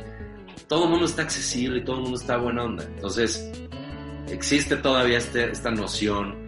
todo 0.67 0.85
el 0.85 0.89
mundo 0.89 1.05
está 1.05 1.23
accesible 1.23 1.79
y 1.79 1.83
todo 1.83 1.97
el 1.97 2.01
mundo 2.03 2.17
está 2.17 2.37
buena 2.37 2.63
onda. 2.63 2.83
Entonces, 2.83 3.51
existe 4.29 4.77
todavía 4.77 5.17
este, 5.17 5.51
esta 5.51 5.71
noción, 5.71 6.47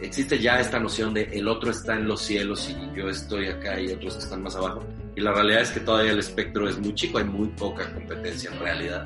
existe 0.00 0.38
ya 0.38 0.60
esta 0.60 0.78
noción 0.78 1.14
de 1.14 1.24
el 1.32 1.48
otro 1.48 1.70
está 1.70 1.94
en 1.94 2.06
los 2.06 2.20
cielos 2.20 2.70
y 2.70 2.96
yo 2.96 3.08
estoy 3.08 3.48
acá 3.48 3.80
y 3.80 3.88
otros 3.92 4.16
están 4.16 4.42
más 4.42 4.56
abajo. 4.56 4.84
Y 5.16 5.20
la 5.20 5.32
realidad 5.32 5.62
es 5.62 5.70
que 5.70 5.80
todavía 5.80 6.12
el 6.12 6.18
espectro 6.18 6.68
es 6.68 6.78
muy 6.78 6.94
chico, 6.94 7.18
hay 7.18 7.24
muy 7.24 7.48
poca 7.48 7.92
competencia 7.92 8.50
en 8.50 8.58
realidad. 8.60 9.04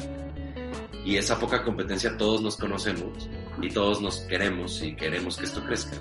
Y 1.04 1.16
esa 1.16 1.38
poca 1.38 1.62
competencia 1.62 2.16
todos 2.16 2.42
nos 2.42 2.56
conocemos 2.56 3.28
y 3.62 3.70
todos 3.70 4.02
nos 4.02 4.20
queremos 4.20 4.82
y 4.82 4.94
queremos 4.94 5.36
que 5.36 5.44
esto 5.44 5.64
crezca. 5.64 5.96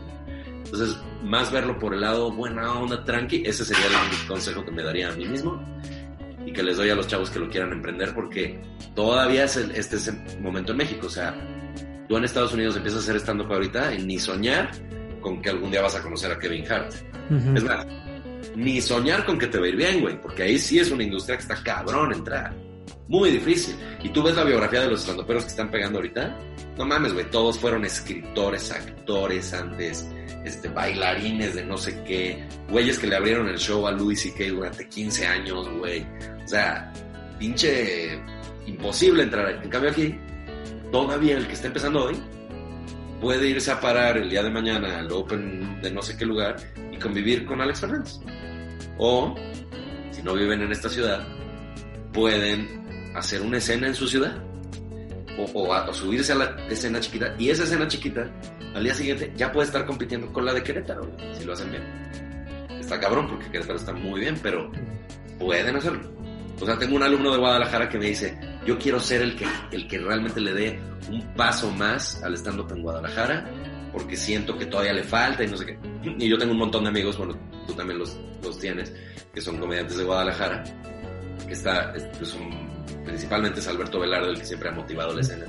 Entonces, 0.72 0.98
más 1.24 1.52
verlo 1.52 1.80
por 1.80 1.94
el 1.96 2.02
lado 2.02 2.32
buena 2.32 2.74
onda, 2.74 3.04
tranqui, 3.04 3.44
ese 3.46 3.66
sería 3.66 3.86
el 3.88 4.28
consejo 4.28 4.64
que 4.64 4.72
me 4.72 4.84
daría 4.84 5.10
a 5.10 5.12
mí 5.14 5.26
mismo 5.26 5.60
y 6.46 6.54
que 6.54 6.62
les 6.62 6.78
doy 6.78 6.90
a 6.90 6.96
los 6.96 7.08
chavos 7.08 7.30
que 7.32 7.40
lo 7.40 7.50
quieran 7.50 7.72
emprender 7.72 8.14
porque 8.14 8.62
todavía 8.96 9.46
es 9.46 9.58
este 9.58 9.96
es 9.96 10.08
el 10.08 10.42
momento 10.42 10.72
en 10.72 10.78
México. 10.78 11.08
O 11.08 11.10
sea, 11.10 11.36
tú 12.08 12.18
en 12.18 12.24
Estados 12.24 12.54
Unidos 12.54 12.76
empiezas 12.76 13.02
a 13.02 13.04
hacer 13.04 13.16
stand-up 13.18 13.52
ahorita 13.52 13.94
y 13.96 14.06
ni 14.06 14.20
soñar 14.20 14.72
con 15.22 15.42
que 15.42 15.50
algún 15.50 15.72
día 15.72 15.82
vas 15.82 15.96
a 15.96 16.04
conocer 16.04 16.32
a 16.32 16.38
Kevin 16.38 16.72
Hart. 16.72 16.94
Es 17.56 17.64
más, 17.64 17.86
ni 18.56 18.82
soñar 18.82 19.26
con 19.26 19.38
que 19.38 19.48
te 19.48 19.60
va 19.60 19.66
a 19.66 19.70
ir 19.70 19.76
bien, 19.76 20.02
güey, 20.02 20.22
porque 20.22 20.44
ahí 20.44 20.58
sí 20.58 20.80
es 20.80 20.92
una 20.92 21.04
industria 21.04 21.38
que 21.38 21.44
está 21.44 21.64
cabrón 21.64 22.14
entrar. 22.14 22.69
Muy 23.08 23.32
difícil. 23.32 23.76
Y 24.04 24.10
tú 24.10 24.22
ves 24.24 24.36
la 24.36 24.44
biografía 24.44 24.82
de 24.82 24.90
los 24.90 25.02
estandoperos 25.02 25.44
que 25.44 25.50
están 25.50 25.72
pegando 25.72 26.00
ahorita. 26.00 26.38
No 26.78 26.86
mames, 26.86 27.14
güey, 27.14 27.30
todos 27.30 27.58
fueron 27.60 27.84
escritores, 27.86 28.72
actores 28.72 29.54
antes, 29.54 30.08
este, 30.46 30.70
bailarines 30.70 31.56
de 31.56 31.66
no 31.66 31.78
sé 31.78 32.04
qué, 32.04 32.48
güeyes 32.70 33.00
que 33.00 33.08
le 33.08 33.16
abrieron 33.16 33.48
el 33.50 33.58
show 33.58 33.86
a 33.88 33.92
Louis 33.92 34.22
C.K. 34.22 34.54
durante 34.54 34.88
15 34.88 35.28
años, 35.28 35.70
güey. 35.78 36.06
O 36.44 36.48
sea, 36.48 36.94
pinche 37.38 38.20
imposible 38.66 39.24
entrar. 39.24 39.60
En 39.64 39.70
cambio 39.70 39.92
aquí, 39.92 40.16
todavía 40.92 41.38
el 41.38 41.48
que 41.48 41.54
está 41.54 41.68
empezando 41.68 42.06
hoy 42.06 42.18
puede 43.20 43.50
irse 43.50 43.72
a 43.72 43.80
parar 43.80 44.18
el 44.18 44.30
día 44.30 44.44
de 44.44 44.50
mañana 44.50 45.00
al 45.00 45.12
Open 45.12 45.82
de 45.82 45.92
no 45.92 46.02
sé 46.02 46.16
qué 46.16 46.26
lugar 46.26 46.56
y 46.92 46.98
convivir 46.98 47.46
con 47.46 47.60
Alex 47.62 47.82
Fernández. 47.82 48.20
O, 48.98 49.36
si 50.12 50.22
no 50.24 50.34
viven 50.34 50.62
en 50.62 50.72
esta 50.72 50.90
ciudad, 50.90 51.28
pueden 52.14 52.79
hacer 53.16 53.42
una 53.42 53.58
escena 53.58 53.88
en 53.88 53.96
su 53.96 54.08
ciudad 54.08 54.38
o, 55.54 55.74
a, 55.74 55.94
subirse 55.94 56.34
a 56.34 56.36
la 56.36 56.56
escena 56.70 57.00
chiquita 57.00 57.34
y 57.38 57.50
esa 57.50 57.64
escena 57.64 57.88
chiquita 57.88 58.30
al 58.76 58.84
día 58.84 58.94
siguiente 58.94 59.32
ya 59.36 59.52
puede 59.52 59.68
estar 59.68 59.86
compitiendo 59.86 60.32
con 60.32 60.46
la 60.46 60.54
de 60.54 60.64
Querétaro 60.64 61.10
si 61.38 61.46
lo 61.46 61.54
hacen 61.54 61.72
bien. 61.72 61.84
Está 62.80 63.00
cabrón 63.00 63.28
porque 63.28 63.50
Querétaro 63.50 63.78
está 63.78 63.94
muy 63.94 64.20
bien 64.20 64.38
pero 64.42 64.72
pueden 65.38 65.76
hacerlo. 65.76 66.12
O 66.60 66.66
sea 66.66 66.78
tengo 66.78 66.96
un 66.96 67.04
alumno 67.04 67.32
de 67.32 67.38
Guadalajara 67.38 67.88
que 67.88 67.98
me 67.98 68.08
dice 68.08 68.38
yo 68.66 68.78
quiero 68.78 69.00
ser 69.00 69.22
el 69.22 69.36
que 69.36 69.46
el 69.72 69.88
que 69.88 69.98
realmente 69.98 70.42
le 70.42 70.54
dé 70.54 70.80
un 71.10 71.22
paso 71.34 71.72
más 71.72 72.22
al 72.24 72.36
stand 72.36 72.60
up 72.60 72.72
en 72.72 72.84
Guadalajara 72.84 73.50
porque 73.92 74.16
siento 74.16 74.58
que 74.58 74.66
todavía 74.66 74.94
le 74.94 75.04
falta 75.04 75.44
y 75.44 75.48
no 75.48 75.58
sé 75.58 75.66
qué 75.66 75.80
y 76.04 76.30
yo 76.30 76.38
tengo 76.38 76.52
un 76.52 76.60
montón 76.60 76.84
de 76.84 76.90
amigos 76.90 77.18
bueno 77.18 77.36
tú 77.66 77.74
también 77.74 77.98
los, 77.98 78.20
los 78.44 78.60
tienes 78.60 78.94
que 79.34 79.42
son 79.42 79.58
comediantes 79.58 79.98
de 79.98 80.04
Guadalajara 80.04 80.64
que 81.48 81.54
está 81.54 81.94
es 81.96 82.34
un 82.34 82.69
principalmente 83.06 83.60
es 83.60 83.68
Alberto 83.68 84.00
Velarde 84.00 84.32
el 84.32 84.40
que 84.40 84.46
siempre 84.46 84.70
ha 84.70 84.72
motivado 84.72 85.14
la 85.14 85.22
escena. 85.22 85.46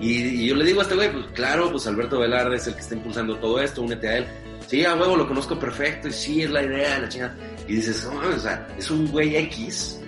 Y, 0.00 0.46
yo 0.46 0.54
le 0.54 0.64
digo 0.64 0.80
a 0.80 0.82
este 0.82 0.94
güey, 0.94 1.12
pues 1.12 1.26
claro, 1.32 1.70
pues 1.70 1.86
Alberto 1.86 2.20
Velarde 2.20 2.56
es 2.56 2.66
el 2.66 2.74
que 2.74 2.80
está 2.80 2.94
impulsando 2.94 3.36
todo 3.36 3.60
esto, 3.60 3.82
únete 3.82 4.08
a 4.08 4.18
él. 4.18 4.26
Sí, 4.66 4.84
a 4.84 4.94
huevo, 4.94 5.16
lo 5.16 5.26
conozco 5.26 5.58
perfecto 5.58 6.08
y 6.08 6.12
sí, 6.12 6.42
es 6.42 6.50
la 6.50 6.62
idea, 6.62 6.98
la 7.00 7.08
chingada. 7.08 7.34
Y 7.66 7.76
dices, 7.76 8.06
es 8.76 8.90
un 8.90 9.10
güey 9.10 9.36
X 9.36 10.00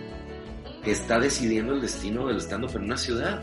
que 0.84 0.92
está 0.92 1.18
decidiendo 1.18 1.74
el 1.74 1.80
destino 1.80 2.26
del 2.26 2.40
stand-up 2.40 2.76
en 2.76 2.84
una 2.84 2.96
ciudad. 2.96 3.40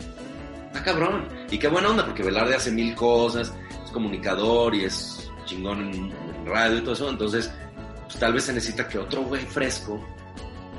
Está 0.66 0.82
cabrón. 0.82 1.26
Y 1.50 1.58
qué 1.58 1.68
buena 1.68 1.90
onda, 1.90 2.04
porque 2.04 2.22
Velarde 2.22 2.54
hace 2.54 2.70
mil 2.70 2.94
cosas, 2.94 3.52
es 3.84 3.90
comunicador 3.90 4.74
y 4.74 4.84
es 4.84 5.30
chingón 5.44 5.92
en, 5.92 6.12
radio 6.46 6.78
y 6.78 6.80
todo 6.80 6.92
eso. 6.92 7.10
Entonces, 7.10 7.50
pues, 8.04 8.18
tal 8.18 8.32
vez 8.32 8.44
se 8.44 8.52
necesita 8.52 8.88
que 8.88 8.98
otro 8.98 9.22
güey 9.22 9.44
fresco 9.44 10.02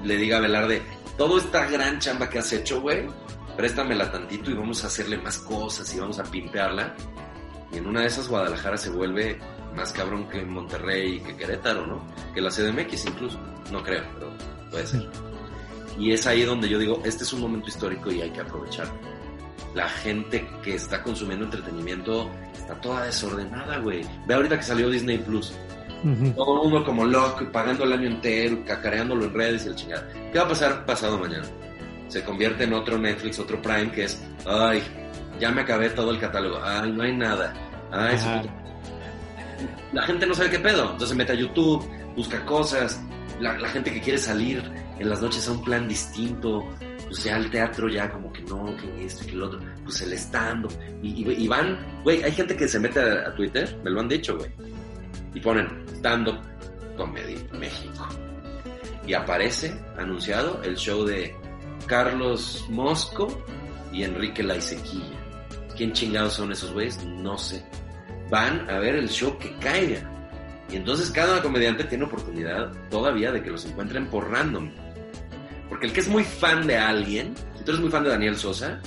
le 0.03 0.15
diga 0.15 0.37
a 0.37 0.41
Velarde, 0.41 0.81
toda 1.19 1.37
esta 1.37 1.65
gran 1.65 1.99
chamba 1.99 2.29
que 2.29 2.39
has 2.39 2.51
hecho, 2.53 2.79
güey, 2.79 3.05
préstamela 3.57 4.09
tantito 4.09 4.51
y 4.51 4.53
vamos 4.53 4.85
a 4.85 4.87
hacerle 4.87 5.17
más 5.17 5.37
cosas 5.39 5.93
y 5.93 5.99
vamos 5.99 6.17
a 6.17 6.23
pimpearla. 6.23 6.95
Y 7.73 7.77
en 7.77 7.87
una 7.87 8.01
de 8.01 8.07
esas 8.07 8.29
Guadalajara 8.29 8.77
se 8.77 8.89
vuelve 8.89 9.37
más 9.75 9.91
cabrón 9.91 10.29
que 10.29 10.41
Monterrey 10.45 11.17
y 11.17 11.19
que 11.19 11.35
Querétaro, 11.35 11.85
¿no? 11.85 12.07
Que 12.33 12.39
la 12.39 12.49
CDMX 12.49 13.05
incluso. 13.05 13.37
No 13.69 13.83
creo, 13.83 14.01
pero 14.13 14.31
puede 14.71 14.87
ser. 14.87 15.09
Y 15.99 16.13
es 16.13 16.25
ahí 16.25 16.43
donde 16.43 16.69
yo 16.69 16.79
digo, 16.79 17.01
este 17.03 17.25
es 17.25 17.33
un 17.33 17.41
momento 17.41 17.67
histórico 17.67 18.09
y 18.09 18.21
hay 18.21 18.31
que 18.31 18.39
aprovecharlo. 18.39 18.93
La 19.75 19.89
gente 19.89 20.49
que 20.63 20.75
está 20.75 21.03
consumiendo 21.03 21.43
entretenimiento 21.43 22.31
está 22.53 22.79
toda 22.79 23.03
desordenada, 23.03 23.77
güey. 23.79 24.03
Ve 24.25 24.35
ahorita 24.35 24.55
que 24.55 24.63
salió 24.63 24.89
Disney 24.89 25.17
Plus. 25.17 25.51
Todo 26.35 26.55
el 26.55 26.69
mundo 26.69 26.85
como 26.85 27.05
loco, 27.05 27.45
pagando 27.51 27.83
el 27.83 27.93
año 27.93 28.07
entero, 28.07 28.63
cacareándolo 28.65 29.25
en 29.25 29.33
redes 29.33 29.65
y 29.65 29.69
el 29.69 29.75
chingada. 29.75 30.07
¿Qué 30.31 30.37
va 30.37 30.45
a 30.45 30.47
pasar 30.47 30.85
pasado 30.85 31.17
mañana? 31.17 31.45
Se 32.07 32.23
convierte 32.23 32.63
en 32.63 32.73
otro 32.73 32.97
Netflix, 32.97 33.39
otro 33.39 33.61
Prime 33.61 33.91
que 33.91 34.05
es, 34.05 34.21
ay, 34.45 34.81
ya 35.39 35.51
me 35.51 35.61
acabé 35.61 35.89
todo 35.89 36.11
el 36.11 36.19
catálogo, 36.19 36.59
ay, 36.63 36.91
no 36.91 37.03
hay 37.03 37.15
nada. 37.15 37.53
Ay, 37.91 38.17
la 39.91 40.03
gente 40.03 40.25
no 40.25 40.33
sabe 40.33 40.49
qué 40.49 40.59
pedo, 40.59 40.83
entonces 40.83 41.09
se 41.09 41.15
mete 41.15 41.33
a 41.33 41.35
YouTube, 41.35 41.87
busca 42.15 42.45
cosas, 42.45 43.01
la, 43.39 43.57
la 43.57 43.69
gente 43.69 43.91
que 43.91 44.01
quiere 44.01 44.17
salir 44.19 44.63
en 44.99 45.09
las 45.09 45.21
noches 45.21 45.47
a 45.47 45.51
un 45.51 45.63
plan 45.63 45.87
distinto, 45.87 46.67
pues 47.07 47.23
ya 47.23 47.37
el 47.37 47.49
teatro 47.49 47.89
ya 47.89 48.09
como 48.11 48.31
que 48.31 48.41
no, 48.43 48.65
que 48.77 49.05
esto, 49.05 49.25
que 49.25 49.31
lo 49.31 49.47
otro, 49.47 49.59
pues 49.83 50.01
el 50.01 50.13
estando. 50.13 50.69
Y, 51.01 51.27
y, 51.31 51.47
van, 51.47 51.79
güey, 52.03 52.21
hay 52.23 52.31
gente 52.31 52.55
que 52.55 52.67
se 52.67 52.79
mete 52.79 52.99
a, 52.99 53.33
Twitter, 53.33 53.79
me 53.83 53.89
lo 53.89 54.01
han 54.01 54.07
dicho, 54.07 54.37
güey, 54.37 54.51
y 55.33 55.39
ponen 55.39 55.85
stand-up 55.95 56.39
comedy 56.97 57.37
México. 57.53 58.07
Y 59.05 59.13
aparece 59.13 59.73
anunciado 59.97 60.61
el 60.63 60.75
show 60.75 61.03
de 61.05 61.35
Carlos 61.87 62.65
Mosco 62.69 63.27
y 63.91 64.03
Enrique 64.03 64.43
Laisequilla. 64.43 65.17
¿Quién 65.75 65.93
chingados 65.93 66.33
son 66.33 66.51
esos 66.51 66.73
güeyes? 66.73 67.03
No 67.05 67.37
sé. 67.37 67.65
Van 68.29 68.69
a 68.69 68.79
ver 68.79 68.95
el 68.95 69.09
show 69.09 69.37
que 69.37 69.55
caiga. 69.57 70.01
Y 70.69 70.75
entonces 70.75 71.09
cada 71.09 71.41
comediante 71.41 71.85
tiene 71.85 72.03
oportunidad 72.03 72.71
todavía 72.89 73.31
de 73.31 73.41
que 73.41 73.49
los 73.49 73.65
encuentren 73.65 74.07
por 74.07 74.29
random. 74.29 74.69
Porque 75.67 75.87
el 75.87 75.93
que 75.93 76.01
es 76.01 76.07
muy 76.07 76.23
fan 76.23 76.67
de 76.67 76.77
alguien, 76.77 77.33
si 77.57 77.63
tú 77.63 77.71
eres 77.71 77.81
muy 77.81 77.89
fan 77.89 78.03
de 78.03 78.09
Daniel 78.09 78.35
Sosa, 78.35 78.79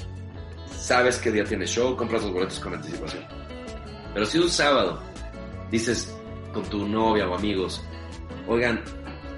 sabes 0.78 1.18
qué 1.18 1.32
día 1.32 1.44
tiene 1.44 1.66
show, 1.66 1.96
compras 1.96 2.22
los 2.22 2.32
boletos 2.32 2.60
con 2.60 2.74
anticipación. 2.74 3.24
Pero 4.14 4.26
si 4.26 4.38
un 4.38 4.50
sábado 4.50 5.02
dices 5.70 6.14
con 6.52 6.62
tu 6.64 6.86
novia 6.86 7.28
o 7.28 7.34
amigos, 7.34 7.84
oigan, 8.46 8.82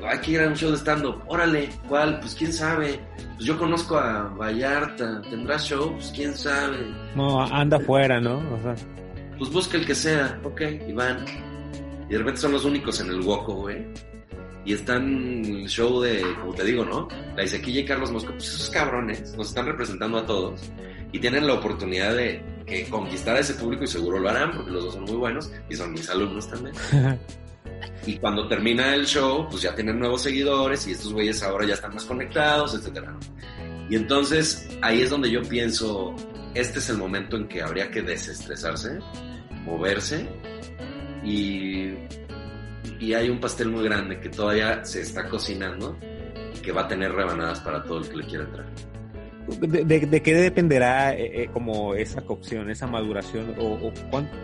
hay 0.07 0.19
que 0.19 0.33
ir 0.33 0.41
a 0.41 0.49
un 0.49 0.55
show 0.55 0.71
de 0.71 0.77
stand-up, 0.77 1.23
órale, 1.27 1.71
¿cuál? 1.89 2.21
Pues 2.21 2.35
quién 2.35 2.53
sabe. 2.53 3.01
Pues 3.37 3.47
yo 3.47 3.59
conozco 3.59 3.97
a 3.97 4.25
Vallarta, 4.29 5.23
¿tendrá 5.23 5.59
show? 5.59 5.93
Pues 5.95 6.13
quién 6.15 6.35
sabe. 6.37 6.79
No, 7.15 7.41
anda 7.43 7.79
afuera, 7.79 8.21
¿no? 8.21 8.39
O 8.39 8.63
sea. 8.63 8.75
Pues 9.39 9.51
busca 9.51 9.77
el 9.79 9.87
que 9.87 9.95
sea, 9.95 10.39
ok, 10.45 10.61
y 10.89 10.93
van. 10.93 11.25
Y 12.09 12.13
de 12.13 12.19
repente 12.19 12.41
son 12.41 12.53
los 12.53 12.65
únicos 12.65 13.01
en 13.01 13.09
el 13.09 13.21
Woco, 13.21 13.55
güey 13.55 13.87
y 14.65 14.73
están 14.73 15.45
el 15.45 15.69
show 15.69 16.01
de, 16.01 16.23
como 16.41 16.55
te 16.55 16.65
digo, 16.65 16.85
¿no? 16.85 17.09
La 17.37 17.45
Isequilla 17.45 17.81
y 17.81 17.85
Carlos 17.85 18.11
Mosco, 18.11 18.33
pues 18.33 18.49
esos 18.49 18.71
cabrones 18.71 19.35
nos 19.37 19.49
están 19.49 19.67
representando 19.67 20.19
a 20.19 20.27
todos 20.27 20.71
y 21.13 21.19
tienen 21.19 21.47
la 21.47 21.55
oportunidad 21.55 22.15
de 22.17 22.43
que 22.67 22.89
conquistar 22.89 23.37
a 23.37 23.41
ese 23.41 23.55
público 23.55 23.85
y 23.85 23.87
seguro 23.87 24.19
lo 24.19 24.29
harán 24.29 24.53
porque 24.53 24.71
los 24.71 24.85
dos 24.85 24.95
son 24.95 25.05
muy 25.05 25.17
buenos 25.17 25.51
y 25.69 25.77
son 25.77 25.93
mis 25.93 26.09
alumnos 26.09 26.49
también. 26.49 26.75
y 28.07 28.17
cuando 28.17 28.49
termina 28.49 28.95
el 28.95 29.07
show, 29.07 29.47
pues 29.49 29.63
ya 29.63 29.75
tienen 29.75 29.99
nuevos 29.99 30.23
seguidores 30.23 30.87
y 30.87 30.93
estos 30.93 31.13
güeyes 31.13 31.43
ahora 31.43 31.67
ya 31.67 31.75
están 31.75 31.95
más 31.95 32.05
conectados, 32.05 32.75
etcétera. 32.75 33.17
Y 33.89 33.97
entonces 33.97 34.69
ahí 34.83 35.03
es 35.03 35.11
donde 35.11 35.31
yo 35.31 35.43
pienso, 35.43 36.15
este 36.55 36.79
es 36.79 36.89
el 36.89 36.97
momento 36.97 37.37
en 37.37 37.49
que 37.49 37.63
habría 37.63 37.91
que 37.91 38.03
desestresarse, 38.03 38.99
moverse 39.65 40.29
y 41.23 41.95
y 43.01 43.13
hay 43.13 43.29
un 43.29 43.41
pastel 43.41 43.69
muy 43.69 43.85
grande 43.85 44.21
que 44.21 44.29
todavía 44.29 44.85
se 44.85 45.03
está 45.03 45.29
cocinando 45.29 45.99
que 46.63 46.73
va 46.73 46.83
a 46.83 46.89
tener 46.89 47.13
rebanadas 47.13 47.61
para 47.61 47.83
todo 47.83 47.99
el 47.99 48.09
que 48.09 48.17
le 48.17 48.25
quiera 48.25 48.45
entrar. 48.45 48.67
¿De, 49.47 50.23
qué 50.23 50.35
dependerá 50.35 51.15
eh, 51.15 51.43
eh, 51.43 51.49
como 51.53 51.95
esa 51.95 52.23
cocción, 52.23 52.71
esa 52.71 52.87
maduración? 52.87 53.55
¿O, 53.59 53.93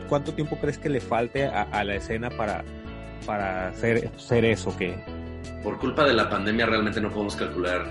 cuánto, 0.09 0.35
tiempo 0.35 0.59
crees 0.61 0.79
que 0.79 0.91
le 0.91 1.01
falte 1.01 1.47
a, 1.47 1.85
la 1.85 1.95
escena 1.95 2.29
para, 2.31 2.65
para 3.25 3.69
hacer, 3.69 4.11
hacer 4.15 4.45
eso? 4.45 4.77
que 4.77 4.95
Por 5.63 5.79
culpa 5.79 6.05
de 6.05 6.13
la 6.13 6.29
pandemia 6.29 6.67
realmente 6.67 7.01
no 7.01 7.11
podemos 7.11 7.35
calcular 7.35 7.87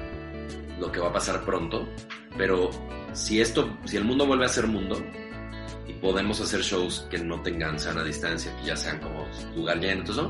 lo 0.79 0.91
que 0.91 0.99
va 0.99 1.09
a 1.09 1.13
pasar 1.13 1.43
pronto, 1.43 1.87
pero 2.37 2.69
si 3.13 3.41
esto, 3.41 3.77
si 3.85 3.97
el 3.97 4.03
mundo 4.03 4.27
vuelve 4.27 4.45
a 4.45 4.49
ser 4.49 4.67
mundo, 4.67 5.03
y 5.87 5.93
podemos 5.93 6.39
hacer 6.39 6.61
shows 6.61 7.07
que 7.09 7.17
no 7.17 7.41
tengan 7.41 7.79
sana 7.79 8.03
distancia, 8.03 8.55
que 8.57 8.67
ya 8.67 8.75
sean 8.75 8.99
como 8.99 9.25
lugar 9.55 9.79
lleno, 9.79 10.01
entonces, 10.01 10.25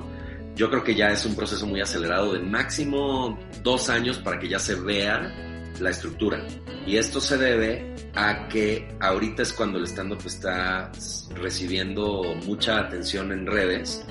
yo 0.55 0.69
creo 0.69 0.84
que 0.84 0.95
ya 0.95 1.11
es 1.11 1.25
un 1.25 1.36
proceso 1.36 1.67
muy 1.67 1.82
acelerado 1.82 2.34
de 2.34 2.39
máximo 2.39 3.38
dos 3.63 3.89
años 3.89 4.17
para 4.19 4.39
que 4.39 4.47
ya 4.47 4.59
se 4.59 4.75
vea 4.75 5.49
la 5.80 5.89
estructura. 5.91 6.45
Y 6.86 6.97
esto 6.97 7.19
se 7.21 7.38
debe 7.38 7.93
a 8.15 8.47
que 8.47 8.88
ahorita 8.99 9.43
es 9.43 9.53
cuando 9.53 9.77
el 9.77 9.86
stand-up 9.86 10.21
está 10.25 10.91
recibiendo 11.36 12.36
mucha 12.45 12.80
atención 12.80 13.32
en 13.32 13.45
redes, 13.45 14.05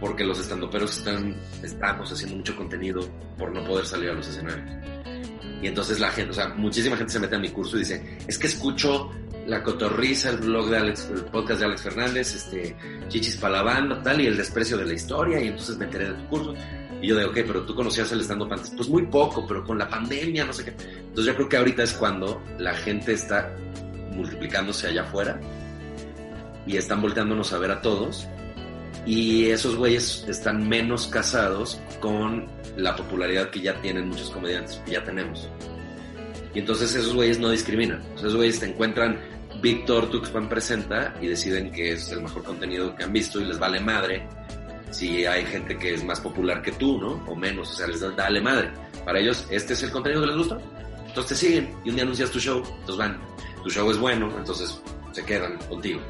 porque 0.00 0.24
los 0.24 0.38
stand-uperos 0.38 0.98
están, 0.98 1.36
estamos 1.62 2.10
haciendo 2.12 2.36
mucho 2.36 2.56
contenido 2.56 3.00
por 3.36 3.52
no 3.52 3.64
poder 3.64 3.86
salir 3.86 4.10
a 4.10 4.14
los 4.14 4.28
escenarios. 4.28 4.70
Y 5.62 5.66
entonces 5.66 6.00
la 6.00 6.10
gente, 6.10 6.30
o 6.30 6.34
sea, 6.34 6.48
muchísima 6.48 6.96
gente 6.96 7.12
se 7.12 7.20
mete 7.20 7.36
a 7.36 7.38
mi 7.38 7.50
curso 7.50 7.76
y 7.76 7.80
dice, 7.80 8.18
es 8.26 8.38
que 8.38 8.46
escucho 8.46 9.10
la 9.46 9.62
cotorriza, 9.62 10.30
el 10.30 10.38
blog 10.38 10.70
de 10.70 10.76
Alex, 10.78 11.10
el 11.12 11.24
podcast 11.24 11.60
de 11.60 11.66
Alex 11.66 11.82
Fernández, 11.82 12.34
este, 12.34 12.76
Chichis 13.08 13.36
para 13.36 13.56
la 13.56 13.62
banda, 13.62 14.02
tal, 14.02 14.20
y 14.20 14.26
el 14.26 14.36
desprecio 14.36 14.76
de 14.76 14.86
la 14.86 14.94
historia, 14.94 15.42
y 15.42 15.48
entonces 15.48 15.76
me 15.76 15.84
enteré 15.86 16.08
de 16.08 16.14
tu 16.14 16.28
curso. 16.28 16.54
Y 17.00 17.08
yo 17.08 17.16
digo, 17.16 17.30
ok, 17.30 17.38
pero 17.46 17.62
tú 17.62 17.74
conocías 17.74 18.10
el 18.12 18.20
stand-up 18.20 18.52
antes. 18.52 18.70
Pues 18.70 18.88
muy 18.88 19.06
poco, 19.06 19.46
pero 19.46 19.64
con 19.64 19.78
la 19.78 19.88
pandemia, 19.88 20.44
no 20.44 20.52
sé 20.52 20.64
qué. 20.64 20.70
Entonces 20.70 21.26
yo 21.26 21.34
creo 21.34 21.48
que 21.48 21.56
ahorita 21.56 21.82
es 21.82 21.92
cuando 21.94 22.42
la 22.58 22.74
gente 22.74 23.12
está 23.12 23.54
multiplicándose 24.14 24.88
allá 24.88 25.02
afuera 25.02 25.40
y 26.66 26.76
están 26.76 27.00
volteándonos 27.00 27.52
a 27.52 27.58
ver 27.58 27.70
a 27.70 27.80
todos. 27.80 28.26
Y 29.06 29.46
esos 29.46 29.76
güeyes 29.76 30.26
están 30.28 30.68
menos 30.68 31.06
casados 31.06 31.80
con 32.00 32.46
la 32.76 32.94
popularidad 32.96 33.48
que 33.50 33.60
ya 33.60 33.80
tienen 33.80 34.08
muchos 34.08 34.30
comediantes, 34.30 34.76
que 34.84 34.92
ya 34.92 35.04
tenemos. 35.04 35.48
Y 36.54 36.58
entonces 36.58 36.94
esos 36.94 37.14
güeyes 37.14 37.38
no 37.38 37.50
discriminan. 37.50 38.02
Esos 38.16 38.36
güeyes 38.36 38.60
te 38.60 38.66
encuentran 38.66 39.18
Víctor 39.62 40.10
Tuxpan 40.10 40.48
presenta 40.48 41.14
y 41.20 41.28
deciden 41.28 41.70
que 41.70 41.92
es 41.92 42.10
el 42.12 42.22
mejor 42.22 42.44
contenido 42.44 42.94
que 42.94 43.04
han 43.04 43.12
visto 43.12 43.40
y 43.40 43.44
les 43.44 43.58
vale 43.58 43.80
madre 43.80 44.26
si 44.90 45.24
hay 45.24 45.44
gente 45.46 45.78
que 45.78 45.94
es 45.94 46.04
más 46.04 46.20
popular 46.20 46.62
que 46.62 46.72
tú, 46.72 46.98
¿no? 47.00 47.22
O 47.26 47.34
menos, 47.34 47.70
o 47.70 47.74
sea, 47.74 47.86
les 47.86 48.00
vale 48.16 48.40
madre. 48.40 48.70
Para 49.04 49.20
ellos, 49.20 49.46
este 49.50 49.72
es 49.74 49.82
el 49.82 49.90
contenido 49.90 50.22
que 50.22 50.28
les 50.28 50.36
gusta. 50.36 50.58
Entonces 51.06 51.38
te 51.40 51.46
siguen 51.46 51.74
y 51.84 51.90
un 51.90 51.96
día 51.96 52.04
anuncias 52.04 52.30
tu 52.30 52.38
show, 52.38 52.58
entonces 52.58 52.96
van. 52.96 53.20
Tu 53.62 53.70
show 53.70 53.90
es 53.90 53.98
bueno, 53.98 54.30
entonces 54.36 54.80
se 55.12 55.24
quedan 55.24 55.58
contigo. 55.68 56.00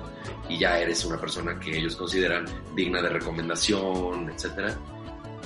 Y 0.49 0.59
ya 0.59 0.79
eres 0.79 1.05
una 1.05 1.19
persona 1.19 1.59
que 1.59 1.79
ellos 1.79 1.97
consideran 1.97 2.45
digna 2.75 3.01
de 3.01 3.09
recomendación, 3.09 4.31
etcétera. 4.31 4.77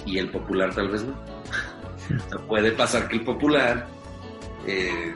Y 0.06 0.18
el 0.18 0.30
popular 0.30 0.74
tal 0.74 0.88
vez 0.88 1.02
no. 1.02 1.12
o 2.26 2.28
sea, 2.28 2.38
puede 2.46 2.72
pasar 2.72 3.08
que 3.08 3.16
el 3.16 3.24
popular 3.24 3.86
eh, 4.66 5.14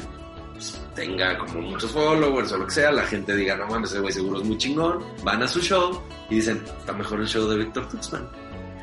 pues, 0.59 0.81
tenga 0.97 1.39
como 1.39 1.61
muchos 1.61 1.93
followers 1.93 2.51
o 2.51 2.59
lo 2.59 2.67
que 2.67 2.73
sea, 2.73 2.91
la 2.91 3.05
gente 3.05 3.37
diga, 3.37 3.57
no 3.57 3.69
mames, 3.69 3.93
ese 3.93 4.01
güey 4.01 4.13
seguro 4.13 4.41
es 4.41 4.45
muy 4.45 4.59
chingón, 4.59 5.05
van 5.23 5.41
a 5.41 5.47
su 5.47 5.61
show 5.61 6.03
y 6.29 6.37
dicen, 6.37 6.61
está 6.81 6.93
mejor 6.93 7.21
el 7.21 7.29
show 7.29 7.49
de 7.49 7.59
Víctor 7.59 7.89
Tuxman. 7.89 8.29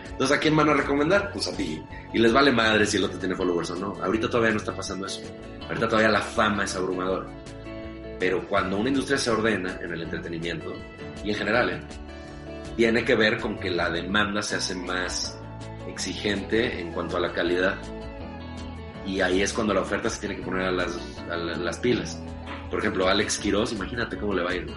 Entonces, 0.10 0.38
¿a 0.38 0.40
quién 0.40 0.56
van 0.56 0.70
a 0.70 0.74
recomendar? 0.74 1.30
Pues 1.34 1.50
a 1.50 1.58
ti. 1.58 1.84
Y 2.14 2.20
les 2.20 2.32
vale 2.32 2.50
madre 2.50 2.86
si 2.86 2.96
el 2.96 3.04
otro 3.04 3.20
tiene 3.20 3.36
followers 3.36 3.72
o 3.72 3.76
no. 3.76 3.94
Ahorita 4.02 4.30
todavía 4.30 4.52
no 4.52 4.58
está 4.58 4.74
pasando 4.74 5.06
eso. 5.06 5.20
Ahorita 5.68 5.90
todavía 5.90 6.10
la 6.10 6.22
fama 6.22 6.64
es 6.64 6.74
abrumadora. 6.78 7.26
Pero 8.18 8.48
cuando 8.48 8.78
una 8.78 8.88
industria 8.88 9.18
se 9.18 9.32
ordena 9.32 9.78
en 9.84 9.92
el 9.92 10.04
entretenimiento, 10.04 10.72
y 11.22 11.32
en 11.32 11.36
general, 11.36 11.70
¿eh? 11.70 11.82
tiene 12.78 13.04
que 13.04 13.16
ver 13.16 13.42
con 13.42 13.60
que 13.60 13.70
la 13.70 13.90
demanda 13.90 14.42
se 14.42 14.56
hace 14.56 14.74
más 14.76 15.38
exigente 15.90 16.80
en 16.80 16.94
cuanto 16.94 17.18
a 17.18 17.20
la 17.20 17.34
calidad 17.34 17.78
y 19.06 19.22
ahí 19.22 19.42
es 19.42 19.54
cuando 19.54 19.74
la 19.74 19.82
oferta 19.82 20.10
se 20.10 20.20
tiene 20.20 20.38
que 20.38 20.44
poner 20.44 20.64
a 20.64 20.72
las, 20.72 20.98
las 21.28 21.80
pilas. 21.80 22.20
Por 22.70 22.80
ejemplo, 22.80 23.08
Alex 23.08 23.38
Quiroz, 23.38 23.72
imagínate 23.74 24.18
cómo 24.18 24.34
le 24.34 24.44
va 24.44 24.52
a 24.52 24.56
ir. 24.56 24.68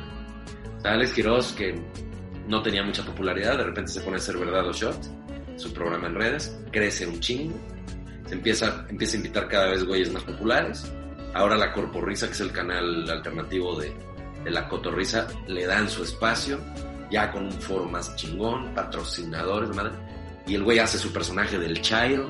Alex 0.85 1.13
Quiroz, 1.13 1.53
que 1.53 1.81
no 2.47 2.63
tenía 2.63 2.83
mucha 2.83 3.05
popularidad, 3.05 3.59
de 3.59 3.65
repente 3.65 3.91
se 3.91 4.01
pone 4.01 4.17
a 4.17 4.19
hacer 4.19 4.37
verdad 4.37 4.67
o 4.69 4.73
shot, 4.73 4.99
su 5.57 5.73
programa 5.73 6.07
en 6.07 6.15
redes, 6.15 6.59
crece 6.71 7.07
un 7.07 7.19
chingo 7.21 7.55
se 8.29 8.35
empieza, 8.35 8.87
empieza 8.91 9.15
a 9.15 9.17
invitar 9.17 9.49
cada 9.49 9.69
vez 9.69 9.85
güeyes 9.85 10.13
más 10.13 10.23
populares. 10.23 10.93
Ahora 11.35 11.57
la 11.57 11.73
Corporrisa, 11.73 12.27
que 12.27 12.33
es 12.33 12.41
el 12.41 12.53
canal 12.53 13.09
alternativo 13.11 13.79
de, 13.81 13.93
de 14.45 14.51
la 14.51 14.69
Cotorrisa, 14.69 15.27
le 15.47 15.67
dan 15.67 15.89
su 15.89 16.03
espacio, 16.03 16.61
ya 17.11 17.33
con 17.33 17.47
un 17.47 17.53
foro 17.53 17.87
más 17.87 18.15
chingón, 18.17 18.75
patrocinadores, 18.75 19.75
madre. 19.75 19.93
Y 20.47 20.55
el 20.57 20.63
güey 20.65 20.79
hace 20.79 20.99
su 20.99 21.11
personaje 21.11 21.59
del 21.59 21.81
Chairo, 21.81 22.29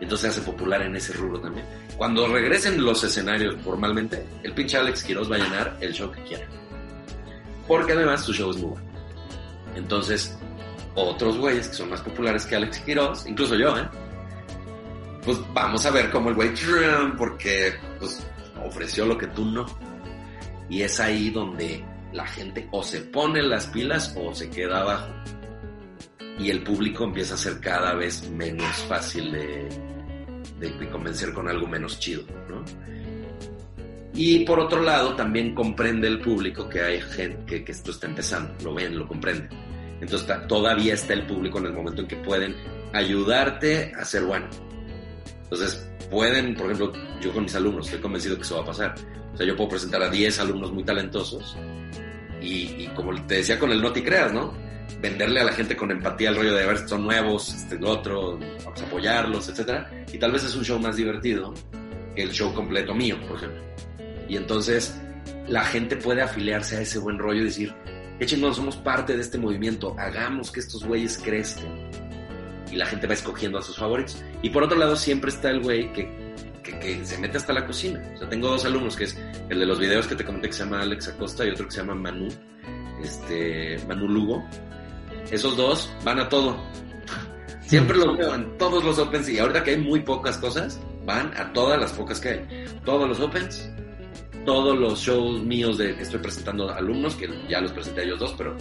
entonces 0.00 0.32
se 0.32 0.40
hace 0.40 0.50
popular 0.50 0.82
en 0.82 0.94
ese 0.96 1.12
rubro 1.12 1.40
también. 1.40 1.66
Cuando 1.96 2.28
regresen 2.28 2.84
los 2.84 3.02
escenarios 3.02 3.56
formalmente, 3.62 4.26
el 4.42 4.52
pinche 4.52 4.76
Alex 4.76 5.02
Quiroz 5.02 5.30
va 5.30 5.36
a 5.36 5.38
llenar 5.38 5.76
el 5.80 5.92
show 5.92 6.10
que 6.10 6.22
quiera. 6.22 6.46
Porque 7.66 7.92
además 7.92 8.22
su 8.22 8.32
show 8.32 8.50
es 8.50 8.58
muy 8.58 8.70
bueno. 8.70 8.86
Entonces, 9.74 10.36
otros 10.94 11.38
güeyes 11.38 11.68
que 11.68 11.74
son 11.74 11.90
más 11.90 12.00
populares 12.00 12.46
que 12.46 12.56
Alex 12.56 12.78
Quiroz, 12.80 13.26
incluso 13.26 13.54
yo, 13.54 13.76
¿eh? 13.78 13.88
Pues 15.24 15.38
vamos 15.52 15.84
a 15.84 15.90
ver 15.90 16.10
cómo 16.10 16.28
el 16.28 16.34
güey, 16.36 16.52
porque 17.18 17.74
pues 17.98 18.24
ofreció 18.64 19.06
lo 19.06 19.18
que 19.18 19.26
tú 19.28 19.44
no. 19.44 19.66
Y 20.68 20.82
es 20.82 21.00
ahí 21.00 21.30
donde 21.30 21.84
la 22.12 22.26
gente 22.26 22.68
o 22.70 22.82
se 22.82 23.00
pone 23.00 23.42
las 23.42 23.66
pilas 23.66 24.14
o 24.16 24.34
se 24.34 24.48
queda 24.50 24.80
abajo. 24.80 25.08
Y 26.38 26.50
el 26.50 26.62
público 26.62 27.04
empieza 27.04 27.34
a 27.34 27.38
ser 27.38 27.60
cada 27.60 27.94
vez 27.94 28.28
menos 28.30 28.76
fácil 28.88 29.32
de, 29.32 29.68
de, 30.60 30.90
convencer 30.90 31.32
con 31.32 31.48
algo 31.48 31.66
menos 31.66 31.98
chido, 31.98 32.24
¿no? 32.48 32.62
Y 34.14 34.44
por 34.44 34.60
otro 34.60 34.82
lado, 34.82 35.14
también 35.14 35.54
comprende 35.54 36.08
el 36.08 36.20
público 36.20 36.68
que 36.68 36.80
hay 36.80 37.00
gente 37.00 37.64
que, 37.64 37.72
esto 37.72 37.90
está 37.90 38.06
empezando, 38.06 38.54
lo 38.64 38.74
ven, 38.74 38.98
lo 38.98 39.06
comprenden. 39.06 39.48
Entonces 40.00 40.28
todavía 40.46 40.94
está 40.94 41.14
el 41.14 41.26
público 41.26 41.58
en 41.58 41.66
el 41.66 41.72
momento 41.72 42.02
en 42.02 42.08
que 42.08 42.16
pueden 42.16 42.54
ayudarte 42.92 43.92
a 43.94 44.04
ser 44.04 44.24
bueno. 44.24 44.46
Entonces 45.42 45.88
pueden, 46.10 46.54
por 46.54 46.70
ejemplo, 46.70 46.92
yo 47.20 47.32
con 47.32 47.44
mis 47.44 47.54
alumnos 47.54 47.86
estoy 47.86 48.00
convencido 48.00 48.36
que 48.36 48.42
eso 48.42 48.56
va 48.56 48.62
a 48.62 48.66
pasar. 48.66 48.94
O 49.32 49.36
sea, 49.36 49.46
yo 49.46 49.56
puedo 49.56 49.70
presentar 49.70 50.02
a 50.02 50.08
10 50.08 50.40
alumnos 50.40 50.72
muy 50.72 50.82
talentosos 50.82 51.56
y, 52.40 52.86
como 52.94 53.14
te 53.26 53.36
decía 53.36 53.58
con 53.58 53.70
el 53.70 53.82
no 53.82 53.92
te 53.92 54.02
creas, 54.02 54.32
¿no? 54.32 54.54
Venderle 55.00 55.40
a 55.40 55.44
la 55.44 55.52
gente 55.52 55.76
con 55.76 55.90
empatía 55.90 56.30
el 56.30 56.36
rollo 56.36 56.54
de 56.54 56.66
ver 56.66 56.88
son 56.88 57.04
nuevos, 57.04 57.52
este, 57.54 57.78
otro, 57.84 58.38
vamos 58.64 58.82
a 58.82 58.86
apoyarlos, 58.86 59.48
etcétera. 59.48 59.90
Y 60.12 60.18
tal 60.18 60.32
vez 60.32 60.44
es 60.44 60.54
un 60.54 60.64
show 60.64 60.78
más 60.78 60.96
divertido 60.96 61.52
que 62.14 62.22
el 62.22 62.30
show 62.30 62.52
completo 62.54 62.94
mío, 62.94 63.16
por 63.28 63.36
ejemplo. 63.36 63.62
Y 64.28 64.36
entonces 64.36 64.98
la 65.48 65.64
gente 65.64 65.96
puede 65.96 66.22
afiliarse 66.22 66.76
a 66.76 66.80
ese 66.80 66.98
buen 66.98 67.18
rollo 67.18 67.42
y 67.42 67.44
decir, 67.44 67.74
chingón, 68.24 68.54
somos 68.54 68.76
parte 68.76 69.14
de 69.14 69.20
este 69.20 69.38
movimiento, 69.38 69.94
hagamos 69.98 70.50
que 70.50 70.60
estos 70.60 70.84
güeyes 70.84 71.18
crezcan. 71.22 71.90
Y 72.70 72.76
la 72.76 72.86
gente 72.86 73.06
va 73.06 73.14
escogiendo 73.14 73.58
a 73.58 73.62
sus 73.62 73.76
favoritos. 73.76 74.22
Y 74.42 74.50
por 74.50 74.64
otro 74.64 74.76
lado, 74.76 74.96
siempre 74.96 75.30
está 75.30 75.50
el 75.50 75.60
güey 75.60 75.92
que, 75.92 76.34
que, 76.62 77.04
se 77.04 77.18
mete 77.18 77.36
hasta 77.36 77.52
la 77.52 77.64
cocina. 77.66 78.02
O 78.14 78.18
sea, 78.18 78.28
tengo 78.28 78.48
dos 78.48 78.64
alumnos, 78.64 78.96
que 78.96 79.04
es 79.04 79.16
el 79.48 79.60
de 79.60 79.66
los 79.66 79.78
videos 79.78 80.06
que 80.06 80.16
te 80.16 80.24
comenté 80.24 80.48
que 80.48 80.54
se 80.54 80.64
llama 80.64 80.80
Alex 80.80 81.08
Acosta 81.08 81.46
y 81.46 81.50
otro 81.50 81.66
que 81.66 81.70
se 81.72 81.78
llama 81.78 81.94
Manu, 81.94 82.28
este, 83.02 83.78
Manu 83.86 84.08
Lugo. 84.08 84.44
Esos 85.30 85.56
dos 85.56 85.92
van 86.04 86.20
a 86.20 86.28
todo. 86.28 86.56
Siempre 87.62 87.96
los 87.96 88.16
veo 88.16 88.34
en 88.34 88.56
todos 88.58 88.84
los 88.84 88.98
opens 88.98 89.28
y 89.28 89.38
ahorita 89.38 89.64
que 89.64 89.72
hay 89.72 89.78
muy 89.78 90.00
pocas 90.00 90.38
cosas, 90.38 90.80
van 91.04 91.32
a 91.36 91.52
todas 91.52 91.80
las 91.80 91.92
pocas 91.92 92.20
que 92.20 92.28
hay. 92.28 92.66
Todos 92.84 93.08
los 93.08 93.20
opens, 93.20 93.68
todos 94.44 94.78
los 94.78 95.00
shows 95.00 95.42
míos 95.42 95.78
de 95.78 95.94
que 95.96 96.02
estoy 96.02 96.20
presentando 96.20 96.70
alumnos, 96.70 97.14
que 97.16 97.28
ya 97.48 97.60
los 97.60 97.72
presenté 97.72 98.02
a 98.02 98.04
ellos 98.04 98.18
dos, 98.18 98.34
pero 98.36 98.56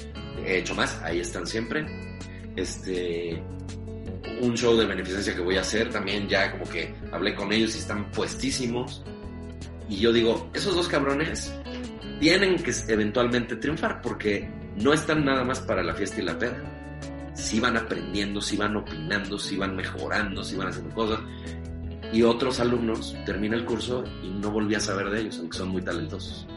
he 0.45 0.57
hecho 0.57 0.75
más, 0.75 1.01
ahí 1.03 1.19
están 1.19 1.45
siempre. 1.45 1.85
Este, 2.55 3.41
un 4.41 4.55
show 4.55 4.75
de 4.75 4.85
beneficencia 4.85 5.35
que 5.35 5.41
voy 5.41 5.57
a 5.57 5.61
hacer, 5.61 5.89
también 5.89 6.27
ya 6.27 6.51
como 6.51 6.65
que 6.65 6.93
hablé 7.11 7.35
con 7.35 7.51
ellos 7.51 7.75
y 7.75 7.79
están 7.79 8.09
puestísimos. 8.11 9.03
Y 9.87 9.97
yo 9.97 10.11
digo, 10.11 10.49
esos 10.53 10.75
dos 10.75 10.87
cabrones 10.87 11.53
tienen 12.19 12.57
que 12.57 12.73
eventualmente 12.87 13.55
triunfar 13.57 14.01
porque 14.01 14.49
no 14.75 14.93
están 14.93 15.25
nada 15.25 15.43
más 15.43 15.59
para 15.59 15.83
la 15.83 15.93
fiesta 15.93 16.21
y 16.21 16.25
la 16.25 16.37
peda. 16.37 16.57
Si 17.33 17.59
van 17.59 17.77
aprendiendo, 17.77 18.41
si 18.41 18.55
van 18.55 18.75
opinando, 18.77 19.37
si 19.37 19.57
van 19.57 19.75
mejorando, 19.75 20.43
si 20.43 20.55
van 20.55 20.69
haciendo 20.69 20.93
cosas 20.95 21.19
y 22.15 22.23
otros 22.23 22.59
alumnos 22.59 23.15
termina 23.25 23.57
el 23.57 23.65
curso 23.65 24.03
y 24.23 24.29
no 24.29 24.49
volví 24.49 24.75
a 24.75 24.79
saber 24.79 25.09
de 25.09 25.21
ellos, 25.21 25.37
aunque 25.39 25.57
son 25.57 25.69
muy 25.69 25.81
talentosos. 25.81 26.47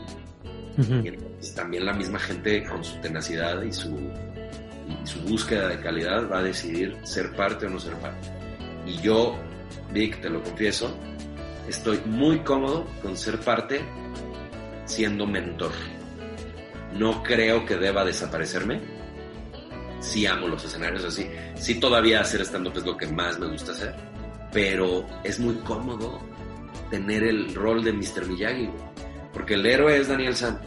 y 0.77 1.55
también 1.55 1.85
la 1.85 1.93
misma 1.93 2.19
gente 2.21 2.63
con 2.65 2.85
su 2.85 2.97
tenacidad 3.01 3.61
y 3.63 3.73
su, 3.73 3.89
y 3.97 5.07
su 5.07 5.21
búsqueda 5.23 5.69
de 5.69 5.81
calidad 5.81 6.31
va 6.31 6.39
a 6.39 6.43
decidir 6.43 6.97
ser 7.03 7.35
parte 7.35 7.67
o 7.67 7.71
no 7.71 7.81
ser 7.81 7.95
parte. 7.95 8.29
Y 8.87 9.01
yo, 9.01 9.37
Vic, 9.93 10.21
te 10.21 10.31
lo 10.31 10.43
confieso, 10.43 10.97
estoy 11.69 12.01
muy 12.07 12.39
cómodo 12.41 12.87
con 13.03 13.17
ser 13.17 13.41
parte 13.41 13.81
siendo 14.85 15.27
mentor. 15.27 15.73
No 16.95 17.23
creo 17.23 17.65
que 17.67 17.77
deba 17.77 18.05
desaparecerme. 18.05 18.81
Sí 20.01 20.27
amo 20.27 20.49
los 20.49 20.65
escenarios 20.65 21.05
así. 21.05 21.29
Sí 21.57 21.81
todavía 21.81 22.21
hacer 22.21 22.41
stand-up 22.43 22.77
es 22.77 22.85
lo 22.85 22.97
que 22.97 23.07
más 23.07 23.39
me 23.39 23.49
gusta 23.49 23.73
hacer 23.73 23.95
pero 24.53 25.07
es 25.25 25.39
muy 25.39 25.55
cómodo 25.57 26.21
tener 26.91 27.23
el 27.23 27.55
rol 27.55 27.85
de 27.85 27.93
Mr. 27.93 28.27
Miyagi, 28.27 28.71
porque 29.33 29.55
el 29.55 29.67
héroe 29.67 29.99
es 29.99 30.09
Daniel 30.09 30.35
San, 30.35 30.59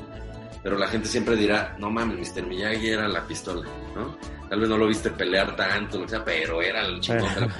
pero 0.63 0.77
la 0.77 0.87
gente 0.87 1.07
siempre 1.07 1.35
dirá, 1.35 1.75
no 1.79 1.89
mames, 1.89 2.35
Mr. 2.35 2.45
Miyagi 2.45 2.89
era 2.89 3.07
la 3.07 3.25
pistola, 3.25 3.67
¿no? 3.95 4.17
Tal 4.49 4.59
vez 4.59 4.69
no 4.69 4.77
lo 4.77 4.87
viste 4.87 5.09
pelear 5.09 5.55
tanto, 5.55 5.97
lo 5.97 6.03
que 6.03 6.09
sea, 6.09 6.23
pero 6.23 6.61
era 6.61 6.85
el 6.85 6.99
chingón 6.99 7.51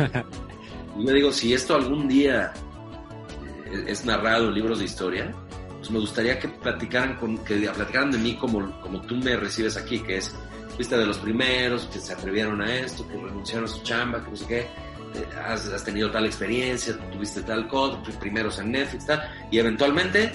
Y 0.99 1.03
me 1.03 1.13
digo, 1.13 1.31
si 1.31 1.53
esto 1.53 1.75
algún 1.75 2.07
día 2.07 2.51
eh, 3.71 3.85
es 3.87 4.05
narrado 4.05 4.49
en 4.49 4.53
libros 4.53 4.79
de 4.79 4.85
historia, 4.85 5.33
pues 5.81 5.89
me 5.89 5.97
gustaría 5.97 6.37
que 6.37 6.47
platicaran, 6.47 7.15
con, 7.15 7.39
que 7.39 7.55
platicaran 7.55 8.11
de 8.11 8.19
mí 8.19 8.35
como, 8.35 8.79
como 8.81 9.01
tú 9.01 9.15
me 9.15 9.35
recibes 9.35 9.77
aquí, 9.77 9.97
que 9.99 10.17
es, 10.17 10.31
fuiste 10.75 10.95
de 10.95 11.07
los 11.07 11.17
primeros 11.17 11.85
que 11.91 11.97
se 11.97 12.13
atrevieron 12.13 12.61
a 12.61 12.71
esto, 12.71 13.07
que 13.07 13.15
renunciaron 13.15 13.65
a 13.65 13.67
su 13.67 13.81
chamba, 13.81 14.23
que 14.23 14.29
no 14.29 14.37
sé 14.37 14.45
qué, 14.45 14.67
has, 15.43 15.83
tenido 15.83 16.11
tal 16.11 16.27
experiencia, 16.27 16.95
tuviste 17.11 17.41
tal 17.41 17.67
cosa, 17.67 17.99
primeros 18.19 18.59
en 18.59 18.73
Netflix, 18.73 19.07
tal, 19.07 19.27
y 19.49 19.57
eventualmente 19.57 20.31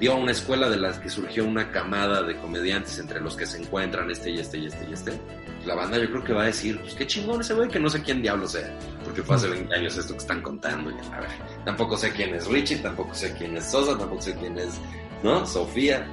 dio 0.00 0.14
a 0.14 0.16
una 0.16 0.32
escuela 0.32 0.68
de 0.68 0.78
las 0.78 0.98
que 0.98 1.08
surgió 1.08 1.44
una 1.44 1.70
camada 1.70 2.24
de 2.24 2.36
comediantes 2.36 2.98
entre 2.98 3.20
los 3.20 3.36
que 3.36 3.46
se 3.46 3.62
encuentran 3.62 4.10
este 4.10 4.30
y 4.32 4.40
este 4.40 4.58
y 4.58 4.66
este 4.66 4.84
y 4.90 4.92
este. 4.92 5.20
La 5.64 5.76
banda 5.76 5.96
yo 5.96 6.10
creo 6.10 6.24
que 6.24 6.32
va 6.32 6.42
a 6.42 6.46
decir, 6.46 6.80
pues 6.80 6.94
qué 6.94 7.06
chingón 7.06 7.40
ese 7.40 7.54
güey 7.54 7.68
que 7.68 7.78
no 7.78 7.88
sé 7.88 8.02
quién 8.02 8.20
diablo 8.20 8.48
sea, 8.48 8.76
porque 9.06 9.22
fue 9.22 9.36
hace 9.36 9.48
20 9.48 9.72
años 9.72 9.96
esto 9.96 10.14
que 10.14 10.18
están 10.18 10.42
contando. 10.42 10.90
Y, 10.90 10.94
a 11.12 11.20
ver, 11.20 11.30
tampoco 11.64 11.96
sé 11.96 12.10
quién 12.10 12.34
es 12.34 12.48
Richie, 12.48 12.78
tampoco 12.78 13.14
sé 13.14 13.32
quién 13.38 13.56
es 13.56 13.64
Sosa, 13.64 13.96
tampoco 13.96 14.20
sé 14.20 14.34
quién 14.34 14.58
es, 14.58 14.80
¿no? 15.22 15.46
Sofía. 15.46 16.06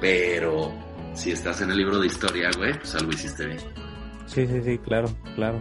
Pero 0.00 0.72
si 1.14 1.32
estás 1.32 1.60
en 1.60 1.70
el 1.70 1.78
libro 1.78 1.98
de 1.98 2.06
historia, 2.06 2.50
güey, 2.56 2.72
pues 2.78 2.94
algo 2.94 3.10
hiciste 3.10 3.46
bien. 3.46 3.58
Sí, 4.26 4.46
sí, 4.46 4.62
sí, 4.64 4.78
claro, 4.78 5.10
claro. 5.34 5.58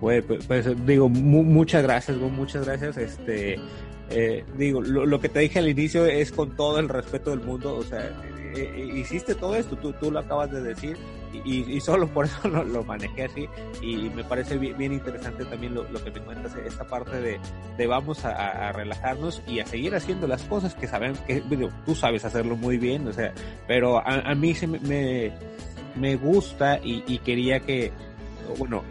Güey, 0.00 0.22
pues, 0.22 0.46
pues, 0.46 0.86
digo, 0.86 1.10
muchas 1.10 1.82
gracias, 1.82 2.18
güey, 2.18 2.30
muchas 2.30 2.64
gracias. 2.64 2.96
Este, 2.96 3.60
eh, 4.08 4.44
digo, 4.56 4.80
lo, 4.80 5.20
que 5.20 5.28
te 5.28 5.40
dije 5.40 5.58
al 5.58 5.68
inicio 5.68 6.06
es 6.06 6.32
con 6.32 6.56
todo 6.56 6.78
el 6.78 6.88
respeto 6.88 7.30
del 7.30 7.40
mundo, 7.40 7.76
o 7.76 7.82
sea, 7.82 8.10
eh, 8.54 8.72
eh, 8.74 8.98
hiciste 8.98 9.34
todo 9.34 9.56
esto, 9.56 9.76
tú, 9.76 9.92
tú 9.94 10.10
lo 10.10 10.20
acabas 10.20 10.50
de 10.50 10.62
decir, 10.62 10.96
y, 11.44 11.80
solo 11.80 12.06
por 12.06 12.26
eso 12.26 12.48
lo, 12.48 12.84
manejé 12.84 13.24
así, 13.24 13.48
y 13.82 14.08
me 14.10 14.24
parece 14.24 14.56
bien, 14.56 14.92
interesante 14.92 15.44
también 15.44 15.74
lo, 15.74 15.86
que 15.86 16.10
me 16.10 16.20
cuentas, 16.20 16.54
esta 16.56 16.84
parte 16.84 17.20
de, 17.20 17.40
de 17.76 17.86
vamos 17.86 18.24
a, 18.24 18.72
relajarnos 18.72 19.42
y 19.46 19.60
a 19.60 19.66
seguir 19.66 19.94
haciendo 19.94 20.26
las 20.26 20.42
cosas 20.44 20.74
que 20.74 20.86
saben, 20.86 21.14
que 21.26 21.42
digo, 21.48 21.70
tú 21.84 21.94
sabes 21.94 22.24
hacerlo 22.24 22.56
muy 22.56 22.78
bien, 22.78 23.06
o 23.08 23.12
sea, 23.12 23.32
pero 23.66 23.98
a, 23.98 24.34
mí 24.34 24.54
se 24.54 24.66
me, 24.66 25.32
me, 25.96 26.16
gusta 26.16 26.78
y 26.82 27.18
quería 27.18 27.60
que 27.60 27.92
bueno, 28.58 28.82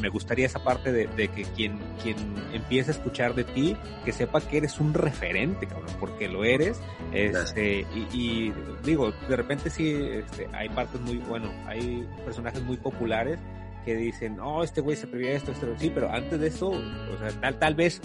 me 0.00 0.08
gustaría 0.08 0.46
esa 0.46 0.62
parte 0.62 0.92
de, 0.92 1.06
que 1.28 1.42
quien, 1.56 1.78
quien 2.02 2.16
empiece 2.52 2.90
a 2.90 2.94
escuchar 2.94 3.34
de 3.34 3.44
ti, 3.44 3.76
que 4.04 4.12
sepa 4.12 4.40
que 4.40 4.58
eres 4.58 4.80
un 4.80 4.94
referente, 4.94 5.66
cabrón, 5.66 5.94
porque 5.98 6.28
lo 6.28 6.44
eres, 6.44 6.80
este, 7.12 7.86
y, 8.12 8.52
digo, 8.84 9.12
de 9.28 9.36
repente 9.36 9.70
sí, 9.70 9.92
este, 9.92 10.48
hay 10.52 10.68
partes 10.68 11.00
muy, 11.00 11.18
bueno, 11.18 11.50
hay 11.66 12.06
personajes 12.24 12.62
muy 12.62 12.76
populares 12.76 13.38
que 13.84 13.96
dicen, 13.96 14.38
oh, 14.40 14.62
este 14.62 14.80
güey 14.80 14.96
se 14.96 15.06
prevía 15.06 15.32
esto, 15.32 15.52
esto, 15.52 15.66
sí, 15.78 15.90
pero 15.94 16.10
antes 16.10 16.38
de 16.38 16.48
eso, 16.48 16.68
o 16.68 17.18
sea, 17.18 17.30
tal, 17.40 17.58
tal 17.58 17.74
vez 17.74 18.00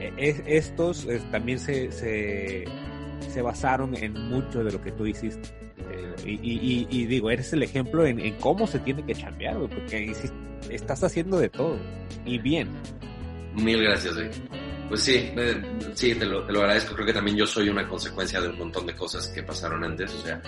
eh, 0.00 0.42
estos 0.46 1.04
eh, 1.06 1.20
también 1.30 1.58
se, 1.58 1.92
se, 1.92 2.64
se 3.28 3.42
basaron 3.42 3.94
en 3.94 4.14
mucho 4.28 4.64
de 4.64 4.72
lo 4.72 4.80
que 4.80 4.92
tú 4.92 5.06
hiciste. 5.06 5.67
Eh, 5.90 6.14
y, 6.24 7.06
digo, 7.06 7.30
eres 7.30 7.52
el 7.52 7.62
ejemplo 7.62 8.06
en, 8.06 8.34
cómo 8.34 8.66
se 8.66 8.78
tiene 8.80 9.04
que 9.04 9.14
chambear, 9.14 9.58
porque 9.58 10.12
estás 10.70 11.02
haciendo 11.04 11.38
de 11.38 11.48
todo 11.48 11.78
y 12.24 12.38
bien. 12.38 12.68
Mil 13.54 13.82
gracias, 13.82 14.14
güey. 14.14 14.30
Pues 14.88 15.02
sí, 15.02 15.30
sí, 15.92 16.14
te 16.14 16.24
lo, 16.24 16.44
te 16.44 16.52
lo, 16.52 16.60
agradezco. 16.60 16.94
Creo 16.94 17.06
que 17.06 17.12
también 17.12 17.36
yo 17.36 17.46
soy 17.46 17.68
una 17.68 17.86
consecuencia 17.86 18.40
de 18.40 18.48
un 18.48 18.58
montón 18.58 18.86
de 18.86 18.94
cosas 18.94 19.28
que 19.28 19.42
pasaron 19.42 19.84
antes. 19.84 20.14
O 20.14 20.22
sea, 20.22 20.40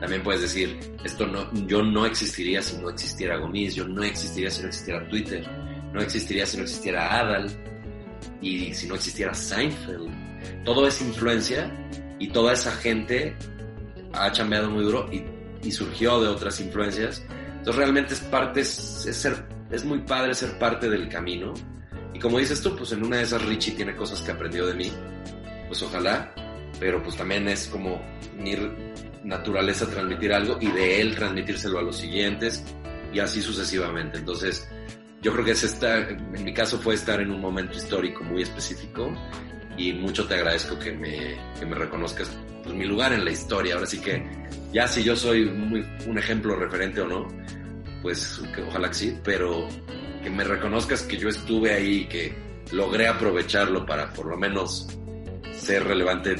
también 0.00 0.22
puedes 0.22 0.42
decir, 0.42 0.78
esto 1.02 1.26
no, 1.26 1.50
yo 1.66 1.82
no 1.82 2.04
existiría 2.04 2.60
si 2.60 2.76
no 2.76 2.90
existiera 2.90 3.38
Gomis, 3.38 3.74
yo 3.74 3.88
no 3.88 4.02
existiría 4.02 4.50
si 4.50 4.62
no 4.62 4.68
existiera 4.68 5.08
Twitter, 5.08 5.46
no 5.92 6.02
existiría 6.02 6.44
si 6.44 6.58
no 6.58 6.64
existiera 6.64 7.20
Adal. 7.20 7.50
y 8.42 8.74
si 8.74 8.86
no 8.86 8.96
existiera 8.96 9.32
Seinfeld. 9.32 10.10
Todo 10.64 10.86
es 10.86 11.00
influencia 11.00 11.72
y 12.18 12.28
toda 12.28 12.52
esa 12.52 12.72
gente 12.72 13.34
ha 14.12 14.30
chambeado 14.32 14.70
muy 14.70 14.84
duro 14.84 15.08
y, 15.12 15.24
y 15.62 15.70
surgió 15.70 16.20
de 16.20 16.28
otras 16.28 16.60
influencias. 16.60 17.24
Entonces 17.58 17.76
realmente 17.76 18.14
es 18.14 18.20
parte, 18.20 18.60
es, 18.60 18.68
ser, 18.68 19.46
es 19.70 19.84
muy 19.84 20.00
padre 20.00 20.34
ser 20.34 20.58
parte 20.58 20.88
del 20.88 21.08
camino. 21.08 21.54
Y 22.14 22.18
como 22.18 22.38
dices 22.38 22.62
tú, 22.62 22.76
pues 22.76 22.92
en 22.92 23.04
una 23.04 23.18
de 23.18 23.24
esas 23.24 23.44
Richie 23.44 23.72
tiene 23.72 23.94
cosas 23.94 24.22
que 24.22 24.30
aprendió 24.30 24.66
de 24.66 24.74
mí. 24.74 24.92
Pues 25.66 25.82
ojalá, 25.82 26.32
pero 26.78 27.02
pues 27.02 27.16
también 27.16 27.48
es 27.48 27.66
como 27.66 28.00
mi 28.38 28.54
naturaleza 29.24 29.88
transmitir 29.88 30.32
algo 30.32 30.58
y 30.60 30.68
de 30.68 31.00
él 31.00 31.16
transmitírselo 31.16 31.78
a 31.78 31.82
los 31.82 31.96
siguientes 31.96 32.64
y 33.12 33.18
así 33.18 33.42
sucesivamente. 33.42 34.18
Entonces, 34.18 34.68
yo 35.20 35.32
creo 35.32 35.44
que 35.44 35.50
es 35.50 35.64
estar, 35.64 36.08
en 36.10 36.44
mi 36.44 36.54
caso 36.54 36.78
fue 36.78 36.94
estar 36.94 37.20
en 37.20 37.30
un 37.30 37.40
momento 37.40 37.76
histórico 37.76 38.22
muy 38.22 38.42
específico 38.42 39.12
y 39.76 39.92
mucho 39.92 40.26
te 40.26 40.34
agradezco 40.34 40.78
que 40.78 40.92
me, 40.92 41.36
que 41.58 41.66
me 41.66 41.74
reconozcas 41.74 42.30
pues, 42.62 42.74
mi 42.74 42.84
lugar 42.84 43.12
en 43.12 43.24
la 43.24 43.30
historia. 43.30 43.74
Ahora 43.74 43.86
sí 43.86 44.00
que 44.00 44.22
ya 44.72 44.86
si 44.88 45.02
yo 45.02 45.16
soy 45.16 45.42
un 45.44 46.18
ejemplo 46.18 46.56
referente 46.56 47.00
o 47.00 47.08
no, 47.08 47.28
pues 48.02 48.42
que, 48.54 48.62
ojalá 48.62 48.88
que 48.88 48.94
sí, 48.94 49.18
pero 49.22 49.68
que 50.22 50.30
me 50.30 50.44
reconozcas 50.44 51.02
que 51.02 51.16
yo 51.16 51.28
estuve 51.28 51.72
ahí 51.72 51.94
y 51.98 52.04
que 52.06 52.34
logré 52.72 53.08
aprovecharlo 53.08 53.86
para 53.86 54.12
por 54.12 54.26
lo 54.26 54.36
menos 54.36 54.88
ser 55.52 55.84
relevante 55.84 56.36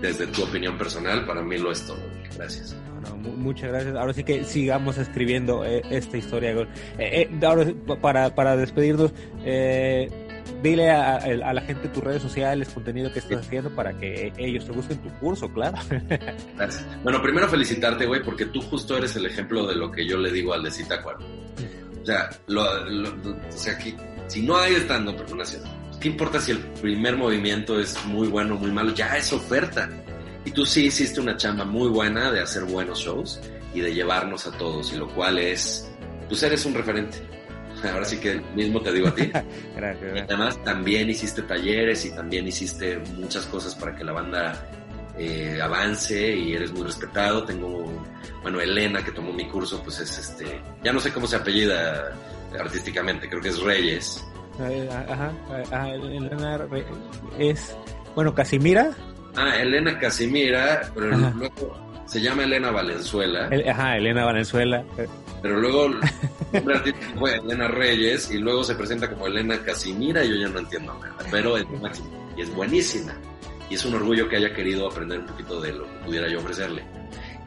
desde 0.00 0.26
tu 0.26 0.44
opinión 0.44 0.76
personal, 0.76 1.24
para 1.26 1.42
mí 1.42 1.58
lo 1.58 1.72
es 1.72 1.86
todo. 1.86 2.02
Gracias. 2.36 2.76
muchas 3.22 3.70
gracias. 3.70 3.94
Ahora 3.96 4.12
sí 4.12 4.24
que 4.24 4.44
sigamos 4.44 4.98
escribiendo 4.98 5.64
eh, 5.64 5.82
esta 5.90 6.16
historia. 6.16 6.50
Eh, 6.50 6.66
eh, 6.98 7.30
ahora, 7.42 7.66
para, 8.00 8.34
para 8.34 8.56
despedirnos, 8.56 9.12
dile 10.62 10.90
a, 10.90 11.52
la 11.52 11.60
gente 11.62 11.88
tus 11.88 12.02
redes 12.02 12.22
sociales, 12.22 12.68
contenido 12.68 13.12
que 13.12 13.18
estás 13.18 13.46
haciendo 13.46 13.74
para 13.74 13.92
que 13.94 14.32
ellos 14.36 14.64
te 14.64 14.72
busquen 14.72 14.98
tu 14.98 15.08
curso, 15.18 15.52
claro. 15.52 15.78
Gracias. 16.56 16.86
Bueno, 17.02 17.22
primero 17.22 17.48
felicitarte, 17.48 18.06
güey, 18.06 18.22
porque 18.22 18.46
tú 18.46 18.60
justo 18.62 18.96
eres 18.96 19.16
el 19.16 19.26
ejemplo 19.26 19.66
de 19.66 19.74
lo 19.74 19.90
que 19.90 20.06
yo 20.06 20.18
le 20.18 20.30
digo 20.30 20.54
al 20.54 20.62
de 20.62 20.70
Cita 20.70 21.02
O 21.04 22.06
sea, 22.06 22.30
lo, 22.46 22.62
o 22.62 23.36
sea 23.48 23.74
aquí, 23.74 23.94
si 24.26 24.42
no 24.42 24.56
hay 24.56 24.74
estando 24.74 25.16
personas 25.16 25.60
¿qué 26.00 26.08
importa 26.08 26.38
si 26.40 26.52
el 26.52 26.58
primer 26.58 27.16
movimiento 27.16 27.80
es 27.80 28.04
muy 28.04 28.28
bueno 28.28 28.56
o 28.56 28.58
muy 28.58 28.70
malo? 28.70 28.92
Ya 28.94 29.16
es 29.16 29.32
oferta. 29.32 29.88
Y 30.44 30.50
tú 30.50 30.66
sí 30.66 30.86
hiciste 30.86 31.20
una 31.20 31.36
chamba 31.36 31.64
muy 31.64 31.88
buena 31.88 32.30
de 32.30 32.40
hacer 32.40 32.64
buenos 32.64 32.98
shows 32.98 33.40
y 33.72 33.80
de 33.80 33.94
llevarnos 33.94 34.46
a 34.46 34.52
todos, 34.52 34.92
y 34.92 34.96
lo 34.96 35.08
cual 35.08 35.38
es, 35.38 35.90
pues 36.28 36.42
eres 36.42 36.66
un 36.66 36.74
referente. 36.74 37.16
Ahora 37.92 38.04
sí 38.04 38.18
que 38.18 38.40
mismo 38.54 38.80
te 38.80 38.92
digo 38.92 39.08
a 39.08 39.14
ti. 39.14 39.30
gracias, 39.76 40.16
Y 40.16 40.18
además 40.18 40.62
también 40.64 41.10
hiciste 41.10 41.42
talleres 41.42 42.04
y 42.04 42.14
también 42.14 42.46
hiciste 42.46 42.98
muchas 43.16 43.46
cosas 43.46 43.74
para 43.74 43.94
que 43.94 44.04
la 44.04 44.12
banda 44.12 44.68
eh, 45.18 45.60
avance 45.62 46.34
y 46.34 46.54
eres 46.54 46.72
muy 46.72 46.84
respetado. 46.84 47.44
Tengo, 47.44 47.84
bueno, 48.42 48.60
Elena 48.60 49.04
que 49.04 49.12
tomó 49.12 49.32
mi 49.32 49.48
curso, 49.48 49.82
pues 49.82 50.00
es 50.00 50.18
este, 50.18 50.60
ya 50.82 50.92
no 50.92 51.00
sé 51.00 51.12
cómo 51.12 51.26
se 51.26 51.36
apellida 51.36 52.12
artísticamente, 52.58 53.28
creo 53.28 53.40
que 53.40 53.48
es 53.48 53.60
Reyes. 53.60 54.24
Eh, 54.60 54.88
ajá, 54.90 55.32
ajá, 55.70 55.90
Elena 55.90 56.60
es, 57.38 57.76
bueno, 58.14 58.34
Casimira. 58.34 58.92
Ah, 59.36 59.56
Elena 59.56 59.98
Casimira, 59.98 60.88
pero 60.94 61.08
luego 61.08 61.83
se 62.06 62.20
llama 62.20 62.44
Elena 62.44 62.70
Valenzuela. 62.70 63.50
ajá, 63.68 63.96
Elena 63.96 64.24
Valenzuela. 64.24 64.84
Pero 65.42 65.60
luego 65.60 65.90
fue 67.18 67.36
Elena 67.36 67.68
Reyes 67.68 68.30
y 68.30 68.38
luego 68.38 68.64
se 68.64 68.74
presenta 68.74 69.10
como 69.10 69.26
Elena 69.26 69.58
Casimira 69.62 70.24
y 70.24 70.30
yo 70.30 70.36
ya 70.36 70.48
no 70.48 70.60
entiendo 70.60 70.94
nada. 70.94 71.16
Pero 71.30 71.56
es 71.56 71.68
máximo 71.80 72.32
y 72.36 72.42
es 72.42 72.54
buenísima. 72.54 73.14
Y 73.70 73.74
es 73.74 73.84
un 73.84 73.94
orgullo 73.94 74.28
que 74.28 74.36
haya 74.36 74.52
querido 74.52 74.86
aprender 74.88 75.20
un 75.20 75.26
poquito 75.26 75.60
de 75.60 75.72
lo 75.72 75.84
que 75.84 76.04
pudiera 76.06 76.28
yo 76.28 76.38
ofrecerle. 76.38 76.82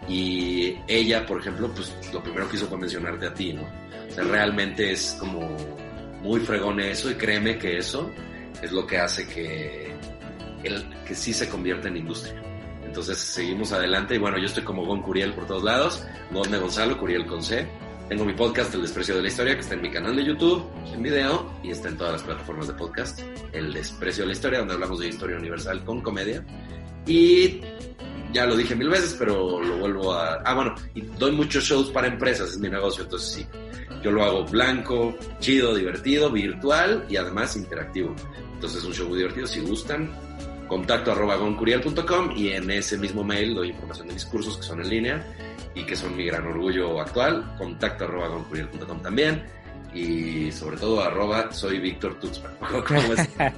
Y 0.07 0.77
ella, 0.87 1.25
por 1.25 1.39
ejemplo, 1.39 1.69
pues 1.73 1.93
lo 2.13 2.23
primero 2.23 2.49
que 2.49 2.55
hizo 2.55 2.67
fue 2.67 2.77
mencionarte 2.77 3.27
a 3.27 3.33
ti, 3.33 3.53
¿no? 3.53 3.63
O 3.63 4.11
sea, 4.11 4.23
realmente 4.23 4.91
es 4.91 5.17
como 5.19 5.55
muy 6.21 6.39
fregón 6.39 6.79
eso 6.79 7.11
y 7.11 7.15
créeme 7.15 7.57
que 7.57 7.77
eso 7.77 8.09
es 8.61 8.71
lo 8.71 8.87
que 8.87 8.97
hace 8.97 9.27
que, 9.27 9.93
el, 10.63 10.89
que 11.05 11.13
sí 11.13 11.33
se 11.33 11.47
convierta 11.49 11.87
en 11.89 11.97
industria. 11.97 12.41
Entonces 12.97 13.19
seguimos 13.19 13.71
adelante 13.73 14.15
y 14.15 14.17
bueno, 14.17 14.39
yo 14.39 14.47
estoy 14.47 14.63
como 14.63 14.83
Gon 14.83 15.03
Curiel 15.03 15.31
por 15.31 15.45
todos 15.45 15.63
lados, 15.63 16.03
Gonme 16.31 16.57
Gonzalo, 16.57 16.97
Curiel 16.97 17.27
con 17.27 17.43
C. 17.43 17.67
Tengo 18.09 18.25
mi 18.25 18.33
podcast 18.33 18.73
El 18.73 18.81
Desprecio 18.81 19.15
de 19.15 19.21
la 19.21 19.27
Historia 19.27 19.53
que 19.53 19.59
está 19.59 19.75
en 19.75 19.83
mi 19.83 19.91
canal 19.91 20.15
de 20.15 20.25
YouTube, 20.25 20.65
en 20.91 21.03
video 21.03 21.47
y 21.61 21.69
está 21.69 21.89
en 21.89 21.97
todas 21.97 22.13
las 22.13 22.23
plataformas 22.23 22.69
de 22.69 22.73
podcast. 22.73 23.19
El 23.51 23.71
Desprecio 23.71 24.23
de 24.23 24.29
la 24.29 24.33
Historia, 24.33 24.57
donde 24.57 24.73
hablamos 24.73 24.97
de 24.97 25.09
historia 25.09 25.37
universal 25.37 25.83
con 25.85 26.01
comedia. 26.01 26.43
Y 27.05 27.61
ya 28.33 28.47
lo 28.47 28.57
dije 28.57 28.75
mil 28.75 28.89
veces, 28.89 29.15
pero 29.19 29.61
lo 29.61 29.77
vuelvo 29.77 30.13
a... 30.15 30.41
Ah, 30.43 30.55
bueno, 30.55 30.73
y 30.95 31.01
doy 31.01 31.33
muchos 31.33 31.65
shows 31.65 31.91
para 31.91 32.07
empresas, 32.07 32.49
es 32.49 32.57
mi 32.57 32.67
negocio, 32.67 33.03
entonces 33.03 33.31
sí, 33.31 33.47
yo 34.01 34.09
lo 34.09 34.23
hago 34.23 34.43
blanco, 34.45 35.15
chido, 35.39 35.75
divertido, 35.75 36.31
virtual 36.31 37.05
y 37.07 37.17
además 37.17 37.55
interactivo. 37.57 38.15
Entonces 38.55 38.79
es 38.79 38.85
un 38.85 38.93
show 38.95 39.07
muy 39.07 39.19
divertido, 39.19 39.45
si 39.45 39.59
gustan, 39.59 40.09
contacto 40.67 41.11
arroba 41.11 41.35
goncuriel.com 41.35 42.31
y 42.35 42.49
en 42.49 42.69
ese 42.71 42.97
mismo 42.97 43.23
mail 43.23 43.55
doy 43.55 43.69
información 43.69 44.07
de 44.07 44.13
mis 44.13 44.25
cursos 44.25 44.57
que 44.57 44.63
son 44.63 44.81
en 44.81 44.89
línea 44.89 45.25
y 45.73 45.83
que 45.83 45.95
son 45.95 46.15
mi 46.15 46.25
gran 46.25 46.45
orgullo 46.47 46.99
actual, 46.99 47.55
contacto 47.57 48.05
arroba 48.05 48.27
goncuriel.com 48.27 49.01
también 49.01 49.43
y 49.93 50.51
sobre 50.51 50.77
todo 50.77 51.01
arroba 51.01 51.51
soy 51.51 51.79
Víctor 51.79 52.19
Tuxpan. 52.19 52.51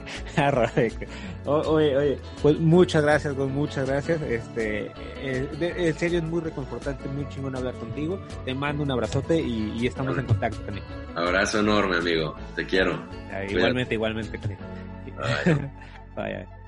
oye, 1.46 1.98
oye, 1.98 2.18
pues 2.42 2.60
muchas 2.60 3.04
gracias, 3.04 3.36
muchas 3.36 3.88
gracias. 3.88 4.22
Este, 4.22 4.92
eh, 5.18 5.48
en 5.60 5.94
serio 5.96 6.20
es 6.20 6.24
muy 6.24 6.42
reconfortante, 6.42 7.08
muy 7.10 7.28
chingón 7.30 7.56
hablar 7.56 7.74
contigo. 7.76 8.22
Te 8.46 8.54
mando 8.54 8.84
un 8.84 8.92
abrazote 8.92 9.42
y, 9.42 9.86
estamos 9.86 10.18
en 10.18 10.26
contacto, 10.26 10.66
Cani. 10.66 10.82
Abrazo 11.16 11.60
enorme, 11.60 11.98
amigo. 11.98 12.36
Te 12.56 12.66
quiero. 12.66 13.04
igualmente, 13.50 13.96
igualmente, 13.96 14.38
Cani. 14.38 14.56
Bye. 15.46 15.70
Bye. 16.16 16.59